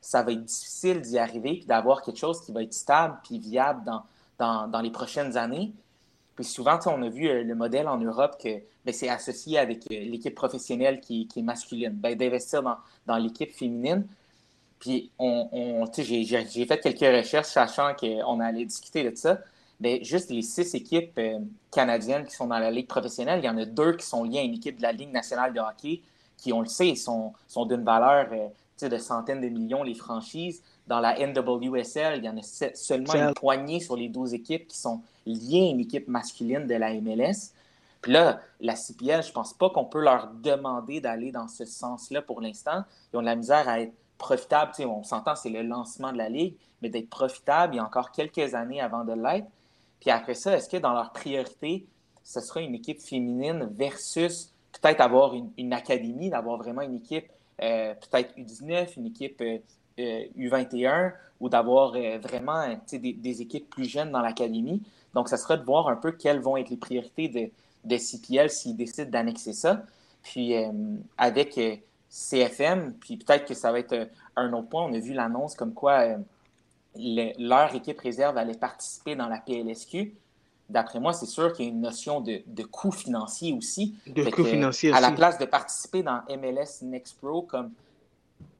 ça 0.00 0.22
va 0.22 0.32
être 0.32 0.44
difficile 0.44 1.02
d'y 1.02 1.18
arriver 1.18 1.60
et 1.62 1.64
d'avoir 1.66 2.02
quelque 2.02 2.18
chose 2.18 2.40
qui 2.40 2.52
va 2.52 2.62
être 2.62 2.74
stable 2.74 3.18
puis 3.22 3.38
viable 3.38 3.84
dans, 4.38 4.66
dans 4.66 4.80
les 4.80 4.90
prochaines 4.90 5.36
années. 5.36 5.72
Puis 6.40 6.46
souvent, 6.46 6.78
on 6.86 7.02
a 7.02 7.08
vu 7.10 7.28
euh, 7.28 7.42
le 7.42 7.54
modèle 7.54 7.86
en 7.86 7.98
Europe 7.98 8.40
que 8.42 8.48
ben, 8.86 8.94
c'est 8.94 9.10
associé 9.10 9.58
avec 9.58 9.84
euh, 9.92 10.04
l'équipe 10.04 10.34
professionnelle 10.34 10.98
qui, 10.98 11.28
est 11.36 11.42
masculine, 11.42 11.92
ben, 11.92 12.16
d'investir 12.16 12.62
dans, 12.62 13.16
l'équipe 13.18 13.52
féminine. 13.52 14.06
Puis 14.80 15.12
on, 15.18 15.84
j'ai 15.96 16.66
fait 16.66 16.80
quelques 16.80 17.00
recherches 17.00 17.48
sachant 17.48 17.94
qu'on 17.94 18.40
allait 18.40 18.64
discuter 18.64 19.08
de 19.08 19.14
ça. 19.14 19.38
Juste 20.02 20.30
les 20.30 20.42
six 20.42 20.74
équipes 20.74 21.18
euh, 21.18 21.38
canadiennes 21.70 22.26
qui 22.26 22.34
sont 22.34 22.46
dans 22.46 22.58
la 22.58 22.70
Ligue 22.70 22.88
professionnelle, 22.88 23.40
il 23.42 23.46
y 23.46 23.48
en 23.48 23.56
a 23.56 23.64
deux 23.64 23.94
qui 23.96 24.04
sont 24.04 24.24
liées 24.24 24.40
à 24.40 24.42
une 24.42 24.54
équipe 24.54 24.76
de 24.76 24.82
la 24.82 24.92
Ligue 24.92 25.12
nationale 25.12 25.54
de 25.54 25.60
hockey, 25.60 26.02
qui, 26.36 26.52
on 26.52 26.60
le 26.60 26.66
sait, 26.66 26.94
sont, 26.96 27.32
sont 27.46 27.64
d'une 27.66 27.84
valeur 27.84 28.28
de 28.80 28.98
centaines 28.98 29.40
de 29.40 29.48
millions, 29.48 29.82
les 29.82 29.94
franchises. 29.94 30.62
Dans 30.86 31.00
la 31.00 31.14
NWSL, 31.18 32.18
il 32.18 32.24
y 32.24 32.28
en 32.28 32.36
a 32.36 32.74
seulement 32.74 33.14
une 33.14 33.34
poignée 33.34 33.80
sur 33.80 33.96
les 33.96 34.08
12 34.08 34.34
équipes 34.34 34.66
qui 34.66 34.78
sont 34.78 35.02
liées 35.26 35.68
à 35.68 35.70
une 35.70 35.80
équipe 35.80 36.08
masculine 36.08 36.66
de 36.66 36.74
la 36.74 36.92
MLS. 36.94 37.52
Puis 38.00 38.12
là, 38.12 38.40
la 38.60 38.76
CPL, 38.76 39.22
je 39.22 39.28
ne 39.28 39.32
pense 39.34 39.52
pas 39.52 39.68
qu'on 39.70 39.84
peut 39.84 40.00
leur 40.00 40.30
demander 40.42 41.00
d'aller 41.00 41.32
dans 41.32 41.48
ce 41.48 41.66
sens-là 41.66 42.22
pour 42.22 42.40
l'instant. 42.40 42.84
Ils 43.12 43.18
ont 43.18 43.20
de 43.20 43.26
la 43.26 43.36
misère 43.36 43.68
à 43.68 43.80
être 43.80 43.92
profitables. 44.20 44.72
on 44.84 45.02
s'entend, 45.02 45.34
c'est 45.34 45.50
le 45.50 45.62
lancement 45.62 46.12
de 46.12 46.18
la 46.18 46.28
Ligue, 46.28 46.54
mais 46.80 46.88
d'être 46.88 47.10
profitable, 47.10 47.74
il 47.74 47.76
y 47.78 47.80
a 47.80 47.84
encore 47.84 48.12
quelques 48.12 48.54
années 48.54 48.80
avant 48.80 49.04
de 49.04 49.12
l'être. 49.12 49.48
Puis 49.98 50.10
après 50.10 50.34
ça, 50.34 50.56
est-ce 50.56 50.68
que 50.68 50.76
dans 50.76 50.92
leur 50.92 51.10
priorité, 51.12 51.86
ce 52.22 52.40
sera 52.40 52.60
une 52.60 52.74
équipe 52.74 53.00
féminine 53.00 53.68
versus 53.72 54.52
peut-être 54.80 55.00
avoir 55.00 55.34
une 55.56 55.72
académie, 55.72 56.30
d'avoir 56.30 56.58
vraiment 56.58 56.82
une 56.82 56.94
équipe 56.94 57.26
euh, 57.62 57.94
peut-être 57.94 58.34
U19, 58.38 58.94
une 58.96 59.06
équipe 59.06 59.42
U21 59.98 60.86
euh, 60.86 60.86
euh, 60.86 61.10
ou 61.40 61.48
d'avoir 61.48 61.92
vraiment 61.92 62.66
des, 62.90 63.42
équipes 63.42 63.68
plus 63.68 63.84
jeunes 63.84 64.10
dans 64.10 64.20
l'académie? 64.20 64.82
Donc, 65.14 65.28
ça 65.28 65.36
sera 65.36 65.56
de 65.56 65.64
voir 65.64 65.88
un 65.88 65.96
peu 65.96 66.12
quelles 66.12 66.40
vont 66.40 66.56
être 66.56 66.70
les 66.70 66.76
priorités 66.76 67.28
de, 67.28 67.50
de 67.84 67.98
CPL 67.98 68.50
s'ils 68.50 68.76
décident 68.76 69.10
d'annexer 69.10 69.52
ça. 69.52 69.82
Puis, 70.22 70.54
avec 71.16 71.58
CFM, 72.10 72.94
puis 72.94 73.16
peut-être 73.16 73.46
que 73.46 73.54
ça 73.54 73.72
va 73.72 73.78
être 73.78 74.08
un 74.36 74.52
autre 74.52 74.68
point, 74.68 74.84
on 74.84 74.92
a 74.92 74.98
vu 74.98 75.12
l'annonce 75.12 75.54
comme 75.54 75.72
quoi 75.72 76.16
leur 76.96 77.74
équipe 77.74 78.00
réserve 78.00 78.36
allait 78.36 78.54
participer 78.54 79.14
dans 79.14 79.28
la 79.28 79.38
PLSQ 79.38 80.12
d'après 80.70 81.00
moi, 81.00 81.12
c'est 81.12 81.26
sûr 81.26 81.52
qu'il 81.52 81.66
y 81.66 81.68
a 81.68 81.72
une 81.72 81.80
notion 81.80 82.20
de, 82.20 82.62
coût 82.64 82.92
financier 82.92 83.52
aussi. 83.52 83.94
De 84.06 84.30
coût 84.30 84.44
financier 84.44 84.90
aussi. 84.90 84.98
À 84.98 85.00
la 85.00 85.12
place 85.12 85.38
de 85.38 85.44
participer 85.44 86.02
dans 86.02 86.22
MLS 86.28 86.82
Next 86.82 87.18
Pro, 87.18 87.42
comme 87.42 87.72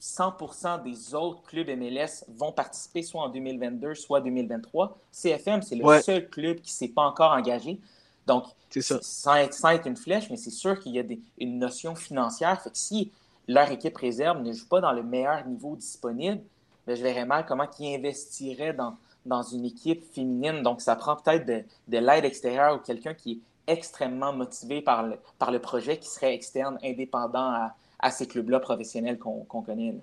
100% 0.00 0.82
des 0.82 1.14
autres 1.14 1.42
clubs 1.42 1.68
MLS 1.68 2.24
vont 2.28 2.52
participer 2.52 3.02
soit 3.02 3.22
en 3.22 3.28
2022, 3.28 3.94
soit 3.94 4.20
2023, 4.20 4.98
CFM, 5.12 5.62
c'est 5.62 5.76
le 5.76 6.00
seul 6.00 6.28
club 6.28 6.56
qui 6.56 6.72
ne 6.72 6.76
s'est 6.76 6.88
pas 6.88 7.02
encore 7.02 7.32
engagé. 7.32 7.78
Donc, 8.26 8.44
ça. 8.70 8.98
Sans, 9.02 9.34
être, 9.34 9.86
une 9.86 9.96
flèche, 9.96 10.30
mais 10.30 10.36
c'est 10.36 10.50
sûr 10.50 10.78
qu'il 10.78 10.92
y 10.92 11.00
a 11.00 11.04
une 11.38 11.58
notion 11.58 11.94
financière. 11.94 12.60
Fait 12.62 12.70
que 12.70 12.78
si 12.78 13.10
leur 13.50 13.70
équipe 13.70 13.96
réserve 13.96 14.42
ne 14.42 14.52
joue 14.52 14.68
pas 14.68 14.80
dans 14.80 14.92
le 14.92 15.02
meilleur 15.02 15.44
niveau 15.46 15.76
disponible, 15.76 16.40
ben, 16.86 16.96
je 16.96 17.02
verrais 17.02 17.24
mal 17.24 17.44
comment 17.46 17.66
ils 17.78 17.96
investiraient 17.96 18.72
dans, 18.72 18.96
dans 19.26 19.42
une 19.42 19.64
équipe 19.64 20.02
féminine. 20.14 20.62
Donc, 20.62 20.80
ça 20.80 20.96
prend 20.96 21.16
peut-être 21.16 21.46
de, 21.46 21.98
l'aide 21.98 22.24
extérieure 22.24 22.76
ou 22.76 22.78
quelqu'un 22.78 23.14
qui 23.14 23.32
est 23.66 23.72
extrêmement 23.72 24.32
motivé 24.32 24.80
par 24.80 25.02
le, 25.02 25.18
par 25.38 25.50
le 25.50 25.58
projet, 25.58 25.98
qui 25.98 26.08
serait 26.08 26.34
externe, 26.34 26.78
indépendant 26.82 27.70
à, 27.98 28.10
ces 28.10 28.26
clubs-là 28.26 28.60
professionnels 28.60 29.18
qu'on 29.18 29.44
connaît. 29.62 29.94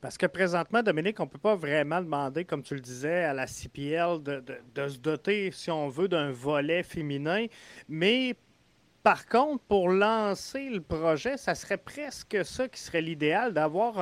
Parce 0.00 0.16
que 0.16 0.26
présentement, 0.26 0.82
Dominique, 0.82 1.18
on 1.18 1.24
ne 1.24 1.28
peut 1.28 1.38
pas 1.38 1.56
vraiment 1.56 2.00
demander, 2.00 2.44
comme 2.44 2.62
tu 2.62 2.74
le 2.74 2.80
disais, 2.80 3.24
à 3.24 3.34
la 3.34 3.46
CPL 3.46 4.22
de, 4.22 4.44
de 4.74 4.88
se 4.88 4.98
doter, 4.98 5.50
si 5.50 5.70
on 5.70 5.88
veut, 5.88 6.06
d'un 6.06 6.30
volet 6.30 6.82
féminin. 6.84 7.46
Mais 7.88 8.36
par 9.06 9.24
contre, 9.28 9.62
pour 9.68 9.88
lancer 9.88 10.68
le 10.68 10.80
projet, 10.80 11.36
ça 11.36 11.54
serait 11.54 11.76
presque 11.76 12.44
ça 12.44 12.66
qui 12.66 12.80
serait 12.80 13.00
l'idéal, 13.00 13.52
d'avoir 13.52 14.00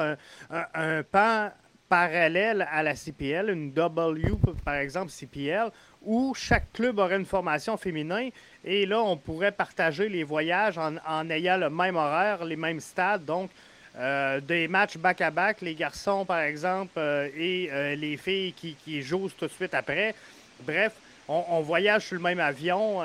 un, 0.51 1.03
pan 1.03 1.51
parallèle 1.91 2.67
à 2.71 2.83
la 2.83 2.95
CPL, 2.95 3.51
une 3.51 3.71
W, 3.71 4.33
par 4.65 4.77
exemple, 4.77 5.11
CPL, 5.11 5.69
où 6.01 6.33
chaque 6.35 6.73
club 6.73 6.99
aurait 7.01 7.19
une 7.19 7.27
formation 7.27 7.77
féminin. 7.77 8.31
Et 8.65 8.87
là, 8.87 9.03
on 9.03 9.19
pourrait 9.19 9.53
partager 9.53 10.09
les 10.09 10.25
voyages 10.25 10.79
en, 10.79 11.29
ayant 11.29 11.59
le 11.59 11.69
même 11.69 11.97
horaire, 11.97 12.43
les 12.43 12.57
mêmes 12.57 12.81
stades. 12.81 13.27
Donc, 13.27 13.51
euh, 13.99 14.41
des 14.41 14.69
matchs 14.69 14.97
back-à-back, 14.97 15.61
les 15.61 15.75
garçons, 15.75 16.25
par 16.25 16.41
exemple, 16.41 16.95
euh, 16.97 17.29
et 17.37 17.69
euh, 17.71 17.95
les 17.95 18.17
filles 18.17 18.55
qui, 18.55 19.03
jouent 19.03 19.29
tout 19.29 19.49
de 19.49 19.51
suite 19.51 19.75
après. 19.75 20.15
Bref, 20.61 20.95
on, 21.29 21.61
voyage 21.61 22.07
sur 22.07 22.17
le 22.17 22.23
même 22.23 22.41
avion. 22.41 23.01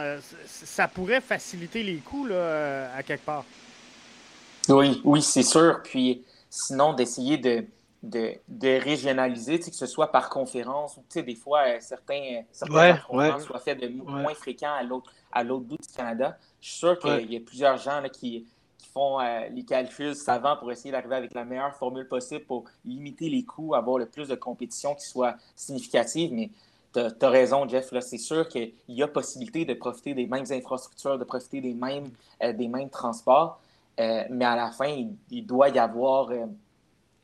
ça 0.46 0.88
pourrait 0.88 1.22
faciliter 1.22 1.84
les 1.84 1.98
coûts, 1.98 2.26
là, 2.26 2.92
à 2.96 3.04
quelque 3.04 3.26
part. 3.26 3.46
Oui, 4.68 5.02
oui, 5.04 5.22
c'est 5.22 5.44
sûr. 5.44 5.82
Puis, 5.84 6.24
sinon, 6.50 6.94
d'essayer 6.94 7.38
de 7.38 7.66
de, 8.04 8.34
de 8.48 8.80
régionaliser, 8.80 9.60
que 9.60 9.76
ce 9.76 9.86
soit 9.86 10.12
par 10.12 10.30
conférence 10.30 10.98
ou 10.98 11.22
des 11.22 11.36
fois 11.36 11.64
euh, 11.68 11.78
certains, 11.82 12.44
certains 12.52 12.98
conférences 12.98 13.44
soient 13.44 13.60
faits 13.60 13.80
de 13.80 13.88
moins 13.90 14.34
fréquents 14.34 14.74
à 14.74 14.84
l'autre, 14.84 15.12
à 15.32 15.44
l'autre 15.44 15.66
bout 15.66 15.78
du 15.78 15.88
Canada. 15.96 16.38
Je 16.62 16.70
suis 16.70 16.78
sûr 16.78 16.98
qu'il 17.00 17.32
y 17.32 17.36
a 17.36 17.40
plusieurs 17.42 17.78
gens 17.78 18.00
là, 18.00 18.10
qui, 18.10 18.46
qui 18.78 18.88
font 18.88 19.20
euh, 19.20 19.48
les 19.50 19.64
calculs 19.64 20.16
savants 20.16 20.56
pour 20.58 20.72
essayer 20.72 20.92
d'arriver 20.92 21.16
avec 21.16 21.34
la 21.34 21.44
meilleure 21.44 21.76
formule 21.76 22.08
possible 22.08 22.46
pour 22.46 22.66
limiter 22.86 23.30
les 23.30 23.44
coûts, 23.44 23.76
avoir 23.76 23.98
le 23.98 24.06
plus 24.06 24.30
de 24.30 24.36
compétition 24.36 24.96
qui 24.96 25.06
soit 25.06 25.36
significative. 25.56 26.32
Mais 26.32 26.50
tu 26.94 27.00
as, 27.00 27.30
raison, 27.30 27.68
Jeff. 27.68 27.94
C'est 28.02 28.18
sûr 28.18 28.48
qu'il 28.48 28.74
y 28.88 29.04
a 29.04 29.08
possibilité 29.08 29.66
de 29.66 29.74
profiter 29.74 30.14
des 30.14 30.28
mêmes 30.28 30.46
infrastructures, 30.50 31.18
de 31.18 31.24
profiter 31.24 31.62
des 31.62 31.74
mêmes, 31.74 32.10
euh, 32.44 32.54
des 32.54 32.68
mêmes 32.68 32.90
transports. 32.90 33.60
mais 33.98 34.46
à 34.46 34.56
la 34.56 34.72
fin, 34.72 34.88
il, 34.88 35.14
il 35.30 35.46
doit 35.46 35.70
y 35.70 35.80
avoir 35.80 36.30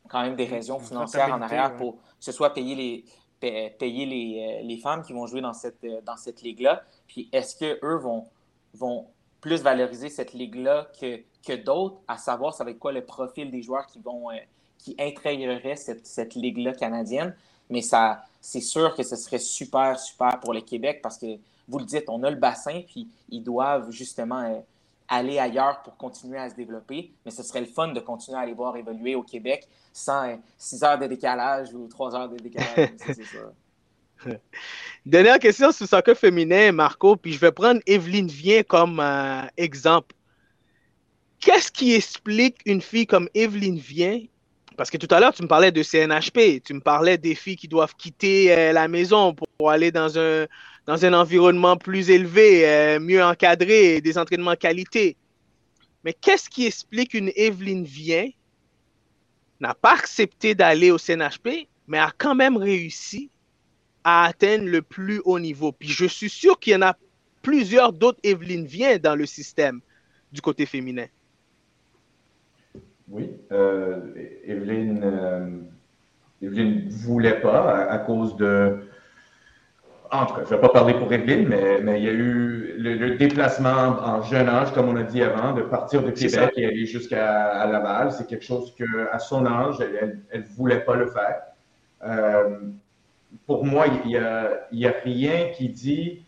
quand 0.10 0.22
même 0.22 0.36
des 0.36 0.46
raisons 0.46 0.80
financières 0.80 1.34
en 1.34 1.42
arrière 1.42 1.76
pour 1.78 1.96
que 1.96 2.00
ce 2.20 2.32
soit 2.32 2.54
payer 2.54 2.76
les, 2.76 3.06
payer 3.40 4.06
les, 4.06 4.60
euh, 4.62 4.68
les, 4.68 4.78
femmes 4.78 5.04
qui 5.04 5.14
vont 5.14 5.28
jouer 5.28 5.42
dans 5.42 5.54
cette, 5.54 5.84
euh, 5.84 6.02
dans 6.06 6.18
cette 6.18 6.42
ligue-là. 6.42 6.84
Puis 7.08 7.30
est-ce 7.32 7.56
qu'eux 7.56 7.98
vont, 7.98 8.26
vont 8.74 9.08
plus 9.42 9.62
valoriser 9.62 10.10
cette 10.10 10.34
ligue-là 10.34 10.88
que, 11.00 11.22
que 11.46 11.54
d'autres, 11.54 11.98
à 12.08 12.18
savoir 12.18 12.54
ça 12.54 12.64
va 12.64 12.72
être 12.72 12.80
quoi 12.80 12.92
le 12.92 13.06
profil 13.06 13.52
des 13.52 13.62
joueurs 13.62 13.86
qui 13.88 14.00
vont 14.00 14.32
euh, 14.32 14.36
qui 14.78 14.96
intégreraient 15.00 15.76
cette, 15.76 16.06
cette 16.06 16.36
ligue-là 16.36 16.74
canadienne? 16.74 17.36
Mais 17.70 17.82
ça, 17.82 18.24
c'est 18.46 18.62
sûr 18.62 18.94
que 18.94 19.02
ce 19.02 19.16
serait 19.16 19.40
super, 19.40 20.00
super 20.00 20.40
pour 20.40 20.54
le 20.54 20.62
Québec 20.62 21.00
parce 21.02 21.18
que 21.18 21.26
vous 21.68 21.80
le 21.80 21.86
dites, 21.86 22.04
on 22.10 22.22
a 22.22 22.30
le 22.30 22.36
bassin, 22.36 22.84
puis 22.88 23.08
ils 23.30 23.42
doivent 23.42 23.90
justement 23.90 24.64
aller 25.08 25.40
ailleurs 25.40 25.82
pour 25.82 25.98
continuer 25.98 26.38
à 26.38 26.48
se 26.48 26.56
développer. 26.56 27.12
Mais 27.26 27.32
ce 27.32 27.42
serait 27.42 27.62
le 27.62 27.66
fun 27.66 27.88
de 27.88 28.00
continuer 28.00 28.38
à 28.38 28.46
les 28.46 28.54
voir 28.54 28.78
évoluer 28.78 29.16
au 29.16 29.24
Québec 29.24 29.68
sans 29.92 30.40
6 30.60 30.84
heures 30.84 31.00
de 31.00 31.08
décalage 31.08 31.74
ou 31.74 31.88
3 31.88 32.16
heures 32.16 32.30
de 32.30 32.38
décalage. 32.38 32.92
c'est 32.98 33.24
ça. 33.24 34.32
Dernière 35.08 35.40
question 35.40 35.72
sur 35.72 35.86
le 35.86 35.88
soccer 35.88 36.16
féminin, 36.16 36.72
Marco, 36.72 37.16
puis 37.16 37.34
je 37.34 37.40
vais 37.40 37.52
prendre 37.52 37.82
Evelyne 37.88 38.28
Vien 38.28 38.62
comme 38.62 39.00
euh, 39.00 39.42
exemple. 39.58 40.16
Qu'est-ce 41.40 41.72
qui 41.72 41.96
explique 41.96 42.60
une 42.68 42.82
fille 42.82 43.08
comme 43.08 43.28
Evelyne 43.34 43.80
Vien 43.80 44.22
Parce 44.76 44.90
que 44.90 44.98
tout 44.98 45.08
à 45.12 45.20
l'heure, 45.20 45.34
tu 45.34 45.42
me 45.44 45.48
parlais 45.48 45.72
de 45.72 45.82
CNHP, 45.82 46.62
tu 46.64 46.74
me 46.74 46.82
parlais 46.82 47.18
des 47.18 47.36
filles 47.36 47.56
qui 47.56 47.68
doivent 47.68 47.96
quitter 47.96 48.52
euh, 48.52 48.74
la 48.74 48.88
maison 48.88 49.34
pour, 49.34 49.72
aller 49.72 49.92
dans 49.92 50.18
un, 50.20 50.48
dans 50.86 51.06
un 51.06 51.14
environnement 51.14 51.78
plus 51.78 52.10
élevé, 52.10 52.68
euh, 52.68 53.00
mieux 53.00 53.24
encadré, 53.24 54.02
des 54.02 54.18
entraînements 54.18 54.56
qualité. 54.56 55.16
Mais 56.04 56.14
qu'est-ce 56.14 56.50
qui 56.50 56.66
explique 56.66 57.14
une 57.14 57.32
Evelyne 57.36 57.86
Vien 57.86 58.28
n'a 59.62 59.74
pas 59.74 59.94
accepté 59.94 60.56
d'aller 60.56 60.92
au 60.92 60.98
CNHP, 60.98 61.68
mais 61.88 61.98
a 61.98 62.12
quand 62.18 62.36
même 62.36 62.58
réussi 62.58 63.30
à 64.04 64.26
atteindre 64.26 64.66
le 64.66 64.82
plus 64.82 65.22
haut 65.24 65.40
niveau? 65.40 65.72
Puis 65.72 65.90
je 65.90 66.06
suis 66.06 66.30
sûr 66.30 66.60
qu'il 66.60 66.74
y 66.74 66.76
en 66.76 66.82
a 66.82 66.98
plusieurs 67.42 67.94
d'autres 67.94 68.20
Evelyne 68.24 68.66
Vien 68.66 68.98
dans 68.98 69.16
le 69.16 69.26
système 69.26 69.80
du 70.32 70.42
côté 70.42 70.66
féminin. 70.66 71.06
Oui, 73.10 73.32
euh, 73.52 74.00
Evelyne, 74.44 75.00
ne 76.42 76.50
euh, 76.50 76.82
voulait 76.90 77.40
pas 77.40 77.86
à, 77.86 78.00
cause 78.00 78.36
de 78.36 78.80
en 80.12 80.26
tout 80.26 80.36
cas, 80.36 80.42
je 80.46 80.50
ne 80.52 80.56
vais 80.56 80.62
pas 80.62 80.70
parler 80.70 80.94
pour 80.94 81.12
Evelyne, 81.12 81.48
mais, 81.48 81.82
mais 81.82 82.00
il 82.00 82.06
y 82.06 82.10
a 82.10 82.14
eu 82.14 82.76
le, 82.78 83.16
déplacement 83.18 83.70
en 83.70 84.22
jeune 84.22 84.48
âge, 84.48 84.72
comme 84.74 84.90
on 84.90 84.96
a 84.96 85.04
dit 85.04 85.22
avant, 85.22 85.54
de 85.54 85.62
partir 85.62 86.04
de 86.04 86.12
Québec 86.12 86.52
et 86.56 86.66
aller 86.66 86.86
jusqu'à 86.86 87.66
Laval. 87.66 88.12
C'est 88.12 88.28
quelque 88.28 88.46
chose 88.46 88.74
qu'à 88.76 89.20
son 89.20 89.46
âge, 89.46 89.78
elle 89.82 90.22
ne 90.34 90.46
voulait 90.56 90.82
pas 90.82 90.96
le 90.96 91.08
faire. 91.08 91.42
Euh, 92.04 92.60
pour 93.48 93.66
moi, 93.66 93.86
il 93.88 94.10
n'y 94.10 94.18
a, 94.18 94.90
a, 94.90 94.94
rien 95.04 95.50
qui 95.56 95.70
dit 95.70 96.24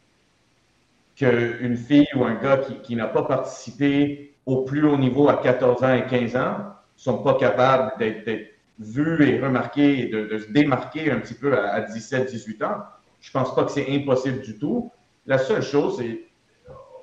qu'une 1.16 1.78
fille 1.78 2.08
ou 2.16 2.24
un 2.24 2.36
gars 2.36 2.58
qui, 2.58 2.80
qui 2.82 2.96
n'a 2.96 3.08
pas 3.08 3.24
participé 3.24 4.36
au 4.48 4.64
plus 4.64 4.88
haut 4.88 4.98
niveau 4.98 5.30
à 5.30 5.36
14 5.36 5.84
ans 5.84 5.94
et 5.94 6.06
15 6.08 6.36
ans 6.38 6.56
sont 6.96 7.22
pas 7.22 7.36
capables 7.36 7.92
d'être 8.00 8.48
vus 8.80 9.28
et 9.28 9.40
remarqués 9.40 10.00
et 10.00 10.08
de, 10.08 10.38
se 10.40 10.50
démarquer 10.52 11.12
un 11.12 11.20
petit 11.20 11.34
peu 11.34 11.56
à, 11.56 11.82
17, 11.82 12.32
18 12.32 12.64
ans. 12.64 12.78
Je 13.20 13.30
pense 13.32 13.54
pas 13.54 13.66
que 13.66 13.72
c'est 13.72 13.94
impossible 13.94 14.42
du 14.42 14.58
tout. 14.58 14.92
La 15.26 15.38
seule 15.38 15.62
chose, 15.62 15.98
c'est 15.98 16.22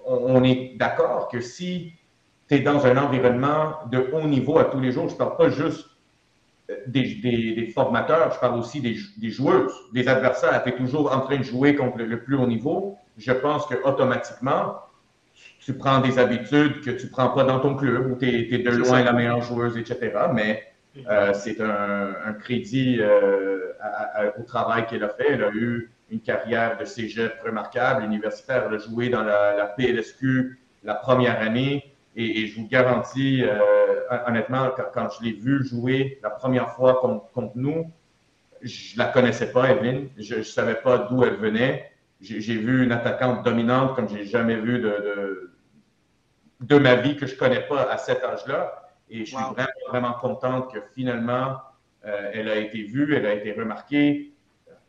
on, 0.07 0.43
est 0.43 0.77
d'accord 0.77 1.29
que 1.29 1.41
si 1.41 1.93
tu 2.49 2.55
es 2.55 2.61
dans 2.61 2.87
un 2.87 2.97
environnement 2.97 3.75
de 3.91 4.07
haut 4.13 4.27
niveau 4.27 4.59
à 4.59 4.65
tous 4.65 4.81
les 4.81 4.93
jours, 4.93 5.09
je 5.09 5.15
parle 5.15 5.37
pas 5.37 5.51
juste 5.51 5.87
euh, 6.71 6.77
des, 6.87 7.71
formateurs, 7.75 8.33
je 8.33 8.41
parle 8.41 8.59
aussi 8.59 8.81
des, 8.81 8.97
des, 9.19 9.31
joueuses, 9.31 9.73
des 9.93 10.09
adversaires. 10.09 10.63
Tu 10.63 10.71
es 10.71 10.77
toujours 10.77 11.15
en 11.15 11.21
train 11.21 11.39
de 11.39 11.43
jouer 11.43 11.75
contre 11.75 11.99
le, 11.99 12.23
plus 12.23 12.37
haut 12.37 12.47
niveau. 12.47 12.97
Je 13.19 13.33
pense 13.33 13.67
que 13.67 13.75
automatiquement, 13.85 14.77
tu 15.65 15.73
prends 15.73 16.01
des 16.01 16.19
habitudes 16.19 16.83
que 16.83 16.91
tu 16.91 17.09
prends 17.09 17.31
pas 17.31 17.45
dans 17.45 17.59
ton 17.59 17.75
club 17.75 18.13
où 18.13 18.17
tu 18.17 18.27
es, 18.27 18.59
de 18.59 18.71
loin 18.71 19.03
la 19.03 19.15
meilleure 19.15 19.41
joueuse, 19.41 19.79
etc. 19.79 20.13
Mais 20.33 20.63
euh, 21.09 21.33
c'est 21.33 21.59
un, 21.61 22.15
un, 22.27 22.33
crédit 22.35 22.99
euh, 23.01 23.73
au 24.39 24.43
travail 24.43 24.87
qu'elle 24.87 25.05
a 25.05 25.09
fait. 25.09 25.33
Elle 25.33 25.45
a 25.45 25.51
eu 25.51 25.91
une 26.11 26.21
carrière 26.21 26.77
de 26.77 26.85
cégep 26.85 27.41
remarquable, 27.43 28.05
universitaire. 28.05 28.65
Elle 28.69 28.75
a 28.75 28.79
joué 28.79 29.09
dans 29.09 29.23
la, 29.23 29.57
la 29.57 29.67
PLSQ 29.67 30.61
la 30.85 30.95
première 30.95 31.41
année. 31.41 31.95
Et, 32.15 32.47
je 32.47 32.61
vous 32.61 32.69
garantis, 32.69 33.43
euh, 33.43 33.57
honnêtement, 34.27 34.71
quand, 34.93 35.09
je 35.19 35.25
l'ai 35.25 35.33
vue 35.33 35.65
jouer 35.65 36.21
la 36.23 36.31
première 36.31 36.71
fois 36.73 37.01
contre, 37.01 37.31
contre 37.33 37.53
nous, 37.57 37.91
je 38.61 38.99
la 38.99 39.07
connaissais 39.07 39.51
pas, 39.51 39.71
Evelyne. 39.71 40.09
Je 40.19 40.37
ne 40.37 40.43
savais 40.43 40.77
pas 40.77 40.99
d'où 40.99 41.25
elle 41.25 41.37
venait. 41.37 41.91
J'ai 42.21 42.57
vu 42.57 42.85
une 42.85 42.93
attaquante 42.93 43.45
dominante 43.45 43.97
comme 43.97 44.09
j'ai 44.09 44.25
jamais 44.25 44.57
vu 44.57 44.79
de, 44.79 44.89
de, 44.89 45.54
de, 46.61 46.79
ma 46.79 46.97
vie 46.97 47.17
que 47.17 47.27
je 47.27 47.37
connais 47.37 47.61
pas 47.61 47.83
à 47.83 47.99
cet 47.99 48.23
âge-là. 48.23 48.91
Et 49.11 49.21
je 49.25 49.37
suis 49.37 49.37
vraiment, 49.37 49.69
vraiment 49.89 50.13
contente 50.15 50.73
que 50.73 50.81
finalement, 50.95 51.59
euh, 52.07 52.31
elle 52.33 52.49
a 52.49 52.57
été 52.57 52.83
vue, 52.83 53.15
elle 53.15 53.27
a 53.27 53.35
été 53.35 53.53
remarquée 53.53 54.35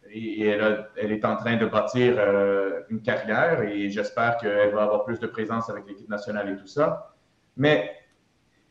et, 0.09 0.47
elle, 0.47 0.87
elle, 0.95 1.11
est 1.11 1.25
en 1.25 1.35
train 1.35 1.57
de 1.57 1.65
bâtir 1.65 2.15
euh, 2.17 2.81
une 2.89 3.01
carrière 3.01 3.61
et 3.63 3.89
j'espère 3.89 4.37
qu'elle 4.37 4.73
va 4.73 4.83
avoir 4.83 5.03
plus 5.03 5.19
de 5.19 5.27
présence 5.27 5.69
avec 5.69 5.85
l'équipe 5.87 6.09
nationale 6.09 6.49
et 6.49 6.55
tout 6.55 6.67
ça. 6.67 7.13
Mais 7.57 7.91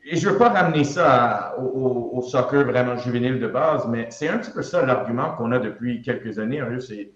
et 0.06 0.16
je 0.16 0.28
ne 0.28 0.32
veux 0.32 0.38
pas 0.38 0.50
ramener 0.50 0.84
ça 0.84 1.56
au, 1.58 2.20
soccer 2.20 2.64
vraiment 2.64 2.96
juvénile 2.96 3.40
de 3.40 3.48
base, 3.48 3.86
mais 3.88 4.08
c'est 4.10 4.28
un 4.28 4.38
petit 4.38 4.50
peu 4.50 4.62
ça 4.62 4.84
l'argument 4.84 5.32
qu'on 5.32 5.50
a 5.52 5.58
depuis 5.58 6.02
quelques 6.02 6.38
années. 6.38 6.62
C'est 6.80 7.10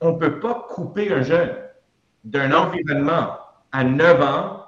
on 0.00 0.12
ne 0.12 0.18
peut 0.18 0.40
pas 0.40 0.66
couper 0.68 1.12
un 1.12 1.22
jeune 1.22 1.54
d'un 2.24 2.52
environnement 2.52 3.38
à 3.72 3.84
9 3.84 4.22
ans 4.22 4.62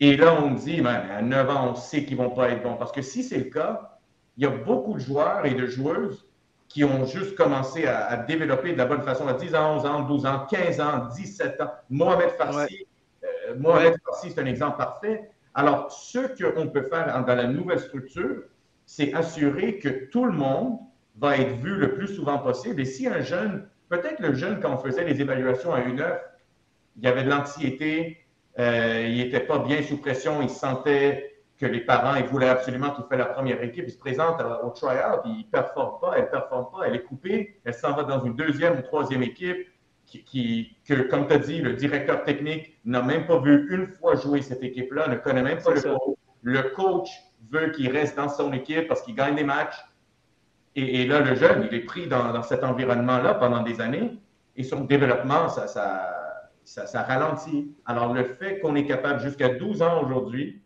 et 0.00 0.16
là, 0.16 0.34
on 0.42 0.52
dit, 0.52 0.80
ben, 0.80 0.94
à 0.94 1.20
9 1.20 1.50
ans, 1.50 1.70
on 1.72 1.74
sait 1.74 2.04
qu'ils 2.04 2.16
ne 2.16 2.22
vont 2.22 2.30
pas 2.30 2.48
être 2.48 2.62
bons. 2.62 2.76
Parce 2.76 2.90
que 2.90 3.02
si 3.02 3.22
c'est 3.22 3.36
le 3.36 3.44
cas, 3.44 3.98
il 4.36 4.44
y 4.44 4.46
a 4.46 4.50
beaucoup 4.50 4.94
de 4.94 4.98
joueurs 4.98 5.44
et 5.44 5.52
de 5.52 5.66
joueuses 5.66 6.26
qui 6.68 6.84
ont 6.84 7.04
juste 7.04 7.34
commencé 7.34 7.86
à, 7.86 8.16
développer 8.16 8.72
de 8.72 8.78
la 8.78 8.86
bonne 8.86 9.02
façon 9.02 9.28
à 9.28 9.34
10 9.34 9.54
ans, 9.54 9.76
11 9.76 9.86
ans, 9.86 10.00
12 10.02 10.26
ans, 10.26 10.46
15 10.50 10.80
ans, 10.80 11.08
17 11.14 11.60
ans. 11.60 11.70
Mohamed 11.90 12.30
Farsi, 12.30 12.86
euh, 13.22 13.54
Mohamed 13.58 13.96
Farsi, 14.04 14.30
c'est 14.30 14.40
un 14.40 14.46
exemple 14.46 14.78
parfait. 14.78 15.30
Alors, 15.52 15.90
ce 15.90 16.18
qu'on 16.42 16.68
peut 16.68 16.88
faire 16.88 17.24
dans 17.26 17.34
la 17.34 17.48
nouvelle 17.48 17.80
structure, 17.80 18.44
c'est 18.86 19.12
assurer 19.12 19.78
que 19.78 20.06
tout 20.10 20.24
le 20.24 20.32
monde 20.32 20.78
va 21.18 21.36
être 21.36 21.56
vu 21.56 21.74
le 21.74 21.94
plus 21.94 22.08
souvent 22.08 22.38
possible. 22.38 22.80
Et 22.80 22.84
si 22.84 23.06
un 23.06 23.20
jeune, 23.20 23.68
peut-être 23.88 24.20
le 24.20 24.32
jeune, 24.32 24.60
quand 24.60 24.72
on 24.72 24.78
faisait 24.78 25.04
les 25.04 25.20
évaluations 25.20 25.74
à 25.74 25.80
une 25.80 26.00
heure, 26.00 26.20
il 27.00 27.08
y 27.08 27.08
avait 27.08 27.22
de 27.22 27.30
l'anxiété, 27.30 28.18
euh, 28.58 29.06
il 29.08 29.16
n'était 29.16 29.40
pas 29.40 29.58
bien 29.58 29.82
sous 29.82 29.96
pression. 29.96 30.42
Il 30.42 30.50
sentait 30.50 31.36
que 31.58 31.64
les 31.64 31.80
parents 31.80 32.14
ils 32.16 32.26
voulaient 32.26 32.48
absolument 32.48 32.90
qu'il 32.90 33.04
fasse 33.04 33.18
la 33.18 33.26
première 33.26 33.62
équipe. 33.62 33.84
Il 33.86 33.92
se 33.92 33.98
présente 33.98 34.40
au 34.62 34.70
tryout, 34.70 35.22
il 35.24 35.38
ne 35.38 35.42
performe 35.44 35.98
pas, 36.00 36.14
elle 36.16 36.24
ne 36.24 36.28
performe 36.28 36.66
pas, 36.70 36.86
elle 36.86 36.96
est 36.96 37.02
coupée, 37.02 37.60
elle 37.64 37.74
s'en 37.74 37.94
va 37.94 38.02
dans 38.02 38.22
une 38.22 38.34
deuxième 38.34 38.78
ou 38.78 38.82
troisième 38.82 39.22
équipe 39.22 39.66
qui, 40.04 40.76
que, 40.86 41.02
comme 41.02 41.26
tu 41.26 41.34
as 41.34 41.38
dit, 41.38 41.60
le 41.62 41.74
directeur 41.74 42.24
technique 42.24 42.78
n'a 42.84 43.00
même 43.00 43.26
pas 43.26 43.38
vu 43.38 43.68
une 43.70 43.86
fois 43.86 44.16
jouer 44.16 44.42
cette 44.42 44.62
équipe-là, 44.62 45.08
ne 45.08 45.16
connaît 45.16 45.42
même 45.42 45.62
pas 45.62 45.72
le 45.72 45.80
coach. 45.80 46.16
Le 46.42 46.62
coach 46.74 47.10
veut 47.50 47.70
qu'il 47.70 47.90
reste 47.90 48.16
dans 48.16 48.28
son 48.28 48.52
équipe 48.52 48.88
parce 48.88 49.02
qu'il 49.02 49.14
gagne 49.14 49.36
des 49.36 49.44
matchs. 49.44 49.76
Et, 50.76 51.04
là, 51.06 51.20
le 51.20 51.34
jeune, 51.34 51.68
il 51.70 51.76
est 51.76 51.84
pris 51.84 52.06
dans, 52.06 52.32
dans 52.32 52.42
cet 52.42 52.62
environnement-là 52.64 53.34
pendant 53.34 53.62
des 53.62 53.80
années 53.80 54.18
et 54.56 54.62
son 54.62 54.82
développement, 54.82 55.48
ça, 55.48 55.66
ça 55.66 56.19
ça, 56.64 57.02
ralentit. 57.02 57.74
Alors, 57.84 58.12
le 58.12 58.24
fait 58.24 58.60
qu'on 58.60 58.74
est 58.76 58.86
capable 58.86 59.20
jusqu'à 59.20 59.48
12 59.50 59.82
ans 59.82 60.02
aujourd'hui 60.04 60.62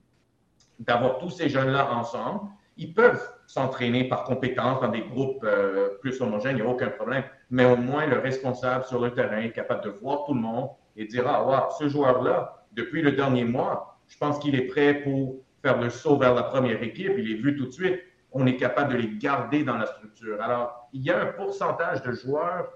d'avoir 0.78 1.18
tous 1.18 1.30
ces 1.30 1.48
jeunes-là 1.48 1.92
ensemble, 1.94 2.48
ils 2.76 2.92
peuvent 2.92 3.22
s'entraîner 3.46 4.08
par 4.08 4.24
compétence 4.24 4.80
dans 4.80 4.88
des 4.88 5.02
groupes 5.02 5.44
euh, 5.44 5.90
plus 6.00 6.20
homogènes, 6.20 6.56
il 6.58 6.62
n'y 6.62 6.68
a 6.68 6.70
aucun 6.70 6.88
problème. 6.88 7.22
Mais 7.50 7.64
au 7.64 7.76
moins, 7.76 8.06
le 8.06 8.18
responsable 8.18 8.84
sur 8.84 9.00
le 9.00 9.12
terrain 9.12 9.38
est 9.38 9.52
capable 9.52 9.84
de 9.84 9.90
voir 9.90 10.24
tout 10.24 10.34
le 10.34 10.40
monde 10.40 10.70
et 10.96 11.04
dire 11.06 11.24
Ah, 11.28 11.44
wow, 11.44 11.70
ce 11.78 11.88
joueur-là, 11.88 12.66
depuis 12.72 13.02
le 13.02 13.12
dernier 13.12 13.44
mois, 13.44 13.98
je 14.08 14.18
pense 14.18 14.38
qu'il 14.38 14.54
est 14.56 14.66
prêt 14.66 14.94
pour 14.94 15.36
faire 15.62 15.80
le 15.80 15.90
saut 15.90 16.18
vers 16.18 16.34
la 16.34 16.42
première 16.42 16.82
équipe. 16.82 17.12
Il 17.16 17.30
est 17.30 17.36
vu 17.36 17.56
tout 17.56 17.66
de 17.66 17.72
suite. 17.72 18.00
On 18.32 18.46
est 18.46 18.56
capable 18.56 18.92
de 18.92 18.98
les 18.98 19.16
garder 19.16 19.62
dans 19.62 19.76
la 19.76 19.86
structure. 19.86 20.42
Alors, 20.42 20.88
il 20.92 21.02
y 21.02 21.10
a 21.10 21.20
un 21.20 21.26
pourcentage 21.26 22.02
de 22.02 22.12
joueurs 22.12 22.68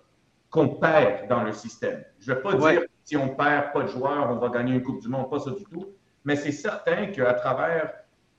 qu'on 0.50 0.68
perd 0.68 1.28
dans 1.28 1.42
le 1.42 1.52
système. 1.52 2.04
Je 2.20 2.30
ne 2.30 2.36
vais 2.36 2.42
pas 2.42 2.54
dire 2.54 2.82
si 3.08 3.16
on 3.16 3.30
perd 3.30 3.72
pas 3.72 3.84
de 3.84 3.88
joueurs, 3.88 4.28
on 4.30 4.36
va 4.36 4.50
gagner 4.50 4.74
une 4.74 4.82
Coupe 4.82 5.00
du 5.00 5.08
Monde, 5.08 5.30
pas 5.30 5.38
ça 5.38 5.50
du 5.50 5.64
tout. 5.64 5.86
Mais 6.26 6.36
c'est 6.36 6.52
certain 6.52 7.06
qu'à 7.06 7.32
travers 7.32 7.90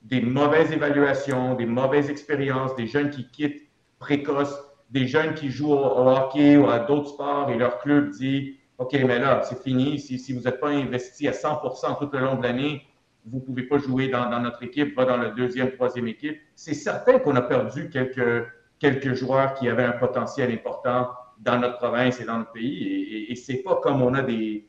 des 0.04 0.22
mauvaises 0.22 0.72
évaluations, 0.72 1.56
des 1.56 1.66
mauvaises 1.66 2.12
expériences, 2.12 2.76
des 2.76 2.86
jeunes 2.86 3.10
qui 3.10 3.28
quittent 3.32 3.68
précoces, 3.98 4.56
des 4.91 5.08
jeunes 5.08 5.34
qui 5.34 5.50
jouent 5.50 5.74
au, 5.74 6.08
hockey 6.08 6.56
ou 6.56 6.70
à 6.70 6.78
d'autres 6.78 7.10
sports 7.10 7.50
et 7.50 7.58
leur 7.58 7.80
club 7.80 8.12
dit 8.12 8.60
OK, 8.78 8.94
mais 8.94 9.18
là, 9.18 9.41
c'est 9.44 9.60
fini. 9.60 9.98
Si, 9.98 10.34
vous 10.34 10.41
n'êtes 10.41 10.60
pas 10.60 10.70
investi 10.70 11.28
à 11.28 11.32
100% 11.32 11.98
tout 11.98 12.10
le 12.14 12.20
long 12.20 12.36
de 12.36 12.44
l'année, 12.44 12.84
vous 13.26 13.40
ne 13.40 13.44
pouvez 13.44 13.64
pas 13.64 13.80
jouer 13.80 14.10
dans, 14.10 14.30
notre 14.40 14.62
équipe, 14.62 14.96
va 14.96 15.06
dans 15.06 15.18
la 15.18 15.32
deuxième, 15.32 15.72
troisième 15.72 16.08
équipe. 16.08 16.38
C'est 16.54 16.76
certain 16.76 17.18
qu'on 17.18 17.36
a 17.36 17.41
perdu 17.41 17.90
quelques 17.90 19.14
joueurs 19.16 19.56
qui 19.56 19.68
avaient 19.68 19.84
un 19.84 19.94
potentiel 19.94 20.52
important 20.52 21.10
dans 21.40 21.57
notre 21.57 21.78
province 21.78 22.20
et 22.20 22.26
dans 22.26 22.40
notre 22.40 22.52
pays. 22.52 22.84
Et, 22.84 23.32
et, 23.32 23.36
c'est 23.36 23.57
pas 23.57 23.80
comme 23.82 24.02
on 24.02 24.14
a 24.14 24.22
des, 24.22 24.68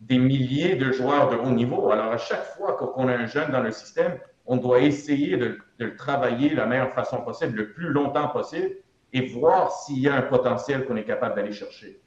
des 0.00 0.18
milliers 0.18 0.76
de 0.76 0.92
joueurs 0.92 1.30
de 1.30 1.36
haut 1.36 1.50
niveau. 1.50 1.90
Alors, 1.90 2.12
à 2.12 2.18
chaque 2.18 2.46
fois 2.56 2.74
qu'on 2.76 3.08
a 3.08 3.12
un 3.12 3.26
jeune 3.26 3.50
dans 3.50 3.62
le 3.62 3.72
système, 3.72 4.18
on 4.46 4.56
doit 4.56 4.80
essayer 4.80 5.36
de, 5.36 5.58
de, 5.78 5.84
le 5.84 5.96
travailler 5.96 6.50
de 6.50 6.56
la 6.56 6.66
meilleure 6.66 6.92
façon 6.92 7.22
possible, 7.22 7.56
le 7.56 7.72
plus 7.72 7.88
longtemps 7.88 8.28
possible, 8.28 8.76
et 9.12 9.26
voir 9.26 9.72
s'il 9.72 9.98
y 9.98 10.08
a 10.08 10.14
un 10.14 10.22
potentiel 10.22 10.86
qu'on 10.86 10.96
est 10.96 11.04
capable 11.04 11.34
d'aller 11.34 11.52
chercher. 11.52 12.00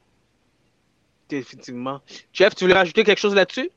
Définitivement. 1.27 2.01
Jeff, 2.33 2.55
tu 2.55 2.63
voulais 2.63 2.75
rajouter 2.75 3.03
quelque 3.03 3.19
chose 3.19 3.35
là-dessus? 3.35 3.69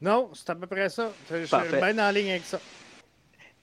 Non, 0.00 0.30
c'est 0.32 0.48
à 0.50 0.54
peu 0.54 0.66
près 0.66 0.88
ça. 0.88 1.12
Je 1.30 1.44
suis 1.44 1.56
bien 1.76 1.98
en 1.98 2.10
ligne 2.10 2.30
avec 2.30 2.44
ça. 2.44 2.60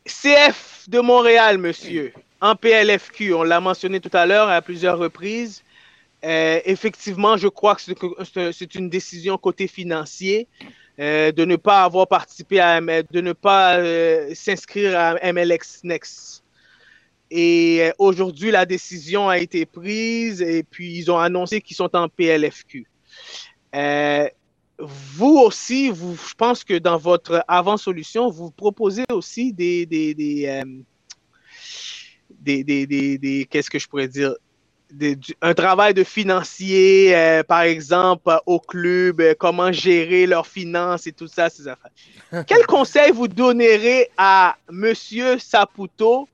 CF 0.06 0.86
de 0.88 1.00
Montréal, 1.00 1.58
monsieur. 1.58 2.14
En 2.40 2.56
PLFQ, 2.56 3.34
on 3.34 3.44
l'a 3.44 3.60
mentionné 3.60 4.00
tout 4.00 4.16
à 4.16 4.26
l'heure 4.26 4.50
à 4.50 4.62
plusieurs 4.62 4.98
reprises. 4.98 5.64
Euh, 6.28 6.60
effectivement, 6.66 7.38
je 7.38 7.48
crois 7.48 7.76
que 7.76 8.52
c'est 8.52 8.76
une 8.76 8.90
décision 8.90 9.38
côté 9.38 9.68
financier 9.68 10.50
euh, 11.00 11.32
de 11.32 11.46
ne 11.46 11.56
pas 11.56 11.84
avoir 11.84 12.06
participé 12.08 12.60
à 12.60 12.82
de 12.82 13.22
ne 13.22 13.32
pas 13.32 13.78
euh, 13.78 14.34
s'inscrire 14.36 15.00
à 15.00 15.32
MLX 15.32 15.86
Next. 15.86 16.44
Et 17.32 17.92
aujourd'hui, 17.98 18.52
la 18.52 18.66
décision 18.66 19.30
a 19.30 19.38
été 19.38 19.66
prise 19.66 20.42
et 20.42 20.64
puis 20.64 20.98
ils 20.98 21.10
ont 21.10 21.18
annoncé 21.18 21.62
qu'ils 21.62 21.78
sont 21.78 21.96
en 21.96 22.10
PLFQ. 22.10 22.88
vous 24.80 25.38
aussi, 25.38 25.88
je 25.88 26.34
pense 26.36 26.64
que 26.66 26.78
dans 26.78 26.98
votre 26.98 27.44
avant-solution, 27.48 28.30
vous 28.30 28.52
proposez 28.52 29.06
aussi 29.12 29.54
des 29.54 29.88
qu'est-ce 33.50 33.70
que 33.70 33.80
je 33.80 33.88
pourrais 33.88 34.08
dire, 34.10 34.34
un 35.42 35.54
travail 35.54 35.94
de 35.94 36.04
financier, 36.04 37.16
euh, 37.16 37.44
par 37.44 37.62
exemple, 37.62 38.32
au 38.46 38.60
club, 38.60 39.20
euh, 39.20 39.34
comment 39.38 39.72
gérer 39.72 40.26
leurs 40.26 40.48
finances 40.48 41.08
et 41.08 41.12
tout 41.12 41.28
ça, 41.28 41.50
ces 41.50 41.68
affaires. 41.68 41.92
Quel 42.48 42.66
conseil 42.66 43.12
vous 43.12 43.28
donnerez 43.28 44.10
à 44.18 44.56
Monsieur 44.70 45.38
Saputo? 45.40 46.28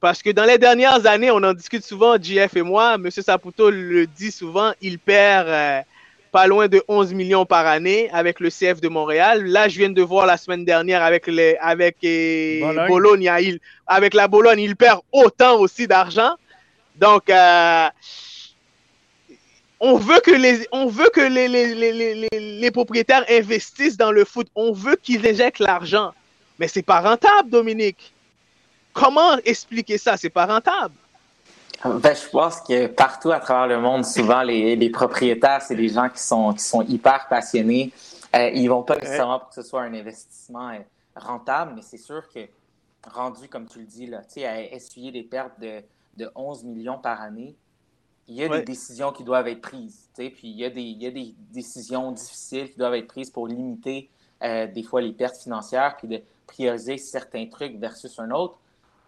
Parce 0.00 0.22
que 0.22 0.30
dans 0.30 0.44
les 0.44 0.56
dernières 0.56 1.06
années, 1.06 1.30
on 1.30 1.42
en 1.42 1.52
discute 1.52 1.84
souvent, 1.84 2.16
JF 2.20 2.56
et 2.56 2.62
moi, 2.62 2.94
M. 2.94 3.10
Saputo 3.10 3.70
le 3.70 4.06
dit 4.06 4.30
souvent, 4.30 4.72
il 4.80 4.98
perd 4.98 5.48
euh, 5.48 5.80
pas 6.32 6.46
loin 6.46 6.68
de 6.68 6.82
11 6.88 7.12
millions 7.12 7.44
par 7.44 7.66
année 7.66 8.08
avec 8.12 8.40
le 8.40 8.48
CF 8.48 8.80
de 8.80 8.88
Montréal. 8.88 9.44
Là, 9.44 9.68
je 9.68 9.78
viens 9.78 9.90
de 9.90 10.02
voir 10.02 10.24
la 10.24 10.38
semaine 10.38 10.64
dernière 10.64 11.02
avec 11.02 11.26
les 11.26 11.56
avec 11.60 11.96
euh, 12.04 12.86
Bologne. 12.88 13.30
il, 13.40 13.58
avec 13.86 14.14
la 14.14 14.26
Bologne, 14.26 14.60
il 14.60 14.74
perd 14.74 15.00
autant 15.12 15.58
aussi 15.58 15.86
d'argent. 15.86 16.36
Donc, 17.00 17.30
euh, 17.30 17.88
on 19.80 19.96
veut 19.96 20.20
que 20.20 20.30
les 20.30 20.68
on 20.70 20.86
veut 20.86 21.08
que 21.08 21.22
les, 21.22 21.48
les, 21.48 21.74
les, 21.74 22.28
les 22.60 22.70
propriétaires 22.70 23.24
investissent 23.30 23.96
dans 23.96 24.12
le 24.12 24.26
foot. 24.26 24.48
On 24.54 24.72
veut 24.72 24.96
qu'ils 24.96 25.26
injectent 25.26 25.60
l'argent. 25.60 26.12
Mais 26.58 26.68
c'est 26.68 26.82
pas 26.82 27.00
rentable, 27.00 27.48
Dominique. 27.48 28.12
Comment 28.92 29.38
expliquer 29.46 29.96
ça? 29.96 30.18
C'est 30.18 30.28
pas 30.28 30.44
rentable. 30.44 30.94
Ben, 31.82 32.14
je 32.14 32.28
pense 32.28 32.60
que 32.60 32.88
partout 32.88 33.32
à 33.32 33.40
travers 33.40 33.66
le 33.66 33.80
monde, 33.80 34.04
souvent, 34.04 34.42
les, 34.42 34.76
les 34.76 34.90
propriétaires, 34.90 35.62
c'est 35.62 35.76
des 35.76 35.88
gens 35.88 36.10
qui 36.10 36.22
sont, 36.22 36.52
qui 36.52 36.62
sont 36.62 36.82
hyper 36.82 37.26
passionnés. 37.28 37.90
Euh, 38.36 38.50
ils 38.50 38.68
vont 38.68 38.82
pas 38.82 38.96
nécessairement 38.96 39.38
pour 39.38 39.48
que 39.48 39.54
ce 39.54 39.62
soit 39.62 39.82
un 39.82 39.94
investissement 39.94 40.68
euh, 40.68 40.78
rentable, 41.16 41.72
mais 41.76 41.82
c'est 41.82 41.96
sûr 41.96 42.22
que 42.34 42.40
rendu, 43.08 43.48
comme 43.48 43.66
tu 43.66 43.78
le 43.78 43.86
dis, 43.86 44.06
là, 44.06 44.20
à 44.44 44.60
essuyer 44.60 45.10
des 45.10 45.22
pertes 45.22 45.58
de, 45.58 45.82
de 46.16 46.30
11 46.34 46.64
millions 46.64 46.98
par 46.98 47.20
année, 47.20 47.56
il 48.28 48.36
y 48.36 48.44
a 48.44 48.48
des 48.48 48.62
décisions 48.62 49.10
qui 49.10 49.24
doivent 49.24 49.48
être 49.48 49.60
prises. 49.60 50.08
Puis 50.14 50.32
il 50.44 50.56
y, 50.56 50.64
a 50.64 50.70
des, 50.70 50.82
il 50.82 51.02
y 51.02 51.06
a 51.06 51.10
des 51.10 51.34
décisions 51.50 52.12
difficiles 52.12 52.70
qui 52.70 52.78
doivent 52.78 52.94
être 52.94 53.08
prises 53.08 53.30
pour 53.30 53.48
limiter 53.48 54.08
euh, 54.42 54.68
des 54.68 54.84
fois 54.84 55.00
les 55.00 55.12
pertes 55.12 55.36
financières, 55.36 55.96
puis 55.96 56.06
de 56.06 56.22
prioriser 56.46 56.96
certains 56.96 57.46
trucs 57.46 57.76
versus 57.78 58.18
un 58.20 58.30
autre. 58.30 58.58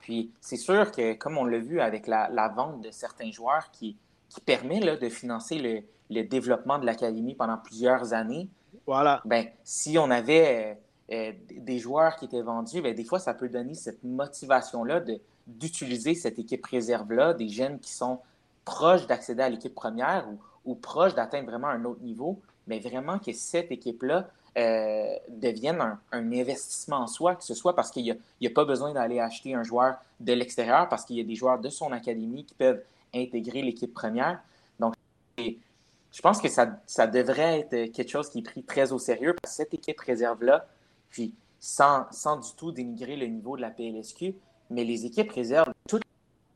Puis 0.01 0.33
c'est 0.41 0.57
sûr 0.57 0.91
que, 0.91 1.15
comme 1.15 1.39
on 1.39 1.45
l'a 1.45 1.59
vu 1.59 1.81
avec 1.81 2.09
la, 2.09 2.53
vente 2.55 2.81
de 2.83 2.91
certains 2.91 3.31
joueurs 3.31 3.70
qui, 3.70 3.97
qui 4.29 4.41
permet 4.41 4.81
là, 4.81 4.97
de 4.97 5.09
financer 5.09 5.59
le, 5.59 5.83
le 6.11 6.24
développement 6.24 6.79
de 6.79 6.87
l'académie 6.87 7.35
pendant 7.35 7.59
plusieurs 7.59 8.12
années, 8.12 8.49
voilà. 8.87 9.23
ben, 9.24 9.47
si 9.62 9.99
on 9.99 10.11
avait 10.11 10.77
euh, 11.11 11.31
euh, 11.31 11.33
des 11.51 11.79
joueurs 11.79 12.16
qui 12.16 12.24
étaient 12.24 12.43
vendus, 12.43 12.83
ben, 12.83 12.95
des 12.95 13.05
fois, 13.05 13.19
ça 13.19 13.35
peut 13.35 13.49
donner 13.49 13.74
cette 13.74 14.03
motivation-là 14.03 15.01
d'utiliser 15.47 16.14
cette 16.14 16.39
équipe 16.39 16.64
réserve-là, 16.66 17.35
des 17.35 17.48
jeunes 17.48 17.78
qui 17.78 17.93
sont 17.93 18.20
proches 18.64 19.06
d'accéder 19.06 19.43
à 19.43 19.48
l'équipe 19.48 19.74
première 19.74 20.27
ou, 20.64 20.74
proches 20.74 21.14
d'atteindre 21.14 21.51
vraiment 21.51 21.69
un 21.69 21.85
autre 21.85 22.01
niveau, 22.02 22.40
mais 22.66 22.78
vraiment 22.78 23.19
que 23.19 23.32
cette 23.32 23.73
équipe-là 23.73 24.28
euh, 24.56 25.14
devienne 25.28 25.98
un, 26.12 26.32
investissement 26.32 26.98
en 26.98 27.06
soi, 27.06 27.35
que 27.35 27.44
ce 27.44 27.55
soit 27.55 27.74
parce 27.74 27.90
qu'il 27.90 28.16
n'y 28.40 28.47
a, 28.47 28.51
pas 28.51 28.64
besoin 28.64 28.93
d'aller 28.93 29.19
acheter 29.19 29.55
un 29.55 29.64
joueur 29.64 29.97
de 30.20 30.32
l'extérieur, 30.32 30.89
parce 30.89 31.05
qu'il 31.05 31.16
y 31.16 31.20
a 31.20 31.24
des 31.24 31.35
joueurs 31.35 31.59
de 31.59 31.69
son 31.69 31.90
académie 31.90 32.44
qui 32.44 32.55
peuvent 32.55 32.82
intégrer 33.14 33.62
l'équipe 33.62 33.93
première. 33.93 34.40
Donc, 34.78 34.94
je 35.39 36.20
pense 36.23 36.40
que 36.40 36.48
ça, 36.48 36.78
ça, 36.86 37.06
devrait 37.06 37.60
être 37.60 37.93
quelque 37.93 38.10
chose 38.10 38.28
qui 38.31 38.40
est 38.40 38.43
pris 38.43 38.62
très 38.62 38.93
au 38.93 38.98
sérieux, 38.98 39.35
parce 39.43 39.56
que 39.56 39.62
cette 39.64 39.74
équipe 39.74 39.98
réserve-là, 39.98 40.66
puis 41.10 41.35
sans, 41.59 42.06
sans 42.12 42.36
du 42.36 42.51
tout 42.56 42.73
dénigrer 42.73 43.16
le 43.16 43.27
niveau 43.27 43.56
de 43.56 43.62
la 43.62 43.70
PLSQ, 43.70 44.35
mais 44.73 44.85
les 44.85 45.07
équipes 45.07 45.31
réserves, 45.31 45.73
toutes 45.89 46.03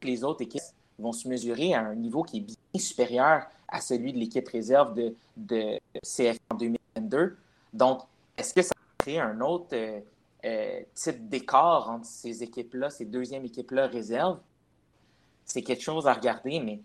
les 0.02 0.24
autres 0.24 0.42
équipes 0.42 0.62
vont 0.98 1.12
se 1.12 1.28
mesurer 1.28 1.74
à 1.74 1.80
un 1.80 1.94
niveau 1.94 2.22
qui 2.22 2.38
est 2.38 2.40
bien 2.40 2.56
supérieur 2.80 3.46
à 3.68 3.80
celui 3.80 4.12
de 4.12 4.18
l'équipe 4.18 4.48
réserve 4.48 4.94
de, 4.94 5.14
de 5.36 5.78
CF 6.02 6.38
en 6.50 6.54
2022. 6.54 7.36
Donc, 7.72 8.02
est-ce 8.36 8.54
que 8.54 8.62
ça 8.62 8.74
crée 8.98 9.18
un 9.18 9.40
autre 9.40 9.68
euh, 9.72 10.00
euh, 10.44 10.80
type 10.94 11.28
d'écart 11.28 11.90
entre 11.90 12.06
ces 12.06 12.42
équipes-là, 12.42 12.90
ces 12.90 13.04
deuxièmes 13.04 13.44
équipes-là 13.44 13.86
réserves? 13.86 14.38
C'est 15.44 15.62
quelque 15.62 15.82
chose 15.82 16.06
à 16.06 16.14
regarder, 16.14 16.60
mais 16.60 16.80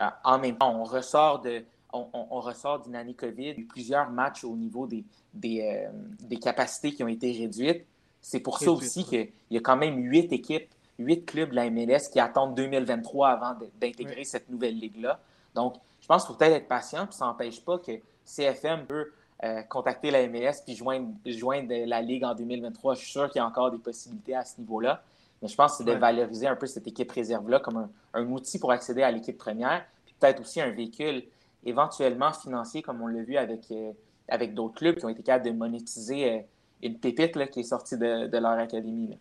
euh, 0.00 0.06
en 0.24 0.38
même 0.38 0.56
temps, 0.56 0.74
on 0.80 0.84
ressort 0.84 1.40
de, 1.40 1.64
on, 1.92 2.40
ressort 2.40 2.80
d'une 2.80 2.96
année 2.96 3.14
COVID, 3.14 3.54
plusieurs 3.64 4.10
matchs 4.10 4.44
au 4.44 4.54
niveau 4.54 4.86
des, 4.86 5.04
des, 5.32 6.36
capacités 6.40 6.92
qui 6.92 7.02
ont 7.02 7.08
été 7.08 7.32
réduites. 7.32 7.86
C'est 8.28 8.40
pour 8.40 8.58
ça 8.58 8.70
aussi 8.70 9.04
qu'il 9.04 9.30
y 9.50 9.56
a 9.56 9.60
quand 9.60 9.78
même 9.78 9.96
huit 10.04 10.30
équipes, 10.34 10.68
huit 10.98 11.24
clubs 11.24 11.48
de 11.48 11.54
la 11.54 11.70
MLS 11.70 12.10
qui 12.12 12.20
attendent 12.20 12.54
2023 12.54 13.26
avant 13.26 13.56
d'intégrer 13.80 14.22
cette 14.24 14.50
nouvelle 14.50 14.78
ligue-là. 14.78 15.18
Donc, 15.54 15.76
je 16.02 16.06
pense 16.06 16.26
qu'il 16.26 16.34
faut 16.34 16.38
peut-être 16.38 16.56
être 16.56 16.68
patient, 16.68 17.06
puis 17.06 17.16
ça 17.16 17.24
n'empêche 17.24 17.64
pas 17.64 17.78
que 17.78 17.92
CFM 18.26 18.84
peut 18.84 19.12
euh, 19.44 19.62
contacter 19.62 20.10
la 20.10 20.28
MLS 20.28 20.60
puis 20.62 20.76
joindre, 20.76 21.08
joindre, 21.24 21.72
la 21.86 22.02
Ligue 22.02 22.22
en 22.22 22.34
2023. 22.34 22.96
Je 22.96 23.00
suis 23.00 23.12
sûr 23.12 23.30
qu'il 23.30 23.38
y 23.38 23.42
a 23.42 23.46
encore 23.46 23.70
des 23.70 23.78
possibilités 23.78 24.36
à 24.36 24.44
ce 24.44 24.60
niveau-là. 24.60 25.02
Mais 25.40 25.48
je 25.48 25.54
pense 25.54 25.72
que 25.72 25.78
c'est 25.78 25.90
de 25.90 25.98
valoriser 25.98 26.48
un 26.48 26.56
peu 26.56 26.66
cette 26.66 26.86
équipe 26.86 27.10
réserve-là 27.10 27.60
comme 27.60 27.88
un, 28.12 28.26
outil 28.26 28.58
pour 28.58 28.72
accéder 28.72 29.02
à 29.02 29.10
l'équipe 29.10 29.38
première, 29.38 29.86
puis 30.04 30.14
peut-être 30.20 30.42
aussi 30.42 30.60
un 30.60 30.70
véhicule 30.70 31.22
éventuellement 31.64 32.34
financier, 32.34 32.82
comme 32.82 33.00
on 33.00 33.06
l'a 33.06 33.22
vu 33.22 33.38
avec, 33.38 33.70
euh, 33.70 33.92
avec 34.28 34.52
d'autres 34.52 34.74
clubs 34.74 34.96
qui 34.96 35.06
ont 35.06 35.08
été 35.08 35.22
capables 35.22 35.46
de 35.46 35.52
monétiser 35.52 36.30
euh, 36.30 36.40
une 36.82 36.98
pépite 36.98 37.36
là, 37.36 37.46
qui 37.46 37.60
est 37.60 37.64
sortie 37.64 37.96
de, 37.96 38.26
de 38.26 38.38
leur 38.38 38.58
académie. 38.58 39.18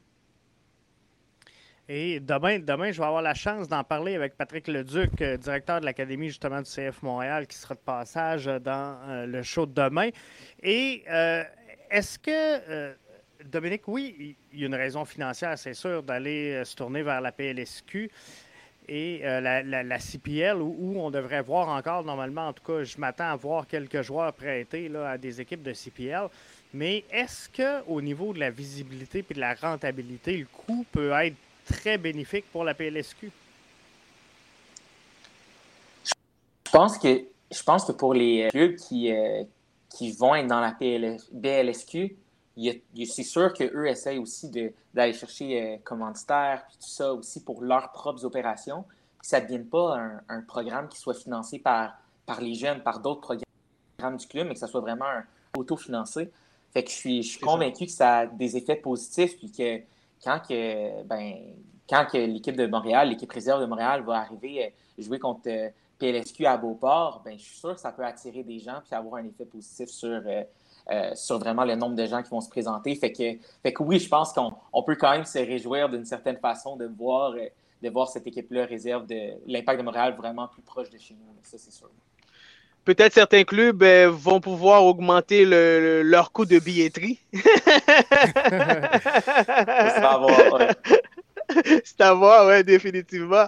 Et 1.89 2.19
demain, 2.19 2.59
demain, 2.59 2.91
je 2.91 2.99
vais 2.99 3.05
avoir 3.05 3.21
la 3.21 3.33
chance 3.33 3.69
d'en 3.69 3.81
parler 3.81 4.15
avec 4.15 4.35
Patrick 4.35 4.67
Leduc, 4.67 5.21
euh, 5.21 5.37
directeur 5.37 5.79
de 5.79 5.85
l'Académie 5.85 6.27
justement 6.27 6.61
du 6.61 6.69
CF 6.69 7.01
Montréal, 7.01 7.47
qui 7.47 7.55
sera 7.55 7.75
de 7.75 7.79
passage 7.79 8.45
dans 8.45 8.97
euh, 9.07 9.25
le 9.25 9.41
show 9.41 9.65
de 9.65 9.71
demain. 9.71 10.09
Et 10.61 11.05
euh, 11.09 11.43
est-ce 11.89 12.19
que, 12.19 12.93
Dominique, 13.45 13.87
oui, 13.87 14.35
il 14.51 14.59
y 14.59 14.63
a 14.63 14.67
une 14.67 14.75
raison 14.75 15.05
financière, 15.05 15.57
c'est 15.57 15.73
sûr, 15.73 16.03
d'aller 16.03 16.61
se 16.65 16.75
tourner 16.75 17.03
vers 17.03 17.21
la 17.21 17.31
PLSQ 17.31 18.11
et 18.89 19.21
la, 19.23 19.99
CPL, 19.99 20.57
où, 20.61 20.95
on 20.97 21.09
devrait 21.09 21.41
voir 21.41 21.69
encore, 21.69 22.03
normalement, 22.03 22.49
en 22.49 22.53
tout 22.53 22.63
cas, 22.63 22.83
je 22.83 22.97
m'attends 22.97 23.31
à 23.31 23.35
voir 23.37 23.65
quelques 23.65 24.01
joueurs 24.01 24.33
prêtés 24.33 24.89
là, 24.89 25.11
à 25.11 25.17
des 25.17 25.39
équipes 25.39 25.63
de 25.63 25.71
CPL. 25.71 26.27
Mais 26.77 27.05
est-ce 27.09 27.49
qu'au 27.49 27.99
niveau 28.01 28.33
de 28.33 28.39
la 28.39 28.51
visibilité 28.51 29.25
et 29.27 29.33
de 29.33 29.39
la 29.39 29.55
rentabilité, 29.55 30.37
le 30.37 30.45
coût 30.45 30.85
peut 30.91 31.09
être 31.11 31.35
très 31.65 31.97
bénéfique 31.97 32.45
pour 32.51 32.63
la 32.63 32.75
PLSQ? 32.75 33.31
Je 36.05 36.71
pense 36.71 36.99
que, 36.99 37.23
je 37.51 37.63
pense 37.63 37.83
que 37.83 37.93
pour 37.93 38.13
les 38.13 38.49
clubs 38.51 38.75
qui, 38.75 39.11
euh, 39.11 39.43
qui 39.89 40.11
vont 40.11 40.35
être 40.35 40.45
dans 40.45 40.59
la 40.61 40.71
PLSQ, 40.73 42.15
c'est 43.07 43.23
sûr 43.23 43.53
qu'eux 43.53 43.87
essayent 43.87 44.19
aussi 44.19 44.51
d'aller 44.93 45.13
chercher 45.13 45.59
euh, 45.59 45.77
commanditaires 45.83 46.63
et 46.69 46.73
tout 46.75 46.89
ça 46.89 47.11
aussi 47.11 47.43
pour 47.43 47.63
leurs 47.63 47.91
propres 47.91 48.23
opérations. 48.23 48.83
Que 49.19 49.25
ça 49.25 49.39
ne 49.39 49.45
devienne 49.45 49.65
pas 49.65 49.99
un, 50.29 50.41
programme 50.41 50.89
qui 50.89 50.99
soit 50.99 51.15
financé 51.15 51.57
par, 51.57 51.97
par 52.27 52.39
les 52.39 52.53
jeunes, 52.53 52.83
par 52.83 52.99
d'autres 52.99 53.35
programmes 53.97 54.17
du 54.17 54.27
club, 54.27 54.45
mais 54.45 54.53
que 54.53 54.59
ça 54.59 54.67
soit 54.67 54.81
vraiment 54.81 55.05
un 55.05 55.23
autofinancé. 55.57 56.29
Fait 56.73 56.83
que 56.83 56.89
je 56.89 56.95
suis, 56.95 57.23
je 57.23 57.29
suis 57.29 57.39
convaincu 57.39 57.85
que 57.85 57.91
ça 57.91 58.19
a 58.19 58.25
des 58.27 58.57
effets 58.57 58.75
positifs 58.75 59.37
puis 59.37 59.51
que 59.51 59.81
quand 60.23 60.39
que, 60.39 61.03
ben, 61.03 61.35
quand 61.89 62.05
que 62.05 62.17
l'équipe 62.17 62.55
de 62.55 62.67
Montréal, 62.67 63.09
l'équipe 63.09 63.31
réserve 63.31 63.61
de 63.61 63.65
Montréal 63.65 64.03
va 64.03 64.19
arriver 64.19 64.65
euh, 64.65 65.01
jouer 65.01 65.19
contre 65.19 65.41
euh, 65.47 65.69
PLSQ 65.99 66.45
à 66.45 66.57
Beauport, 66.57 67.21
ben, 67.23 67.37
je 67.37 67.43
suis 67.43 67.57
sûr 67.57 67.73
que 67.73 67.79
ça 67.79 67.91
peut 67.91 68.05
attirer 68.05 68.43
des 68.43 68.59
gens 68.59 68.81
et 68.91 68.95
avoir 68.95 69.15
un 69.15 69.25
effet 69.25 69.45
positif 69.45 69.89
sur, 69.89 70.21
euh, 70.25 71.15
sur 71.15 71.39
vraiment 71.39 71.65
le 71.65 71.75
nombre 71.75 71.95
de 71.95 72.05
gens 72.05 72.21
qui 72.21 72.29
vont 72.29 72.41
se 72.41 72.49
présenter. 72.49 72.93
Fait 72.95 73.11
que, 73.11 73.37
fait 73.63 73.73
que 73.73 73.83
oui, 73.83 73.99
je 73.99 74.09
pense 74.09 74.33
qu'on 74.33 74.83
peut 74.83 74.95
quand 74.95 75.11
même 75.11 75.25
se 75.25 75.39
réjouir 75.39 75.89
d'une 75.89 76.05
certaine 76.05 76.37
façon 76.37 76.75
de 76.75 76.85
voir, 76.85 77.33
de 77.33 77.89
voir 77.89 78.09
cette 78.09 78.27
équipe-là 78.27 78.65
réserve 78.65 79.07
de 79.07 79.33
l'impact 79.47 79.79
de 79.79 79.85
Montréal 79.85 80.15
vraiment 80.15 80.47
plus 80.47 80.61
proche 80.61 80.89
de 80.89 80.97
chez 80.97 81.15
nous. 81.15 81.25
Ça, 81.43 81.57
c'est 81.57 81.71
sûr 81.71 81.89
peut-être 82.87 83.13
certains 83.13 83.43
clubs 83.43 83.83
euh, 83.83 84.09
vont 84.09 84.39
pouvoir 84.39 84.85
augmenter 84.85 85.43
leur 85.43 86.31
coût 86.31 86.45
de 86.45 86.57
billetterie. 86.57 87.19
c'est 87.33 87.43
à 90.13 90.17
voir, 90.17 90.69
C'est 91.83 91.99
à 91.99 92.13
voir, 92.13 92.47
ouais, 92.47 92.63
définitivement. 92.63 93.47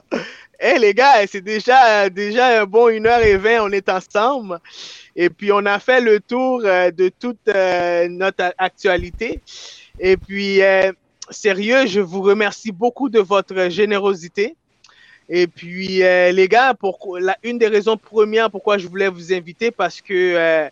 Eh 0.60 0.78
les 0.78 0.94
gars, 0.94 1.26
c'est 1.26 1.40
déjà, 1.40 2.10
déjà 2.10 2.61
un 2.61 2.66
bon 2.66 2.90
1h20, 2.90 3.61
on 3.61 3.72
est 3.72 3.88
ensemble. 3.88 4.60
Et 5.16 5.30
puis, 5.30 5.53
on 5.53 5.66
a 5.66 5.80
fait 5.80 6.02
le 6.02 6.20
tour 6.20 6.61
euh, 6.66 6.91
de 6.91 7.07
toute 7.07 7.48
euh, 7.48 8.10
notre 8.10 8.53
actualité. 8.57 9.40
Et 10.02 10.18
puis, 10.18 10.60
sérieux, 11.30 11.88
je 11.88 12.02
vous 12.02 12.22
remercie 12.22 12.74
beaucoup 12.74 13.07
de 13.07 13.22
votre 13.22 13.70
générosité. 13.70 14.57
Et 15.31 15.45
puis, 15.45 16.01
euh, 16.01 16.31
les 16.31 16.47
gars, 16.47 16.73
pour, 16.73 17.19
la, 17.19 17.38
une 17.43 17.60
des 17.60 17.68
raisons 17.68 17.97
premières 17.97 18.49
pourquoi 18.49 18.80
je 18.80 18.88
voulais 18.88 19.10
vous 19.10 19.31
inviter, 19.31 19.69
parce 19.69 20.01
que 20.01 20.14
euh, 20.14 20.69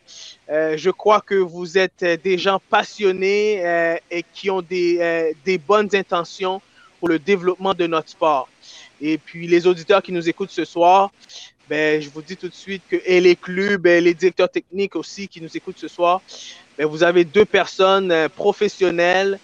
euh, 0.50 0.76
je 0.76 0.90
crois 0.90 1.22
que 1.22 1.36
vous 1.36 1.78
êtes 1.78 2.04
des 2.24 2.40
gens 2.40 2.60
passionnés 2.72 3.62
et 4.10 4.26
qui 4.34 4.50
ont 4.50 4.64
des, 4.64 5.36
des 5.46 5.60
bonnes 5.60 5.90
intentions 5.94 6.60
pour 7.00 7.08
le 7.08 7.20
développement 7.20 7.76
de 7.76 7.86
notre 7.86 8.10
sport. 8.10 8.50
Et 9.00 9.20
puis, 9.20 9.46
les 9.46 9.68
auditeurs 9.68 10.02
qui 10.02 10.12
nous 10.12 10.28
écoutent 10.28 10.50
ce 10.50 10.66
soir, 10.66 11.12
ben, 11.70 12.02
je 12.02 12.10
vous 12.10 12.24
dis 12.24 12.36
tout 12.36 12.50
de 12.50 12.56
suite 12.56 12.82
que, 12.90 12.96
et 13.06 13.22
les 13.22 13.36
clubs, 13.36 13.86
et 13.86 14.02
les 14.02 14.16
directeurs 14.16 14.50
techniques 14.50 14.96
aussi 14.96 15.28
qui 15.28 15.40
nous 15.40 15.56
écoutent 15.56 15.78
ce 15.78 15.88
soir, 15.88 16.22
ben, 16.80 16.88
vous 16.88 17.04
avez 17.04 17.26
deux 17.26 17.46
personnes 17.46 18.28
professionnelles 18.36 19.38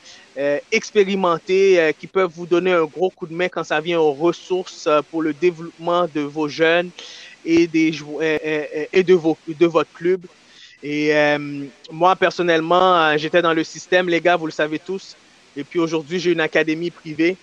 expérimentés 0.71 1.93
qui 1.99 2.07
peuvent 2.07 2.31
vous 2.33 2.45
donner 2.45 2.71
un 2.71 2.85
gros 2.85 3.09
coup 3.09 3.27
de 3.27 3.33
main 3.33 3.49
quand 3.49 3.63
ça 3.63 3.79
vient 3.79 3.99
aux 3.99 4.13
ressources 4.13 4.89
pour 5.11 5.21
le 5.21 5.33
développement 5.33 6.07
de 6.13 6.21
vos 6.21 6.47
jeunes 6.47 6.89
et, 7.45 7.67
des, 7.67 7.93
et 8.91 9.03
de, 9.03 9.13
vos, 9.13 9.37
de 9.47 9.65
votre 9.65 9.93
club. 9.93 10.21
Et 10.81 11.13
moi, 11.91 12.15
personnellement, 12.15 13.15
j'étais 13.17 13.41
dans 13.41 13.53
le 13.53 13.63
système, 13.63 14.09
les 14.09 14.21
gars, 14.21 14.35
vous 14.35 14.47
le 14.47 14.51
savez 14.51 14.79
tous. 14.79 15.15
Et 15.55 15.63
puis 15.63 15.79
aujourd'hui, 15.79 16.19
j'ai 16.19 16.31
une 16.31 16.41
académie 16.41 16.89
privée. 16.89 17.37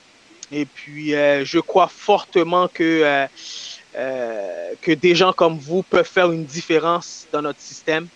Et 0.51 0.65
puis, 0.65 1.11
je 1.11 1.59
crois 1.61 1.87
fortement 1.87 2.67
que 2.67 3.29
euh, 3.97 4.75
que 4.81 4.93
des 4.93 5.17
gens 5.17 5.33
comme 5.33 5.59
vous 5.59 5.83
peuvent 5.83 6.07
faire 6.07 6.31
une 6.31 6.45
différence 6.45 7.27
dans 7.33 7.43
notre 7.43 7.61
système 7.61 8.07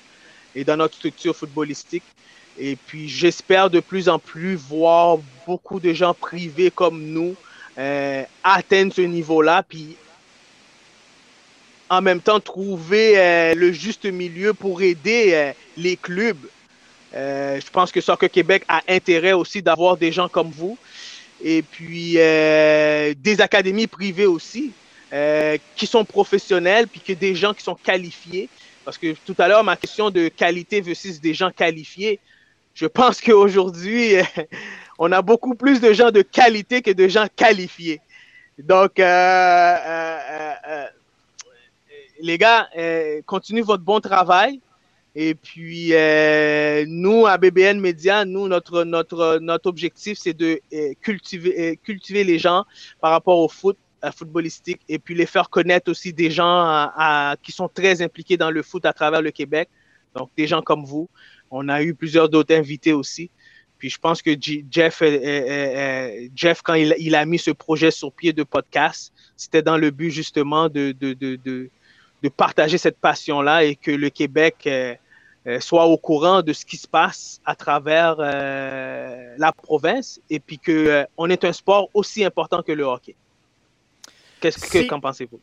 et 0.55 0.63
dans 0.63 0.77
notre 0.77 0.95
structure 0.95 1.35
footballistique. 1.35 2.05
Et 2.59 2.77
puis, 2.77 3.09
j'espère 3.09 3.71
de 3.71 3.81
plus 3.81 4.09
en 4.09 4.19
plus 4.19 4.55
voir 4.55 5.19
beaucoup 5.47 5.81
de 5.81 5.93
gens 5.93 6.15
privés 6.15 6.71
comme 6.71 7.03
nous 7.03 7.35
euh, 7.79 8.23
atteindre 8.43 8.93
ce 8.95 9.01
niveau-là, 9.01 9.65
puis 9.69 9.97
en 11.91 12.01
même 12.01 12.21
temps 12.21 12.41
trouver 12.41 13.19
euh, 13.19 13.55
le 13.55 13.73
juste 13.73 14.05
milieu 14.07 14.55
pour 14.55 14.83
aider 14.83 15.53
les 15.77 15.97
clubs. 15.97 16.47
je 17.13 17.71
pense 17.73 17.93
que 17.93 18.01
Soccer 18.01 18.31
Québec 18.31 18.65
a 18.69 18.83
intérêt 18.89 19.33
aussi 19.33 19.61
d'avoir 19.61 19.97
des 19.97 20.13
gens 20.13 20.29
comme 20.29 20.51
vous 20.51 20.79
et 21.43 21.63
puis 21.63 22.15
des 22.15 23.37
académies 23.41 23.89
privées 23.89 24.27
aussi. 24.27 24.73
Euh, 25.15 25.59
qui 25.77 25.87
sont 25.87 26.05
professionnels, 26.05 26.89
puis 26.89 26.99
que 26.99 27.13
des 27.13 27.37
gens 27.37 27.55
qui 27.55 27.63
sont 27.63 27.77
qualifiés. 27.77 28.49
Parce 28.85 28.99
que 28.99 29.15
tout 29.25 29.37
à 29.39 29.47
l'heure, 29.47 29.63
ma 29.63 29.77
question 29.77 30.11
de 30.11 30.27
qualité 30.27 30.81
versus 30.81 31.21
des 31.21 31.35
gens 31.35 31.53
qualifiés, 31.53 32.19
je 32.75 32.87
pense 32.87 33.21
qu'aujourd'hui, 33.21 34.15
on 34.99 35.13
a 35.13 35.23
beaucoup 35.23 35.55
plus 35.55 35.81
de 35.81 35.93
gens 35.93 36.11
de 36.11 36.23
qualité 36.23 36.83
que 36.83 36.91
de 36.91 37.09
gens 37.09 37.27
qualifiés. 37.35 38.01
Donc, 38.59 38.99
euh, 38.99 39.05
euh, 39.07 40.87
les 42.21 42.39
gars, 42.39 42.69
continuez 43.27 43.63
votre 43.63 43.83
bon 43.83 44.01
travail. 44.01 44.61
Et 45.17 45.35
puis, 45.37 45.91
nous, 46.89 47.27
à 47.27 47.39
BBN 47.39 47.79
Media, 47.81 48.25
nous, 48.25 48.49
notre, 48.49 48.83
notre, 48.85 49.39
notre 49.41 49.69
objectif, 49.69 50.19
c'est 50.19 50.35
de 50.35 50.61
cultiver, 51.01 51.79
cultiver 51.83 52.25
les 52.25 52.39
gens 52.39 52.65
par 53.01 53.13
rapport 53.13 53.39
au 53.39 53.49
foot 53.49 53.79
footballistique 54.15 54.83
et 54.87 54.99
puis 54.99 55.15
les 55.15 55.25
faire 55.25 55.49
connaître 55.49 55.91
aussi 55.91 56.13
des 56.13 56.31
gens 56.31 56.91
qui 57.43 57.53
sont 57.53 57.69
très 57.69 58.03
impliqués 58.03 58.37
dans 58.37 58.51
le 58.51 58.63
foot 58.63 58.85
à 58.85 58.93
travers 58.93 59.23
le 59.23 59.31
Québec. 59.31 59.69
Donc, 60.15 60.31
des 60.37 60.47
gens 60.47 60.63
comme 60.63 60.85
vous. 60.85 61.09
On 61.57 61.69
a 61.69 61.83
eu 61.83 61.95
plusieurs 61.95 62.29
d'autres 62.29 62.55
invités 62.55 62.93
aussi. 62.93 63.31
Puis 63.79 63.91
je 63.91 63.99
pense 63.99 64.23
que 64.23 64.31
Jeff, 64.41 65.03
Jeff 66.35 66.63
quand 66.63 66.75
il, 66.75 67.15
a 67.15 67.25
mis 67.27 67.39
ce 67.39 67.53
projet 67.53 67.91
sur 67.91 68.13
pied 68.13 68.33
de 68.33 68.43
podcast, 68.43 69.13
c'était 69.37 69.63
dans 69.63 69.77
le 69.77 69.91
but 69.91 70.11
justement 70.11 70.69
de, 70.69 70.93
de, 70.93 71.13
de, 71.13 71.37
de, 71.37 72.29
partager 72.29 72.79
cette 72.79 72.99
passion-là 72.99 73.65
et 73.65 73.77
que 73.77 73.91
le 73.91 74.11
Québec 74.11 74.57
euh, 74.67 74.95
euh, 75.47 75.61
soit 75.61 75.85
au 75.85 75.99
courant 75.99 76.41
de 76.43 76.53
ce 76.53 76.65
qui 76.65 76.77
se 76.77 76.89
passe 76.89 77.41
à 77.45 77.55
travers 77.55 78.17
euh, 78.19 79.35
la 79.37 79.53
province 79.53 80.21
et 80.31 80.41
puis 80.41 80.59
qu'on 80.59 81.05
on 81.19 81.29
est 81.29 81.45
un 81.45 81.53
sport 81.53 81.91
aussi 81.93 82.25
important 82.25 82.63
que 82.63 82.73
le 82.73 82.85
hockey. 82.85 83.15
Qu'est-ce 84.41 84.59
que 84.59 84.89
qu'en 84.89 85.01
pensez-vous? 85.01 85.41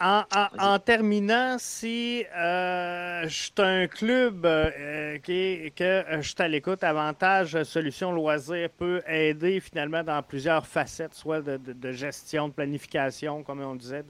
En, 0.00 0.78
terminant, 0.78 1.56
si 1.58 2.24
euh, 2.36 3.22
je 3.24 3.34
suis 3.34 3.52
un 3.58 3.88
club 3.88 4.46
euh, 4.46 5.18
qui, 5.18 5.72
que 5.74 5.82
euh, 5.82 6.22
je 6.22 6.28
suis 6.28 6.36
à 6.38 6.46
l'écoute, 6.46 6.84
Avantage 6.84 7.60
Solutions 7.64 8.12
Loisirs 8.12 8.70
peut 8.70 9.02
aider 9.08 9.58
finalement 9.58 10.04
dans 10.04 10.22
plusieurs 10.22 10.64
facettes, 10.68 11.14
soit 11.14 11.40
de, 11.40 11.92
gestion, 11.92 12.46
de 12.46 12.52
planification, 12.52 13.42
comme 13.42 13.60
on 13.60 13.74
disait, 13.74 14.04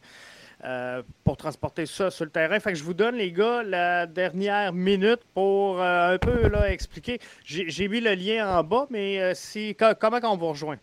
pour 1.24 1.38
transporter 1.38 1.86
ça 1.86 2.10
sur 2.10 2.26
le 2.26 2.32
terrain. 2.32 2.60
Fait 2.60 2.72
que 2.72 2.78
je 2.78 2.84
vous 2.84 2.94
donne, 2.94 3.14
les 3.14 3.32
gars, 3.32 3.62
la 3.62 4.06
dernière 4.06 4.74
minute 4.74 5.20
pour 5.32 5.80
un 5.80 6.18
peu 6.18 6.48
là, 6.48 6.70
expliquer. 6.70 7.18
J'ai 7.44 7.88
mis 7.88 8.00
le 8.00 8.12
lien 8.12 8.58
en 8.58 8.62
bas, 8.62 8.86
mais 8.90 9.34
si, 9.34 9.74
comment 9.98 10.18
on 10.24 10.36
vous 10.36 10.48
rejoint? 10.48 10.76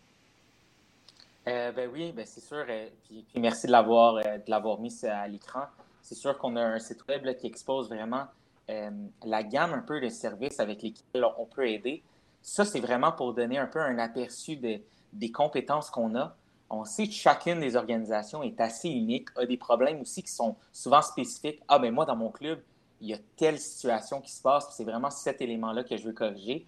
Euh, 1.48 1.70
ben 1.72 1.88
oui, 1.92 2.12
ben 2.12 2.26
c'est 2.26 2.40
sûr. 2.40 2.64
Euh, 2.68 2.88
puis, 3.04 3.24
merci 3.36 3.66
de 3.66 3.72
l'avoir, 3.72 4.16
euh, 4.16 4.76
mis 4.78 5.04
à 5.04 5.28
l'écran. 5.28 5.64
C'est 6.02 6.16
sûr 6.16 6.36
qu'on 6.38 6.56
a 6.56 6.62
un 6.62 6.78
site 6.78 7.06
web 7.08 7.26
qui 7.36 7.46
expose 7.46 7.88
vraiment 7.88 8.26
la 8.68 9.44
gamme 9.44 9.74
un 9.74 9.80
peu 9.80 10.00
de 10.00 10.08
services 10.08 10.58
avec 10.58 10.82
lesquels 10.82 11.24
on 11.38 11.46
peut 11.46 11.68
aider. 11.68 12.02
Ça, 12.42 12.64
c'est 12.64 12.80
vraiment 12.80 13.12
pour 13.12 13.32
donner 13.32 13.58
un 13.58 13.66
peu 13.66 13.78
un 13.78 13.96
aperçu 13.98 14.56
des 14.56 15.32
compétences 15.32 15.88
qu'on 15.88 16.16
a. 16.16 16.36
On 16.68 16.84
sait 16.84 17.06
que 17.06 17.12
chacune 17.12 17.60
des 17.60 17.76
organisations 17.76 18.42
est 18.42 18.60
assez 18.60 18.88
unique, 18.88 19.28
a 19.36 19.46
des 19.46 19.56
problèmes 19.56 20.00
aussi 20.00 20.22
qui 20.24 20.32
sont 20.32 20.56
souvent 20.72 21.00
spécifiques. 21.00 21.60
Ah, 21.68 21.78
ben 21.78 21.94
moi, 21.94 22.06
dans 22.06 22.16
mon 22.16 22.30
club, 22.30 22.60
il 23.00 23.08
y 23.08 23.14
a 23.14 23.18
telle 23.36 23.58
situation 23.58 24.20
qui 24.20 24.32
se 24.32 24.42
passe, 24.42 24.66
c'est 24.76 24.84
vraiment 24.84 25.10
cet 25.10 25.40
élément-là 25.40 25.84
que 25.84 25.96
je 25.96 26.04
veux 26.04 26.12
corriger. 26.12 26.66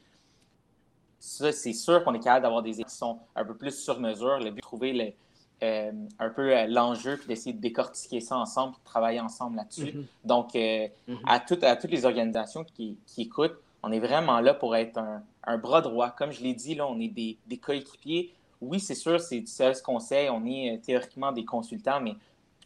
Ça, 1.21 1.53
c'est 1.53 1.73
sûr 1.73 2.05
qu'on 2.05 2.15
est 2.15 2.21
capable 2.21 2.43
d'avoir 2.43 2.63
des 2.63 2.81
éditions 2.81 3.19
un 3.35 3.45
peu 3.45 3.55
plus 3.57 3.73
sur 3.73 3.99
mesure. 3.99 4.39
Le 4.39 4.51
but 4.51 4.57
de 4.57 4.61
trouver 4.61 5.17
euh, 5.61 5.91
un 6.21 6.29
peu 6.29 6.57
euh, 6.57 6.67
l'enjeu, 6.69 7.17
puis 7.17 7.27
d'essayer 7.27 7.53
de 7.53 7.61
décortiquer 7.61 8.21
ça 8.21 8.37
ensemble, 8.37 8.75
de 8.75 8.85
travailler 8.85 9.19
ensemble 9.19 9.57
là-dessus. 9.57 9.87
Mm-hmm. 9.87 10.05
Donc, 10.25 10.55
euh, 10.55 10.87
mm-hmm. 11.09 11.17
à, 11.27 11.67
à 11.69 11.77
toutes 11.77 11.91
les 11.91 12.05
organisations 12.05 12.65
qui, 12.65 12.97
écoutent, 13.17 13.57
on 13.83 13.91
est 13.91 13.99
vraiment 13.99 14.41
là 14.41 14.55
pour 14.55 14.77
être 14.77 14.99
un, 15.45 15.59
bras 15.59 15.81
droit. 15.81 16.11
Comme 16.11 16.31
je 16.31 16.43
l'ai 16.43 16.55
dit, 16.55 16.77
là, 16.77 16.87
on 16.87 17.01
est 17.01 17.09
des, 17.09 17.59
coéquipiers. 17.59 18.33
Oui, 18.61 18.79
c'est 18.79 18.95
sûr, 18.95 19.21
c'est 19.21 19.41
du 19.41 19.47
service 19.47 19.83
conseil, 19.83 20.29
on 20.31 20.45
est 20.47 20.81
théoriquement 20.85 21.33
des 21.33 21.45
consultants, 21.45 22.01
mais 22.01 22.15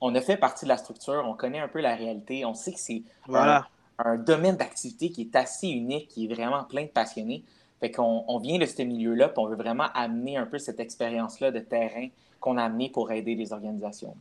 on 0.03 0.15
a 0.15 0.21
fait 0.21 0.37
partie 0.37 0.67
de 0.67 0.69
la 0.69 0.77
structure, 0.77 1.23
on 1.27 1.35
connaît 1.35 1.61
un 1.61 1.69
peu 1.69 1.81
la 1.81 1.95
réalité, 1.95 2.45
on 2.45 2.55
sait 2.55 2.73
que 2.73 2.81
c'est 2.81 3.03
un, 3.29 3.63
un, 3.99 4.17
domaine 4.17 4.57
d'activité 4.57 5.11
qui 5.11 5.23
est 5.23 5.37
assez 5.37 5.69
unique, 5.69 6.09
qui 6.09 6.25
est 6.25 6.35
vraiment 6.35 6.65
plein 6.65 6.83
de 6.83 6.89
passionnés. 6.89 7.45
Fait 7.83 7.91
qu'on 7.91 8.25
on 8.29 8.39
vient 8.39 8.61
de 8.61 8.65
ce 8.65 8.81
milieu-là, 8.81 9.29
puis 9.29 9.41
on 9.41 9.49
veut 9.49 9.57
vraiment 9.57 9.89
amener 9.93 10.37
un 10.37 10.47
peu 10.47 10.59
cette 10.59 10.79
expérience-là 10.79 11.51
de 11.51 11.59
terrain 11.59 12.07
qu'on 12.39 12.57
a 12.57 12.63
amené 12.63 12.91
pour 12.91 13.11
aider 13.11 13.35
les 13.35 13.53
organisations. 13.53 14.15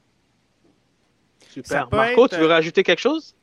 Super. 1.48 1.88
Marco, 1.92 2.28
tu 2.28 2.38
veux 2.38 2.46
euh, 2.46 2.48
rajouter 2.48 2.82
quelque 2.82 3.02
chose? 3.02 3.36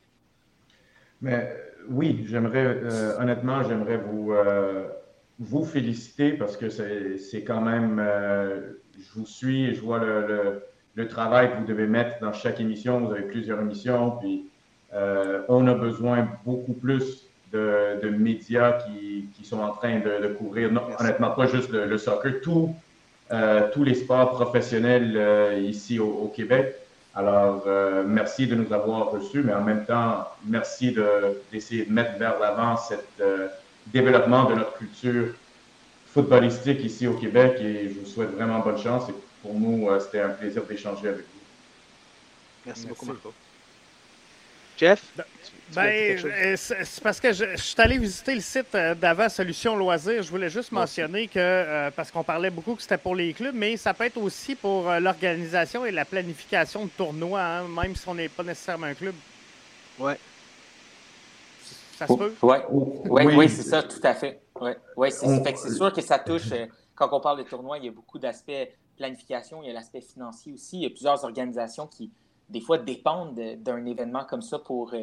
Mais 1.21 1.55
oui, 1.89 2.25
j'aimerais, 2.27 2.65
euh, 2.65 3.17
honnêtement, 3.17 3.63
j'aimerais 3.63 3.95
vous, 3.95 4.33
euh, 4.33 4.89
vous 5.39 5.63
féliciter 5.63 6.33
parce 6.33 6.57
que 6.57 6.67
c'est 6.67 7.45
quand 7.45 7.61
même, 7.61 8.05
je 8.99 9.19
vous 9.19 9.25
suis 9.25 9.67
et 9.67 9.73
je 9.73 9.79
vois 9.79 9.99
le, 9.99 10.65
le, 10.95 11.07
travail 11.07 11.49
que 11.49 11.59
vous 11.59 11.65
devez 11.65 11.87
mettre 11.87 12.19
dans 12.19 12.33
chaque 12.33 12.59
émission. 12.59 12.99
Vous 12.99 13.13
avez 13.13 13.21
plusieurs 13.21 13.61
émissions, 13.61 14.17
puis 14.19 14.49
on 14.91 15.65
a 15.65 15.73
besoin 15.75 16.27
beaucoup 16.43 16.73
plus 16.73 17.29
de, 17.53 18.09
médias 18.09 18.73
qui, 18.73 19.08
qui, 19.35 19.45
sont 19.45 19.59
en 19.59 19.71
train 19.71 19.99
de, 19.99 20.27
couvrir, 20.27 20.69
honnêtement, 20.99 21.31
pas 21.31 21.47
juste 21.47 21.69
le, 21.71 21.97
soccer, 21.97 22.41
tout, 22.41 22.75
euh, 23.31 23.69
tous 23.73 23.83
les 23.83 23.95
sports 23.95 24.31
professionnels 24.31 25.13
euh, 25.15 25.59
ici 25.59 25.99
au, 25.99 26.31
Québec. 26.35 26.75
Alors, 27.15 27.63
euh, 27.67 28.03
merci 28.05 28.47
de 28.47 28.55
nous 28.55 28.71
avoir 28.73 29.11
reçus, 29.11 29.41
mais 29.41 29.53
en 29.53 29.63
même 29.63 29.85
temps, 29.85 30.27
merci 30.45 30.95
d'essayer 31.51 31.85
de, 31.85 31.91
mettre 31.91 32.17
vers 32.17 32.39
l'avant 32.39 32.77
ce 32.77 32.95
développement 33.87 34.45
de 34.45 34.55
notre 34.55 34.77
culture 34.77 35.33
footballistique 36.07 36.83
ici 36.83 37.07
au 37.07 37.13
Québec 37.13 37.57
et 37.59 37.89
je 37.89 37.99
vous 37.99 38.05
souhaite 38.05 38.31
vraiment 38.31 38.59
bonne 38.59 38.77
chance. 38.77 39.09
Et 39.09 39.13
pour 39.41 39.53
nous, 39.53 39.87
c'était 39.99 40.21
un 40.21 40.29
plaisir 40.29 40.63
d'échanger 40.63 41.09
avec 41.09 41.21
vous. 41.21 41.39
Merci, 42.65 42.87
beaucoup, 42.87 43.05
Marco. 43.05 43.33
Jeff? 44.79 45.03
Ben, 45.17 45.25
ben, 45.75 46.25
euh, 46.25 46.55
c'est 46.57 47.03
parce 47.03 47.19
que 47.19 47.33
je, 47.33 47.57
suis 47.57 47.75
allé 47.79 47.97
visiter 47.97 48.33
le 48.33 48.41
site 48.41 48.73
euh, 48.73 48.95
d'Ava 48.95 49.27
Solutions 49.27 49.75
Loisirs. 49.75 50.23
Je 50.23 50.29
voulais 50.31 50.49
juste 50.49 50.71
mentionner 50.71 51.27
que, 51.27 51.37
euh, 51.37 51.91
parce 51.91 52.09
qu'on 52.09 52.23
parlait 52.23 52.49
beaucoup 52.49 52.75
que 52.75 52.81
c'était 52.81 52.97
pour 52.97 53.13
les 53.13 53.33
clubs, 53.33 53.53
mais 53.53 53.75
ça 53.75 53.93
peut 53.93 54.05
être 54.05 54.17
aussi 54.17 54.55
pour 54.55 54.89
l'organisation 54.89 55.85
et 55.85 55.91
la 55.91 56.05
planification 56.05 56.85
de 56.85 56.89
tournois, 56.91 57.41
hein, 57.41 57.67
même 57.67 57.93
si 57.95 58.07
on 58.07 58.15
n'est 58.15 58.29
pas 58.29 58.43
nécessairement 58.43 58.87
un 58.87 58.93
club. 58.93 59.15
Ouais. 59.99 60.17
Ça 61.97 62.07
se 62.07 62.13
peut? 62.13 62.33
Ouais. 62.41 62.63
Oui, 62.69 63.25
oui 63.35 63.49
c'est 63.49 63.63
ça, 63.63 63.83
tout 63.83 64.01
à 64.01 64.15
fait. 64.15 64.41
Ouais. 64.61 64.77
Ouais, 64.95 65.11
c'est 65.11 65.75
sûr 65.75 65.91
que 65.91 66.01
ça 66.01 66.19
touche, 66.19 66.49
quand 66.95 67.09
on 67.11 67.19
parle 67.19 67.39
de 67.39 67.43
tournois, 67.43 67.77
il 67.77 67.85
y 67.85 67.89
a 67.89 67.91
beaucoup 67.91 68.17
d'aspects 68.17 68.69
planification, 68.95 69.63
il 69.63 69.67
y 69.67 69.69
a 69.69 69.73
l'aspect 69.73 70.01
financier 70.01 70.53
aussi. 70.53 70.77
Il 70.77 70.83
y 70.83 70.85
a 70.85 70.89
plusieurs 70.89 71.23
organisations 71.23 71.87
qui, 71.87 72.11
des 72.49 72.61
fois, 72.61 72.77
dépendent 72.77 73.39
d'un 73.57 73.85
événement 73.85 74.25
comme 74.25 74.41
ça 74.41 74.59
pour 74.59 74.93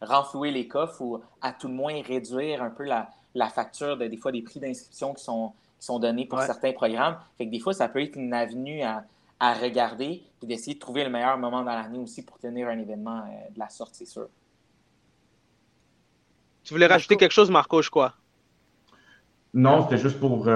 renflouer 0.00 0.50
les 0.50 0.68
coffres 0.68 1.00
ou 1.00 1.20
à 1.40 1.52
tout 1.52 1.68
le 1.68 1.74
moins 1.74 2.00
réduire 2.02 2.62
un 2.62 2.70
peu 2.70 2.84
la, 2.84 3.10
facture 3.50 3.96
de 3.96 4.06
des 4.06 4.16
fois 4.16 4.32
des 4.32 4.42
prix 4.42 4.60
d'inscription 4.60 5.14
qui 5.14 5.22
sont, 5.22 5.52
sont 5.78 5.98
donnés 5.98 6.26
pour 6.26 6.40
certains 6.40 6.72
programmes. 6.72 7.18
Fait 7.36 7.46
que 7.46 7.50
des 7.50 7.60
fois, 7.60 7.72
ça 7.72 7.88
peut 7.88 8.02
être 8.02 8.16
une 8.16 8.32
avenue 8.32 8.82
à, 8.82 9.04
regarder 9.40 10.22
et 10.42 10.46
d'essayer 10.46 10.74
de 10.74 10.78
trouver 10.78 11.04
le 11.04 11.10
meilleur 11.10 11.36
moment 11.36 11.62
dans 11.62 11.74
l'année 11.74 11.98
aussi 11.98 12.24
pour 12.24 12.38
tenir 12.38 12.66
un 12.68 12.78
événement 12.78 13.18
euh, 13.18 13.50
de 13.52 13.58
la 13.58 13.68
sorte, 13.68 13.94
c'est 13.94 14.06
sûr. 14.06 14.28
Tu 16.62 16.72
voulais 16.72 16.86
rajouter 16.86 17.18
quelque 17.18 17.32
chose, 17.32 17.50
Marco, 17.50 17.82
je 17.82 17.90
crois. 17.90 18.14
Non, 19.54 19.84
c'était 19.84 20.02
juste 20.02 20.18
pour 20.18 20.48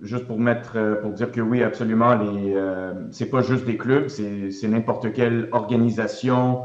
juste 0.00 0.26
pour 0.26 0.38
mettre 0.38 1.00
pour 1.02 1.12
dire 1.12 1.30
que 1.30 1.42
oui, 1.42 1.62
absolument. 1.62 2.14
Les 2.14 2.56
c'est 3.10 3.30
pas 3.30 3.42
juste 3.42 3.66
des 3.66 3.76
clubs, 3.76 4.08
c'est 4.08 4.68
n'importe 4.68 5.12
quelle 5.12 5.48
organisation 5.52 6.62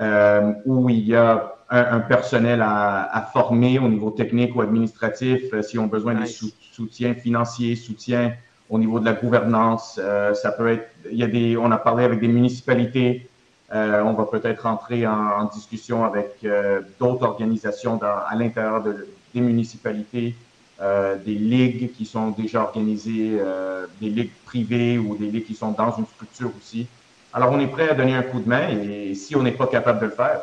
où 0.00 0.88
il 0.88 1.06
y 1.06 1.14
a 1.14 1.56
un, 1.70 2.00
personnel 2.00 2.62
à, 2.62 3.28
former 3.32 3.78
au 3.78 3.88
niveau 3.88 4.10
technique 4.10 4.54
ou 4.56 4.60
administratif, 4.60 5.52
euh, 5.52 5.62
si 5.62 5.78
on 5.78 5.84
a 5.84 5.88
besoin 5.88 6.14
de 6.14 6.24
soutien 6.26 7.14
financier, 7.14 7.74
soutien 7.76 8.34
au 8.70 8.78
niveau 8.78 9.00
de 9.00 9.04
la 9.04 9.14
gouvernance. 9.14 10.00
Euh, 10.02 10.34
ça 10.34 10.52
peut 10.52 10.68
être, 10.68 10.88
il 11.10 11.18
y 11.18 11.22
a 11.22 11.26
des, 11.26 11.56
on 11.56 11.70
a 11.70 11.78
parlé 11.78 12.04
avec 12.04 12.20
des 12.20 12.28
municipalités. 12.28 13.28
Euh, 13.74 14.02
on 14.02 14.12
va 14.12 14.26
peut-être 14.26 14.66
entrer 14.66 15.06
en, 15.06 15.44
discussion 15.46 16.04
avec 16.04 16.46
d'autres 17.00 17.24
organisations 17.24 17.96
dans, 17.96 18.18
à 18.26 18.34
l'intérieur 18.36 18.82
de, 18.82 19.08
des 19.34 19.40
municipalités, 19.40 20.36
des 20.80 21.34
ligues 21.34 21.92
qui 21.92 22.04
sont 22.04 22.30
déjà 22.30 22.62
organisées, 22.62 23.40
des 24.00 24.10
ligues 24.10 24.32
privées 24.44 24.98
ou 24.98 25.16
des 25.16 25.26
ligues 25.26 25.46
qui 25.46 25.54
sont 25.54 25.72
dans 25.72 25.96
une 25.96 26.06
structure 26.06 26.50
aussi. 26.58 26.86
Alors, 27.32 27.52
on 27.52 27.60
est 27.60 27.66
prêt 27.66 27.88
à 27.88 27.94
donner 27.94 28.14
un 28.14 28.22
coup 28.22 28.40
de 28.40 28.48
main 28.48 28.68
et 28.68 29.14
si 29.14 29.36
on 29.36 29.42
n'est 29.42 29.52
pas 29.52 29.66
capable 29.66 30.00
de 30.00 30.06
le 30.06 30.12
faire, 30.12 30.40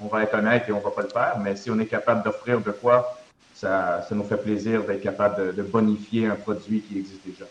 on 0.00 0.06
va 0.06 0.22
être 0.22 0.34
honnête 0.34 0.64
et 0.68 0.72
on 0.72 0.78
ne 0.78 0.82
va 0.82 0.90
pas 0.90 1.02
le 1.02 1.08
faire, 1.08 1.38
mais 1.42 1.56
si 1.56 1.70
on 1.70 1.78
est 1.78 1.86
capable 1.86 2.22
d'offrir 2.22 2.60
de 2.60 2.70
quoi, 2.70 3.20
ça, 3.54 4.06
ça, 4.08 4.14
nous 4.14 4.24
fait 4.24 4.38
plaisir 4.38 4.82
d'être 4.84 5.02
capable 5.02 5.54
de, 5.54 5.62
bonifier 5.62 6.26
un 6.26 6.34
produit 6.36 6.80
qui 6.80 6.98
existe 6.98 7.20
déjà. 7.26 7.44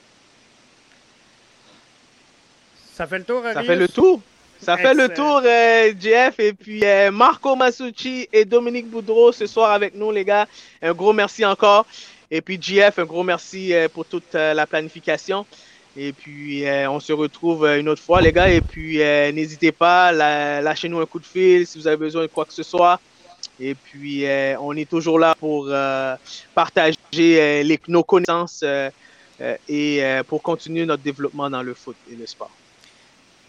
Ça 2.93 3.05
fait 3.05 3.19
le 3.19 3.23
tour, 3.23 3.43
Ça 3.53 3.63
fait 3.63 3.75
le 3.75 3.87
tour. 3.87 4.21
Ça 4.59 4.75
fait 4.75 4.93
le 4.93 5.07
tour, 5.07 5.41
euh, 5.45 5.93
Jeff. 5.97 6.37
Et 6.39 6.51
puis 6.51 6.83
euh, 6.83 7.11
Marco 7.11 7.55
Masucci 7.55 8.27
et 8.33 8.43
Dominique 8.43 8.89
Boudreau 8.89 9.31
ce 9.31 9.47
soir 9.47 9.71
avec 9.71 9.95
nous, 9.95 10.11
les 10.11 10.25
gars. 10.25 10.47
Un 10.81 10.93
gros 10.93 11.13
merci 11.13 11.45
encore. 11.45 11.85
Et 12.31 12.41
puis 12.41 12.59
Jeff, 12.61 12.99
un 12.99 13.05
gros 13.05 13.23
merci 13.23 13.73
euh, 13.73 13.87
pour 13.89 14.05
toute 14.05 14.33
la 14.33 14.67
planification. 14.67 15.45
Et 15.97 16.13
puis, 16.13 16.65
euh, 16.65 16.89
on 16.89 16.99
se 16.99 17.11
retrouve 17.11 17.65
euh, 17.65 17.79
une 17.79 17.89
autre 17.89 18.01
fois, 18.01 18.21
les 18.21 18.31
gars. 18.31 18.49
Et 18.49 18.61
puis, 18.61 19.01
euh, 19.01 19.31
n'hésitez 19.31 19.71
pas, 19.71 20.11
lâchez-nous 20.11 20.99
un 20.99 21.05
coup 21.05 21.19
de 21.19 21.25
fil 21.25 21.65
si 21.65 21.77
vous 21.77 21.87
avez 21.87 21.97
besoin 21.97 22.21
de 22.21 22.27
quoi 22.27 22.45
que 22.45 22.53
ce 22.53 22.63
soit. 22.63 22.99
Et 23.59 23.75
puis, 23.75 24.25
on 24.61 24.75
est 24.77 24.89
toujours 24.89 25.19
là 25.19 25.35
pour 25.37 25.69
partager 26.55 26.97
les, 27.11 27.79
nos 27.89 28.03
connaissances 28.03 28.63
et 29.67 30.21
pour 30.27 30.41
continuer 30.41 30.85
notre 30.85 31.03
développement 31.03 31.49
dans 31.49 31.61
le 31.61 31.73
foot 31.73 31.97
et 32.09 32.15
le 32.15 32.25
sport. 32.25 32.51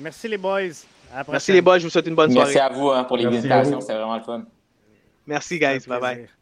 Merci 0.00 0.26
les 0.26 0.38
boys. 0.38 0.62
Merci 1.28 1.52
les 1.52 1.60
boys, 1.60 1.78
je 1.78 1.84
vous 1.84 1.90
souhaite 1.90 2.06
une 2.06 2.14
bonne 2.14 2.32
soirée. 2.32 2.54
Merci 2.54 2.58
à 2.58 2.68
vous 2.68 2.90
hein, 2.90 3.04
pour 3.04 3.16
l'invitation, 3.18 3.80
c'est 3.80 3.94
vraiment 3.94 4.16
le 4.16 4.22
fun. 4.22 4.44
Merci, 5.26 5.58
guys. 5.58 5.80
Bye 5.86 6.00
bye 6.00 6.39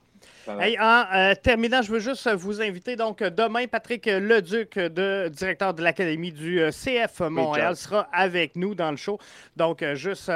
en 0.49 1.05
euh, 1.15 1.35
terminant, 1.35 1.83
je 1.83 1.93
veux 1.93 1.99
juste 2.01 2.29
vous 2.35 2.61
inviter. 2.61 2.97
Donc, 2.97 3.23
demain, 3.23 3.67
Patrick 3.67 4.07
Leduc, 4.07 4.79
de, 4.79 5.29
directeur 5.29 5.75
de 5.75 5.83
l'Académie 5.83 6.33
du 6.33 6.61
euh, 6.61 6.71
CF 6.71 7.21
Montréal, 7.21 7.77
sera 7.77 8.09
avec 8.13 8.57
nous 8.57 8.75
dans 8.75 8.91
le 8.91 8.97
show. 8.97 9.19
Donc, 9.57 9.83
euh, 9.83 9.95
juste 9.95 10.31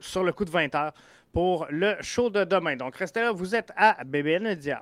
sur 0.00 0.24
le 0.24 0.32
coup 0.32 0.44
de 0.44 0.50
20 0.50 0.74
h 0.74 0.92
pour 1.32 1.66
le 1.70 1.96
show 2.00 2.30
de 2.30 2.44
demain. 2.44 2.76
Donc, 2.76 2.96
restez 2.96 3.20
là. 3.20 3.32
Vous 3.32 3.54
êtes 3.54 3.72
à 3.76 4.02
BBN 4.04 4.44
Media. 4.44 4.80